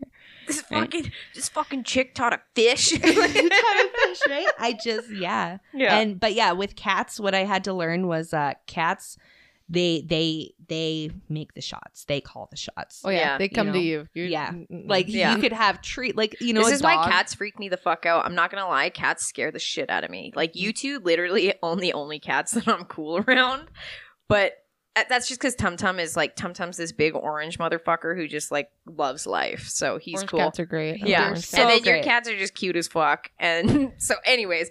This 0.46 0.62
Right. 0.70 0.80
fucking 0.80 1.12
this 1.34 1.48
fucking 1.50 1.84
chick 1.84 2.14
taught 2.14 2.32
a 2.32 2.40
fish. 2.54 2.90
Taught 2.90 3.02
a 3.02 3.90
gosh, 4.08 4.20
right? 4.28 4.48
I 4.58 4.72
just 4.72 5.10
yeah. 5.10 5.58
Yeah. 5.72 5.98
And 5.98 6.18
but 6.20 6.34
yeah, 6.34 6.52
with 6.52 6.76
cats, 6.76 7.20
what 7.20 7.34
I 7.34 7.44
had 7.44 7.64
to 7.64 7.72
learn 7.74 8.06
was 8.06 8.32
uh 8.34 8.54
cats 8.66 9.16
they 9.70 10.02
they 10.06 10.54
they 10.68 11.10
make 11.28 11.52
the 11.52 11.60
shots. 11.60 12.04
They 12.06 12.22
call 12.22 12.48
the 12.50 12.56
shots. 12.56 13.02
Oh 13.04 13.10
yeah, 13.10 13.18
Yeah, 13.18 13.38
they 13.38 13.44
you 13.44 13.50
come 13.50 13.72
to 13.72 13.78
you. 13.78 14.08
You're- 14.14 14.30
Yeah. 14.30 14.52
Like 14.70 15.08
Yeah. 15.08 15.34
you 15.34 15.42
could 15.42 15.52
have 15.52 15.82
treat 15.82 16.16
like 16.16 16.40
you 16.40 16.54
know 16.54 16.60
this 16.62 16.70
a 16.70 16.74
is 16.76 16.82
why 16.82 16.94
cats 17.08 17.34
freak 17.34 17.58
me 17.58 17.68
the 17.68 17.76
fuck 17.76 18.06
out. 18.06 18.24
I'm 18.24 18.34
not 18.34 18.50
gonna 18.50 18.66
lie, 18.66 18.88
cats 18.88 19.26
scare 19.26 19.50
the 19.50 19.58
shit 19.58 19.90
out 19.90 20.04
of 20.04 20.10
me. 20.10 20.32
Like 20.34 20.56
you 20.56 20.72
two, 20.72 21.00
literally, 21.00 21.52
own 21.62 21.78
the 21.80 21.92
only 21.92 22.18
cats 22.18 22.52
that 22.52 22.66
I'm 22.66 22.84
cool 22.84 23.18
around. 23.18 23.68
But 24.26 24.52
that's 25.08 25.28
just 25.28 25.40
because 25.40 25.54
Tum 25.54 25.76
Tum 25.76 25.98
is 25.98 26.16
like 26.16 26.34
Tum 26.36 26.54
Tum's 26.54 26.76
this 26.76 26.92
big 26.92 27.14
orange 27.14 27.58
motherfucker 27.58 28.16
who 28.16 28.26
just 28.28 28.50
like 28.50 28.70
loves 28.86 29.26
life. 29.26 29.68
So 29.68 29.98
he's 29.98 30.18
Orange 30.18 30.30
cool. 30.30 30.40
cats 30.40 30.60
are 30.60 30.66
great. 30.66 31.06
yeah, 31.06 31.24
Orange 31.28 31.44
so 31.44 31.58
and 31.62 31.68
cats. 31.70 31.84
then 31.84 31.94
your 31.94 32.02
cats 32.04 32.28
are 32.28 32.36
just 32.38 32.54
cute 32.54 32.76
as 32.76 32.88
fuck. 32.88 33.30
And 33.38 33.92
so, 33.98 34.14
anyways, 34.24 34.70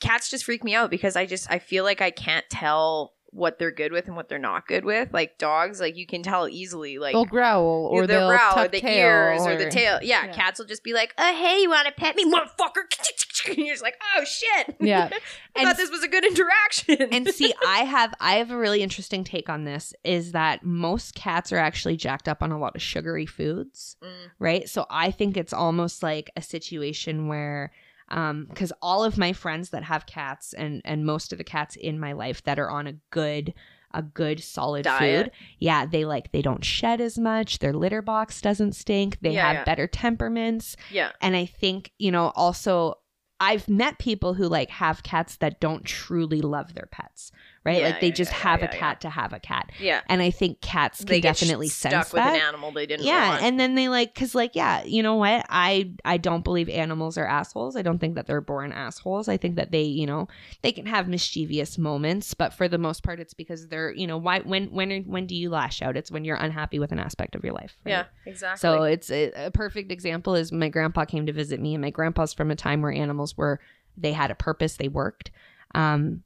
cats 0.00 0.30
just 0.30 0.44
freak 0.44 0.62
me 0.64 0.74
out 0.74 0.90
because 0.90 1.16
I 1.16 1.26
just 1.26 1.50
I 1.50 1.58
feel 1.58 1.84
like 1.84 2.00
I 2.00 2.10
can't 2.10 2.44
tell 2.50 3.14
what 3.30 3.58
they're 3.58 3.70
good 3.70 3.92
with 3.92 4.06
and 4.06 4.16
what 4.16 4.28
they're 4.30 4.38
not 4.38 4.66
good 4.66 4.84
with. 4.84 5.12
Like 5.12 5.36
dogs, 5.38 5.80
like 5.80 5.96
you 5.96 6.06
can 6.06 6.22
tell 6.22 6.48
easily. 6.48 6.98
Like 6.98 7.12
they'll 7.12 7.24
growl 7.26 7.88
or 7.90 8.06
they'll 8.06 8.28
brow 8.28 8.52
tuck 8.54 8.66
or 8.66 8.68
the 8.68 8.80
tail 8.80 9.06
ears 9.06 9.42
or, 9.46 9.56
the 9.56 9.70
tail. 9.70 9.98
Yeah, 10.02 10.26
Yeah. 10.26 10.32
cats 10.32 10.58
will 10.58 10.66
just 10.66 10.82
be 10.82 10.94
like, 10.94 11.12
"Uh, 11.18 11.34
hey, 11.34 11.60
you 11.60 11.68
want 11.68 11.86
to 11.86 11.92
pet 11.92 12.16
me, 12.16 12.24
motherfucker?" 12.24 12.84
And 13.46 13.56
you're 13.58 13.68
just 13.74 13.82
like, 13.82 13.98
"Oh 14.16 14.24
shit!" 14.24 14.76
Yeah. 14.80 15.08
I 15.56 15.60
And- 15.60 15.66
thought 15.68 15.76
this 15.76 15.90
was 15.90 16.02
a 16.02 16.08
good 16.08 16.24
interaction. 16.24 17.08
and 17.12 17.28
see, 17.28 17.52
I 17.66 17.78
have 17.80 18.14
I 18.20 18.34
have 18.36 18.50
a 18.50 18.56
really 18.56 18.82
interesting 18.82 19.24
take 19.24 19.48
on 19.48 19.64
this 19.64 19.92
is 20.04 20.32
that 20.32 20.64
most 20.64 21.14
cats 21.14 21.52
are 21.52 21.58
actually 21.58 21.96
jacked 21.96 22.28
up 22.28 22.42
on 22.42 22.52
a 22.52 22.58
lot 22.58 22.74
of 22.76 22.82
sugary 22.82 23.26
foods. 23.26 23.96
Mm. 24.02 24.08
right? 24.38 24.68
So 24.68 24.86
I 24.90 25.10
think 25.10 25.36
it's 25.36 25.52
almost 25.52 26.02
like 26.02 26.30
a 26.36 26.42
situation 26.42 27.28
where 27.28 27.72
um 28.10 28.46
because 28.48 28.72
all 28.80 29.04
of 29.04 29.18
my 29.18 29.32
friends 29.34 29.70
that 29.70 29.82
have 29.84 30.06
cats 30.06 30.54
and 30.54 30.80
and 30.84 31.04
most 31.04 31.32
of 31.32 31.38
the 31.38 31.44
cats 31.44 31.76
in 31.76 32.00
my 32.00 32.12
life 32.12 32.42
that 32.44 32.58
are 32.58 32.70
on 32.70 32.86
a 32.86 32.94
good 33.10 33.52
a 33.92 34.00
good 34.02 34.42
solid 34.42 34.84
Diet. 34.84 35.24
food 35.26 35.32
yeah 35.58 35.84
they 35.86 36.04
like 36.06 36.32
they 36.32 36.40
don't 36.42 36.64
shed 36.64 37.00
as 37.02 37.18
much 37.18 37.58
their 37.58 37.72
litter 37.74 38.00
box 38.02 38.40
doesn't 38.40 38.72
stink 38.74 39.18
they 39.20 39.32
Yeah, 39.32 39.46
have 39.46 39.54
yeah. 39.56 39.64
better 39.64 39.86
temperaments 39.86 40.76
yeah, 40.90 41.12
and 41.20 41.36
i 41.36 41.44
think 41.44 41.92
you 41.98 42.10
know 42.10 42.32
also 42.34 42.94
i've 43.40 43.68
met 43.68 43.98
people 43.98 44.34
who 44.34 44.48
like 44.48 44.70
have 44.70 45.02
cats 45.02 45.36
that 45.36 45.60
don't 45.60 45.84
truly 45.84 46.40
love 46.40 46.74
their 46.74 46.88
pets 46.90 47.32
right 47.64 47.80
Yeah, 47.80 47.86
like 47.88 48.00
they 48.00 48.06
yeah, 48.08 48.12
just 48.14 48.32
yeah, 48.32 48.38
have 48.38 48.62
a 48.62 48.68
cat 48.68 49.00
to 49.02 49.10
have 49.10 49.32
a 49.32 49.40
cat 49.40 49.70
yeah. 49.80 50.00
and 50.08 50.22
i 50.22 50.30
think 50.30 50.60
cats 50.60 50.98
can 50.98 51.06
They 51.06 51.20
definitely 51.20 51.68
stuck 51.68 51.92
sense 51.92 52.12
with 52.12 52.22
that 52.22 52.34
an 52.34 52.40
animal 52.40 52.72
they 52.72 52.86
didn't. 52.86 53.04
yeah 53.06 53.30
want. 53.30 53.42
and 53.42 53.60
then 53.60 53.74
they 53.74 53.88
like 53.88 54.14
because 54.14 54.34
like 54.34 54.54
yeah 54.54 54.84
you 54.84 55.02
know 55.02 55.16
what 55.16 55.44
i 55.48 55.90
i 56.04 56.16
don't 56.16 56.44
believe 56.44 56.68
animals 56.68 57.18
are 57.18 57.26
assholes 57.26 57.76
i 57.76 57.82
don't 57.82 57.98
think 57.98 58.14
that 58.14 58.26
they're 58.26 58.40
born 58.40 58.72
assholes 58.72 59.28
i 59.28 59.36
think 59.36 59.56
that 59.56 59.70
they 59.72 59.82
you 59.82 60.06
know 60.06 60.28
they 60.62 60.72
can 60.72 60.86
have 60.86 61.08
mischievous 61.08 61.78
moments 61.78 62.34
but 62.34 62.52
for 62.54 62.68
the 62.68 62.78
most 62.78 63.02
part 63.02 63.20
it's 63.20 63.34
because 63.34 63.68
they're 63.68 63.92
you 63.92 64.06
know 64.06 64.16
why 64.18 64.40
when 64.40 64.66
when 64.70 65.02
when 65.04 65.26
do 65.26 65.34
you 65.34 65.50
lash 65.50 65.82
out 65.82 65.96
it's 65.96 66.10
when 66.10 66.24
you're 66.24 66.36
unhappy 66.36 66.78
with 66.78 66.92
an 66.92 66.98
aspect 66.98 67.34
of 67.34 67.44
your 67.44 67.52
life 67.52 67.76
right? 67.84 67.90
yeah, 67.92 68.04
exactly. 68.26 68.58
so 68.58 68.82
it's 68.84 69.10
a, 69.10 69.30
a 69.46 69.50
perfect 69.50 69.90
example 69.92 70.34
is 70.34 70.52
my 70.52 70.68
grandpa 70.68 71.04
came 71.04 71.26
to 71.26 71.32
visit 71.32 71.60
me 71.60 71.74
and 71.74 71.82
my 71.82 71.90
grandpa's 71.90 72.32
from 72.32 72.50
a 72.50 72.56
time 72.56 72.82
where 72.82 72.92
animals 72.92 73.36
were 73.36 73.60
they 73.96 74.12
had 74.12 74.30
a 74.30 74.34
purpose 74.34 74.76
they 74.76 74.88
worked 74.88 75.30
um 75.74 76.22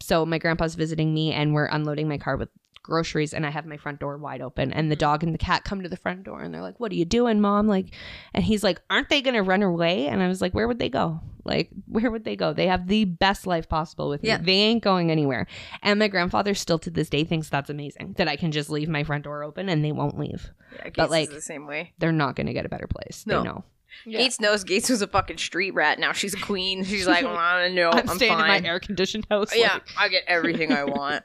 so 0.00 0.24
my 0.24 0.38
grandpa's 0.38 0.74
visiting 0.74 1.12
me 1.12 1.32
and 1.32 1.54
we're 1.54 1.66
unloading 1.66 2.08
my 2.08 2.18
car 2.18 2.36
with 2.36 2.48
groceries 2.88 3.34
and 3.34 3.44
I 3.44 3.50
have 3.50 3.66
my 3.66 3.76
front 3.76 4.00
door 4.00 4.16
wide 4.16 4.40
open 4.40 4.72
and 4.72 4.90
the 4.90 4.96
mm-hmm. 4.96 5.00
dog 5.00 5.22
and 5.22 5.34
the 5.34 5.38
cat 5.38 5.62
come 5.62 5.82
to 5.82 5.88
the 5.88 5.96
front 5.96 6.24
door 6.24 6.40
and 6.40 6.54
they're 6.54 6.62
like, 6.62 6.80
"What 6.80 6.90
are 6.90 6.94
you 6.94 7.04
doing, 7.04 7.40
mom?" 7.40 7.66
Like 7.68 7.94
and 8.32 8.42
he's 8.42 8.64
like, 8.64 8.80
"Aren't 8.88 9.10
they 9.10 9.20
going 9.20 9.34
to 9.34 9.42
run 9.42 9.62
away?" 9.62 10.06
And 10.06 10.22
I 10.22 10.28
was 10.28 10.40
like, 10.40 10.54
"Where 10.54 10.66
would 10.66 10.78
they 10.78 10.88
go? 10.88 11.20
Like 11.44 11.70
where 11.86 12.10
would 12.10 12.24
they 12.24 12.34
go? 12.34 12.52
They 12.54 12.66
have 12.66 12.88
the 12.88 13.04
best 13.04 13.46
life 13.46 13.68
possible 13.68 14.08
with 14.08 14.24
Yeah. 14.24 14.38
me. 14.38 14.44
They 14.44 14.52
ain't 14.52 14.82
going 14.82 15.10
anywhere." 15.10 15.46
And 15.82 15.98
my 15.98 16.08
grandfather 16.08 16.54
still 16.54 16.78
to 16.80 16.90
this 16.90 17.10
day 17.10 17.24
thinks 17.24 17.50
that's 17.50 17.70
amazing 17.70 18.14
that 18.16 18.26
I 18.26 18.36
can 18.36 18.52
just 18.52 18.70
leave 18.70 18.88
my 18.88 19.04
front 19.04 19.24
door 19.24 19.44
open 19.44 19.68
and 19.68 19.84
they 19.84 19.92
won't 19.92 20.18
leave. 20.18 20.50
yeah, 20.76 20.90
but, 20.96 21.10
like- 21.10 21.28
the 21.30 21.42
same 21.42 21.66
way. 21.66 21.92
They're 21.98 22.12
not 22.12 22.36
going 22.36 22.46
to 22.46 22.54
get 22.54 22.64
a 22.64 22.70
better 22.70 22.86
place. 22.86 23.24
No. 23.26 23.38
They 23.38 23.48
know. 23.48 23.64
Yeah. 24.06 24.18
Gates 24.18 24.40
knows 24.40 24.64
Gates 24.64 24.88
was 24.90 25.02
a 25.02 25.06
fucking 25.06 25.38
street 25.38 25.72
rat. 25.72 25.98
Now 25.98 26.12
she's 26.12 26.34
a 26.34 26.38
queen. 26.40 26.84
She's 26.84 27.06
like, 27.06 27.24
well, 27.24 27.36
I 27.36 27.62
don't 27.66 27.74
know. 27.76 27.90
I'm, 27.90 28.08
I'm, 28.08 28.16
staying 28.16 28.32
fine. 28.32 28.56
in 28.56 28.62
my 28.62 28.68
air 28.68 28.80
conditioned 28.80 29.26
house. 29.30 29.54
yeah, 29.54 29.74
like- 29.74 29.82
I 29.98 30.08
get 30.08 30.24
everything 30.26 30.72
I 30.72 30.84
want. 30.84 31.24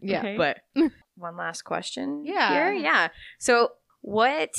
Yeah. 0.00 0.20
Okay. 0.20 0.36
But 0.36 0.58
one 1.16 1.36
last 1.36 1.62
question. 1.62 2.24
Yeah. 2.24 2.52
Here? 2.52 2.72
Yeah. 2.74 3.08
So, 3.38 3.72
what 4.00 4.50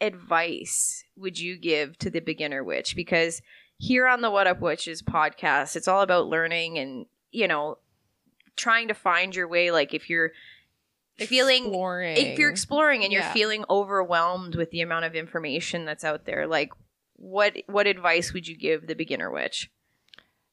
advice 0.00 1.04
would 1.16 1.38
you 1.38 1.56
give 1.56 1.98
to 1.98 2.10
the 2.10 2.20
beginner 2.20 2.64
witch? 2.64 2.96
Because 2.96 3.40
here 3.78 4.06
on 4.08 4.20
the 4.20 4.30
What 4.30 4.46
Up 4.46 4.60
Witches 4.60 5.02
podcast, 5.02 5.76
it's 5.76 5.88
all 5.88 6.02
about 6.02 6.26
learning 6.26 6.78
and, 6.78 7.06
you 7.30 7.46
know, 7.46 7.78
trying 8.56 8.88
to 8.88 8.94
find 8.94 9.34
your 9.36 9.46
way. 9.48 9.70
Like, 9.70 9.94
if 9.94 10.10
you're 10.10 10.32
feeling. 11.18 11.64
Exploring. 11.64 12.16
If 12.16 12.38
you're 12.38 12.50
exploring 12.50 13.04
and 13.04 13.12
Yeah. 13.12 13.24
you're 13.24 13.32
feeling 13.32 13.64
overwhelmed 13.70 14.54
with 14.54 14.70
the 14.70 14.80
amount 14.80 15.04
of 15.04 15.14
information 15.14 15.84
that's 15.84 16.04
out 16.04 16.24
there, 16.24 16.46
like 16.46 16.70
what 17.16 17.56
what 17.66 17.86
advice 17.86 18.32
would 18.32 18.46
you 18.46 18.56
give 18.56 18.86
the 18.86 18.94
beginner 18.94 19.30
witch? 19.30 19.70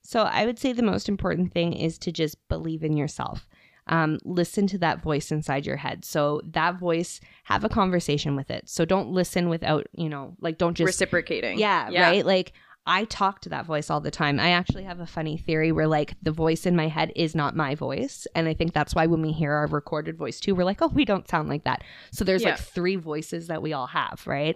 So 0.02 0.22
I 0.22 0.46
would 0.46 0.60
say 0.60 0.72
the 0.72 0.84
most 0.84 1.10
important 1.10 1.52
thing 1.54 1.74
is 1.74 1.98
to 2.00 2.12
just 2.12 2.38
believe 2.48 2.84
in 2.84 2.96
yourself. 2.96 3.48
Um, 3.88 4.18
listen 4.24 4.66
to 4.68 4.80
that 4.80 5.02
voice 5.04 5.32
inside 5.32 5.66
your 5.68 5.78
head. 5.78 6.06
So 6.06 6.42
that 6.54 6.80
voice, 6.80 7.20
have 7.44 7.64
a 7.64 7.70
conversation 7.70 8.36
with 8.36 8.50
it. 8.50 8.68
So 8.68 8.84
don't 8.84 9.10
listen 9.10 9.48
without, 9.48 9.86
you 9.94 10.10
know, 10.10 10.36
like 10.42 10.58
don't 10.58 10.76
just 10.76 10.86
Reciprocating. 10.88 11.60
yeah, 11.60 11.90
right? 11.94 12.26
Like 12.26 12.54
I 12.88 13.06
talk 13.06 13.42
to 13.42 13.50
that 13.50 13.66
voice 13.66 13.90
all 13.90 14.00
the 14.00 14.12
time. 14.12 14.40
I 14.40 14.52
actually 14.52 14.84
have 14.84 15.00
a 15.00 15.08
funny 15.08 15.38
theory 15.38 15.72
where 15.72 15.88
like 15.88 16.14
the 16.22 16.32
voice 16.32 16.66
in 16.68 16.76
my 16.76 16.88
head 16.88 17.12
is 17.16 17.34
not 17.36 17.56
my 17.56 17.74
voice. 17.74 18.28
And 18.36 18.48
I 18.48 18.54
think 18.54 18.74
that's 18.74 18.94
why 18.94 19.08
when 19.08 19.22
we 19.24 19.32
hear 19.32 19.54
our 19.54 19.66
recorded 19.68 20.18
voice 20.18 20.40
too, 20.40 20.54
we're 20.54 20.66
like, 20.66 20.82
oh, 20.82 20.88
we 20.90 21.04
don't 21.06 21.28
sound 21.28 21.50
like 21.50 21.64
that. 21.64 21.84
So 22.12 22.24
there's 22.24 22.44
Yeah. 22.44 22.52
like 22.52 22.60
three 22.60 22.96
voices 22.96 23.48
that 23.48 23.62
we 23.64 23.74
all 23.74 23.88
have, 23.88 24.22
right? 24.28 24.56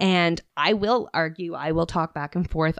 And 0.00 0.40
I 0.56 0.72
will 0.72 1.08
argue, 1.14 1.54
I 1.54 1.70
will 1.72 1.86
talk 1.86 2.14
back 2.14 2.34
and 2.34 2.48
forth. 2.50 2.78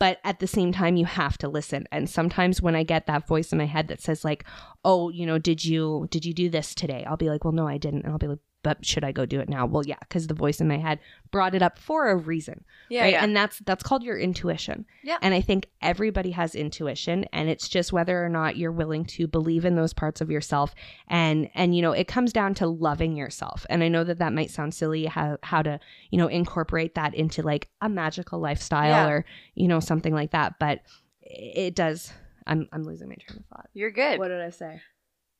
But 0.00 0.18
at 0.22 0.38
the 0.38 0.46
same 0.46 0.70
time, 0.72 0.94
you 0.96 1.06
have 1.06 1.36
to 1.38 1.48
listen. 1.48 1.86
And 1.90 2.08
sometimes 2.08 2.62
when 2.62 2.76
I 2.76 2.84
get 2.84 3.06
that 3.06 3.26
voice 3.26 3.50
in 3.52 3.58
my 3.58 3.66
head 3.66 3.88
that 3.88 4.00
says 4.00 4.24
like, 4.24 4.44
"Oh, 4.84 5.08
you 5.08 5.26
know, 5.26 5.38
did 5.38 5.64
you 5.64 6.06
did 6.12 6.24
you 6.24 6.32
do 6.32 6.48
this 6.48 6.72
today?" 6.72 7.04
I'll 7.04 7.16
be 7.16 7.28
like, 7.28 7.42
"Well, 7.42 7.52
no, 7.52 7.66
I 7.66 7.78
didn't." 7.78 8.04
And 8.04 8.12
I'll 8.12 8.18
be 8.18 8.28
like, 8.28 8.38
"But 8.68 8.84
should 8.84 9.04
I 9.04 9.12
go 9.12 9.24
do 9.26 9.40
it 9.40 9.48
now?" 9.48 9.64
Well, 9.66 9.86
yeah, 9.86 9.98
because 10.00 10.26
the 10.26 10.34
voice 10.34 10.60
in 10.60 10.68
my 10.68 10.76
head 10.78 10.98
brought 11.30 11.54
it 11.54 11.62
up 11.62 11.78
for 11.78 12.08
a 12.10 12.16
reason 12.16 12.64
Yeah. 12.90 13.02
right 13.02 13.12
yeah. 13.12 13.22
and 13.24 13.36
that's 13.36 13.58
that's 13.60 13.82
called 13.82 14.02
your 14.02 14.18
intuition 14.18 14.86
Yeah. 15.02 15.18
and 15.20 15.34
i 15.34 15.42
think 15.42 15.66
everybody 15.82 16.30
has 16.30 16.54
intuition 16.54 17.24
and 17.34 17.48
it's 17.50 17.68
just 17.68 17.92
whether 17.92 18.24
or 18.24 18.30
not 18.30 18.56
you're 18.56 18.72
willing 18.72 19.04
to 19.16 19.26
believe 19.26 19.64
in 19.66 19.74
those 19.76 19.92
parts 19.92 20.20
of 20.22 20.30
yourself 20.30 20.74
and 21.08 21.50
and 21.54 21.76
you 21.76 21.82
know 21.82 21.92
it 21.92 22.08
comes 22.08 22.32
down 22.32 22.54
to 22.54 22.66
loving 22.66 23.14
yourself 23.16 23.66
and 23.68 23.82
i 23.84 23.88
know 23.88 24.04
that 24.04 24.18
that 24.20 24.32
might 24.32 24.50
sound 24.50 24.72
silly 24.74 25.04
how 25.04 25.36
how 25.42 25.60
to 25.60 25.78
you 26.10 26.16
know 26.18 26.28
incorporate 26.28 26.94
that 26.94 27.14
into 27.14 27.42
like 27.42 27.68
a 27.82 27.88
magical 27.90 28.38
lifestyle 28.40 29.06
Yeah. 29.06 29.08
or 29.12 29.24
you 29.54 29.68
know 29.68 29.80
something 29.80 30.14
like 30.14 30.30
that 30.30 30.54
but 30.58 30.80
it 31.22 31.74
does 31.74 32.10
i'm 32.46 32.68
i'm 32.72 32.84
losing 32.84 33.08
my 33.10 33.16
train 33.16 33.40
of 33.40 33.46
thought 33.56 33.68
You're 33.74 33.90
good. 33.90 34.18
what 34.18 34.28
did 34.28 34.40
i 34.40 34.48
say 34.50 34.80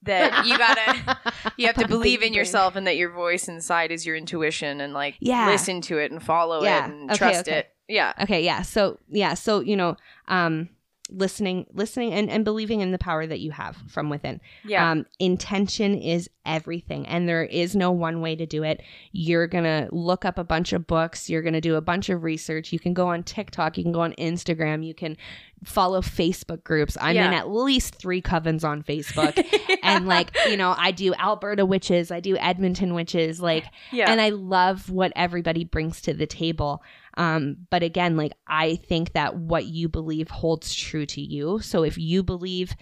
that 0.03 0.47
you 0.47 0.57
gotta 0.57 1.19
you 1.57 1.67
have 1.67 1.77
to 1.77 1.89
believe 1.89 2.23
in 2.23 2.33
yourself 2.33 2.77
and 2.77 2.87
that 2.87 2.97
your 2.97 3.11
voice 3.11 3.49
inside 3.49 3.91
is 3.91 4.07
your 4.07 4.17
intuition 4.17 4.81
and 4.81 4.93
like 4.95 5.17
Yeah. 5.21 5.47
listen 5.47 5.81
to 5.83 5.99
it 5.99 6.13
and 6.13 6.23
follow 6.23 6.63
Yeah. 6.63 6.85
it 6.87 6.91
and 6.91 7.11
Okay, 7.11 7.17
trust 7.19 7.49
okay. 7.49 7.59
it. 7.59 7.75
Yeah. 7.89 8.13
okay 8.23 8.43
yeah 8.45 8.63
so 8.63 8.99
yeah 9.09 9.35
so 9.35 9.61
you 9.61 9.77
know 9.77 9.97
um 10.29 10.69
listening 11.11 11.67
listening 11.73 12.13
and, 12.13 12.29
and 12.31 12.45
believing 12.45 12.81
in 12.81 12.93
the 12.93 12.99
power 12.99 13.27
that 13.27 13.41
you 13.41 13.51
have 13.51 13.77
from 13.89 14.11
within 14.11 14.41
Yeah. 14.65 14.91
Um, 14.91 15.07
intention 15.19 15.95
is 15.95 16.29
everything, 16.45 17.07
and 17.07 17.29
there 17.29 17.45
is 17.45 17.75
no 17.77 17.91
one 17.91 18.21
way 18.21 18.37
to 18.37 18.47
do 18.47 18.63
it. 18.63 18.83
You're 19.13 19.47
gonna 19.47 19.89
look 19.91 20.25
up 20.25 20.39
a 20.39 20.45
bunch 20.45 20.73
of 20.73 20.87
books. 20.87 21.31
You're 21.31 21.43
gonna 21.43 21.61
do 21.61 21.77
a 21.77 21.81
bunch 21.81 22.09
of 22.09 22.23
research. 22.23 22.73
You 22.73 22.79
can 22.79 22.95
go 22.95 23.09
on 23.09 23.23
TikTok. 23.23 23.79
You 23.79 23.85
can 23.85 23.93
go 23.93 24.01
on 24.01 24.13
Instagram. 24.15 24.85
You 24.85 24.95
can 24.95 25.17
follow 25.65 26.01
Facebook 26.01 26.63
groups. 26.63 26.97
I'm 27.01 27.17
in 27.17 27.33
at 27.33 27.51
least 27.51 27.95
three 27.95 28.23
covens 28.23 28.65
on 28.65 28.83
Facebook, 28.83 29.45
and 29.83 30.07
like 30.07 30.37
you 30.49 30.57
know, 30.57 30.75
I 30.77 30.91
do 30.91 31.15
Alberta 31.15 31.65
witches. 31.65 32.11
I 32.11 32.21
do 32.21 32.37
Edmonton 32.37 32.95
witches. 32.95 33.41
Like 33.41 33.67
yeah. 33.93 34.11
and 34.11 34.21
I 34.21 34.31
love 34.31 34.91
what 34.91 35.13
everybody 35.17 35.65
brings 35.65 36.01
to 36.03 36.15
the 36.15 36.27
table. 36.27 36.83
Um, 37.19 37.67
but 37.69 37.83
again, 37.83 38.17
like 38.17 38.33
I 38.47 38.77
think 38.77 39.13
that 39.13 39.37
what 39.37 39.67
you 39.67 39.89
believe 39.89 40.29
holds 40.31 40.75
true 40.75 41.05
to 41.07 41.21
you. 41.21 41.59
So 41.61 41.83
if 41.83 41.99
you 41.99 42.23
believe 42.23 42.75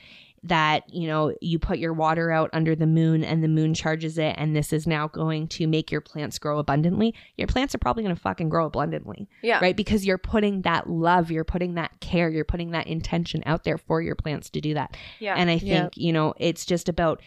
that 0.42 0.84
you 0.94 1.08
know 1.08 1.34
you 1.40 1.58
put 1.58 1.78
your 1.78 1.92
water 1.92 2.30
out 2.30 2.50
under 2.52 2.76
the 2.76 2.86
moon 2.86 3.24
and 3.24 3.42
the 3.42 3.48
moon 3.48 3.74
charges 3.74 4.16
it 4.16 4.32
and 4.38 4.54
this 4.54 4.72
is 4.72 4.86
now 4.86 5.08
going 5.08 5.48
to 5.48 5.66
make 5.66 5.90
your 5.90 6.00
plants 6.02 6.38
grow 6.38 6.60
abundantly 6.60 7.12
your 7.36 7.48
plants 7.48 7.74
are 7.74 7.78
probably 7.78 8.04
going 8.04 8.14
to 8.14 8.20
fucking 8.20 8.48
grow 8.48 8.66
abundantly 8.66 9.28
yeah. 9.42 9.58
right 9.60 9.76
because 9.76 10.06
you're 10.06 10.18
putting 10.18 10.62
that 10.62 10.88
love 10.88 11.32
you're 11.32 11.42
putting 11.42 11.74
that 11.74 11.90
care 12.00 12.28
you're 12.30 12.44
putting 12.44 12.70
that 12.70 12.86
intention 12.86 13.42
out 13.44 13.64
there 13.64 13.78
for 13.78 14.00
your 14.00 14.14
plants 14.14 14.48
to 14.50 14.60
do 14.60 14.74
that 14.74 14.96
Yeah. 15.18 15.34
and 15.36 15.50
I 15.50 15.54
Yeah. 15.54 15.80
think, 15.80 15.96
you 15.96 16.12
know, 16.12 16.32
it's 16.38 16.64
just 16.64 16.88
about, 16.88 17.22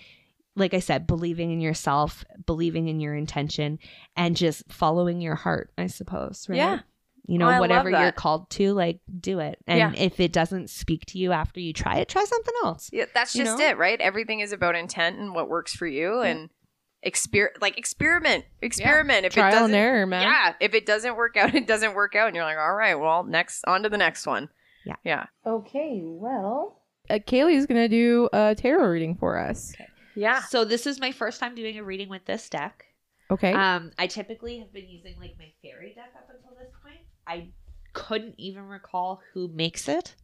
like 0.56 0.74
I 0.74 0.80
said, 0.80 1.06
believing 1.06 1.52
in 1.52 1.60
yourself, 1.60 2.24
believing 2.46 2.88
in 2.88 3.00
your 3.02 3.16
intention, 3.16 3.80
and 4.16 4.36
just 4.36 4.64
following 4.72 5.20
your 5.20 5.36
heart, 5.36 5.72
I 5.78 5.88
suppose. 5.88 6.48
Right? 6.48 6.58
Yeah. 6.58 6.80
You 7.30 7.38
know, 7.38 7.50
Oh, 7.50 7.60
whatever 7.60 7.92
you're 7.92 8.12
called 8.12 8.50
to, 8.52 8.74
like 8.74 9.00
do 9.20 9.40
it. 9.40 9.60
And 9.68 9.78
Yeah. 9.78 10.04
if 10.04 10.20
it 10.20 10.34
doesn't 10.34 10.70
speak 10.70 11.06
to 11.08 11.20
you 11.20 11.32
after 11.32 11.60
you 11.60 11.74
try 11.74 11.98
it, 11.98 12.10
try 12.10 12.26
something 12.26 12.54
else. 12.64 12.90
Yeah, 12.92 13.06
that's 13.14 13.34
just 13.34 13.60
know? 13.60 13.66
it, 13.68 13.78
right? 13.78 14.02
Everything 14.02 14.40
is 14.40 14.52
about 14.52 14.76
intent 14.76 15.20
and 15.20 15.36
what 15.36 15.48
works 15.48 15.76
for 15.76 15.86
you 15.86 16.22
and 16.22 16.50
exper 17.06 17.50
like 17.62 17.78
experiment. 17.78 18.46
Experiment. 18.64 19.26
If 19.26 19.34
it 19.34 19.42
Trial 19.42 19.52
doesn't 19.52 19.66
and 19.66 19.76
error, 19.76 20.06
man. 20.08 20.24
Yeah. 20.24 20.54
If 20.60 20.74
it 20.74 20.88
doesn't 20.88 21.16
work 21.16 21.38
out, 21.38 21.54
it 21.56 21.68
doesn't 21.68 21.94
work 21.94 22.16
out. 22.16 22.28
And 22.28 22.36
you're 22.36 22.46
like, 22.46 22.58
all 22.58 22.74
right, 22.74 22.96
well, 22.96 23.24
next 23.24 23.64
on 23.66 23.84
to 23.84 23.90
the 23.90 23.98
next 23.98 24.26
one. 24.26 24.50
Yeah. 24.86 24.96
Yeah. 25.04 25.26
Okay, 25.46 26.02
well. 26.04 26.82
Uh, 27.10 27.16
Kaylee's 27.16 27.68
gonna 27.68 27.88
do 27.90 28.28
a 28.34 28.56
tarot 28.56 28.88
reading 28.88 29.16
for 29.16 29.38
us. 29.38 29.74
Yeah. 30.16 30.42
So 30.42 30.66
this 30.66 30.88
is 30.88 31.00
my 31.00 31.12
first 31.12 31.40
time 31.40 31.54
doing 31.54 31.78
a 31.78 31.84
reading 31.84 32.10
with 32.10 32.26
this 32.26 32.50
deck. 32.50 32.86
Okay. 33.32 33.54
Um, 33.54 33.92
I 34.00 34.08
typically 34.08 34.58
have 34.60 34.74
been 34.74 34.90
using 34.90 35.16
like 35.20 35.36
my 35.38 35.52
fairy 35.62 35.94
deck 35.94 36.12
up 36.16 36.28
until 36.36 36.58
this 36.58 36.72
point. 36.74 36.79
I 37.30 37.50
couldn't 37.94 38.36
even 38.38 38.64
recall 38.64 39.22
who 39.34 39.48
makes 39.48 39.88
it. 39.88 40.16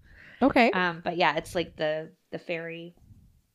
okay. 0.41 0.71
Um, 0.71 1.01
but 1.03 1.17
yeah, 1.17 1.35
it's 1.35 1.55
like 1.55 1.75
the 1.75 2.11
the 2.31 2.39
fairy 2.39 2.95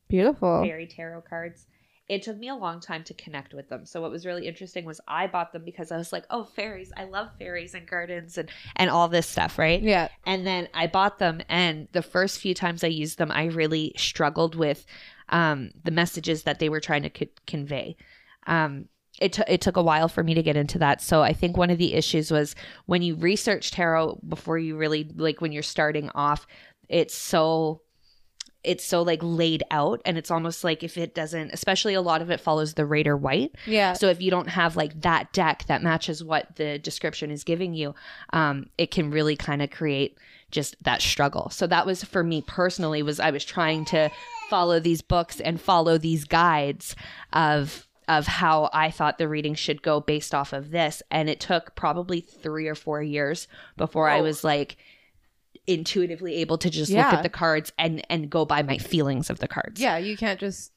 Beautiful. 0.08 0.62
fairy 0.62 0.86
tarot 0.86 1.22
cards. 1.22 1.66
It 2.08 2.22
took 2.22 2.36
me 2.36 2.48
a 2.48 2.56
long 2.56 2.80
time 2.80 3.04
to 3.04 3.14
connect 3.14 3.54
with 3.54 3.68
them. 3.68 3.86
So 3.86 4.00
what 4.00 4.10
was 4.10 4.26
really 4.26 4.48
interesting 4.48 4.84
was 4.84 5.00
I 5.06 5.28
bought 5.28 5.52
them 5.52 5.64
because 5.64 5.92
I 5.92 5.96
was 5.96 6.12
like, 6.12 6.24
"Oh, 6.28 6.42
fairies! 6.44 6.92
I 6.96 7.04
love 7.04 7.28
fairies 7.38 7.74
and 7.74 7.86
gardens 7.86 8.36
and 8.38 8.50
and 8.76 8.90
all 8.90 9.08
this 9.08 9.28
stuff, 9.28 9.58
right?" 9.58 9.80
Yeah. 9.80 10.08
And 10.26 10.46
then 10.46 10.68
I 10.74 10.86
bought 10.88 11.18
them, 11.18 11.40
and 11.48 11.86
the 11.92 12.02
first 12.02 12.38
few 12.40 12.54
times 12.54 12.82
I 12.82 12.88
used 12.88 13.18
them, 13.18 13.30
I 13.30 13.44
really 13.44 13.92
struggled 13.96 14.54
with 14.56 14.86
um, 15.28 15.70
the 15.84 15.92
messages 15.92 16.42
that 16.44 16.58
they 16.58 16.68
were 16.68 16.80
trying 16.80 17.02
to 17.02 17.10
co- 17.10 17.26
convey. 17.46 17.96
Um, 18.46 18.88
it, 19.20 19.32
t- 19.34 19.42
it 19.48 19.60
took 19.60 19.76
a 19.76 19.82
while 19.82 20.08
for 20.08 20.22
me 20.22 20.34
to 20.34 20.42
get 20.42 20.56
into 20.56 20.78
that. 20.78 21.00
So 21.02 21.22
I 21.22 21.32
think 21.32 21.56
one 21.56 21.70
of 21.70 21.78
the 21.78 21.94
issues 21.94 22.30
was 22.30 22.54
when 22.86 23.02
you 23.02 23.14
research 23.16 23.70
tarot 23.70 24.20
before 24.28 24.58
you 24.58 24.76
really 24.76 25.10
like 25.16 25.40
when 25.40 25.52
you're 25.52 25.62
starting 25.62 26.10
off, 26.14 26.46
it's 26.88 27.14
so 27.14 27.82
it's 28.62 28.84
so 28.84 29.00
like 29.02 29.20
laid 29.22 29.62
out 29.70 30.02
and 30.04 30.18
it's 30.18 30.30
almost 30.30 30.64
like 30.64 30.82
if 30.82 30.98
it 30.98 31.14
doesn't 31.14 31.50
especially 31.52 31.94
a 31.94 32.00
lot 32.02 32.20
of 32.20 32.30
it 32.30 32.38
follows 32.40 32.74
the 32.74 32.84
Rider 32.84 33.16
Waite 33.16 33.54
Yeah. 33.66 33.94
so 33.94 34.08
if 34.08 34.20
you 34.20 34.30
don't 34.30 34.50
have 34.50 34.76
like 34.76 35.00
that 35.00 35.32
deck 35.32 35.64
that 35.68 35.82
matches 35.82 36.22
what 36.22 36.56
the 36.56 36.78
description 36.78 37.30
is 37.30 37.42
giving 37.42 37.72
you, 37.72 37.94
um, 38.34 38.66
it 38.76 38.90
can 38.90 39.10
really 39.10 39.34
kind 39.34 39.62
of 39.62 39.70
create 39.70 40.18
just 40.50 40.76
that 40.84 41.00
struggle. 41.00 41.48
So 41.50 41.66
that 41.68 41.86
was 41.86 42.04
for 42.04 42.22
me 42.22 42.42
personally 42.46 43.02
was 43.02 43.18
I 43.18 43.30
was 43.30 43.44
trying 43.46 43.86
to 43.86 44.10
follow 44.50 44.78
these 44.78 45.00
books 45.00 45.40
and 45.40 45.58
follow 45.60 45.96
these 45.96 46.24
guides 46.24 46.94
of 47.32 47.86
of 48.10 48.26
how 48.26 48.68
I 48.72 48.90
thought 48.90 49.18
the 49.18 49.28
reading 49.28 49.54
should 49.54 49.82
go 49.82 50.00
based 50.00 50.34
off 50.34 50.52
of 50.52 50.72
this. 50.72 51.00
And 51.12 51.30
it 51.30 51.38
took 51.38 51.76
probably 51.76 52.20
three 52.20 52.66
or 52.66 52.74
four 52.74 53.00
years 53.00 53.46
before 53.76 54.08
I 54.08 54.20
was 54.20 54.42
like 54.42 54.76
intuitively 55.68 56.34
able 56.36 56.58
to 56.58 56.68
just 56.68 56.90
look 56.90 57.04
at 57.04 57.22
the 57.22 57.28
cards 57.28 57.72
and 57.78 58.04
and 58.10 58.28
go 58.28 58.44
by 58.44 58.62
my 58.62 58.78
feelings 58.78 59.30
of 59.30 59.38
the 59.38 59.46
cards. 59.46 59.80
Yeah. 59.80 59.96
You 59.96 60.16
can't 60.16 60.40
just 60.40 60.72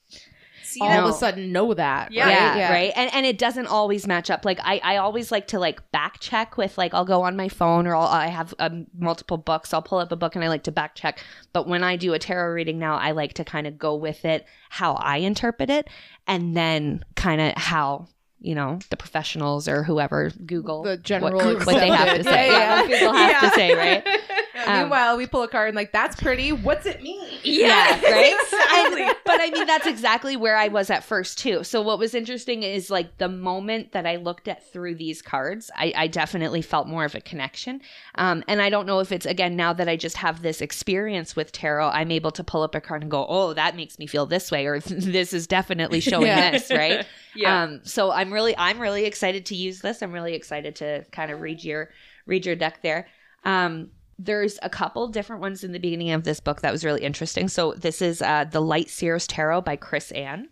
See, 0.63 0.79
all 0.81 0.89
now- 0.89 1.03
of 1.07 1.09
a 1.09 1.17
sudden 1.17 1.51
know 1.51 1.73
that. 1.73 2.11
Yeah. 2.11 2.23
right? 2.25 2.57
yeah, 2.57 2.71
right 2.71 2.93
and 2.95 3.13
and 3.13 3.25
it 3.25 3.37
doesn't 3.37 3.67
always 3.67 4.07
match 4.07 4.29
up 4.29 4.45
like 4.45 4.59
i 4.63 4.79
i 4.83 4.97
always 4.97 5.31
like 5.31 5.47
to 5.47 5.59
like 5.59 5.91
back 5.91 6.19
check 6.19 6.57
with 6.57 6.77
like 6.77 6.93
i'll 6.93 7.05
go 7.05 7.21
on 7.23 7.35
my 7.35 7.49
phone 7.49 7.87
or 7.87 7.95
I'll, 7.95 8.07
i 8.07 8.27
have 8.27 8.53
um, 8.59 8.87
multiple 8.97 9.37
books 9.37 9.73
i'll 9.73 9.81
pull 9.81 9.99
up 9.99 10.11
a 10.11 10.15
book 10.15 10.35
and 10.35 10.43
i 10.43 10.47
like 10.47 10.63
to 10.63 10.71
back 10.71 10.95
check 10.95 11.19
but 11.53 11.67
when 11.67 11.83
i 11.83 11.95
do 11.95 12.13
a 12.13 12.19
tarot 12.19 12.53
reading 12.53 12.79
now 12.79 12.95
i 12.97 13.11
like 13.11 13.33
to 13.35 13.43
kind 13.43 13.67
of 13.67 13.77
go 13.77 13.95
with 13.95 14.25
it 14.25 14.45
how 14.69 14.93
i 14.93 15.17
interpret 15.17 15.69
it 15.69 15.87
and 16.27 16.55
then 16.55 17.03
kind 17.15 17.41
of 17.41 17.53
how 17.55 18.07
you 18.39 18.55
know 18.55 18.79
the 18.89 18.97
professionals 18.97 19.67
or 19.67 19.83
whoever 19.83 20.29
google 20.45 20.83
The 20.83 20.97
general 20.97 21.35
what, 21.37 21.65
what 21.65 21.75
they 21.79 21.87
have 21.89 22.17
to 22.17 22.23
say 22.23 22.47
Yeah, 22.47 22.57
yeah, 22.57 22.81
what 22.81 22.89
yeah. 22.89 22.97
people 22.99 23.13
have 23.13 23.31
Yeah. 23.31 23.49
to 23.49 23.55
say 23.55 23.73
right 23.75 24.03
Um, 24.67 24.79
Meanwhile, 24.81 25.17
we 25.17 25.27
pull 25.27 25.43
a 25.43 25.47
card 25.47 25.69
and 25.69 25.75
like, 25.75 25.91
that's 25.91 26.15
pretty. 26.19 26.51
What's 26.51 26.85
it 26.85 27.01
mean? 27.01 27.21
Yeah, 27.43 27.99
right? 28.01 28.33
Exactly. 28.43 29.03
And- 29.03 29.15
but 29.25 29.39
I 29.41 29.49
mean, 29.49 29.65
that's 29.65 29.87
exactly 29.87 30.35
where 30.35 30.55
I 30.57 30.67
was 30.67 30.89
at 30.89 31.03
first 31.03 31.37
too. 31.39 31.63
So 31.63 31.81
what 31.81 31.97
was 31.99 32.13
interesting 32.13 32.63
is 32.63 32.89
like 32.89 33.17
the 33.17 33.29
moment 33.29 33.91
that 33.93 34.05
I 34.05 34.17
looked 34.17 34.47
at 34.47 34.71
through 34.71 34.95
these 34.95 35.21
cards, 35.21 35.71
I, 35.75 35.93
I 35.95 36.07
definitely 36.07 36.61
felt 36.61 36.87
more 36.87 37.05
of 37.05 37.15
a 37.15 37.21
connection. 37.21 37.81
Um, 38.15 38.43
and 38.47 38.61
I 38.61 38.69
don't 38.69 38.85
know 38.85 38.99
if 38.99 39.11
it's 39.11 39.25
again 39.25 39.55
now 39.55 39.73
that 39.73 39.87
I 39.89 39.95
just 39.95 40.17
have 40.17 40.41
this 40.41 40.61
experience 40.61 41.35
with 41.35 41.51
tarot, 41.51 41.89
I'm 41.89 42.11
able 42.11 42.31
to 42.31 42.43
pull 42.43 42.61
up 42.63 42.75
a 42.75 42.81
card 42.81 43.01
and 43.01 43.09
go, 43.11 43.25
oh, 43.27 43.53
that 43.53 43.75
makes 43.75 43.97
me 43.97 44.07
feel 44.07 44.25
this 44.25 44.51
way, 44.51 44.65
or 44.65 44.79
this 44.85 45.33
is 45.33 45.47
definitely 45.47 45.99
showing 45.99 46.27
Yeah. 46.27 46.51
this, 46.51 46.69
right? 46.69 47.05
yeah. 47.35 47.63
Um, 47.63 47.81
so 47.83 48.11
I'm 48.11 48.31
really, 48.33 48.55
I'm 48.57 48.79
really 48.79 49.05
excited 49.05 49.45
to 49.47 49.55
use 49.55 49.79
this. 49.81 50.01
I'm 50.01 50.11
really 50.11 50.33
excited 50.33 50.75
to 50.77 51.05
kind 51.11 51.31
of 51.31 51.41
read 51.41 51.63
your, 51.63 51.89
read 52.25 52.45
your 52.45 52.55
deck 52.55 52.81
there. 52.81 53.07
Um, 53.45 53.89
there's 54.23 54.57
a 54.61 54.69
couple 54.69 55.07
different 55.07 55.41
ones 55.41 55.63
in 55.63 55.71
the 55.71 55.79
beginning 55.79 56.11
of 56.11 56.23
this 56.23 56.39
book 56.39 56.61
that 56.61 56.71
was 56.71 56.85
really 56.85 57.01
interesting. 57.01 57.47
So 57.47 57.73
this 57.73 58.01
is 58.01 58.21
uh, 58.21 58.45
the 58.45 58.61
Light 58.61 58.89
Seers 58.89 59.27
Tarot 59.27 59.61
by 59.61 59.75
Chris-Anne. 59.75 60.49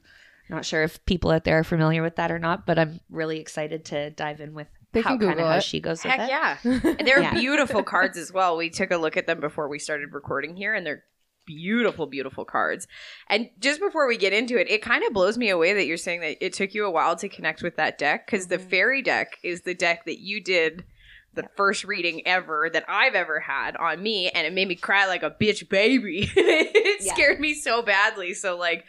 Not 0.49 0.65
sure 0.65 0.83
if 0.83 1.03
people 1.05 1.31
out 1.31 1.45
there 1.45 1.59
are 1.59 1.63
familiar 1.63 2.01
with 2.03 2.17
that 2.17 2.31
or 2.31 2.37
not, 2.39 2.65
but 2.65 2.77
I'm 2.77 2.99
really 3.09 3.39
excited 3.39 3.85
to 3.85 4.09
dive 4.09 4.41
in 4.41 4.53
with 4.53 4.67
They 4.91 4.99
how 5.01 5.11
kind 5.11 5.23
of 5.23 5.29
Google 5.29 5.47
how 5.47 5.59
she 5.59 5.79
goes 5.79 6.03
with 6.03 6.11
Heck 6.11 6.21
it. 6.21 6.29
yeah. 6.29 6.57
And 6.99 7.07
they're 7.07 7.21
Yeah. 7.21 7.33
beautiful 7.33 7.83
cards 7.95 8.17
as 8.17 8.33
well. 8.33 8.57
We 8.57 8.69
took 8.69 8.91
a 8.91 8.97
look 8.97 9.15
at 9.15 9.27
them 9.27 9.39
before 9.39 9.69
we 9.69 9.79
started 9.79 10.13
recording 10.13 10.57
here, 10.57 10.73
and 10.73 10.85
they're 10.85 11.03
beautiful, 11.45 12.05
beautiful 12.05 12.43
cards. 12.45 12.87
And 13.29 13.49
just 13.59 13.79
before 13.79 14.07
we 14.07 14.17
get 14.17 14.33
into 14.33 14.59
it, 14.59 14.69
it 14.69 14.81
kind 14.81 15.03
of 15.05 15.13
blows 15.13 15.37
me 15.37 15.49
away 15.49 15.73
that 15.73 15.85
you're 15.85 15.95
saying 15.97 16.19
that 16.21 16.43
it 16.45 16.53
took 16.53 16.73
you 16.73 16.85
a 16.85 16.91
while 16.91 17.15
to 17.15 17.29
connect 17.29 17.63
with 17.63 17.77
that 17.77 17.97
deck 17.97 18.25
because 18.25 18.47
the 18.47 18.59
fairy 18.59 19.01
deck 19.01 19.37
is 19.43 19.61
the 19.61 19.73
deck 19.73 20.05
that 20.05 20.19
you 20.19 20.41
did 20.43 20.83
the 21.33 21.47
first 21.55 21.83
reading 21.83 22.25
ever 22.27 22.69
that 22.71 22.85
I've 22.87 23.15
ever 23.15 23.39
had 23.39 23.75
on 23.77 24.01
me, 24.03 24.29
and 24.29 24.45
it 24.45 24.53
made 24.53 24.67
me 24.67 24.75
cry 24.75 25.07
like 25.07 25.23
a 25.23 25.31
bitch 25.31 25.69
baby. 25.69 26.29
it 26.35 27.01
Yeah. 27.05 27.13
scared 27.13 27.39
me 27.39 27.53
so 27.53 27.81
badly. 27.81 28.33
So, 28.33 28.57
like, 28.57 28.85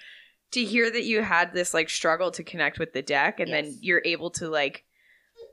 to 0.53 0.65
hear 0.65 0.91
that 0.91 1.05
you 1.05 1.23
had 1.23 1.53
this 1.55 1.73
like 1.73 1.89
struggle 1.89 2.31
to 2.33 2.43
connect 2.45 2.79
with 2.79 2.93
the 2.93 3.03
deck, 3.03 3.41
and 3.41 3.53
then 3.53 3.77
you're 3.81 4.03
able 4.05 4.31
to 4.33 4.49
like 4.49 4.85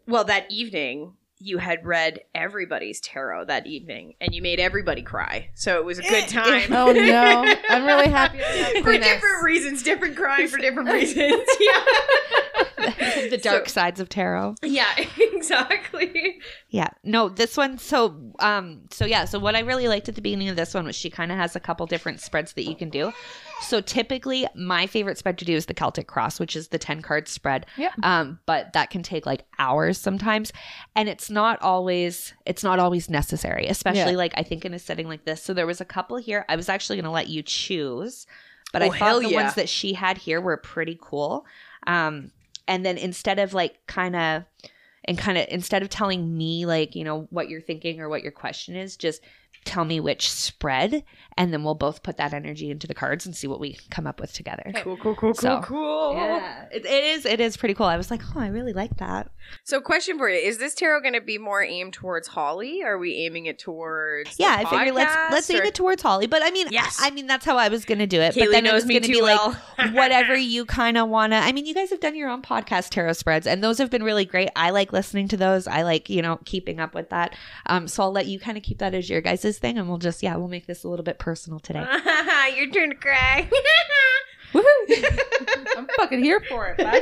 well, 0.07 0.23
that 0.23 0.51
evening 0.51 1.13
you 1.41 1.57
had 1.59 1.85
read 1.85 2.19
everybody's 2.35 2.99
tarot 2.99 3.45
that 3.45 3.65
evening, 3.65 4.13
and 4.19 4.33
you 4.35 4.41
made 4.41 4.59
everybody 4.59 5.01
cry. 5.01 5.49
So 5.53 5.77
it 5.77 5.85
was 5.85 5.97
a 5.99 6.01
good 6.01 6.27
time. 6.27 6.73
Oh 6.73 6.91
no. 6.91 7.55
I'm 7.69 7.85
really 7.85 8.09
happy. 8.09 8.39
for 8.81 8.91
different 8.97 9.43
reasons, 9.43 9.81
different 9.83 10.17
crying 10.17 10.47
for 10.49 10.57
different 10.57 10.89
reasons. 10.89 11.15
Yeah, 11.61 11.83
the 13.29 13.39
dark 13.41 13.67
So- 13.69 13.73
sides 13.73 13.99
of 13.99 14.09
tarot. 14.09 14.55
yeah, 14.63 14.87
exactly. 15.17 16.39
Yeah. 16.69 16.89
No, 17.03 17.29
this 17.29 17.57
one 17.57 17.77
so 17.77 18.33
um 18.39 18.81
so 18.91 19.05
yeah, 19.05 19.25
so 19.25 19.39
what 19.39 19.55
I 19.55 19.59
really 19.59 19.87
liked 19.87 20.09
at 20.09 20.15
the 20.15 20.21
beginning 20.21 20.49
of 20.49 20.55
this 20.55 20.73
one 20.73 20.85
was 20.85 20.95
she 20.95 21.09
kind 21.09 21.31
of 21.31 21.37
has 21.37 21.55
a 21.55 21.59
couple 21.59 21.85
different 21.85 22.19
spreads 22.21 22.53
that 22.53 22.63
you 22.63 22.75
can 22.75 22.89
do. 22.89 23.11
So 23.61 23.81
typically 23.81 24.47
my 24.55 24.87
favorite 24.87 25.17
spread 25.17 25.37
to 25.39 25.45
do 25.45 25.53
is 25.53 25.65
the 25.65 25.73
Celtic 25.73 26.07
Cross, 26.07 26.39
which 26.39 26.55
is 26.55 26.69
the 26.69 26.77
10 26.79 27.01
card 27.01 27.27
spread. 27.27 27.65
Yeah. 27.77 27.91
Um 28.03 28.39
but 28.45 28.73
that 28.73 28.89
can 28.89 29.03
take 29.03 29.25
like 29.25 29.45
hours 29.57 29.97
sometimes 29.97 30.51
and 30.95 31.09
it's 31.09 31.29
not 31.29 31.61
always 31.61 32.33
it's 32.45 32.63
not 32.63 32.79
always 32.79 33.09
necessary, 33.09 33.67
especially 33.67 34.11
Yeah. 34.11 34.17
like 34.17 34.33
I 34.37 34.43
think 34.43 34.65
in 34.65 34.73
a 34.73 34.79
setting 34.79 35.07
like 35.07 35.25
this. 35.25 35.41
So 35.43 35.53
there 35.53 35.67
was 35.67 35.81
a 35.81 35.85
couple 35.85 36.17
here. 36.17 36.45
I 36.49 36.55
was 36.55 36.69
actually 36.69 36.97
going 36.97 37.05
to 37.05 37.11
let 37.11 37.27
you 37.29 37.41
choose, 37.43 38.25
but 38.71 38.81
Oh, 38.81 38.91
I 38.91 38.97
thought 38.97 39.21
the 39.21 39.29
yeah. 39.29 39.43
ones 39.43 39.55
that 39.55 39.69
she 39.69 39.93
had 39.93 40.17
here 40.17 40.39
were 40.41 40.57
pretty 40.57 40.97
cool. 41.01 41.45
Um 41.87 42.31
and 42.69 42.85
then 42.85 42.97
instead 42.97 43.39
of 43.39 43.53
like 43.53 43.85
kind 43.87 44.15
of 44.15 44.43
and 45.03 45.17
kind 45.17 45.37
of 45.37 45.45
instead 45.49 45.81
of 45.81 45.89
telling 45.89 46.37
me 46.37 46.65
like 46.65 46.95
you 46.95 47.03
know 47.03 47.27
what 47.31 47.49
you're 47.49 47.59
thinking 47.59 47.99
or 47.99 48.07
what 48.07 48.21
your 48.21 48.31
question 48.31 48.75
is 48.75 48.95
just 48.95 49.21
tell 49.69 49.85
me 49.85 49.99
which 49.99 50.29
spread 50.31 51.03
and 51.37 51.53
then 51.53 51.63
we'll 51.63 51.75
both 51.75 52.03
put 52.03 52.17
that 52.17 52.33
energy 52.33 52.69
into 52.69 52.85
the 52.87 52.93
cards 52.93 53.25
and 53.25 53.33
see 53.35 53.47
what 53.47 53.59
we 53.59 53.77
come 53.91 54.05
up 54.07 54.19
with 54.19 54.33
together 54.33 54.71
Cool, 54.77 54.97
cool, 54.97 55.15
cool, 55.15 55.33
cool. 55.33 55.33
So, 55.35 55.61
cool. 55.63 56.13
yeah 56.15 56.65
it, 56.71 56.85
it 56.85 57.03
is 57.03 57.25
it 57.25 57.39
is 57.39 57.55
pretty 57.55 57.73
cool 57.75 57.85
i 57.85 57.95
was 57.97 58.09
like 58.11 58.21
oh 58.35 58.39
i 58.39 58.47
really 58.47 58.73
like 58.73 58.97
that 58.97 59.29
So, 59.63 59.79
question 59.81 60.17
for 60.17 60.29
you: 60.29 60.37
Is 60.39 60.57
this 60.57 60.75
tarot 60.75 61.01
going 61.01 61.13
to 61.13 61.21
be 61.21 61.37
more 61.37 61.63
aimed 61.63 61.93
towards 61.93 62.27
Holly? 62.27 62.83
Are 62.83 62.97
we 62.99 63.15
aiming 63.15 63.45
it 63.47 63.57
towards? 63.59 64.37
yeah 64.39 64.55
i 64.59 64.65
figure 64.65 64.93
let's 64.93 65.15
let's 65.31 65.49
aim 65.49 65.63
it 65.63 65.73
towards 65.75 66.01
holly 66.01 66.27
but 66.27 66.41
i 66.43 66.51
mean 66.51 66.67
Yes. 66.71 66.99
i, 67.01 67.09
mean 67.11 67.27
that's 67.27 67.45
how 67.45 67.57
i 67.57 67.67
was 67.69 67.85
gonna 67.85 68.07
do 68.07 68.19
it 68.21 68.33
Kaylee 68.35 68.39
but 68.45 68.51
then 68.51 68.65
it 68.65 68.73
was 68.73 68.85
gonna 68.85 68.99
be 69.01 69.21
well. 69.21 69.55
like 69.77 69.93
whatever 69.93 70.35
you 70.35 70.65
kind 70.65 70.97
of 70.97 71.09
want 71.09 71.31
to 71.33 71.37
i 71.37 71.51
mean 71.51 71.65
you 71.65 71.73
guys 71.73 71.89
have 71.89 71.99
done 71.99 72.15
your 72.15 72.29
own 72.29 72.41
podcast 72.41 72.89
tarot 72.89 73.13
spreads 73.13 73.45
and 73.47 73.63
those 73.63 73.77
have 73.77 73.89
been 73.89 74.03
really 74.03 74.25
great 74.25 74.49
i 74.55 74.69
like 74.71 74.91
listening 74.93 75.27
to 75.27 75.37
those 75.37 75.67
i 75.67 75.81
like 75.83 76.09
you 76.09 76.21
know 76.21 76.39
keeping 76.45 76.79
up 76.79 76.93
with 76.93 77.09
that 77.09 77.35
um 77.67 77.87
so 77.87 78.03
i'll 78.03 78.11
let 78.11 78.25
you 78.27 78.39
kind 78.39 78.57
of 78.57 78.63
keep 78.63 78.77
that 78.79 78.93
as 78.93 79.09
your 79.09 79.21
guys' 79.21 79.57
thing 79.59 79.77
and 79.77 79.87
we'll 79.87 79.97
just 79.97 80.23
yeah 80.23 80.35
we'll 80.35 80.47
make 80.47 80.65
this 80.65 80.83
a 80.83 80.89
little 80.89 81.03
bit 81.03 81.19
personal 81.19 81.59
today 81.59 81.85
Your 82.57 82.69
turn 82.71 82.89
to 82.89 82.95
cry. 82.95 83.47
I'm 85.77 85.87
fucking 85.97 86.23
here 86.23 86.41
for 86.49 86.67
it. 86.67 86.77
bud. 86.77 87.01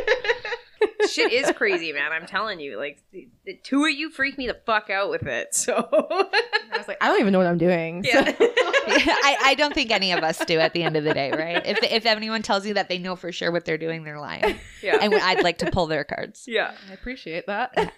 Shit 1.09 1.31
is 1.31 1.49
crazy, 1.55 1.93
man. 1.93 2.11
I'm 2.11 2.25
telling 2.25 2.59
you. 2.59 2.77
Like 2.77 3.01
the, 3.13 3.29
the 3.45 3.57
two 3.63 3.85
of 3.85 3.91
you 3.91 4.09
freak 4.09 4.37
me 4.37 4.47
the 4.47 4.57
fuck 4.65 4.89
out 4.89 5.09
with 5.09 5.23
it. 5.23 5.55
So 5.55 5.73
I 5.73 6.77
was 6.77 6.87
like, 6.89 6.97
I 7.01 7.07
don't 7.07 7.21
even 7.21 7.31
know 7.31 7.39
what 7.39 7.47
I'm 7.47 7.57
doing. 7.57 8.03
So- 8.03 8.09
yeah. 8.19 8.33
I, 8.37 9.37
I 9.45 9.55
don't 9.57 9.73
think 9.73 9.91
any 9.91 10.11
of 10.11 10.23
us 10.23 10.43
do 10.45 10.59
at 10.59 10.73
the 10.73 10.83
end 10.83 10.97
of 10.97 11.03
the 11.05 11.13
day, 11.13 11.31
right? 11.31 11.65
If 11.65 11.79
if 11.83 12.05
anyone 12.05 12.41
tells 12.41 12.65
you 12.65 12.73
that 12.75 12.89
they 12.89 12.97
know 12.97 13.15
for 13.15 13.31
sure 13.31 13.51
what 13.51 13.63
they're 13.65 13.77
doing, 13.77 14.03
they're 14.03 14.19
lying. 14.19 14.59
yeah. 14.83 14.97
And 15.01 15.13
I'd 15.15 15.43
like 15.43 15.59
to 15.59 15.71
pull 15.71 15.87
their 15.87 16.03
cards. 16.03 16.43
yeah. 16.47 16.73
I 16.89 16.93
appreciate 16.93 17.47
that. 17.47 17.93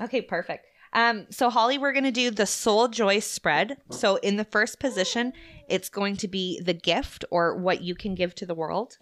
Okay, 0.00 0.20
perfect. 0.22 0.66
Um, 0.94 1.26
so 1.30 1.50
Holly, 1.50 1.76
we're 1.78 1.92
gonna 1.92 2.12
do 2.12 2.30
the 2.30 2.46
soul 2.46 2.88
joy 2.88 3.18
spread. 3.18 3.76
So 3.90 4.16
in 4.16 4.36
the 4.36 4.44
first 4.44 4.78
position, 4.78 5.32
it's 5.68 5.88
going 5.88 6.16
to 6.18 6.28
be 6.28 6.60
the 6.60 6.74
gift 6.74 7.24
or 7.30 7.56
what 7.56 7.82
you 7.82 7.94
can 7.94 8.14
give 8.14 8.34
to 8.36 8.46
the 8.46 8.54
world. 8.54 8.98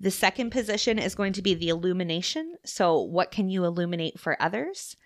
The 0.00 0.10
second 0.10 0.50
position 0.50 0.98
is 0.98 1.14
going 1.14 1.32
to 1.34 1.42
be 1.42 1.54
the 1.54 1.68
illumination. 1.68 2.56
So 2.64 3.00
what 3.00 3.30
can 3.30 3.48
you 3.48 3.64
illuminate 3.64 4.18
for 4.18 4.36
others? 4.42 4.96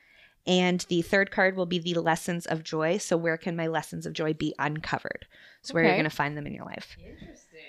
And 0.47 0.81
the 0.89 1.03
third 1.03 1.31
card 1.31 1.57
will 1.57 1.67
be 1.67 1.79
the 1.79 1.95
lessons 2.01 2.47
of 2.47 2.65
joy. 2.65 2.97
So 2.97 3.17
where 3.17 3.37
can 3.37 3.55
my 3.55 3.67
lessons 3.67 4.07
of 4.07 4.15
joy 4.15 4.33
be 4.33 4.55
uncovered? 4.59 5.27
So 5.63 5.75
where 5.75 5.83
you're 5.83 5.93
Okay. 5.93 5.99
going 6.01 6.11
to 6.11 6.17
find 6.17 6.37
them 6.37 6.47
in 6.47 6.55
your 6.55 6.65
life. 6.65 6.97
Interesting. 6.99 7.61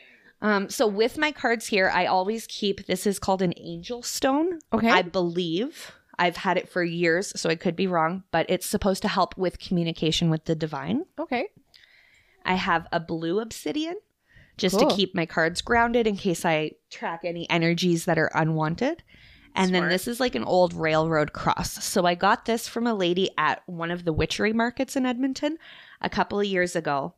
Um, 0.42 0.70
so 0.70 0.88
with 0.88 1.18
my 1.18 1.34
cards 1.34 1.68
here, 1.68 1.92
I 1.94 2.06
always 2.06 2.48
keep 2.48 2.86
this 2.86 3.06
is 3.06 3.20
called 3.20 3.42
an 3.42 3.54
angel 3.58 4.02
stone. 4.02 4.60
Okay. 4.72 4.90
I 4.90 5.02
believe 5.02 5.92
I've 6.20 6.38
had 6.38 6.58
it 6.58 6.70
for 6.70 6.84
years, 6.84 7.34
so 7.40 7.50
I 7.50 7.56
could 7.56 7.76
be 7.76 7.88
wrong, 7.88 8.24
but 8.32 8.46
it's 8.50 8.66
supposed 8.66 9.02
to 9.04 9.08
help 9.08 9.38
with 9.38 9.58
communication 9.58 10.30
with 10.30 10.46
the 10.46 10.56
divine. 10.56 11.06
okay. 11.18 11.48
I 12.46 12.56
have 12.56 12.88
a 12.92 13.00
blue 13.00 13.40
obsidian 13.40 13.96
just 14.58 14.78
Cool. 14.78 14.90
to 14.90 14.96
keep 14.96 15.14
my 15.16 15.26
cards 15.26 15.62
grounded 15.62 16.08
in 16.08 16.16
case 16.18 16.46
I 16.46 16.72
track 16.90 17.22
any 17.24 17.50
energies 17.50 18.06
that 18.06 18.18
are 18.18 18.32
unwanted. 18.34 19.04
And 19.56 19.74
then 19.74 19.90
this 19.90 20.08
is 20.08 20.20
like 20.20 20.36
an 20.36 20.44
old 20.44 20.74
railroad 20.74 21.34
cross. 21.34 21.84
So 21.84 22.06
I 22.06 22.16
got 22.16 22.46
this 22.46 22.68
from 22.68 22.88
a 22.88 22.94
lady 22.94 23.30
at 23.38 23.62
one 23.66 23.92
of 23.92 24.06
the 24.06 24.14
witchery 24.14 24.54
markets 24.54 24.96
in 24.96 25.06
Edmonton 25.06 25.58
a 26.02 26.10
couple 26.10 26.40
of 26.40 26.46
years 26.46 26.76
ago. 26.76 27.14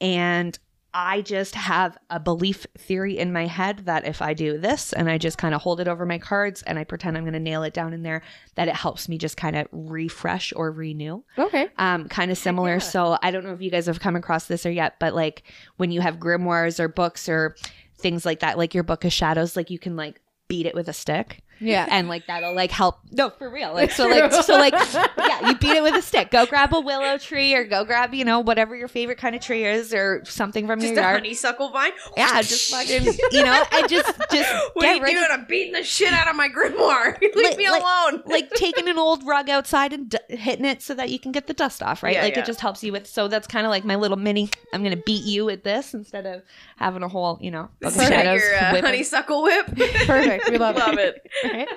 And 0.00 0.58
I 0.98 1.20
just 1.20 1.54
have 1.54 1.98
a 2.08 2.18
belief 2.18 2.66
theory 2.78 3.18
in 3.18 3.30
my 3.30 3.46
head 3.46 3.80
that 3.84 4.06
if 4.06 4.22
I 4.22 4.32
do 4.32 4.56
this 4.56 4.94
and 4.94 5.10
I 5.10 5.18
just 5.18 5.36
kind 5.36 5.54
of 5.54 5.60
hold 5.60 5.78
it 5.78 5.88
over 5.88 6.06
my 6.06 6.16
cards 6.18 6.62
and 6.62 6.78
I 6.78 6.84
pretend 6.84 7.18
I'm 7.18 7.24
going 7.24 7.34
to 7.34 7.38
nail 7.38 7.64
it 7.64 7.74
down 7.74 7.92
in 7.92 8.02
there, 8.02 8.22
that 8.54 8.66
it 8.68 8.74
helps 8.74 9.06
me 9.06 9.18
just 9.18 9.36
kind 9.36 9.56
of 9.56 9.68
refresh 9.72 10.54
or 10.56 10.70
renew 10.72 11.22
Okay. 11.36 11.68
um, 11.76 12.08
kind 12.08 12.30
of 12.30 12.38
similar. 12.38 12.72
yeah. 12.74 12.78
So 12.78 13.18
I 13.22 13.30
don't 13.30 13.44
know 13.44 13.52
if 13.52 13.60
you 13.60 13.70
guys 13.70 13.84
have 13.84 14.00
come 14.00 14.16
across 14.16 14.46
this 14.46 14.64
or 14.64 14.70
yet, 14.70 14.98
but 14.98 15.14
like 15.14 15.42
when 15.76 15.90
you 15.90 16.00
have 16.00 16.16
grimoires 16.18 16.80
or 16.80 16.88
books 16.88 17.28
or 17.28 17.56
things 17.98 18.24
like 18.24 18.40
that, 18.40 18.56
like 18.56 18.72
your 18.72 18.82
book 18.84 19.04
of 19.04 19.12
shadows, 19.12 19.54
like 19.54 19.68
you 19.68 19.78
can 19.78 19.96
like 19.96 20.22
beat 20.48 20.64
it 20.64 20.74
with 20.74 20.88
a 20.88 20.92
stick 20.94 21.42
Yeah. 21.60 21.86
and 21.90 22.08
like 22.08 22.26
that'll 22.26 22.54
like 22.54 22.70
help. 22.70 22.98
No, 23.10 23.30
for 23.30 23.48
real. 23.50 23.72
Like 23.72 23.90
so, 23.92 24.08
like 24.08 24.32
so, 24.32 24.56
like 24.56 24.72
yeah, 25.18 25.48
you 25.48 25.54
beat 25.56 25.76
it 25.76 25.82
with 25.82 25.94
a 25.94 26.02
stick. 26.02 26.30
Go 26.30 26.46
grab 26.46 26.72
a 26.74 26.80
willow 26.80 27.18
tree 27.18 27.54
or 27.54 27.64
go 27.64 27.84
grab 27.84 28.12
you 28.14 28.24
know 28.24 28.40
whatever 28.40 28.74
your 28.76 28.88
favorite 28.88 29.18
kind 29.18 29.34
of 29.34 29.40
tree 29.42 29.64
is 29.64 29.92
or 29.94 30.24
something 30.24 30.66
from 30.66 30.80
Just 30.80 30.92
your 30.94 31.00
a 31.02 31.04
yard. 31.06 31.16
honeysuckle 31.22 31.70
vine. 31.70 31.92
Yeah, 32.16 32.42
just 32.42 32.70
fucking 32.70 33.04
you 33.32 33.44
know, 33.44 33.64
and 33.72 33.88
just 33.88 34.12
just 34.30 34.52
What 34.74 34.82
get 34.82 34.92
are 34.92 34.96
you 34.96 35.02
rid 35.02 35.12
doing? 35.12 35.24
of 35.24 35.30
I'm 35.30 35.44
beating 35.46 35.72
the 35.72 35.82
shit 35.84 36.12
out 36.12 36.28
of 36.28 36.36
my 36.36 36.48
grimoire. 36.48 37.20
Leave 37.20 37.34
Like- 37.34 37.56
me 37.56 37.70
like- 37.70 37.82
alone. 37.82 38.22
like 38.26 38.50
taking 38.50 38.88
an 38.88 38.98
old 38.98 39.24
rug 39.26 39.48
outside 39.48 39.92
and 39.92 40.10
d- 40.10 40.18
hitting 40.28 40.64
it 40.64 40.82
so 40.82 40.94
that 40.94 41.10
you 41.10 41.18
can 41.18 41.32
get 41.32 41.46
the 41.46 41.54
dust 41.54 41.82
off, 41.82 42.02
right? 42.02 42.14
Yeah, 42.14 42.22
like 42.22 42.34
yeah. 42.34 42.42
it 42.42 42.46
just 42.46 42.60
helps 42.60 42.82
you 42.84 42.92
with. 42.92 43.06
So 43.06 43.28
that's 43.28 43.46
kind 43.46 43.66
of 43.66 43.70
like 43.70 43.84
my 43.84 43.96
little 43.96 44.16
mini. 44.16 44.50
I'm 44.72 44.82
gonna 44.82 44.96
beat 44.96 45.24
you 45.24 45.44
with 45.44 45.62
this 45.62 45.94
instead 45.94 46.26
of 46.26 46.42
having 46.76 47.02
a 47.02 47.08
whole, 47.08 47.38
you 47.40 47.50
know, 47.50 47.68
book 47.80 47.94
of 47.94 48.00
shadows. 48.02 48.40
your 48.42 48.56
uh, 48.56 48.80
honeysuckle 48.82 49.42
whip. 49.42 49.66
Perfect. 50.06 50.50
We 50.50 50.58
love 50.58 50.76
it. 50.76 50.80
love 50.80 50.98
it. 50.98 51.26
Right? 51.52 51.68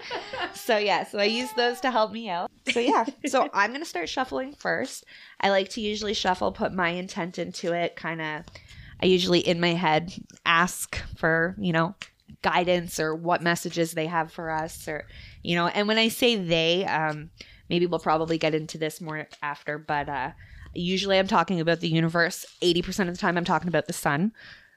So 0.54 0.78
yeah, 0.78 1.06
so 1.06 1.20
I 1.20 1.26
use 1.26 1.52
those 1.54 1.80
to 1.82 1.92
help 1.92 2.12
me 2.12 2.30
out. 2.30 2.52
So 2.72 2.80
yeah, 2.80 3.06
so 3.26 3.50
I'm 3.54 3.72
gonna 3.72 3.86
start 3.86 4.10
shuffling 4.10 4.54
first. 4.54 5.06
I 5.42 5.50
like 5.50 5.70
to 5.70 5.82
usually 5.82 6.14
shuffle, 6.14 6.52
put 6.52 6.74
my 6.74 6.90
intent 6.90 7.40
into 7.40 7.74
it, 7.74 7.96
kind 7.96 8.22
of. 8.22 8.46
I 9.02 9.06
usually 9.06 9.40
in 9.40 9.60
my 9.60 9.74
head 9.74 10.14
ask 10.46 10.98
for 11.16 11.56
you 11.60 11.72
know 11.72 11.96
guidance 12.42 13.00
or 13.00 13.16
what 13.16 13.42
messages 13.42 13.94
they 13.94 14.06
have 14.06 14.32
for 14.32 14.50
us 14.50 14.88
or 14.88 15.06
you 15.44 15.56
know 15.56 15.68
and 15.68 15.88
when 15.88 15.98
i 15.98 16.08
say 16.08 16.36
they 16.36 16.86
um 16.86 17.30
maybe 17.70 17.86
we'll 17.86 18.00
probably 18.00 18.38
get 18.38 18.56
into 18.56 18.78
this 18.78 19.02
more 19.02 19.28
after 19.42 19.78
but 19.78 20.08
uh 20.08 20.32
usually 20.74 21.18
i'm 21.18 21.28
talking 21.28 21.60
about 21.60 21.80
the 21.80 21.90
universe 21.90 22.46
80% 22.62 23.08
of 23.08 23.16
the 23.16 23.18
time 23.18 23.38
i'm 23.38 23.46
talking 23.46 23.68
about 23.68 23.88
the 23.88 23.94
sun 23.94 24.32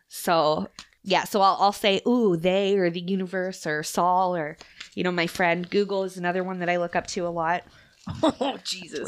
so 0.08 0.66
yeah 1.04 1.24
so 1.24 1.40
i'll, 1.40 1.56
I'll 1.60 1.72
say 1.72 2.00
ooh 2.06 2.36
they 2.36 2.76
or 2.76 2.90
the 2.90 3.00
universe 3.00 3.66
or 3.66 3.82
Sol 3.82 4.34
or 4.34 4.56
you 4.94 5.02
know 5.04 5.12
my 5.12 5.26
friend 5.26 5.68
google 5.70 6.04
is 6.04 6.16
another 6.16 6.42
one 6.44 6.58
that 6.60 6.68
i 6.68 6.76
look 6.76 6.94
up 6.96 7.06
to 7.06 7.26
a 7.26 7.28
lot 7.30 7.62
Oh 8.22 8.58
Jesus. 8.64 8.98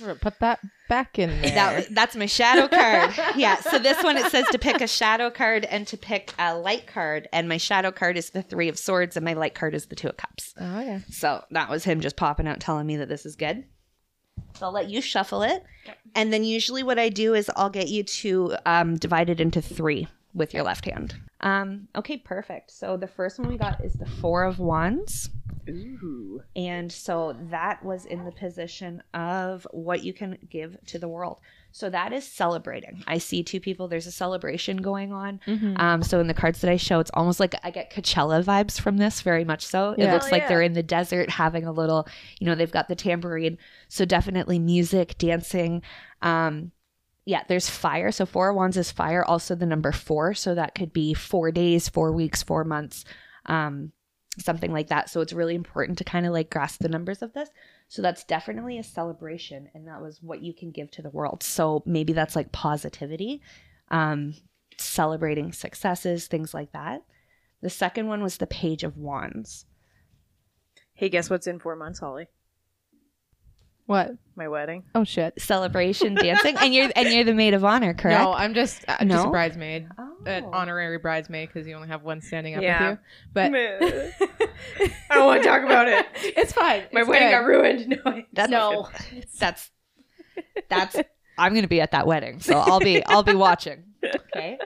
We're 0.00 0.06
gonna 0.06 0.18
put 0.20 0.38
that 0.40 0.60
back 0.88 1.18
in 1.18 1.28
there. 1.42 1.50
that, 1.54 1.94
that's 1.94 2.14
my 2.16 2.26
shadow 2.26 2.68
card 2.68 3.12
yeah 3.36 3.56
so 3.56 3.78
this 3.80 4.02
one 4.02 4.16
it 4.16 4.30
says 4.30 4.46
to 4.52 4.58
pick 4.58 4.80
a 4.80 4.86
shadow 4.86 5.28
card 5.28 5.64
and 5.64 5.86
to 5.88 5.96
pick 5.96 6.32
a 6.38 6.56
light 6.56 6.86
card 6.86 7.28
and 7.32 7.48
my 7.48 7.56
shadow 7.56 7.90
card 7.90 8.16
is 8.16 8.30
the 8.30 8.40
three 8.42 8.68
of 8.68 8.78
swords 8.78 9.16
and 9.16 9.24
my 9.24 9.32
light 9.32 9.54
card 9.54 9.74
is 9.74 9.86
the 9.86 9.96
two 9.96 10.08
of 10.08 10.16
cups 10.16 10.54
oh 10.60 10.80
yeah. 10.80 11.00
So 11.10 11.44
that 11.50 11.68
was 11.68 11.82
him 11.84 12.00
just 12.00 12.16
popping 12.16 12.46
out 12.46 12.60
telling 12.60 12.86
me 12.86 12.96
that 12.98 13.08
this 13.08 13.26
is 13.26 13.34
good. 13.36 13.64
So 14.54 14.66
I'll 14.66 14.72
let 14.72 14.88
you 14.88 15.00
shuffle 15.02 15.42
it. 15.42 15.64
And 16.14 16.32
then 16.32 16.44
usually 16.44 16.82
what 16.84 16.98
I 16.98 17.08
do 17.08 17.34
is 17.34 17.50
I'll 17.56 17.68
get 17.70 17.88
you 17.88 18.04
to 18.04 18.56
um, 18.66 18.96
divide 18.96 19.28
it 19.30 19.40
into 19.40 19.60
three 19.60 20.06
with 20.34 20.54
your 20.54 20.62
left 20.62 20.84
hand. 20.84 21.16
Um, 21.40 21.88
okay, 21.96 22.16
perfect. 22.16 22.70
So 22.70 22.96
the 22.96 23.06
first 23.06 23.38
one 23.38 23.48
we 23.48 23.56
got 23.58 23.84
is 23.84 23.94
the 23.94 24.06
Four 24.06 24.44
of 24.44 24.58
Wands. 24.58 25.30
Ooh. 25.68 26.42
And 26.56 26.90
so 26.90 27.36
that 27.50 27.84
was 27.84 28.06
in 28.06 28.24
the 28.24 28.32
position 28.32 29.02
of 29.12 29.66
what 29.70 30.02
you 30.02 30.12
can 30.14 30.38
give 30.48 30.76
to 30.86 30.98
the 30.98 31.08
world. 31.08 31.40
So 31.72 31.90
that 31.90 32.14
is 32.14 32.24
celebrating. 32.24 33.04
I 33.06 33.18
see 33.18 33.42
two 33.42 33.60
people, 33.60 33.86
there's 33.86 34.06
a 34.06 34.12
celebration 34.12 34.78
going 34.78 35.12
on. 35.12 35.40
Mm-hmm. 35.46 35.76
Um, 35.76 36.02
so 36.02 36.20
in 36.20 36.26
the 36.26 36.34
cards 36.34 36.62
that 36.62 36.70
I 36.70 36.76
show, 36.76 36.98
it's 37.00 37.10
almost 37.12 37.38
like 37.38 37.54
I 37.62 37.70
get 37.70 37.92
Coachella 37.92 38.42
vibes 38.42 38.80
from 38.80 38.96
this, 38.96 39.20
very 39.20 39.44
much 39.44 39.66
so. 39.66 39.94
It 39.98 40.10
looks 40.10 40.28
Oh, 40.28 40.30
like 40.30 40.42
yeah. 40.42 40.48
they're 40.48 40.62
in 40.62 40.72
the 40.72 40.82
desert 40.82 41.28
having 41.28 41.66
a 41.66 41.72
little, 41.72 42.08
you 42.40 42.46
know, 42.46 42.54
they've 42.54 42.72
got 42.72 42.88
the 42.88 42.96
tambourine. 42.96 43.58
So 43.88 44.06
definitely 44.06 44.58
music, 44.58 45.18
dancing. 45.18 45.82
Um, 46.22 46.72
yeah, 47.28 47.42
there's 47.46 47.68
fire. 47.68 48.10
So 48.10 48.24
four 48.24 48.48
of 48.48 48.56
wands 48.56 48.78
is 48.78 48.90
fire. 48.90 49.22
Also 49.22 49.54
the 49.54 49.66
number 49.66 49.92
four. 49.92 50.32
So 50.32 50.54
that 50.54 50.74
could 50.74 50.94
be 50.94 51.12
four 51.12 51.52
days, 51.52 51.86
four 51.86 52.10
weeks, 52.10 52.42
four 52.42 52.64
months, 52.64 53.04
um, 53.44 53.92
something 54.38 54.72
like 54.72 54.88
that. 54.88 55.10
So 55.10 55.20
it's 55.20 55.34
really 55.34 55.54
important 55.54 55.98
to 55.98 56.04
kind 56.04 56.24
of 56.24 56.32
like 56.32 56.48
grasp 56.48 56.80
the 56.80 56.88
numbers 56.88 57.20
of 57.20 57.34
this. 57.34 57.50
So 57.88 58.00
that's 58.00 58.24
definitely 58.24 58.78
a 58.78 58.82
celebration, 58.82 59.68
and 59.74 59.88
that 59.88 60.00
was 60.00 60.22
what 60.22 60.40
you 60.40 60.54
can 60.54 60.70
give 60.70 60.90
to 60.92 61.02
the 61.02 61.10
world. 61.10 61.42
So 61.42 61.82
maybe 61.84 62.14
that's 62.14 62.34
like 62.34 62.50
positivity, 62.50 63.42
um, 63.90 64.32
celebrating 64.78 65.52
successes, 65.52 66.28
things 66.28 66.54
like 66.54 66.72
that. 66.72 67.02
The 67.60 67.68
second 67.68 68.06
one 68.06 68.22
was 68.22 68.38
the 68.38 68.46
Page 68.46 68.84
of 68.84 68.96
Wands. 68.96 69.66
Hey, 70.94 71.10
guess 71.10 71.28
what's 71.28 71.46
in 71.46 71.58
four 71.58 71.76
months, 71.76 71.98
Holly? 71.98 72.28
What? 73.88 74.10
My 74.36 74.48
wedding. 74.48 74.84
Oh 74.94 75.02
shit. 75.04 75.40
Celebration, 75.40 76.14
dancing, 76.22 76.56
and 76.58 76.74
you're 76.74 76.90
and 76.94 77.08
you're 77.08 77.24
the 77.24 77.32
maid 77.32 77.54
of 77.54 77.64
honor, 77.64 77.94
correct? 77.94 78.20
No, 78.20 78.34
I'm 78.34 78.52
just 78.52 78.84
I'm 78.86 79.08
just 79.08 79.26
a 79.26 79.30
bridesmaid. 79.30 79.88
Oh. 79.98 80.12
An 80.26 80.44
honorary 80.52 80.98
bridesmaid 80.98 81.48
because 81.48 81.66
you 81.66 81.74
only 81.74 81.88
have 81.88 82.02
one 82.02 82.20
standing 82.20 82.54
up 82.54 82.62
Yeah. 82.62 82.90
with 82.90 82.98
you. 82.98 83.28
But 83.32 83.54
I 85.10 85.14
don't 85.14 85.24
want 85.24 85.42
to 85.42 85.48
talk 85.48 85.62
about 85.62 85.88
it. 85.88 86.06
it's 86.22 86.52
fine. 86.52 86.82
My 86.92 87.00
It's 87.00 87.08
wedding 87.08 87.28
good. 87.28 87.32
got 87.32 87.46
ruined. 87.46 88.00
No, 88.04 88.22
That's 88.34 88.50
No. 88.50 88.88
that's 89.38 89.70
that's 90.68 90.96
I'm 91.38 91.54
gonna 91.54 91.66
be 91.66 91.80
at 91.80 91.92
that 91.92 92.06
wedding, 92.06 92.40
so 92.40 92.58
I'll 92.58 92.80
be 92.80 93.02
I'll 93.06 93.22
be 93.22 93.34
watching. 93.34 93.84
Okay. 94.04 94.58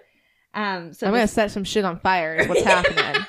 Um. 0.53 0.93
So 0.95 1.07
I'm 1.07 1.13
gonna 1.13 1.29
set 1.29 1.53
some 1.53 1.63
shit 1.65 1.85
on 1.85 2.01
fire. 2.01 2.35
Is 2.35 2.49
what's 2.49 2.63
happening. 2.65 3.25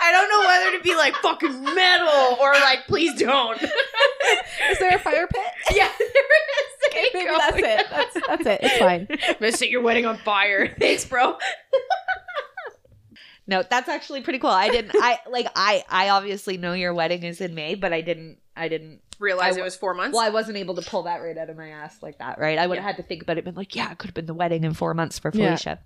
I 0.00 0.12
don't 0.12 0.28
know 0.30 0.47
whether 0.58 0.76
to 0.78 0.82
be 0.82 0.94
like 0.94 1.14
fucking 1.16 1.62
metal 1.62 2.36
or 2.40 2.52
like 2.52 2.86
please 2.86 3.18
don't. 3.18 3.60
Is 4.70 4.78
there 4.78 4.96
a 4.96 4.98
fire 4.98 5.26
pit? 5.26 5.46
yeah, 5.76 5.90
there 5.98 6.08
is. 6.08 6.94
You 6.94 7.10
Maybe 7.14 7.30
that's 7.30 7.56
it. 7.58 7.86
That's 7.90 8.26
that's 8.26 8.46
it. 8.46 8.60
It's 8.62 8.78
fine. 8.78 9.06
I'm 9.28 9.34
gonna 9.40 9.52
set 9.52 9.68
your 9.70 9.82
wedding 9.82 10.06
on 10.06 10.16
fire. 10.18 10.74
Thanks, 10.78 11.04
bro. 11.04 11.36
no, 13.46 13.62
that's 13.68 13.88
actually 13.88 14.20
pretty 14.22 14.38
cool. 14.38 14.50
I 14.50 14.68
didn't. 14.68 14.92
I 14.94 15.18
like. 15.30 15.46
I 15.54 15.84
I 15.88 16.10
obviously 16.10 16.58
know 16.58 16.72
your 16.72 16.92
wedding 16.94 17.22
is 17.22 17.40
in 17.40 17.54
May, 17.54 17.74
but 17.74 17.92
I 17.92 18.00
didn't. 18.00 18.38
I 18.56 18.68
didn't. 18.68 19.00
Realize 19.18 19.56
I 19.56 19.60
it 19.60 19.64
was 19.64 19.74
four 19.76 19.94
months. 19.94 20.14
Well, 20.14 20.24
I 20.24 20.28
wasn't 20.28 20.58
able 20.58 20.76
to 20.76 20.82
pull 20.82 21.02
that 21.04 21.16
right 21.18 21.36
out 21.36 21.50
of 21.50 21.56
my 21.56 21.70
ass 21.70 21.96
like 22.02 22.18
that, 22.18 22.38
right? 22.38 22.56
I 22.58 22.66
would 22.66 22.78
have 22.78 22.84
had 22.84 22.96
to 22.98 23.02
think 23.02 23.22
about 23.22 23.36
it, 23.36 23.44
been 23.44 23.56
like, 23.56 23.74
yeah, 23.74 23.90
it 23.90 23.98
could 23.98 24.08
have 24.08 24.14
been 24.14 24.26
the 24.26 24.34
wedding 24.34 24.62
in 24.62 24.74
four 24.74 24.94
months 24.94 25.18
for 25.18 25.32
Yeah. 25.34 25.46
Felicia. 25.56 25.80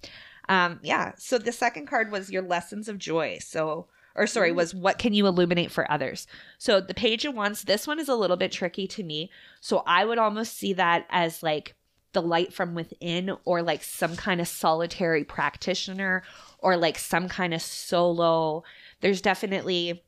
Um, 0.51 0.81
yeah. 0.83 1.13
So 1.17 1.39
the 1.39 1.53
second 1.53 1.87
card 1.87 2.13
was 2.13 2.31
your 2.31 2.43
lessons 2.43 2.89
of 2.89 2.99
joy. 2.99 3.39
So, 3.41 3.87
or 4.15 4.27
sorry, 4.27 4.53
was 4.53 4.75
what 4.75 4.99
can 4.99 5.15
you 5.15 5.27
illuminate 5.27 5.71
for 5.71 5.91
others? 5.91 6.27
So 6.59 6.81
the 6.81 6.95
page 6.95 7.25
of 7.25 7.35
wands, 7.35 7.63
this 7.63 7.87
one 7.87 7.99
is 7.99 8.09
a 8.09 8.15
little 8.17 8.37
bit 8.37 8.53
tricky 8.53 8.87
to 8.89 9.03
me. 9.03 9.31
So 9.61 9.83
I 9.87 10.05
would 10.05 10.19
almost 10.19 10.57
see 10.59 10.73
that 10.75 11.07
as 11.11 11.43
like 11.43 11.75
the 12.13 12.23
light 12.23 12.53
from 12.53 12.75
within, 12.75 13.35
or 13.47 13.63
like 13.63 13.83
some 13.83 14.17
kind 14.17 14.41
of 14.41 14.47
solitary 14.49 15.25
practitioner, 15.25 16.23
or 16.59 16.77
like 16.77 16.99
some 16.99 17.27
kind 17.29 17.55
of 17.55 17.63
solo. 17.63 18.65
There's 19.01 19.23
definitely, 19.23 20.03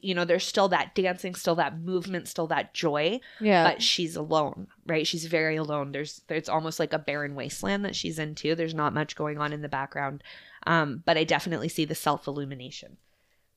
you 0.00 0.12
know, 0.12 0.24
there's 0.24 0.44
still 0.44 0.66
that 0.70 0.96
dancing, 0.96 1.36
still 1.36 1.54
that 1.54 1.78
movement, 1.78 2.26
still 2.26 2.48
that 2.48 2.74
joy 2.74 3.20
Yeah. 3.40 3.62
but 3.62 3.80
she's 3.82 4.16
alone 4.16 4.66
right 4.86 5.06
she's 5.06 5.24
very 5.26 5.56
alone 5.56 5.90
there's 5.92 6.22
there's 6.28 6.48
almost 6.48 6.78
like 6.78 6.92
a 6.92 6.98
barren 6.98 7.34
wasteland 7.34 7.84
that 7.84 7.96
she's 7.96 8.18
into 8.20 8.54
there's 8.54 8.74
not 8.74 8.94
much 8.94 9.16
going 9.16 9.36
on 9.38 9.52
in 9.52 9.62
the 9.62 9.68
background 9.68 10.22
um 10.66 11.02
but 11.04 11.16
i 11.16 11.24
definitely 11.24 11.68
see 11.68 11.84
the 11.84 11.94
self 11.94 12.28
illumination 12.28 12.96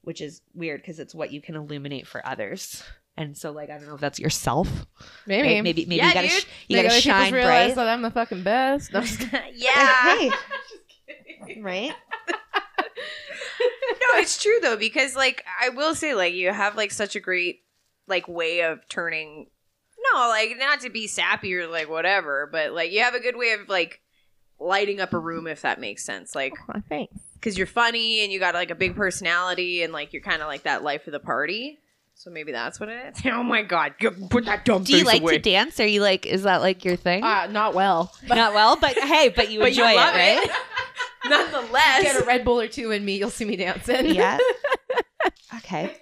which 0.09 0.21
is 0.21 0.41
weird 0.55 0.81
because 0.81 0.97
it's 0.99 1.13
what 1.13 1.31
you 1.31 1.39
can 1.39 1.55
illuminate 1.55 2.07
for 2.07 2.25
others. 2.27 2.83
And 3.15 3.37
so, 3.37 3.51
like, 3.51 3.69
I 3.69 3.77
don't 3.77 3.85
know 3.87 3.93
if 3.93 4.01
that's 4.01 4.17
yourself. 4.17 4.87
Maybe. 5.27 5.47
right? 5.47 5.63
Maybe, 5.63 5.85
maybe 5.85 5.97
Yeah, 5.97 6.07
you 6.07 6.13
gotta, 6.15 6.27
dude. 6.29 6.37
sh- 6.41 6.45
you 6.67 6.75
gotta 6.77 6.87
people 6.89 7.01
shine 7.01 7.31
bright. 7.31 7.75
that 7.75 7.87
I'm 7.87 8.01
the 8.01 8.09
fucking 8.09 8.41
best. 8.41 8.91
No, 8.91 9.01
just 9.01 9.19
kidding. 9.29 9.53
yeah. 9.53 10.29
Hey, 11.45 11.61
right? 11.61 11.91
no, 12.29 14.19
it's 14.19 14.41
true 14.41 14.57
though 14.61 14.77
because 14.77 15.15
like 15.15 15.43
I 15.61 15.69
will 15.69 15.93
say 15.95 16.13
like 16.15 16.33
you 16.33 16.51
have 16.51 16.75
like 16.75 16.91
such 16.91 17.15
a 17.15 17.19
great 17.19 17.61
like 18.07 18.27
way 18.27 18.61
of 18.63 18.87
turning 18.89 19.47
no, 20.13 20.27
like 20.29 20.55
not 20.57 20.79
to 20.81 20.89
be 20.89 21.07
sappy 21.07 21.53
or 21.55 21.67
like 21.67 21.89
whatever, 21.89 22.47
but 22.51 22.71
like 22.73 22.91
you 22.91 23.01
have 23.01 23.15
a 23.15 23.19
good 23.19 23.35
way 23.37 23.51
of 23.51 23.69
like 23.69 24.01
lighting 24.59 24.99
up 24.99 25.13
a 25.13 25.19
room 25.19 25.45
if 25.47 25.61
that 25.61 25.79
makes 25.79 26.03
sense. 26.03 26.35
Like 26.35 26.53
Oh, 26.73 26.81
thanks. 26.89 27.19
Cuz 27.41 27.57
you're 27.57 27.67
funny 27.67 28.21
and 28.23 28.31
you 28.31 28.39
got 28.39 28.53
like 28.53 28.71
a 28.71 28.75
big 28.75 28.95
personality 28.95 29.83
and 29.83 29.91
like 29.93 30.13
you're 30.13 30.21
kind 30.21 30.41
of 30.41 30.47
like 30.47 30.63
that 30.63 30.83
life 30.83 31.07
of 31.07 31.13
the 31.13 31.19
party. 31.19 31.79
So 32.15 32.29
maybe 32.29 32.51
that's 32.51 32.79
what 32.81 32.89
it 32.89 33.15
is. 33.15 33.21
Oh 33.31 33.43
my 33.43 33.61
god, 33.61 33.93
you 34.01 34.11
put 34.11 34.45
that 34.45 34.65
dumb 34.65 34.83
Do 34.83 34.91
you 34.91 34.99
face 34.99 35.05
like 35.07 35.21
away. 35.21 35.33
to 35.37 35.39
dance? 35.39 35.79
Are 35.79 35.87
you 35.87 36.01
like, 36.01 36.25
is 36.25 36.43
that 36.43 36.61
like 36.61 36.83
your 36.83 36.97
thing? 36.97 37.23
Uh, 37.23 37.47
not 37.47 37.73
well. 37.73 38.13
Not 38.27 38.53
well, 38.53 38.75
but 38.75 38.97
hey, 38.97 39.29
but 39.29 39.49
you 39.49 39.59
but 39.63 39.69
enjoy 39.69 39.89
you 39.91 39.95
love 39.95 40.15
it, 40.15 40.17
right? 40.17 40.43
it. 40.43 40.51
Nonetheless. 41.29 42.03
Get 42.03 42.21
a 42.21 42.25
Red 42.25 42.43
Bull 42.43 42.59
or 42.59 42.67
two 42.67 42.91
in 42.91 43.05
me, 43.05 43.17
you'll 43.17 43.29
see 43.29 43.45
me 43.45 43.55
dancing. 43.55 44.07
yeah. 44.13 44.37
Okay. 45.57 45.95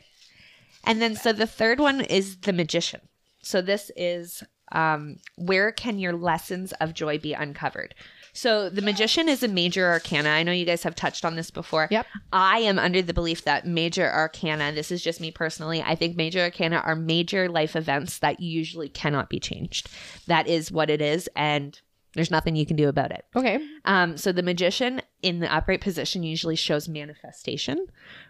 And 0.84 1.02
then 1.02 1.16
so 1.16 1.34
the 1.34 1.48
third 1.48 1.80
one 1.80 2.02
is 2.02 2.38
the 2.38 2.54
magician. 2.54 3.02
So 3.42 3.62
this 3.62 3.92
is 3.96 4.44
um 4.72 5.18
where 5.36 5.72
can 5.72 6.00
your 6.00 6.14
lessons 6.14 6.74
of 6.82 6.94
joy 6.94 7.18
be 7.20 7.34
uncovered? 7.34 7.94
So 8.38 8.70
the 8.70 8.84
magician 8.84 9.30
is 9.30 9.42
a 9.42 9.48
major 9.48 9.88
arcana. 9.88 10.30
I 10.30 10.44
know 10.44 10.52
you 10.52 10.64
guys 10.64 10.84
have 10.84 10.94
touched 10.94 11.26
on 11.26 11.36
this 11.36 11.50
before. 11.50 11.88
Yep. 11.90 12.06
I 12.32 12.60
am 12.60 12.78
under 12.78 13.02
the 13.02 13.14
belief 13.14 13.46
that 13.46 13.66
major 13.66 14.08
arcana, 14.12 14.72
this 14.74 14.92
is 14.92 15.04
just 15.04 15.20
me 15.20 15.32
personally, 15.32 15.82
I 15.82 15.96
think 15.96 16.16
major 16.16 16.42
arcana 16.42 16.84
are 16.86 16.96
major 16.96 17.50
life 17.50 17.76
events 17.76 18.20
that 18.20 18.40
usually 18.40 18.90
cannot 18.90 19.32
be 19.32 19.40
changed. 19.40 19.90
That 20.28 20.48
is 20.48 20.72
what 20.72 20.92
it 20.92 21.02
is 21.02 21.28
and 21.36 21.82
there's 22.14 22.30
nothing 22.30 22.56
you 22.56 22.68
can 22.68 22.76
do 22.76 22.90
about 22.90 23.12
it. 23.12 23.26
Okay. 23.36 23.60
Um, 23.86 24.18
so 24.18 24.32
the 24.32 24.44
magician 24.44 25.02
in 25.24 25.40
the 25.40 25.52
upright 25.52 25.82
position 25.82 26.22
usually 26.22 26.56
shows 26.56 26.88
manifestation, 26.88 27.88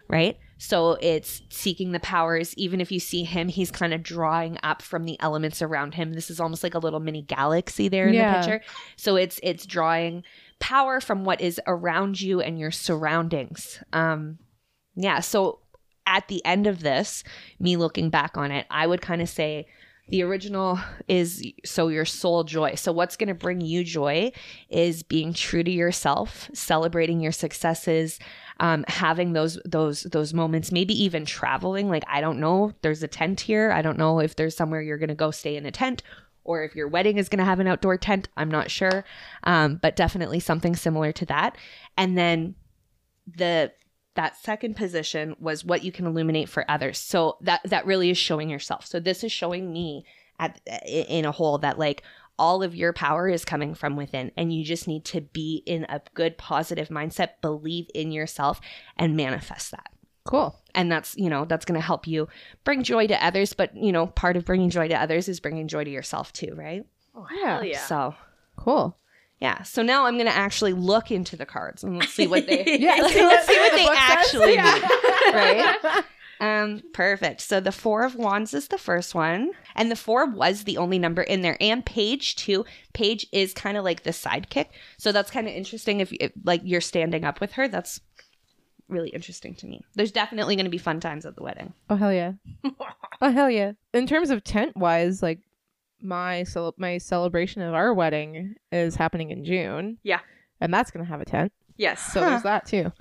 right? 0.08 0.38
So 0.58 0.98
it's 1.00 1.40
seeking 1.50 1.92
the 1.92 2.00
powers. 2.00 2.52
Even 2.56 2.80
if 2.80 2.90
you 2.90 2.98
see 3.00 3.22
him, 3.24 3.48
he's 3.48 3.70
kind 3.70 3.94
of 3.94 4.02
drawing 4.02 4.58
up 4.62 4.82
from 4.82 5.04
the 5.04 5.18
elements 5.20 5.62
around 5.62 5.94
him. 5.94 6.12
This 6.14 6.30
is 6.30 6.40
almost 6.40 6.62
like 6.64 6.74
a 6.74 6.78
little 6.80 7.00
mini 7.00 7.22
galaxy 7.22 7.88
there 7.88 8.08
in 8.08 8.14
Yeah. 8.14 8.32
the 8.32 8.46
picture. 8.46 8.64
So 8.96 9.16
it's 9.16 9.38
it's 9.42 9.64
drawing 9.66 10.24
power 10.58 11.00
from 11.00 11.24
what 11.24 11.40
is 11.40 11.60
around 11.66 12.20
you 12.20 12.40
and 12.40 12.58
your 12.58 12.72
surroundings. 12.72 13.82
Um, 13.92 14.38
yeah. 14.96 15.20
So 15.20 15.60
at 16.06 16.26
the 16.28 16.44
end 16.44 16.66
of 16.66 16.80
this, 16.80 17.22
me 17.60 17.76
looking 17.76 18.10
back 18.10 18.36
on 18.36 18.50
it, 18.50 18.66
I 18.70 18.86
would 18.86 19.00
kind 19.00 19.22
of 19.22 19.28
say 19.28 19.66
the 20.08 20.22
original 20.22 20.80
is 21.06 21.44
so 21.66 21.88
your 21.88 22.06
soul 22.06 22.42
joy. 22.42 22.74
So 22.76 22.92
what's 22.92 23.16
going 23.16 23.28
to 23.28 23.34
bring 23.34 23.60
you 23.60 23.84
joy 23.84 24.32
is 24.70 25.02
being 25.02 25.34
true 25.34 25.62
to 25.62 25.70
yourself, 25.70 26.50
celebrating 26.54 27.20
your 27.20 27.30
successes, 27.30 28.18
um, 28.60 28.84
having 28.88 29.32
those 29.32 29.58
those 29.64 30.02
those 30.02 30.34
moments. 30.34 30.72
Maybe 30.72 31.00
even 31.02 31.24
traveling. 31.24 31.88
Like 31.88 32.04
I 32.08 32.20
don't 32.20 32.40
know, 32.40 32.72
there's 32.82 33.02
a 33.02 33.08
tent 33.08 33.40
here. 33.40 33.70
I 33.70 33.82
don't 33.82 33.98
know 33.98 34.20
if 34.20 34.36
there's 34.36 34.56
somewhere 34.56 34.82
you're 34.82 34.98
to 34.98 35.14
go 35.14 35.30
stay 35.30 35.56
in 35.56 35.66
a 35.66 35.70
tent. 35.70 36.02
Or 36.44 36.62
if 36.62 36.74
your 36.74 36.88
wedding 36.88 37.18
is 37.18 37.28
going 37.28 37.40
to 37.40 37.44
have 37.44 37.60
an 37.60 37.66
outdoor 37.66 37.98
tent, 37.98 38.28
I'm 38.34 38.50
not 38.50 38.70
sure, 38.70 39.04
um, 39.44 39.78
but 39.82 39.96
definitely 39.96 40.40
something 40.40 40.74
similar 40.74 41.12
to 41.12 41.26
that. 41.26 41.58
And 41.98 42.16
then 42.16 42.54
the 43.26 43.72
that 44.14 44.36
second 44.36 44.74
position 44.74 45.36
was 45.38 45.64
what 45.64 45.84
you 45.84 45.92
can 45.92 46.06
illuminate 46.06 46.48
for 46.48 46.68
others. 46.68 46.98
So 46.98 47.36
that 47.42 47.60
that 47.64 47.86
really 47.86 48.10
is 48.10 48.18
showing 48.18 48.50
yourself. 48.50 48.86
So 48.86 48.98
this 48.98 49.22
is 49.22 49.30
showing 49.30 49.72
me 49.72 50.04
at 50.38 50.60
in 50.86 51.24
a 51.24 51.32
whole 51.32 51.58
that 51.58 51.78
like 51.78 52.02
all 52.38 52.62
of 52.62 52.74
your 52.74 52.92
power 52.92 53.28
is 53.28 53.44
coming 53.44 53.74
from 53.74 53.96
within 53.96 54.30
and 54.36 54.52
you 54.52 54.64
just 54.64 54.86
need 54.86 55.04
to 55.06 55.20
be 55.20 55.62
in 55.66 55.84
a 55.88 56.00
good 56.14 56.38
positive 56.38 56.88
mindset, 56.88 57.30
believe 57.42 57.88
in 57.94 58.12
yourself 58.12 58.60
and 58.96 59.16
manifest 59.16 59.70
that. 59.72 59.90
Cool. 60.24 60.54
And 60.74 60.92
that's, 60.92 61.16
you 61.16 61.30
know, 61.30 61.44
that's 61.46 61.64
going 61.64 61.80
to 61.80 61.84
help 61.86 62.06
you 62.06 62.28
bring 62.64 62.82
joy 62.82 63.06
to 63.06 63.24
others, 63.24 63.54
but 63.54 63.74
you 63.76 63.92
know, 63.92 64.06
part 64.06 64.36
of 64.36 64.44
bringing 64.44 64.70
joy 64.70 64.86
to 64.88 64.94
others 65.00 65.26
is 65.28 65.40
bringing 65.40 65.68
joy 65.68 65.84
to 65.84 65.90
yourself 65.90 66.32
too, 66.32 66.54
right? 66.54 66.84
Oh, 67.14 67.26
Yeah. 67.34 67.54
hell 67.56 67.64
yeah. 67.64 67.80
So, 67.86 68.14
Cool. 68.56 68.96
yeah. 69.40 69.62
So 69.62 69.82
now 69.82 70.04
I'm 70.04 70.14
going 70.14 70.26
to 70.26 70.34
actually 70.36 70.74
look 70.74 71.10
into 71.10 71.34
the 71.36 71.46
cards 71.46 71.82
and 71.82 71.98
let's 71.98 72.12
see 72.12 72.26
what 72.26 72.46
they 72.46 72.62
Yeah. 72.78 72.96
let's, 73.00 73.14
let's 73.16 73.46
see 73.48 73.58
what 73.58 73.70
the 73.72 73.76
they 73.78 73.84
book 73.84 73.94
says. 73.94 74.10
actually 74.10 74.54
Yeah. 74.54 74.74
mean, 74.74 75.34
right? 75.34 76.04
Um, 76.40 76.82
perfect. 76.92 77.40
So 77.40 77.60
the 77.60 77.72
four 77.72 78.04
of 78.04 78.14
wands 78.14 78.54
is 78.54 78.68
the 78.68 78.78
first 78.78 79.14
one, 79.14 79.52
and 79.74 79.90
the 79.90 79.96
four 79.96 80.26
was 80.26 80.64
the 80.64 80.76
only 80.76 80.98
number 80.98 81.22
in 81.22 81.42
there. 81.42 81.56
And 81.60 81.84
page 81.84 82.36
two, 82.36 82.64
page 82.92 83.26
is 83.32 83.52
kind 83.52 83.76
of 83.76 83.84
like 83.84 84.04
the 84.04 84.10
sidekick. 84.10 84.66
So 84.98 85.12
that's 85.12 85.30
kind 85.30 85.48
of 85.48 85.54
interesting. 85.54 86.00
If, 86.00 86.12
if 86.12 86.32
like 86.44 86.60
you're 86.64 86.80
standing 86.80 87.24
up 87.24 87.40
with 87.40 87.52
her, 87.52 87.68
that's 87.68 88.00
really 88.88 89.10
interesting 89.10 89.54
to 89.56 89.66
me. 89.66 89.82
There's 89.94 90.12
definitely 90.12 90.56
going 90.56 90.64
to 90.64 90.70
be 90.70 90.78
fun 90.78 91.00
times 91.00 91.26
at 91.26 91.36
the 91.36 91.42
wedding. 91.42 91.74
Oh 91.90 91.96
hell 91.96 92.12
yeah. 92.12 92.32
oh 93.20 93.30
hell 93.30 93.50
yeah. 93.50 93.72
In 93.92 94.06
terms 94.06 94.30
of 94.30 94.44
tent 94.44 94.76
wise, 94.76 95.22
like 95.22 95.40
my 96.00 96.44
cel- 96.44 96.74
my 96.78 96.98
celebration 96.98 97.62
of 97.62 97.74
our 97.74 97.92
wedding 97.92 98.54
is 98.72 98.96
happening 98.96 99.30
in 99.30 99.44
June. 99.44 99.98
Yeah. 100.02 100.20
And 100.60 100.72
that's 100.72 100.90
gonna 100.90 101.04
have 101.04 101.20
a 101.20 101.24
tent. 101.24 101.52
Yes. 101.76 102.12
So 102.12 102.20
there's 102.20 102.42
that 102.42 102.66
too. 102.66 102.92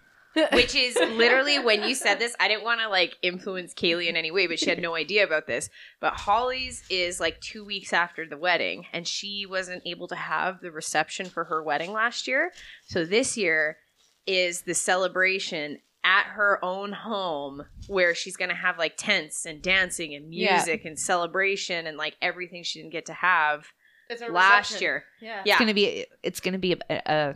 Which 0.53 0.75
is 0.75 0.95
literally 1.15 1.59
when 1.59 1.83
you 1.83 1.95
said 1.95 2.19
this, 2.19 2.35
I 2.39 2.47
didn't 2.47 2.63
want 2.63 2.81
to 2.81 2.89
like 2.89 3.15
influence 3.21 3.73
Kaylee 3.73 4.07
in 4.07 4.15
any 4.15 4.31
way, 4.31 4.47
but 4.47 4.59
she 4.59 4.69
had 4.69 4.81
no 4.81 4.95
idea 4.95 5.23
about 5.23 5.47
this. 5.47 5.69
But 5.99 6.13
Holly's 6.13 6.83
is 6.89 7.19
like 7.19 7.39
two 7.41 7.65
weeks 7.65 7.93
after 7.93 8.25
the 8.27 8.37
wedding, 8.37 8.85
and 8.93 9.07
she 9.07 9.45
wasn't 9.45 9.83
able 9.85 10.07
to 10.09 10.15
have 10.15 10.61
the 10.61 10.71
reception 10.71 11.27
for 11.27 11.45
her 11.45 11.63
wedding 11.63 11.91
last 11.91 12.27
year. 12.27 12.51
So 12.87 13.05
this 13.05 13.37
year 13.37 13.77
is 14.25 14.61
the 14.63 14.73
celebration 14.73 15.79
at 16.03 16.23
her 16.27 16.63
own 16.63 16.93
home 16.93 17.63
where 17.87 18.15
she's 18.15 18.37
going 18.37 18.49
to 18.49 18.55
have 18.55 18.77
like 18.77 18.95
tents 18.97 19.45
and 19.45 19.61
dancing 19.61 20.13
and 20.15 20.33
Yeah. 20.33 20.55
music 20.55 20.85
and 20.85 20.97
celebration 20.97 21.85
and 21.87 21.97
like 21.97 22.15
everything 22.21 22.63
she 22.63 22.79
didn't 22.79 22.93
get 22.93 23.07
to 23.07 23.13
have 23.13 23.67
It's 24.09 24.21
last 24.29 24.79
year. 24.79 25.03
Yeah. 25.21 25.41
Yeah. 25.45 25.53
It's 25.53 25.59
gonna 25.59 25.73
be 25.73 26.05
it's 26.23 26.39
gonna 26.39 26.59
be 26.59 26.73
a 26.89 27.01
a, 27.05 27.35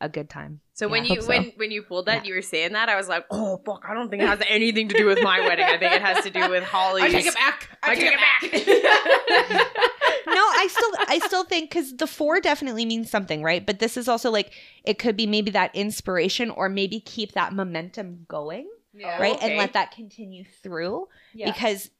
a 0.00 0.08
good 0.08 0.28
time. 0.28 0.60
So 0.74 0.88
when 0.88 1.04
Yeah, 1.04 1.12
I 1.12 1.14
you 1.16 1.22
so. 1.22 1.28
when 1.28 1.52
when 1.56 1.70
you 1.70 1.82
pulled 1.82 2.06
that, 2.06 2.24
Yeah. 2.24 2.28
you 2.30 2.34
were 2.34 2.42
saying 2.42 2.72
that 2.72 2.88
I 2.88 2.96
was 2.96 3.08
like, 3.08 3.24
oh 3.30 3.58
fuck, 3.64 3.84
I 3.88 3.94
don't 3.94 4.10
think 4.10 4.22
it 4.22 4.28
has 4.28 4.40
anything 4.48 4.88
to 4.88 4.96
do 4.96 5.06
with 5.06 5.22
my 5.22 5.40
wedding. 5.40 5.64
I 5.64 5.78
think 5.78 5.92
it 5.92 6.02
has 6.02 6.24
to 6.24 6.30
do 6.30 6.50
with 6.50 6.64
Holly's. 6.64 7.04
I 7.04 7.10
take 7.10 7.26
it 7.26 7.34
back. 7.34 7.68
I 7.82 7.94
take 7.94 8.12
it 8.12 8.18
back. 8.18 8.42
no, 10.26 10.34
I 10.34 10.66
still 10.70 10.90
I 11.08 11.18
still 11.26 11.44
think 11.44 11.70
because 11.70 11.96
the 11.96 12.06
four 12.06 12.40
definitely 12.40 12.84
means 12.84 13.10
something, 13.10 13.42
right? 13.42 13.64
But 13.64 13.78
this 13.78 13.96
is 13.96 14.08
also 14.08 14.30
like 14.30 14.52
it 14.84 14.98
could 14.98 15.16
be 15.16 15.26
maybe 15.26 15.50
that 15.52 15.74
inspiration 15.74 16.50
or 16.50 16.68
maybe 16.68 17.00
keep 17.00 17.32
that 17.32 17.52
momentum 17.52 18.26
going, 18.28 18.68
yeah. 18.92 19.20
right? 19.20 19.36
Okay. 19.36 19.48
And 19.50 19.56
let 19.58 19.74
that 19.74 19.92
continue 19.92 20.44
through 20.62 21.08
Yeah. 21.34 21.52
because 21.52 21.90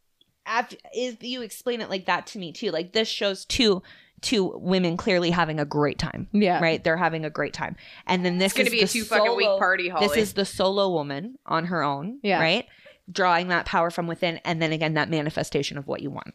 af 0.47 0.75
if 0.93 1.23
you 1.23 1.43
explain 1.43 1.81
it 1.81 1.89
like 1.91 2.07
that 2.07 2.27
to 2.29 2.39
me 2.39 2.53
too, 2.53 2.71
like 2.71 2.93
this 2.93 3.09
shows 3.09 3.45
two 3.45 3.83
two 4.21 4.57
women 4.59 4.97
clearly 4.97 5.31
having 5.31 5.61
a 5.61 5.67
great 5.67 5.99
time, 5.99 6.29
Yeah. 6.33 6.59
right? 6.61 6.83
They're 6.83 6.97
having 6.97 7.27
a 7.27 7.31
great 7.31 7.53
time, 7.53 7.77
and 8.07 8.25
then 8.25 8.39
this 8.39 8.53
It's 8.53 8.57
gonna 8.57 8.67
is 8.67 8.73
be 8.73 8.79
a 8.81 8.87
the 8.87 8.93
two 8.93 9.05
fucking 9.05 9.37
week 9.37 9.59
party, 9.59 9.89
Holly. 9.91 10.07
This 10.09 10.17
is 10.17 10.33
the 10.33 10.45
solo 10.47 10.89
woman 10.91 11.39
on 11.45 11.67
her 11.67 11.83
own, 11.83 12.21
Yeah. 12.23 12.41
right? 12.41 12.67
Drawing 13.13 13.49
that 13.49 13.67
power 13.67 13.91
from 13.91 14.07
within, 14.07 14.41
and 14.47 14.63
then 14.63 14.73
again 14.73 14.95
that 14.95 15.11
manifestation 15.11 15.77
of 15.77 15.87
what 15.87 16.01
you 16.01 16.09
want, 16.11 16.33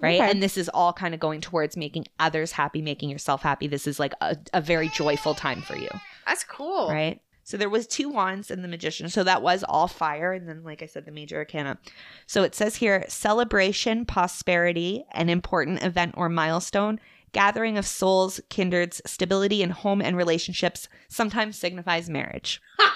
right? 0.00 0.20
Okay. 0.20 0.30
And 0.30 0.40
this 0.40 0.56
is 0.56 0.68
all 0.68 0.92
kind 0.92 1.14
of 1.14 1.20
going 1.20 1.40
towards 1.40 1.76
making 1.76 2.06
others 2.20 2.52
happy, 2.52 2.80
making 2.80 3.10
yourself 3.10 3.42
happy. 3.42 3.66
This 3.66 3.88
is 3.88 3.98
like 3.98 4.12
a, 4.20 4.36
a 4.52 4.60
very 4.60 4.88
joyful 4.90 5.34
time 5.34 5.62
for 5.62 5.76
you, 5.76 5.88
That's 6.26 6.44
cool. 6.44 6.88
right? 6.90 7.20
So 7.44 7.56
there 7.56 7.70
was 7.70 7.86
two 7.86 8.08
wands 8.08 8.50
and 8.50 8.62
the 8.62 8.68
magician. 8.68 9.08
So 9.08 9.24
that 9.24 9.42
was 9.42 9.64
all 9.68 9.88
fire, 9.88 10.32
and 10.32 10.48
then 10.48 10.62
like 10.64 10.82
I 10.82 10.86
said, 10.86 11.04
the 11.04 11.12
major 11.12 11.36
arcana. 11.36 11.78
So 12.26 12.42
it 12.42 12.54
says 12.54 12.76
here: 12.76 13.04
celebration, 13.08 14.04
prosperity, 14.04 15.04
an 15.12 15.28
important 15.28 15.82
event 15.82 16.14
or 16.16 16.28
milestone. 16.28 17.00
Gathering 17.32 17.78
of 17.78 17.86
souls, 17.86 18.40
kindreds, 18.50 19.00
stability 19.06 19.62
in 19.62 19.70
home 19.70 20.02
and 20.02 20.18
relationships 20.18 20.86
sometimes 21.08 21.58
signifies 21.58 22.10
marriage. 22.10 22.60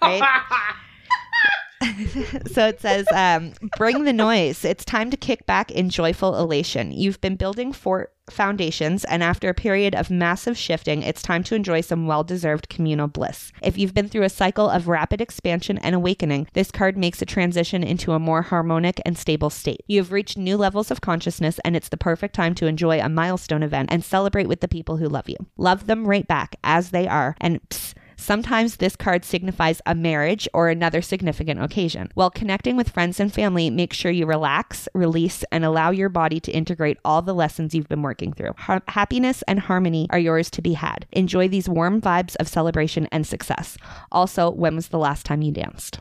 Right? 0.00 0.22
so 2.52 2.68
it 2.68 2.80
says, 2.80 3.06
um, 3.12 3.52
bring 3.76 4.04
the 4.04 4.12
noise. 4.12 4.64
It's 4.64 4.84
time 4.84 5.10
to 5.10 5.16
kick 5.16 5.46
back 5.46 5.70
in 5.70 5.90
joyful 5.90 6.38
elation. 6.38 6.92
You've 6.92 7.20
been 7.20 7.36
building 7.36 7.72
for 7.72 8.10
foundations, 8.30 9.04
and 9.04 9.22
after 9.22 9.48
a 9.48 9.54
period 9.54 9.94
of 9.94 10.10
massive 10.10 10.56
shifting, 10.56 11.02
it's 11.02 11.22
time 11.22 11.42
to 11.44 11.54
enjoy 11.54 11.80
some 11.80 12.06
well 12.06 12.24
deserved 12.24 12.68
communal 12.68 13.08
bliss. 13.08 13.52
If 13.62 13.78
you've 13.78 13.94
been 13.94 14.08
through 14.08 14.24
a 14.24 14.30
cycle 14.30 14.68
of 14.68 14.88
rapid 14.88 15.20
expansion 15.20 15.78
and 15.78 15.94
awakening, 15.94 16.48
this 16.52 16.70
card 16.70 16.96
makes 16.96 17.22
a 17.22 17.26
transition 17.26 17.82
into 17.82 18.12
a 18.12 18.18
more 18.18 18.42
harmonic 18.42 19.00
and 19.04 19.16
stable 19.16 19.50
state. 19.50 19.82
You 19.86 20.00
have 20.00 20.12
reached 20.12 20.36
new 20.36 20.56
levels 20.56 20.90
of 20.90 21.00
consciousness, 21.00 21.58
and 21.64 21.76
it's 21.76 21.88
the 21.88 21.96
perfect 21.96 22.34
time 22.34 22.54
to 22.56 22.66
enjoy 22.66 23.00
a 23.00 23.08
milestone 23.08 23.62
event 23.62 23.90
and 23.92 24.04
celebrate 24.04 24.48
with 24.48 24.60
the 24.60 24.68
people 24.68 24.96
who 24.96 25.08
love 25.08 25.28
you. 25.28 25.36
Love 25.56 25.86
them 25.86 26.06
right 26.06 26.26
back 26.26 26.56
as 26.64 26.90
they 26.90 27.06
are, 27.08 27.36
and 27.40 27.60
psst, 27.68 27.94
Sometimes 28.18 28.76
this 28.76 28.96
card 28.96 29.24
signifies 29.24 29.80
a 29.86 29.94
marriage 29.94 30.48
or 30.52 30.68
another 30.68 31.00
significant 31.00 31.62
occasion. 31.62 32.10
While 32.14 32.30
connecting 32.30 32.76
with 32.76 32.90
friends 32.90 33.20
and 33.20 33.32
family, 33.32 33.70
make 33.70 33.92
sure 33.92 34.10
you 34.10 34.26
relax, 34.26 34.88
release, 34.92 35.44
and 35.52 35.64
allow 35.64 35.90
your 35.90 36.08
body 36.08 36.40
to 36.40 36.52
integrate 36.52 36.98
all 37.04 37.22
the 37.22 37.34
lessons 37.34 37.74
you've 37.74 37.88
been 37.88 38.02
working 38.02 38.32
through. 38.32 38.54
Ha- 38.58 38.82
happiness 38.88 39.42
and 39.48 39.60
harmony 39.60 40.08
are 40.10 40.18
yours 40.18 40.50
to 40.50 40.60
be 40.60 40.74
had. 40.74 41.06
Enjoy 41.12 41.48
these 41.48 41.68
warm 41.68 42.00
vibes 42.00 42.36
of 42.36 42.48
celebration 42.48 43.06
and 43.12 43.26
success. 43.26 43.78
Also, 44.12 44.50
when 44.50 44.74
was 44.74 44.88
the 44.88 44.98
last 44.98 45.24
time 45.24 45.40
you 45.40 45.52
danced? 45.52 46.00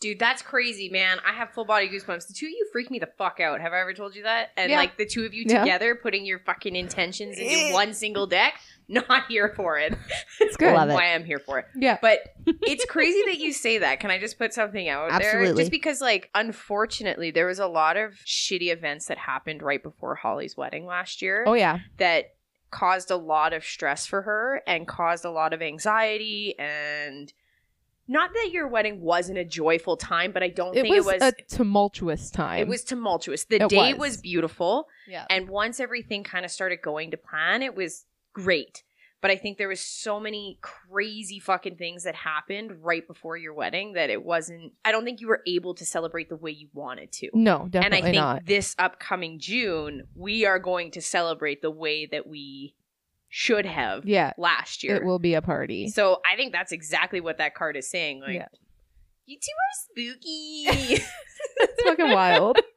Dude, 0.00 0.18
that's 0.18 0.40
crazy, 0.40 0.88
man. 0.88 1.18
I 1.28 1.32
have 1.34 1.50
full 1.50 1.66
body 1.66 1.86
goosebumps. 1.88 2.26
The 2.26 2.32
two 2.32 2.46
of 2.46 2.50
you 2.52 2.66
freak 2.72 2.90
me 2.90 2.98
the 2.98 3.10
fuck 3.18 3.38
out. 3.38 3.60
Have 3.60 3.74
I 3.74 3.80
ever 3.80 3.92
told 3.92 4.14
you 4.14 4.22
that? 4.22 4.48
And 4.56 4.70
Yeah. 4.70 4.78
like 4.78 4.96
the 4.96 5.04
two 5.04 5.24
of 5.26 5.34
you 5.34 5.44
Yeah. 5.46 5.60
together 5.60 5.94
putting 5.94 6.24
your 6.24 6.38
fucking 6.38 6.74
intentions 6.74 7.38
into 7.38 7.52
eh. 7.52 7.72
one 7.74 7.92
single 7.92 8.26
deck, 8.26 8.54
not 8.88 9.26
here 9.28 9.52
for 9.54 9.78
it. 9.78 9.94
It's 10.40 10.56
good. 10.56 10.72
Love 10.72 10.88
it. 10.88 10.94
Why 10.94 11.12
I'm 11.14 11.24
here 11.26 11.38
for 11.38 11.58
it. 11.58 11.66
Yeah. 11.76 11.98
But 12.00 12.20
it's 12.46 12.86
crazy 12.86 13.22
that 13.26 13.38
you 13.38 13.52
say 13.52 13.76
that. 13.78 14.00
Can 14.00 14.10
I 14.10 14.18
just 14.18 14.38
put 14.38 14.54
something 14.54 14.88
out 14.88 15.10
there? 15.10 15.34
Absolutely. 15.36 15.62
Just 15.64 15.70
because, 15.70 16.00
like, 16.00 16.30
unfortunately, 16.34 17.30
there 17.30 17.46
was 17.46 17.58
a 17.58 17.66
lot 17.66 17.98
of 17.98 18.14
shitty 18.26 18.72
events 18.72 19.04
that 19.06 19.18
happened 19.18 19.60
right 19.62 19.82
before 19.82 20.14
Holly's 20.14 20.56
wedding 20.56 20.86
last 20.86 21.20
year 21.20 21.44
Oh 21.46 21.52
yeah. 21.54 21.80
that 21.98 22.34
caused 22.70 23.10
a 23.10 23.16
lot 23.16 23.52
of 23.52 23.64
stress 23.64 24.06
for 24.06 24.22
her 24.22 24.62
and 24.66 24.86
caused 24.88 25.24
a 25.24 25.30
lot 25.30 25.52
of 25.52 25.60
anxiety 25.60 26.54
and 26.58 27.32
not 28.10 28.34
that 28.34 28.50
your 28.52 28.66
wedding 28.66 29.00
wasn't 29.00 29.38
a 29.38 29.44
joyful 29.44 29.96
time, 29.96 30.32
but 30.32 30.42
I 30.42 30.48
don't 30.48 30.76
It 30.76 30.82
think 30.82 30.96
was, 30.96 31.06
it 31.06 31.20
was 31.20 31.22
a 31.22 31.32
tumultuous 31.56 32.30
time. 32.30 32.60
it 32.60 32.68
was 32.68 32.82
tumultuous. 32.84 33.44
The 33.44 33.62
It 33.62 33.68
day 33.68 33.92
was. 33.94 33.98
was 34.00 34.16
beautiful. 34.18 34.88
Yeah. 35.08 35.26
And 35.30 35.48
once 35.48 35.78
everything 35.78 36.24
kind 36.24 36.44
of 36.44 36.50
started 36.50 36.82
going 36.82 37.12
to 37.12 37.16
plan, 37.16 37.62
it 37.62 37.76
was 37.76 38.04
great. 38.32 38.82
But 39.22 39.30
I 39.30 39.36
think 39.36 39.58
there 39.58 39.68
was 39.68 39.80
so 39.80 40.18
many 40.18 40.58
crazy 40.62 41.38
fucking 41.38 41.76
things 41.76 42.04
that 42.04 42.14
happened 42.14 42.82
right 42.82 43.06
before 43.06 43.36
your 43.36 43.52
wedding 43.52 43.92
that 43.92 44.08
it 44.10 44.24
wasn't 44.24 44.72
I 44.82 44.92
don't 44.92 45.04
think 45.04 45.20
you 45.20 45.28
were 45.28 45.42
able 45.46 45.74
to 45.74 45.84
celebrate 45.84 46.30
the 46.30 46.36
way 46.36 46.50
you 46.52 46.68
wanted 46.72 47.12
to. 47.12 47.28
No, 47.34 47.62
and 47.62 47.70
definitely 47.72 47.98
I 47.98 48.02
think 48.02 48.14
not. 48.16 48.46
this 48.46 48.74
upcoming 48.78 49.38
June, 49.38 50.08
we 50.14 50.46
are 50.46 50.58
going 50.58 50.90
to 50.92 51.02
celebrate 51.02 51.60
the 51.60 51.70
way 51.70 52.06
that 52.06 52.26
we 52.26 52.74
should 53.32 53.64
have 53.64 54.04
Yeah. 54.04 54.32
last 54.36 54.82
year. 54.82 54.96
It 54.96 55.04
will 55.04 55.18
be 55.20 55.34
a 55.34 55.40
party. 55.42 55.88
So 55.88 56.20
I 56.30 56.36
think 56.36 56.52
that's 56.52 56.72
exactly 56.72 57.20
what 57.20 57.38
that 57.38 57.54
card 57.54 57.76
is 57.76 57.88
saying. 57.88 58.20
Like 58.20 58.34
Yeah. 58.34 58.48
you 59.26 59.36
two 59.38 59.52
are 59.52 60.12
spooky. 60.14 61.04
It's 61.62 61.82
fucking 61.82 62.10
wild. 62.10 62.58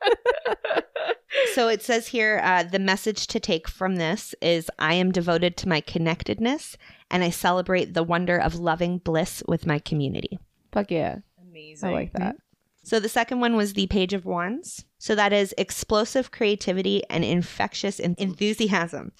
So 1.54 1.68
it 1.68 1.82
says 1.82 2.08
here 2.08 2.40
uh, 2.44 2.64
the 2.64 2.80
message 2.80 3.28
to 3.28 3.40
take 3.40 3.68
from 3.68 3.96
this 3.98 4.34
is 4.42 4.70
I 4.80 4.94
am 4.94 5.12
devoted 5.12 5.58
to 5.58 5.68
my 5.70 5.82
connectedness 5.82 6.78
and 7.12 7.24
I 7.24 7.30
celebrate 7.32 7.94
the 7.94 8.04
wonder 8.04 8.38
of 8.38 8.56
loving 8.56 9.00
bliss 9.00 9.44
with 9.48 9.66
my 9.66 9.80
community. 9.80 10.40
Fuck 10.72 10.92
yeah. 10.92 11.18
Amazing. 11.42 11.90
I 11.90 11.94
like 11.94 12.14
that. 12.14 12.36
So 12.84 13.00
the 13.00 13.10
second 13.10 13.40
one 13.40 13.56
was 13.56 13.74
the 13.74 13.88
Page 13.88 14.14
of 14.14 14.26
Wands. 14.26 14.86
So 15.00 15.16
that 15.16 15.34
is 15.34 15.54
explosive 15.58 16.32
creativity 16.32 17.02
and 17.10 17.24
infectious 17.24 18.00
en- 18.00 18.16
enthusiasm. 18.18 19.12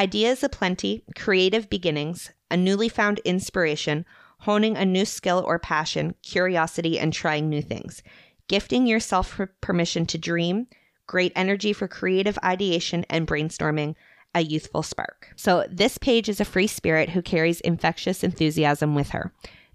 Ideas 0.00 0.42
aplenty, 0.42 1.04
creative 1.14 1.68
beginnings, 1.68 2.32
a 2.50 2.56
newly 2.56 2.88
found 2.88 3.18
inspiration, 3.18 4.06
honing 4.38 4.74
a 4.74 4.86
new 4.86 5.04
skill 5.04 5.44
or 5.46 5.58
passion, 5.58 6.14
curiosity, 6.22 6.98
and 6.98 7.12
trying 7.12 7.50
new 7.50 7.60
things. 7.60 8.02
Gifting 8.48 8.86
yourself 8.86 9.36
per- 9.36 9.52
permission 9.60 10.06
to 10.06 10.16
dream, 10.16 10.68
great 11.06 11.34
energy 11.36 11.74
for 11.74 11.86
creative 11.86 12.38
ideation 12.42 13.04
and 13.10 13.26
brainstorming, 13.26 13.94
a 14.34 14.40
youthful 14.40 14.82
spark. 14.82 15.34
So 15.36 15.66
this 15.70 15.98
page 15.98 16.30
is 16.30 16.40
a 16.40 16.46
free 16.46 16.66
spirit 16.66 17.10
who 17.10 17.20
carries 17.20 17.60
infectious 17.60 18.24
enthusiasm 18.24 18.94
with 18.94 19.10
her. 19.10 19.34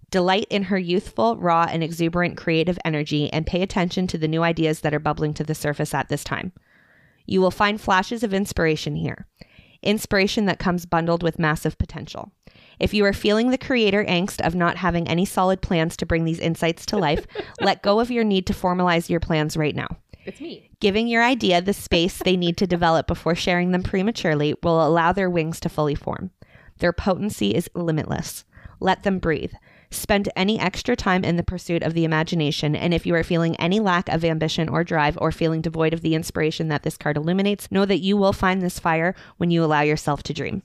Delight 0.10 0.48
in 0.50 0.64
her 0.64 0.80
youthful, 0.80 1.38
raw, 1.38 1.68
and 1.70 1.84
exuberant 1.84 2.36
creative 2.36 2.80
energy 2.84 3.32
and 3.32 3.46
pay 3.46 3.62
attention 3.62 4.08
to 4.08 4.18
the 4.18 4.28
new 4.28 4.42
ideas 4.42 4.80
that 4.80 4.94
are 4.96 5.00
bubbling 5.00 5.36
to 5.36 5.44
the 5.44 5.54
surface 5.54 5.94
at 5.94 6.10
this 6.10 6.24
time. 6.24 6.52
You 7.28 7.42
will 7.42 7.52
find 7.52 7.80
flashes 7.80 8.24
of 8.24 8.34
inspiration 8.34 8.96
here. 8.96 9.28
Inspiration 9.86 10.46
that 10.46 10.60
comes 10.60 10.86
bundled 10.86 11.24
with 11.24 11.40
massive 11.40 11.78
potential. 11.78 12.32
If 12.80 12.94
you 12.94 13.06
are 13.06 13.14
feeling 13.14 13.52
the 13.52 13.58
creator 13.58 14.04
angst 14.04 14.46
of 14.46 14.56
not 14.56 14.78
having 14.78 15.08
any 15.08 15.26
solid 15.26 15.62
plans 15.62 15.96
to 15.98 16.06
bring 16.06 16.26
these 16.26 16.40
insights 16.40 16.86
to 16.88 16.98
life, 16.98 17.26
let 17.62 17.84
go 17.84 18.00
of 18.00 18.12
your 18.12 18.24
need 18.24 18.48
to 18.48 18.54
formalize 18.54 19.10
your 19.10 19.20
plans 19.20 19.56
right 19.56 19.76
now. 19.76 19.88
It's 20.26 20.42
me. 20.42 20.72
Giving 20.80 21.08
your 21.08 21.24
idea 21.24 21.62
the 21.62 21.74
space 21.74 22.18
they 22.18 22.36
need 22.36 22.58
to 22.58 22.68
develop 22.68 23.08
before 23.08 23.36
sharing 23.36 23.72
them 23.72 23.84
prematurely 23.84 24.56
will 24.64 24.86
allow 24.86 25.14
their 25.14 25.30
wings 25.30 25.60
to 25.62 25.70
fully 25.70 25.96
form. 25.96 26.32
Their 26.80 26.92
potency 26.92 27.52
is 27.52 27.70
limitless. 27.76 28.44
Let 28.80 29.04
them 29.04 29.20
breathe. 29.20 29.54
Spend 29.92 30.30
any 30.36 30.60
extra 30.60 30.96
time 30.96 31.24
in 31.24 31.38
the 31.38 31.44
pursuit 31.44 31.84
of 31.84 31.94
the 31.94 32.04
imagination, 32.04 32.76
and 32.76 32.94
if 32.94 33.06
you 33.06 33.16
are 33.16 33.24
feeling 33.24 33.56
any 33.58 33.80
lack 33.80 34.10
of 34.10 34.26
ambition 34.26 34.68
or 34.68 34.84
drive 34.84 35.18
or 35.22 35.32
feeling 35.32 35.62
devoid 35.62 35.94
of 35.94 36.02
the 36.02 36.16
inspiration 36.16 36.68
that 36.68 36.84
this 36.84 36.98
card 36.98 37.18
illuminates, 37.18 37.72
know 37.72 37.86
that 37.86 38.00
you 38.00 38.18
will 38.18 38.34
find 38.34 38.62
this 38.62 38.80
fire 38.80 39.16
when 39.38 39.52
you 39.52 39.64
allow 39.64 39.82
yourself 39.82 40.24
to 40.24 40.34
dream. 40.34 40.64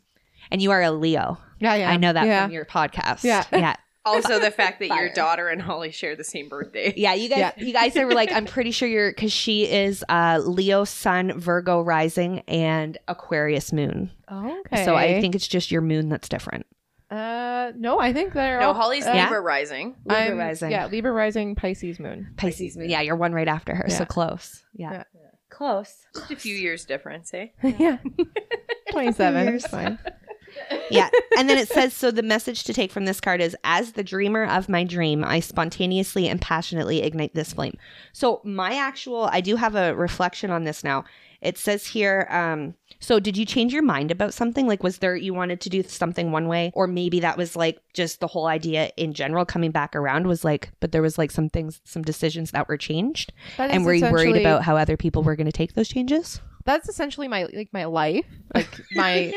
And 0.51 0.61
you 0.61 0.71
are 0.71 0.83
a 0.83 0.91
Leo. 0.91 1.39
Yeah, 1.61 1.75
yeah. 1.75 1.91
I 1.91 1.97
know 1.97 2.13
that 2.13 2.27
yeah. 2.27 2.45
from 2.45 2.53
your 2.53 2.65
podcast. 2.65 3.25
Yeah. 3.25 3.45
Yeah. 3.53 3.77
Also, 4.07 4.41
the 4.41 4.51
fact 4.51 4.79
that 4.79 4.89
your 4.89 5.13
daughter 5.13 5.49
and 5.49 5.61
Holly 5.61 5.91
share 5.93 6.17
the 6.17 6.25
same 6.25 6.49
birthday. 6.49 6.95
Yeah, 6.97 7.13
you 7.13 7.29
guys, 7.29 7.39
Yeah. 7.39 7.53
you 7.59 7.73
guys 7.73 7.95
are 7.99 8.11
like, 8.11 8.33
I'm 8.33 8.47
pretty 8.47 8.71
sure 8.71 8.89
you're 8.89 9.11
because 9.11 9.31
she 9.31 9.71
is 9.71 10.03
uh, 10.09 10.41
Leo 10.43 10.85
Sun, 10.85 11.39
Virgo 11.39 11.83
rising, 11.83 12.41
and 12.49 12.97
Aquarius 13.09 13.75
moon. 13.75 14.11
Okay. 14.33 14.85
So 14.87 14.97
I 14.97 15.21
think 15.21 15.35
it's 15.35 15.47
just 15.47 15.71
your 15.71 15.83
moon 15.83 16.09
that's 16.09 16.31
different. 16.31 16.65
Uh, 17.11 17.73
no, 17.77 17.99
I 17.99 18.13
think 18.13 18.33
they're 18.35 18.61
No, 18.61 18.69
all, 18.69 18.75
Holly's 18.75 19.07
uh, 19.07 19.13
Libra 19.13 19.41
rising. 19.41 19.97
Libra 20.05 20.17
I'm- 20.25 20.39
rising. 20.39 20.71
Yeah, 20.71 20.87
Libra 20.87 21.13
rising, 21.13 21.55
Pisces 21.57 21.99
moon. 21.99 22.33
Pisces 22.37 22.77
moon. 22.77 22.89
Yeah, 22.89 23.01
you're 23.01 23.17
one 23.17 23.33
right 23.33 23.49
after 23.49 23.75
her. 23.75 23.89
So 23.89 24.01
Yeah. 24.01 24.05
close. 24.05 24.65
Yeah. 24.75 24.93
Yeah. 24.93 25.03
Close. 25.49 26.07
Just 26.15 26.31
a 26.31 26.37
few 26.37 26.55
years 26.55 26.85
difference, 26.85 27.35
eh? 27.35 27.49
yeah. 27.79 27.99
27. 28.93 29.45
Years. 29.47 29.65
It's 29.65 29.73
fine. 29.73 29.99
yeah. 30.91 31.09
And 31.37 31.49
then 31.51 31.59
it 31.59 31.69
says 31.69 31.93
so 31.95 32.11
the 32.11 32.23
message 32.23 32.65
to 32.65 32.73
take 32.73 32.91
from 32.93 33.05
this 33.05 33.21
card 33.21 33.41
is 33.41 33.57
as 33.65 33.93
the 33.93 34.03
dreamer 34.05 34.45
of 34.45 34.69
my 34.69 34.85
dream, 34.85 35.25
I 35.25 35.41
spontaneously 35.41 36.29
and 36.29 36.41
passionately 36.41 37.03
ignite 37.03 37.35
this 37.35 37.53
flame. 37.53 37.77
So 38.13 38.41
my 38.45 38.75
actual 38.77 39.25
I 39.25 39.41
do 39.41 39.57
have 39.57 39.75
a 39.75 39.95
reflection 39.95 40.51
on 40.51 40.65
this 40.65 40.83
now. 40.85 41.05
It 41.41 41.57
says 41.59 41.87
here 41.87 42.27
um 42.31 42.75
so 43.01 43.19
did 43.19 43.37
you 43.37 43.45
change 43.45 43.73
your 43.73 43.83
mind 43.83 44.11
about 44.11 44.35
something? 44.35 44.67
Like 44.67 44.83
was 44.83 44.99
there 44.99 45.17
you 45.17 45.35
wanted 45.35 45.61
to 45.63 45.69
do 45.71 45.83
something 45.83 46.31
one 46.33 46.47
way 46.49 46.71
or 46.75 46.87
maybe 46.87 47.21
that 47.21 47.37
was 47.37 47.57
like 47.57 47.79
just 47.95 48.21
the 48.21 48.27
whole 48.27 48.47
idea 48.47 48.91
in 48.97 49.13
general 49.15 49.45
coming 49.45 49.71
back 49.71 49.97
around 49.97 50.27
was 50.27 50.45
like 50.45 50.71
but 50.81 50.93
there 50.93 51.03
was 51.03 51.19
like 51.19 51.31
some 51.31 51.49
things 51.49 51.81
some 51.85 52.03
decisions 52.03 52.51
that 52.53 52.69
were 52.69 52.77
changed 52.77 53.33
That 53.57 53.71
and 53.71 53.85
were 53.85 53.95
you 53.95 54.11
worried 54.11 54.37
about 54.37 54.63
how 54.63 54.77
other 54.77 54.97
people 54.97 55.23
were 55.23 55.35
going 55.37 55.47
to 55.47 55.53
take 55.53 55.75
those 55.75 55.89
changes? 55.89 56.41
That's 56.65 56.89
essentially 56.89 57.27
my 57.27 57.45
like 57.45 57.71
my 57.73 57.87
life. 57.87 58.27
Like 58.55 58.81
my 58.93 59.33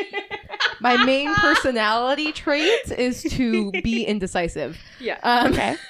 my 0.81 0.98
main 1.06 1.34
personality 1.35 2.31
trait 2.34 2.91
is 2.98 3.23
to 3.23 3.72
be 3.72 4.03
indecisive. 4.14 4.77
Yeah. 4.99 5.19
Um, 5.23 5.53
Okay. 5.53 5.76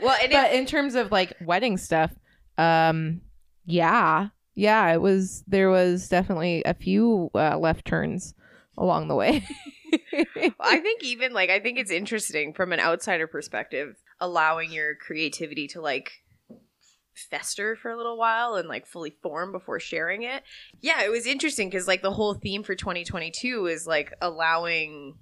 Well, 0.00 0.16
but 0.30 0.52
in 0.52 0.64
terms 0.66 0.94
of 0.94 1.10
like 1.10 1.34
wedding 1.40 1.76
stuff, 1.76 2.12
um, 2.58 3.20
yeah, 3.64 4.28
yeah, 4.54 4.92
it 4.92 5.00
was 5.00 5.44
there 5.46 5.70
was 5.70 6.08
definitely 6.08 6.62
a 6.64 6.74
few 6.74 7.30
uh, 7.34 7.58
left 7.58 7.84
turns 7.84 8.34
along 8.76 9.08
the 9.08 9.14
way. 9.14 9.44
I 10.60 10.78
think 10.78 11.02
even 11.04 11.32
like 11.32 11.50
I 11.50 11.60
think 11.60 11.78
it's 11.78 11.90
interesting 11.90 12.52
from 12.52 12.72
an 12.72 12.80
outsider 12.80 13.26
perspective, 13.26 13.96
allowing 14.20 14.72
your 14.72 14.94
creativity 14.94 15.68
to 15.68 15.80
like 15.80 16.22
fester 17.14 17.76
for 17.76 17.90
a 17.90 17.96
little 17.96 18.16
while 18.16 18.54
and 18.54 18.68
like 18.68 18.86
fully 18.86 19.14
form 19.22 19.52
before 19.52 19.80
sharing 19.80 20.22
it. 20.22 20.42
Yeah, 20.80 21.02
it 21.02 21.10
was 21.10 21.26
interesting 21.26 21.68
because 21.68 21.86
like 21.86 22.02
the 22.02 22.12
whole 22.12 22.34
theme 22.34 22.62
for 22.62 22.74
2022 22.74 23.66
is 23.66 23.86
like 23.86 24.12
allowing 24.20 25.16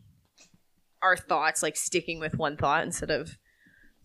our 1.03 1.17
thoughts 1.17 1.63
like 1.63 1.77
sticking 1.77 2.21
with 2.21 2.37
one 2.37 2.57
thought 2.57 2.85
instead 2.85 3.11
of 3.11 3.39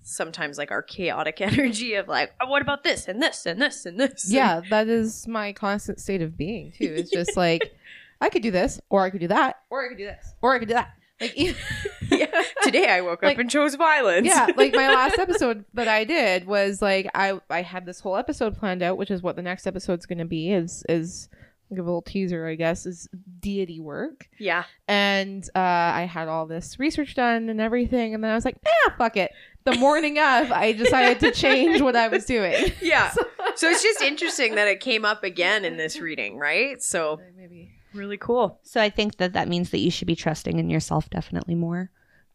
sometimes 0.07 0.57
like 0.57 0.71
our 0.71 0.81
chaotic 0.83 1.41
energy 1.41 1.95
of 1.95 2.07
like 2.07 2.31
oh, 2.39 2.47
what 2.47 2.61
about 2.61 2.83
this 2.83 3.07
and 3.07 3.21
this 3.21 3.45
and 3.45 3.61
this 3.61 3.85
and 3.85 3.99
this 3.99 4.25
yeah, 4.31 4.61
that 4.69 4.87
is 4.87 5.27
my 5.27 5.51
constant 5.51 5.99
state 5.99 6.21
of 6.21 6.37
being 6.37 6.71
too. 6.71 6.93
It's 6.95 7.09
just 7.11 7.35
like 7.45 7.73
I 8.21 8.29
could 8.29 8.41
do 8.43 8.51
this, 8.51 8.79
or 8.89 9.03
I 9.03 9.09
could 9.09 9.19
do 9.19 9.27
that, 9.27 9.57
or 9.69 9.85
I 9.85 9.89
could 9.89 9.97
do 9.97 10.05
this, 10.05 10.33
or 10.41 10.55
I 10.55 10.59
could 10.59 10.69
do 10.69 10.75
that. 10.75 10.93
Like, 11.19 11.33
yeah. 12.11 12.41
today 12.61 12.89
i 12.89 12.99
woke 12.99 13.23
Like- 13.23 13.37
up 13.37 13.39
and 13.39 13.49
chose 13.49 13.75
violence 13.75 14.27
yeah, 14.27 14.47
like 14.57 14.73
my 14.73 14.89
last 14.89 15.17
episode 15.17 15.63
that 15.73 15.87
I 15.87 16.03
did 16.03 16.45
was 16.45 16.81
like 16.81 17.09
I 17.15 17.39
I 17.49 17.61
had 17.61 17.85
this 17.85 18.01
whole 18.01 18.17
episode 18.17 18.57
planned 18.57 18.83
out, 18.83 18.97
which 18.97 19.09
is 19.11 19.21
what 19.23 19.35
the 19.37 19.41
next 19.41 19.65
episode's 19.65 20.05
going 20.05 20.17
to 20.19 20.25
be. 20.25 20.51
Is 20.51 20.83
is 20.89 21.29
like 21.71 21.79
a 21.79 21.83
little 21.83 22.01
teaser, 22.01 22.45
I 22.47 22.55
guess, 22.55 22.85
is 22.85 23.07
deity 23.39 23.79
work. 23.79 24.27
yeah 24.39 24.63
and 24.87 25.43
uh, 25.55 25.59
I 25.59 26.03
had 26.11 26.27
all 26.27 26.45
this 26.45 26.77
research 26.79 27.15
done 27.15 27.49
and 27.49 27.59
everything, 27.59 28.13
and 28.13 28.23
then 28.23 28.31
I 28.31 28.35
was 28.35 28.45
like, 28.45 28.57
ah, 28.65 28.93
fuck 28.97 29.17
it. 29.17 29.31
The 29.63 29.75
morning 29.75 30.17
of, 30.19 30.51
I 30.51 30.73
decided 30.73 31.19
to 31.21 31.31
change 31.31 31.81
what 31.81 31.95
I 31.95 32.07
was 32.07 32.25
doing. 32.35 32.71
yeah 32.81 33.09
so 33.55 33.69
it's 33.69 33.81
just 33.83 34.01
interesting 34.01 34.55
that 34.55 34.67
it 34.67 34.79
came 34.79 35.05
up 35.05 35.23
again 35.23 35.65
in 35.65 35.77
this 35.77 35.99
reading 35.99 36.37
right 36.37 36.81
so 36.83 37.19
Maybe. 37.37 37.71
really 37.93 38.17
cool 38.17 38.59
So 38.63 38.79
I 38.81 38.89
think 38.89 39.17
that 39.17 39.33
that 39.33 39.47
means 39.47 39.69
that 39.71 39.79
you 39.79 39.89
should 39.89 40.07
be 40.07 40.15
trusting 40.15 40.59
in 40.59 40.69
yourself 40.69 41.09
definitely 41.09 41.55
more 41.55 41.89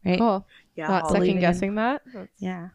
right? 0.05 0.19
Cool. 0.19 0.47
Yeah. 0.77 0.89
Not 0.89 1.03
Holly. 1.03 1.29
second 1.29 1.41
guessing 1.41 1.75
that. 1.75 2.01
That's- 2.07 2.29
Yeah. 2.39 2.69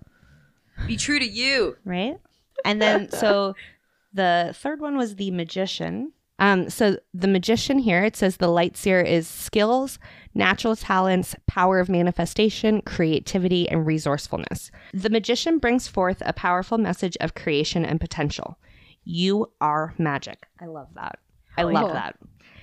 Be 0.86 0.96
true 0.96 1.18
to 1.20 1.26
you. 1.28 1.76
right? 1.84 2.18
And 2.64 2.80
then 2.82 3.10
so 3.12 3.56
the 4.14 4.52
third 4.56 4.80
one 4.80 4.96
was 4.96 5.16
the 5.16 5.32
magician. 5.32 6.12
Um, 6.38 6.70
so 6.70 6.98
the 7.14 7.28
magician 7.28 7.80
here 7.80 8.04
it 8.04 8.16
says 8.16 8.38
the 8.38 8.50
light 8.50 8.76
seer 8.76 9.02
is 9.02 9.28
skills, 9.28 10.00
natural 10.34 10.76
talents, 10.76 11.36
power 11.48 11.80
of 11.80 11.88
manifestation, 11.90 12.82
creativity, 12.82 13.70
and 13.70 13.86
resourcefulness. 13.86 14.70
The 14.94 15.10
magician 15.10 15.60
brings 15.60 15.88
forth 15.88 16.22
a 16.26 16.34
powerful 16.34 16.78
message 16.78 17.16
of 17.22 17.36
creation 17.36 17.86
and 17.86 18.02
potential. 18.02 18.60
You 19.06 19.52
are 19.62 19.94
magic. 19.98 20.46
I 20.60 20.66
love 20.66 20.90
that. 20.96 21.20
I 21.58 21.62
Hell 21.62 21.74
love 21.74 21.94
yeah. 21.94 22.12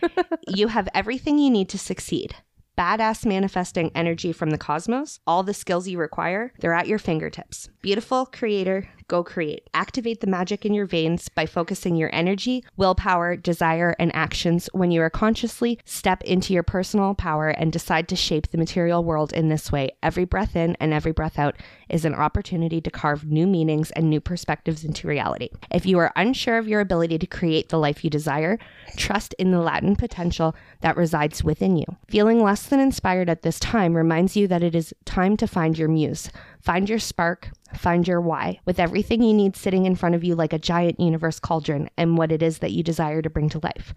that. 0.03 0.39
you 0.49 0.69
have 0.69 0.89
everything 0.95 1.39
you 1.39 1.51
need 1.51 1.69
to 1.71 1.79
succeed. 1.79 2.35
Badass 2.77 3.27
manifesting 3.27 3.91
energy 3.95 4.33
from 4.33 4.51
the 4.51 4.59
cosmos, 4.59 5.21
all 5.27 5.43
the 5.43 5.53
skills 5.55 5.89
you 5.89 5.99
require, 5.99 6.53
they're 6.61 6.73
at 6.73 6.89
your 6.89 6.99
fingertips. 6.99 7.69
Beautiful 7.83 8.25
creator, 8.27 8.89
go 9.13 9.23
create. 9.23 9.69
Activate 9.75 10.23
the 10.23 10.27
magic 10.27 10.65
in 10.65 10.73
your 10.73 10.87
veins 10.87 11.29
by 11.29 11.45
focusing 11.45 11.97
your 11.97 12.09
energy, 12.15 12.65
willpower, 12.79 13.37
desire, 13.37 13.95
and 13.99 14.11
actions 14.15 14.71
when 14.73 14.91
you 14.91 15.03
are 15.03 15.11
consciously 15.11 15.79
step 15.85 16.25
into 16.25 16.55
your 16.55 16.63
personal 16.63 17.15
power 17.15 17.51
and 17.51 17.71
decide 17.71 18.09
to 18.09 18.17
shape 18.17 18.51
the 18.51 18.57
material 18.57 19.05
world 19.05 19.31
in 19.35 19.51
this 19.51 19.71
way. 19.71 19.91
Every 20.03 20.25
breath 20.25 20.57
in 20.57 20.77
and 20.81 20.95
every 20.95 21.13
breath 21.13 21.39
out 21.39 21.57
is 21.91 22.07
an 22.07 22.15
opportunity 22.15 22.81
to 22.81 22.91
carve 22.91 23.27
new 23.27 23.47
meanings 23.47 23.91
and 23.91 24.09
new 24.09 24.19
perspectives 24.19 24.83
into 24.83 25.07
reality. 25.07 25.51
If 25.71 25.85
you 25.85 25.99
are 25.99 26.11
unsure 26.17 26.57
of 26.57 26.67
your 26.67 26.81
ability 26.81 27.19
to 27.19 27.27
create 27.27 27.69
the 27.69 27.79
life 27.79 28.03
you 28.03 28.09
desire, 28.09 28.59
trust 28.97 29.35
in 29.35 29.51
the 29.51 29.61
latent 29.61 29.99
potential 29.99 30.57
that 30.81 30.97
resides 30.97 31.45
within 31.45 31.77
you. 31.77 31.85
Feeling 32.09 32.43
less 32.43 32.63
than 32.63 32.81
inspired 32.81 33.29
at 33.29 33.43
this 33.43 33.61
time 33.61 33.93
reminds 33.93 34.39
you 34.39 34.49
that 34.49 34.63
it 34.63 34.75
is 34.75 34.95
time 35.05 35.37
to 35.37 35.47
find 35.47 35.77
your 35.77 35.89
muse. 35.89 36.31
Find 36.63 36.89
your 36.89 37.01
spark, 37.01 37.51
find 37.75 38.07
your 38.07 38.21
why, 38.21 38.61
with 38.65 38.79
everything 38.79 39.23
you 39.23 39.35
need 39.35 39.57
sitting 39.57 39.85
in 39.85 39.97
front 39.97 40.15
of 40.15 40.23
you 40.23 40.37
like 40.37 40.53
a 40.53 40.59
giant 40.61 41.01
universe 41.01 41.41
cauldron 41.41 41.91
and 41.97 42.17
what 42.17 42.31
it 42.31 42.41
is 42.41 42.59
that 42.59 42.71
you 42.71 42.85
desire 42.85 43.21
to 43.21 43.29
bring 43.29 43.49
to 43.49 43.61
life. 43.63 43.95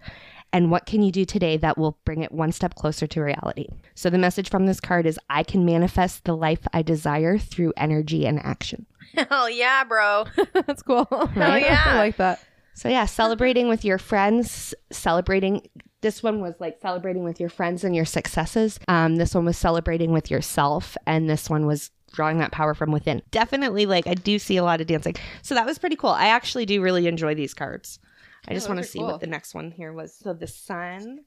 And 0.52 0.70
what 0.70 0.84
can 0.84 1.02
you 1.02 1.12
do 1.12 1.24
today 1.24 1.56
that 1.58 1.78
will 1.78 1.98
bring 2.04 2.22
it 2.22 2.32
one 2.32 2.50
step 2.50 2.74
closer 2.74 3.06
to 3.06 3.20
reality? 3.20 3.68
So, 3.94 4.10
the 4.10 4.18
message 4.18 4.48
from 4.48 4.66
this 4.66 4.80
card 4.80 5.06
is 5.06 5.18
I 5.30 5.42
can 5.42 5.64
manifest 5.64 6.24
the 6.24 6.36
life 6.36 6.66
I 6.72 6.82
desire 6.82 7.38
through 7.38 7.72
energy 7.76 8.26
and 8.26 8.44
action. 8.44 8.86
Hell 9.30 9.48
yeah, 9.48 9.84
bro. 9.84 10.24
That's 10.52 10.82
cool. 10.82 11.04
Hell 11.34 11.58
yeah. 11.58 11.84
I 11.86 11.98
like 11.98 12.16
that. 12.16 12.42
So 12.74 12.88
yeah, 12.88 13.06
celebrating 13.06 13.68
with 13.68 13.84
your 13.84 13.98
friends, 13.98 14.74
celebrating. 14.90 15.68
This 16.02 16.22
one 16.22 16.40
was 16.40 16.54
like 16.60 16.78
celebrating 16.80 17.24
with 17.24 17.40
your 17.40 17.48
friends 17.48 17.84
and 17.84 17.96
your 17.96 18.04
successes. 18.04 18.78
Um, 18.86 19.16
this 19.16 19.34
one 19.34 19.46
was 19.46 19.56
celebrating 19.56 20.12
with 20.12 20.30
yourself, 20.30 20.96
and 21.06 21.28
this 21.28 21.48
one 21.48 21.66
was 21.66 21.90
drawing 22.16 22.38
that 22.38 22.50
power 22.50 22.74
from 22.74 22.90
within. 22.90 23.22
Definitely, 23.30 23.86
like 23.86 24.08
I 24.08 24.14
do 24.14 24.38
see 24.40 24.56
a 24.56 24.64
lot 24.64 24.80
of 24.80 24.88
dancing. 24.88 25.14
So 25.42 25.54
that 25.54 25.64
was 25.66 25.78
pretty 25.78 25.94
cool. 25.96 26.10
I 26.10 26.26
actually 26.28 26.66
do 26.66 26.82
really 26.82 27.06
enjoy 27.06 27.34
these 27.36 27.54
cards. 27.54 28.00
I 28.48 28.54
just 28.54 28.66
Yeah, 28.66 28.74
want 28.74 28.84
to 28.84 28.90
see 28.90 28.98
cool. 28.98 29.08
what 29.08 29.20
the 29.20 29.26
next 29.28 29.54
one 29.54 29.70
here 29.70 29.92
was. 29.92 30.14
So 30.16 30.32
the 30.32 30.46
Sun, 30.48 31.20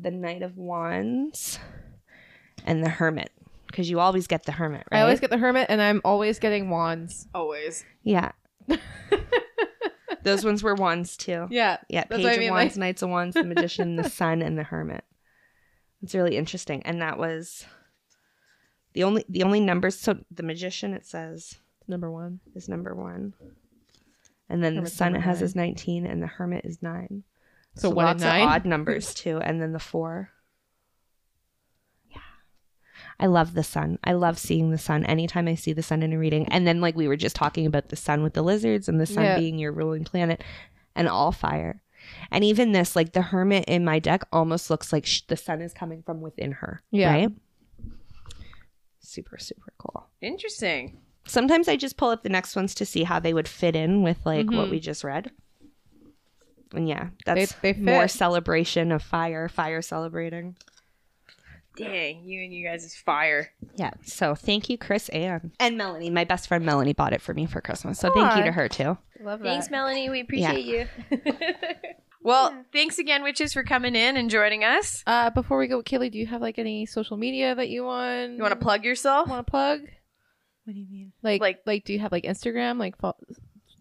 the 0.00 0.10
Knight 0.10 0.42
of 0.42 0.56
Wands, 0.56 1.58
and 2.64 2.82
the 2.82 2.88
Hermit. 2.88 3.30
Because 3.66 3.88
you 3.90 4.00
always 4.00 4.26
get 4.26 4.44
the 4.44 4.52
Hermit, 4.52 4.84
right? 4.92 4.98
I 4.98 5.02
always 5.02 5.18
get 5.20 5.30
the 5.30 5.38
hermit, 5.38 5.66
and 5.70 5.80
I'm 5.80 6.02
always 6.04 6.38
getting 6.38 6.68
wands. 6.68 7.26
Always. 7.34 7.84
yeah. 8.02 8.32
Those 10.22 10.44
ones 10.44 10.62
were 10.62 10.74
wands 10.74 11.16
too. 11.16 11.48
Yeah. 11.50 11.78
Yeah, 11.88 12.04
Page 12.04 12.22
what 12.22 12.30
I 12.30 12.34
of 12.34 12.38
mean, 12.38 12.50
Wands, 12.52 12.74
like- 12.76 12.80
Knights 12.80 13.02
of 13.02 13.10
Wands, 13.10 13.34
the 13.34 13.42
Magician, 13.44 13.96
the 13.96 14.08
Sun, 14.10 14.40
and 14.42 14.56
the 14.56 14.62
Hermit. 14.62 15.04
It's 16.02 16.14
really 16.14 16.36
interesting, 16.36 16.82
and 16.84 17.00
that 17.02 17.18
was 17.18 17.64
the 18.94 19.04
only 19.04 19.24
the 19.28 19.42
only 19.42 19.60
numbers. 19.60 19.98
So 19.98 20.18
the 20.30 20.42
Magician, 20.42 20.94
it 20.94 21.06
says, 21.06 21.56
Number 21.88 22.10
one. 22.10 22.40
is 22.54 22.68
number 22.68 22.94
one, 22.94 23.34
and 24.48 24.62
then 24.62 24.74
Hermit's 24.76 24.92
the 24.92 24.96
Sun 24.96 25.16
it 25.16 25.20
has 25.20 25.38
nine. 25.40 25.44
is 25.44 25.56
nineteen, 25.56 26.06
and 26.06 26.22
the 26.22 26.26
Hermit 26.26 26.64
is 26.64 26.82
nine. 26.82 27.24
So 27.74 27.88
one 27.90 28.06
and 28.06 28.20
lots 28.20 28.24
of 28.24 28.48
odd 28.48 28.64
numbers 28.66 29.14
too, 29.14 29.38
and 29.38 29.60
then 29.60 29.72
the 29.72 29.78
four. 29.78 30.30
Yeah, 32.10 32.20
I 33.18 33.26
love 33.26 33.54
the 33.54 33.62
sun. 33.64 33.98
I 34.04 34.12
love 34.12 34.38
seeing 34.38 34.70
the 34.70 34.78
sun. 34.78 35.04
Anytime 35.06 35.48
I 35.48 35.54
see 35.54 35.72
the 35.72 35.82
sun 35.82 36.02
in 36.02 36.12
a 36.12 36.18
reading, 36.18 36.46
and 36.50 36.66
then 36.66 36.80
like 36.80 36.94
we 36.96 37.08
were 37.08 37.16
just 37.16 37.36
talking 37.36 37.66
about 37.66 37.88
the 37.88 37.96
sun 37.96 38.22
with 38.22 38.34
the 38.34 38.42
lizards, 38.42 38.88
and 38.88 39.00
the 39.00 39.06
sun 39.06 39.24
Yeah. 39.24 39.38
being 39.38 39.58
your 39.58 39.72
ruling 39.72 40.04
planet, 40.04 40.42
and 40.94 41.08
all 41.08 41.32
fire. 41.32 41.82
And 42.30 42.42
even 42.44 42.72
this, 42.72 42.96
like 42.96 43.12
the 43.12 43.22
hermit 43.22 43.64
in 43.66 43.84
my 43.84 43.98
deck, 44.00 44.22
almost 44.32 44.70
looks 44.70 44.92
like 44.92 45.06
sh- 45.06 45.22
the 45.28 45.36
sun 45.36 45.62
is 45.62 45.72
coming 45.72 46.02
from 46.02 46.20
within 46.20 46.52
her. 46.52 46.82
Yeah. 46.90 47.12
Right? 47.12 47.28
Super, 49.02 49.36
super 49.38 49.72
cool. 49.78 50.06
Interesting. 50.20 51.00
Sometimes 51.26 51.68
I 51.68 51.76
just 51.76 51.96
pull 51.96 52.10
up 52.10 52.22
the 52.22 52.28
next 52.28 52.56
ones 52.56 52.74
to 52.76 52.86
see 52.86 53.02
how 53.04 53.18
they 53.20 53.34
would 53.34 53.48
fit 53.48 53.76
in 53.76 54.02
with 54.02 54.24
like 54.24 54.46
what 54.46 54.68
Mhm. 54.68 54.70
we 54.70 54.80
just 54.80 55.04
read. 55.04 55.30
And 56.74 56.88
yeah, 56.88 57.10
that's 57.26 57.52
they 57.56 57.74
more 57.74 58.08
celebration 58.08 58.92
of 58.92 59.02
fire, 59.02 59.48
fire 59.48 59.82
celebrating. 59.82 60.56
Dang, 61.76 62.24
you 62.24 62.42
and 62.42 62.52
you 62.52 62.66
guys 62.66 62.84
is 62.84 62.94
fire. 62.96 63.50
Yeah. 63.76 63.92
So 64.02 64.34
thank 64.34 64.68
you, 64.68 64.76
Chris-Anne. 64.78 65.52
And 65.58 65.76
Melanie. 65.78 66.10
My 66.10 66.24
best 66.24 66.46
friend 66.48 66.64
Melanie 66.66 66.92
bought 66.92 67.12
it 67.12 67.22
for 67.22 67.32
me 67.34 67.46
for 67.46 67.60
Christmas. 67.60 67.98
So 67.98 68.10
thank 68.12 68.36
you 68.36 68.44
to 68.44 68.52
her 68.52 68.68
too. 68.68 68.98
Love 69.20 69.40
that. 69.40 69.44
Thanks, 69.44 69.70
Melanie. 69.70 70.10
We 70.10 70.20
appreciate 70.20 70.64
you. 70.64 70.86
well, 72.22 72.64
thanks 72.72 72.98
again, 72.98 73.22
witches, 73.22 73.52
for 73.52 73.64
coming 73.64 73.94
in 73.96 74.16
and 74.16 74.30
joining 74.30 74.64
us. 74.64 75.02
Uh, 75.06 75.30
before 75.30 75.58
we 75.58 75.66
go, 75.66 75.82
Kaylee, 75.82 76.10
do 76.10 76.18
you 76.18 76.26
have 76.26 76.40
like 76.40 76.58
any 76.58 76.86
social 76.86 77.16
media 77.16 77.54
that 77.54 77.68
you 77.68 77.84
want? 77.84 78.32
You 78.36 78.42
want 78.42 78.52
to 78.52 78.60
plug 78.64 78.84
yourself? 78.84 79.28
Want 79.28 79.46
to 79.46 79.50
plug? 79.50 79.80
What 80.64 80.74
do 80.74 80.78
you 80.80 80.86
mean? 80.90 81.12
Like, 81.22 81.40
Like- 81.40 81.56
like, 81.56 81.62
like, 81.66 81.84
do 81.84 81.92
you 81.92 81.98
have 81.98 82.12
like 82.12 82.24
Instagram? 82.24 82.78
Like, 82.78 82.96
fo- 82.98 83.16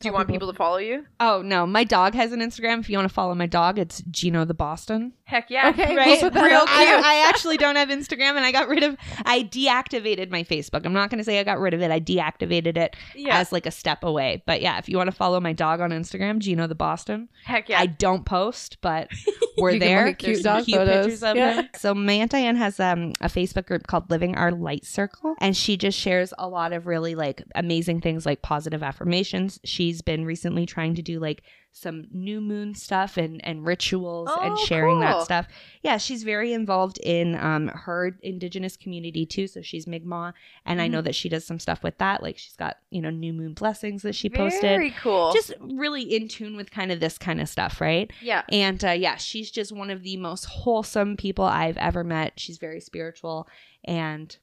Do 0.01 0.09
you 0.09 0.13
want 0.13 0.27
people 0.29 0.51
to 0.51 0.57
follow 0.57 0.77
you? 0.77 1.05
Oh 1.19 1.41
no, 1.43 1.65
my 1.65 1.83
dog 1.83 2.13
has 2.15 2.31
an 2.31 2.39
Instagram. 2.41 2.79
If 2.79 2.89
you 2.89 2.97
want 2.97 3.07
to 3.07 3.13
follow 3.13 3.35
my 3.35 3.45
dog, 3.45 3.79
it's 3.79 4.01
Gino 4.11 4.45
the 4.45 4.53
Boston. 4.53 5.13
Heck 5.23 5.49
yeah. 5.49 5.69
Okay, 5.69 5.95
Right? 5.95 6.21
we'll 6.21 6.29
that 6.31 6.43
Real 6.43 6.59
cute. 6.65 6.69
I, 6.69 7.01
I 7.23 7.29
actually 7.29 7.57
don't 7.57 7.75
have 7.77 7.89
Instagram, 7.89 8.35
and 8.35 8.39
I 8.45 8.51
got 8.51 8.67
rid 8.67 8.83
of. 8.83 8.97
I 9.25 9.43
deactivated 9.43 10.29
my 10.29 10.43
Facebook. 10.43 10.85
I'm 10.85 10.93
not 10.93 11.09
going 11.09 11.19
to 11.19 11.23
say 11.23 11.39
I 11.39 11.43
got 11.43 11.59
rid 11.59 11.73
of 11.73 11.81
it. 11.81 11.89
I 11.91 11.99
deactivated 11.99 12.75
it 12.77 12.95
Yeah. 13.15 13.37
as 13.39 13.51
like 13.51 13.65
a 13.65 13.71
step 13.71 14.03
away. 14.03 14.43
But 14.45 14.61
yeah, 14.61 14.77
if 14.77 14.89
you 14.89 14.97
want 14.97 15.07
to 15.09 15.15
follow 15.15 15.39
my 15.39 15.53
dog 15.53 15.79
on 15.79 15.91
Instagram, 15.91 16.39
Gino 16.39 16.67
the 16.67 16.75
Boston. 16.75 17.29
Heck 17.45 17.69
yeah. 17.69 17.79
I 17.79 17.85
don't 17.85 18.25
post, 18.25 18.77
but 18.81 19.09
we're 19.57 19.71
You 19.71 19.79
can 19.79 19.87
there. 19.87 20.05
look 20.07 20.13
at 20.13 20.19
cute 20.19 20.33
There's 20.33 20.43
dog 20.43 20.65
cute 20.65 20.77
photos. 20.79 21.05
pictures 21.05 21.23
of 21.23 21.35
Yeah. 21.37 21.53
him. 21.61 21.69
So 21.77 21.93
my 21.95 22.13
aunt 22.13 22.31
Diane 22.31 22.55
has 22.57 22.79
um, 22.79 23.13
a 23.21 23.27
Facebook 23.29 23.67
group 23.67 23.87
called 23.87 24.09
Living 24.09 24.35
Our 24.35 24.51
Light 24.51 24.85
Circle, 24.85 25.35
and 25.39 25.55
she 25.55 25.77
just 25.77 25.97
shares 25.97 26.33
a 26.37 26.47
lot 26.49 26.73
of 26.73 26.87
really 26.87 27.15
like 27.15 27.41
amazing 27.55 28.01
things 28.01 28.25
like 28.25 28.41
positive 28.41 28.83
affirmations. 28.83 29.59
She's 29.91 30.01
been 30.01 30.23
recently 30.23 30.65
trying 30.65 30.95
to 30.95 31.01
do 31.01 31.19
like 31.19 31.43
some 31.73 32.05
new 32.11 32.39
moon 32.39 32.73
stuff 32.75 33.17
and 33.17 33.43
and 33.45 33.65
rituals 33.65 34.29
and 34.41 34.53
Oh, 34.53 34.65
sharing 34.65 34.95
cool. 34.95 35.01
that 35.01 35.21
stuff. 35.23 35.47
Yeah, 35.83 35.97
she's 35.97 36.23
very 36.23 36.53
involved 36.53 36.97
in 36.99 37.35
um 37.35 37.67
her 37.67 38.17
indigenous 38.21 38.77
community 38.77 39.25
too. 39.25 39.47
So 39.47 39.61
she's 39.61 39.85
Mi'kmaq, 39.87 40.31
and 40.65 40.79
I 40.81 40.85
Mm-hmm. 40.85 40.93
know 40.93 41.01
that 41.01 41.15
she 41.15 41.27
does 41.27 41.45
some 41.45 41.59
stuff 41.59 41.83
with 41.83 41.97
that. 41.97 42.23
Like 42.23 42.37
she's 42.37 42.55
got 42.55 42.77
you 42.89 43.01
know 43.01 43.09
new 43.09 43.33
moon 43.33 43.53
blessings 43.53 44.01
that 44.03 44.15
she 44.15 44.29
posted 44.29 44.61
Very 44.61 44.91
cool. 44.91 45.33
just 45.33 45.53
really 45.59 46.03
in 46.03 46.29
tune 46.29 46.55
with 46.55 46.71
kind 46.71 46.89
of 46.93 47.01
this 47.01 47.17
kind 47.17 47.41
of 47.41 47.49
stuff, 47.49 47.81
right? 47.81 48.09
yeah. 48.21 48.43
And 48.49 48.81
uh, 48.85 48.91
yeah, 48.91 49.17
she's 49.17 49.51
just 49.51 49.73
one 49.73 49.89
of 49.89 50.03
the 50.03 50.15
most 50.15 50.45
wholesome 50.45 51.17
people 51.17 51.43
I've 51.43 51.77
ever 51.77 52.05
met. 52.05 52.39
She's 52.39 52.59
very 52.59 52.79
spiritual, 52.79 53.45
and 53.83 54.37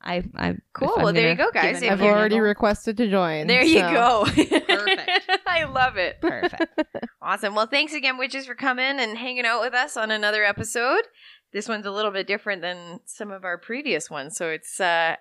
I, 0.00 0.22
I 0.36 0.56
Cool. 0.74 0.88
if 0.90 0.96
I'm 0.98 1.04
Well, 1.04 1.12
there 1.12 1.30
you 1.30 1.34
go, 1.36 1.50
guys. 1.50 1.82
I've 1.82 2.00
already 2.00 2.36
example- 2.36 2.40
requested 2.48 2.96
to 2.98 3.10
join. 3.10 3.46
There 3.48 3.62
you 3.64 3.80
go. 3.80 4.24
Perfect. 4.26 5.10
I 5.46 5.64
love 5.64 5.96
it. 5.96 6.20
perfect. 6.20 6.64
Awesome. 7.20 7.54
Well, 7.54 7.66
thanks 7.66 7.92
again, 7.94 8.16
witches, 8.16 8.46
for 8.46 8.54
coming 8.54 9.00
and 9.00 9.18
hanging 9.18 9.44
out 9.44 9.60
with 9.60 9.74
us 9.74 9.96
on 9.96 10.10
another 10.10 10.44
episode. 10.44 11.02
This 11.52 11.68
one's 11.68 11.86
a 11.86 11.90
little 11.90 12.10
bit 12.12 12.26
different 12.26 12.62
than 12.62 13.00
some 13.06 13.30
of 13.30 13.44
our 13.44 13.58
previous 13.58 14.08
ones, 14.10 14.36
so 14.36 14.50
it's 14.50 14.78
uh, 14.80 15.16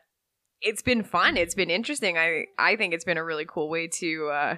it's 0.61 0.81
been 0.81 1.03
fun. 1.03 1.37
It's 1.37 1.55
been 1.55 1.69
interesting. 1.69 2.17
I 2.17 2.45
I 2.59 2.75
think 2.75 2.93
it's 2.93 3.05
been 3.05 3.17
a 3.17 3.23
really 3.23 3.45
cool 3.47 3.69
way 3.69 3.87
to 3.99 4.27
uh, 4.29 4.55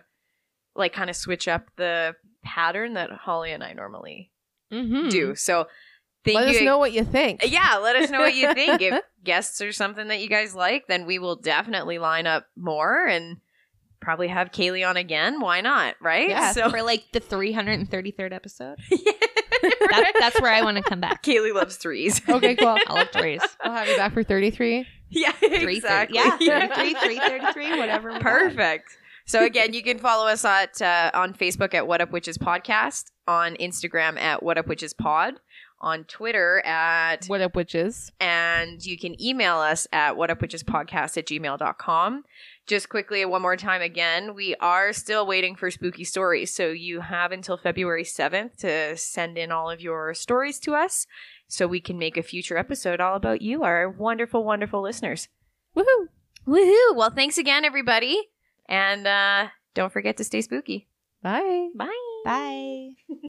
like 0.76 0.94
kind 0.94 1.10
of 1.10 1.16
switch 1.16 1.48
up 1.48 1.68
the 1.78 2.16
pattern 2.44 2.96
that 2.96 3.12
Holly 3.12 3.52
and 3.52 3.64
I 3.64 3.74
normally 3.74 4.32
Mhm. 4.74 5.10
do. 5.12 5.36
So, 5.36 5.68
thank 6.26 6.36
Let 6.36 6.50
you. 6.52 6.60
us 6.60 6.64
know 6.66 6.78
what 6.78 6.92
you 6.94 7.04
think. 7.04 7.42
Yeah, 7.52 7.78
let 7.82 7.96
us 7.96 8.10
know 8.10 8.20
what 8.20 8.36
you 8.36 8.54
think. 8.54 8.82
if 8.82 9.04
guests 9.24 9.62
are 9.62 9.72
something 9.72 10.08
that 10.10 10.22
you 10.22 10.28
guys 10.30 10.54
like, 10.56 10.88
then 10.88 11.06
we 11.06 11.20
will 11.20 11.36
definitely 11.36 11.98
line 12.00 12.28
up 12.28 12.46
more 12.58 13.06
and 13.06 13.38
probably 14.02 14.28
have 14.30 14.52
Kaylee 14.52 14.88
on 14.90 14.96
again. 14.98 15.42
Why 15.42 15.62
not? 15.62 15.96
Right? 16.02 16.30
Yeah, 16.30 16.52
So 16.54 16.70
for 16.70 16.82
like 16.82 17.04
the 17.14 17.20
333rd 17.22 18.34
episode. 18.34 18.78
Yeah. 19.62 19.68
That, 19.92 20.14
that's 20.20 20.40
where 20.42 20.54
I 20.54 20.62
want 20.62 20.78
to 20.78 20.84
come 20.84 21.02
back. 21.02 21.22
Kaylee 21.24 21.54
loves 21.54 21.76
threes. 21.76 22.22
Okay, 22.30 22.56
cool. 22.56 22.78
I 22.88 22.94
love 22.94 23.10
threes. 23.12 23.42
I'll 23.62 23.74
have 23.74 23.88
you 23.90 23.98
back 23.98 24.14
for 24.14 24.24
33. 24.24 24.86
yeah, 25.10 25.32
Three, 25.34 25.78
exactly. 25.78 26.16
Yeah, 26.18 26.38
33, 26.38 26.94
333, 26.94 27.78
whatever. 27.80 28.08
we 28.10 28.12
want. 28.14 28.24
Perfect. 28.24 28.86
So 29.26 29.44
again, 29.44 29.74
you 29.74 29.84
can 29.84 29.98
follow 29.98 30.28
us 30.28 30.46
at 30.46 30.82
uh, 30.82 31.12
on 31.14 31.34
Facebook 31.34 31.74
at 31.74 31.88
What 31.88 32.00
Up 32.02 32.12
Witches 32.12 32.38
Podcast, 32.38 33.06
on 33.28 33.56
Instagram 33.56 34.18
at 34.18 34.42
What 34.44 34.58
Up 34.58 34.68
Witches 34.68 34.94
Pod, 34.94 35.40
on 35.82 36.04
Twitter 36.06 36.62
at 36.66 37.26
What 37.28 37.42
up, 37.42 37.56
witches? 37.56 38.12
and 38.20 38.86
you 38.86 38.98
can 38.98 39.22
email 39.22 39.58
us 39.58 39.88
at 39.92 40.16
whatupwitchespodcast 40.16 41.18
at 41.18 41.26
gmail.com. 41.28 42.24
Just 42.68 42.90
quickly, 42.90 43.26
one 43.26 43.42
more 43.42 43.56
time 43.58 43.82
again, 43.82 44.36
we 44.36 44.56
are 44.56 44.94
still 44.94 45.26
waiting 45.26 45.56
for 45.56 45.72
spooky 45.72 46.04
stories. 46.04 46.54
So 46.54 46.68
you 46.70 47.02
have 47.02 47.32
until 47.32 47.58
February 47.58 48.04
7th 48.04 48.58
to 48.58 48.96
send 48.98 49.38
in 49.38 49.52
all 49.52 49.72
of 49.72 49.82
your 49.82 50.14
stories 50.14 50.60
to 50.60 50.76
us 50.76 51.08
so 51.48 51.66
we 51.66 51.80
can 51.82 51.98
make 51.98 52.16
a 52.16 52.22
future 52.22 52.58
episode 52.58 53.00
all 53.02 53.16
about 53.16 53.42
you, 53.42 53.64
our 53.64 53.90
wonderful, 53.90 54.44
wonderful 54.44 54.84
listeners. 54.84 55.30
Woohoo! 55.76 56.10
Woohoo! 56.48 56.96
Well, 56.96 57.10
thanks 57.10 57.38
again, 57.40 57.66
everybody. 57.66 58.22
And 58.68 59.08
uh, 59.08 59.48
don't 59.74 59.92
forget 59.92 60.18
to 60.18 60.24
stay 60.24 60.42
spooky. 60.42 60.88
Bye. 61.24 61.70
Bye. 61.76 62.22
Bye. 62.24 62.90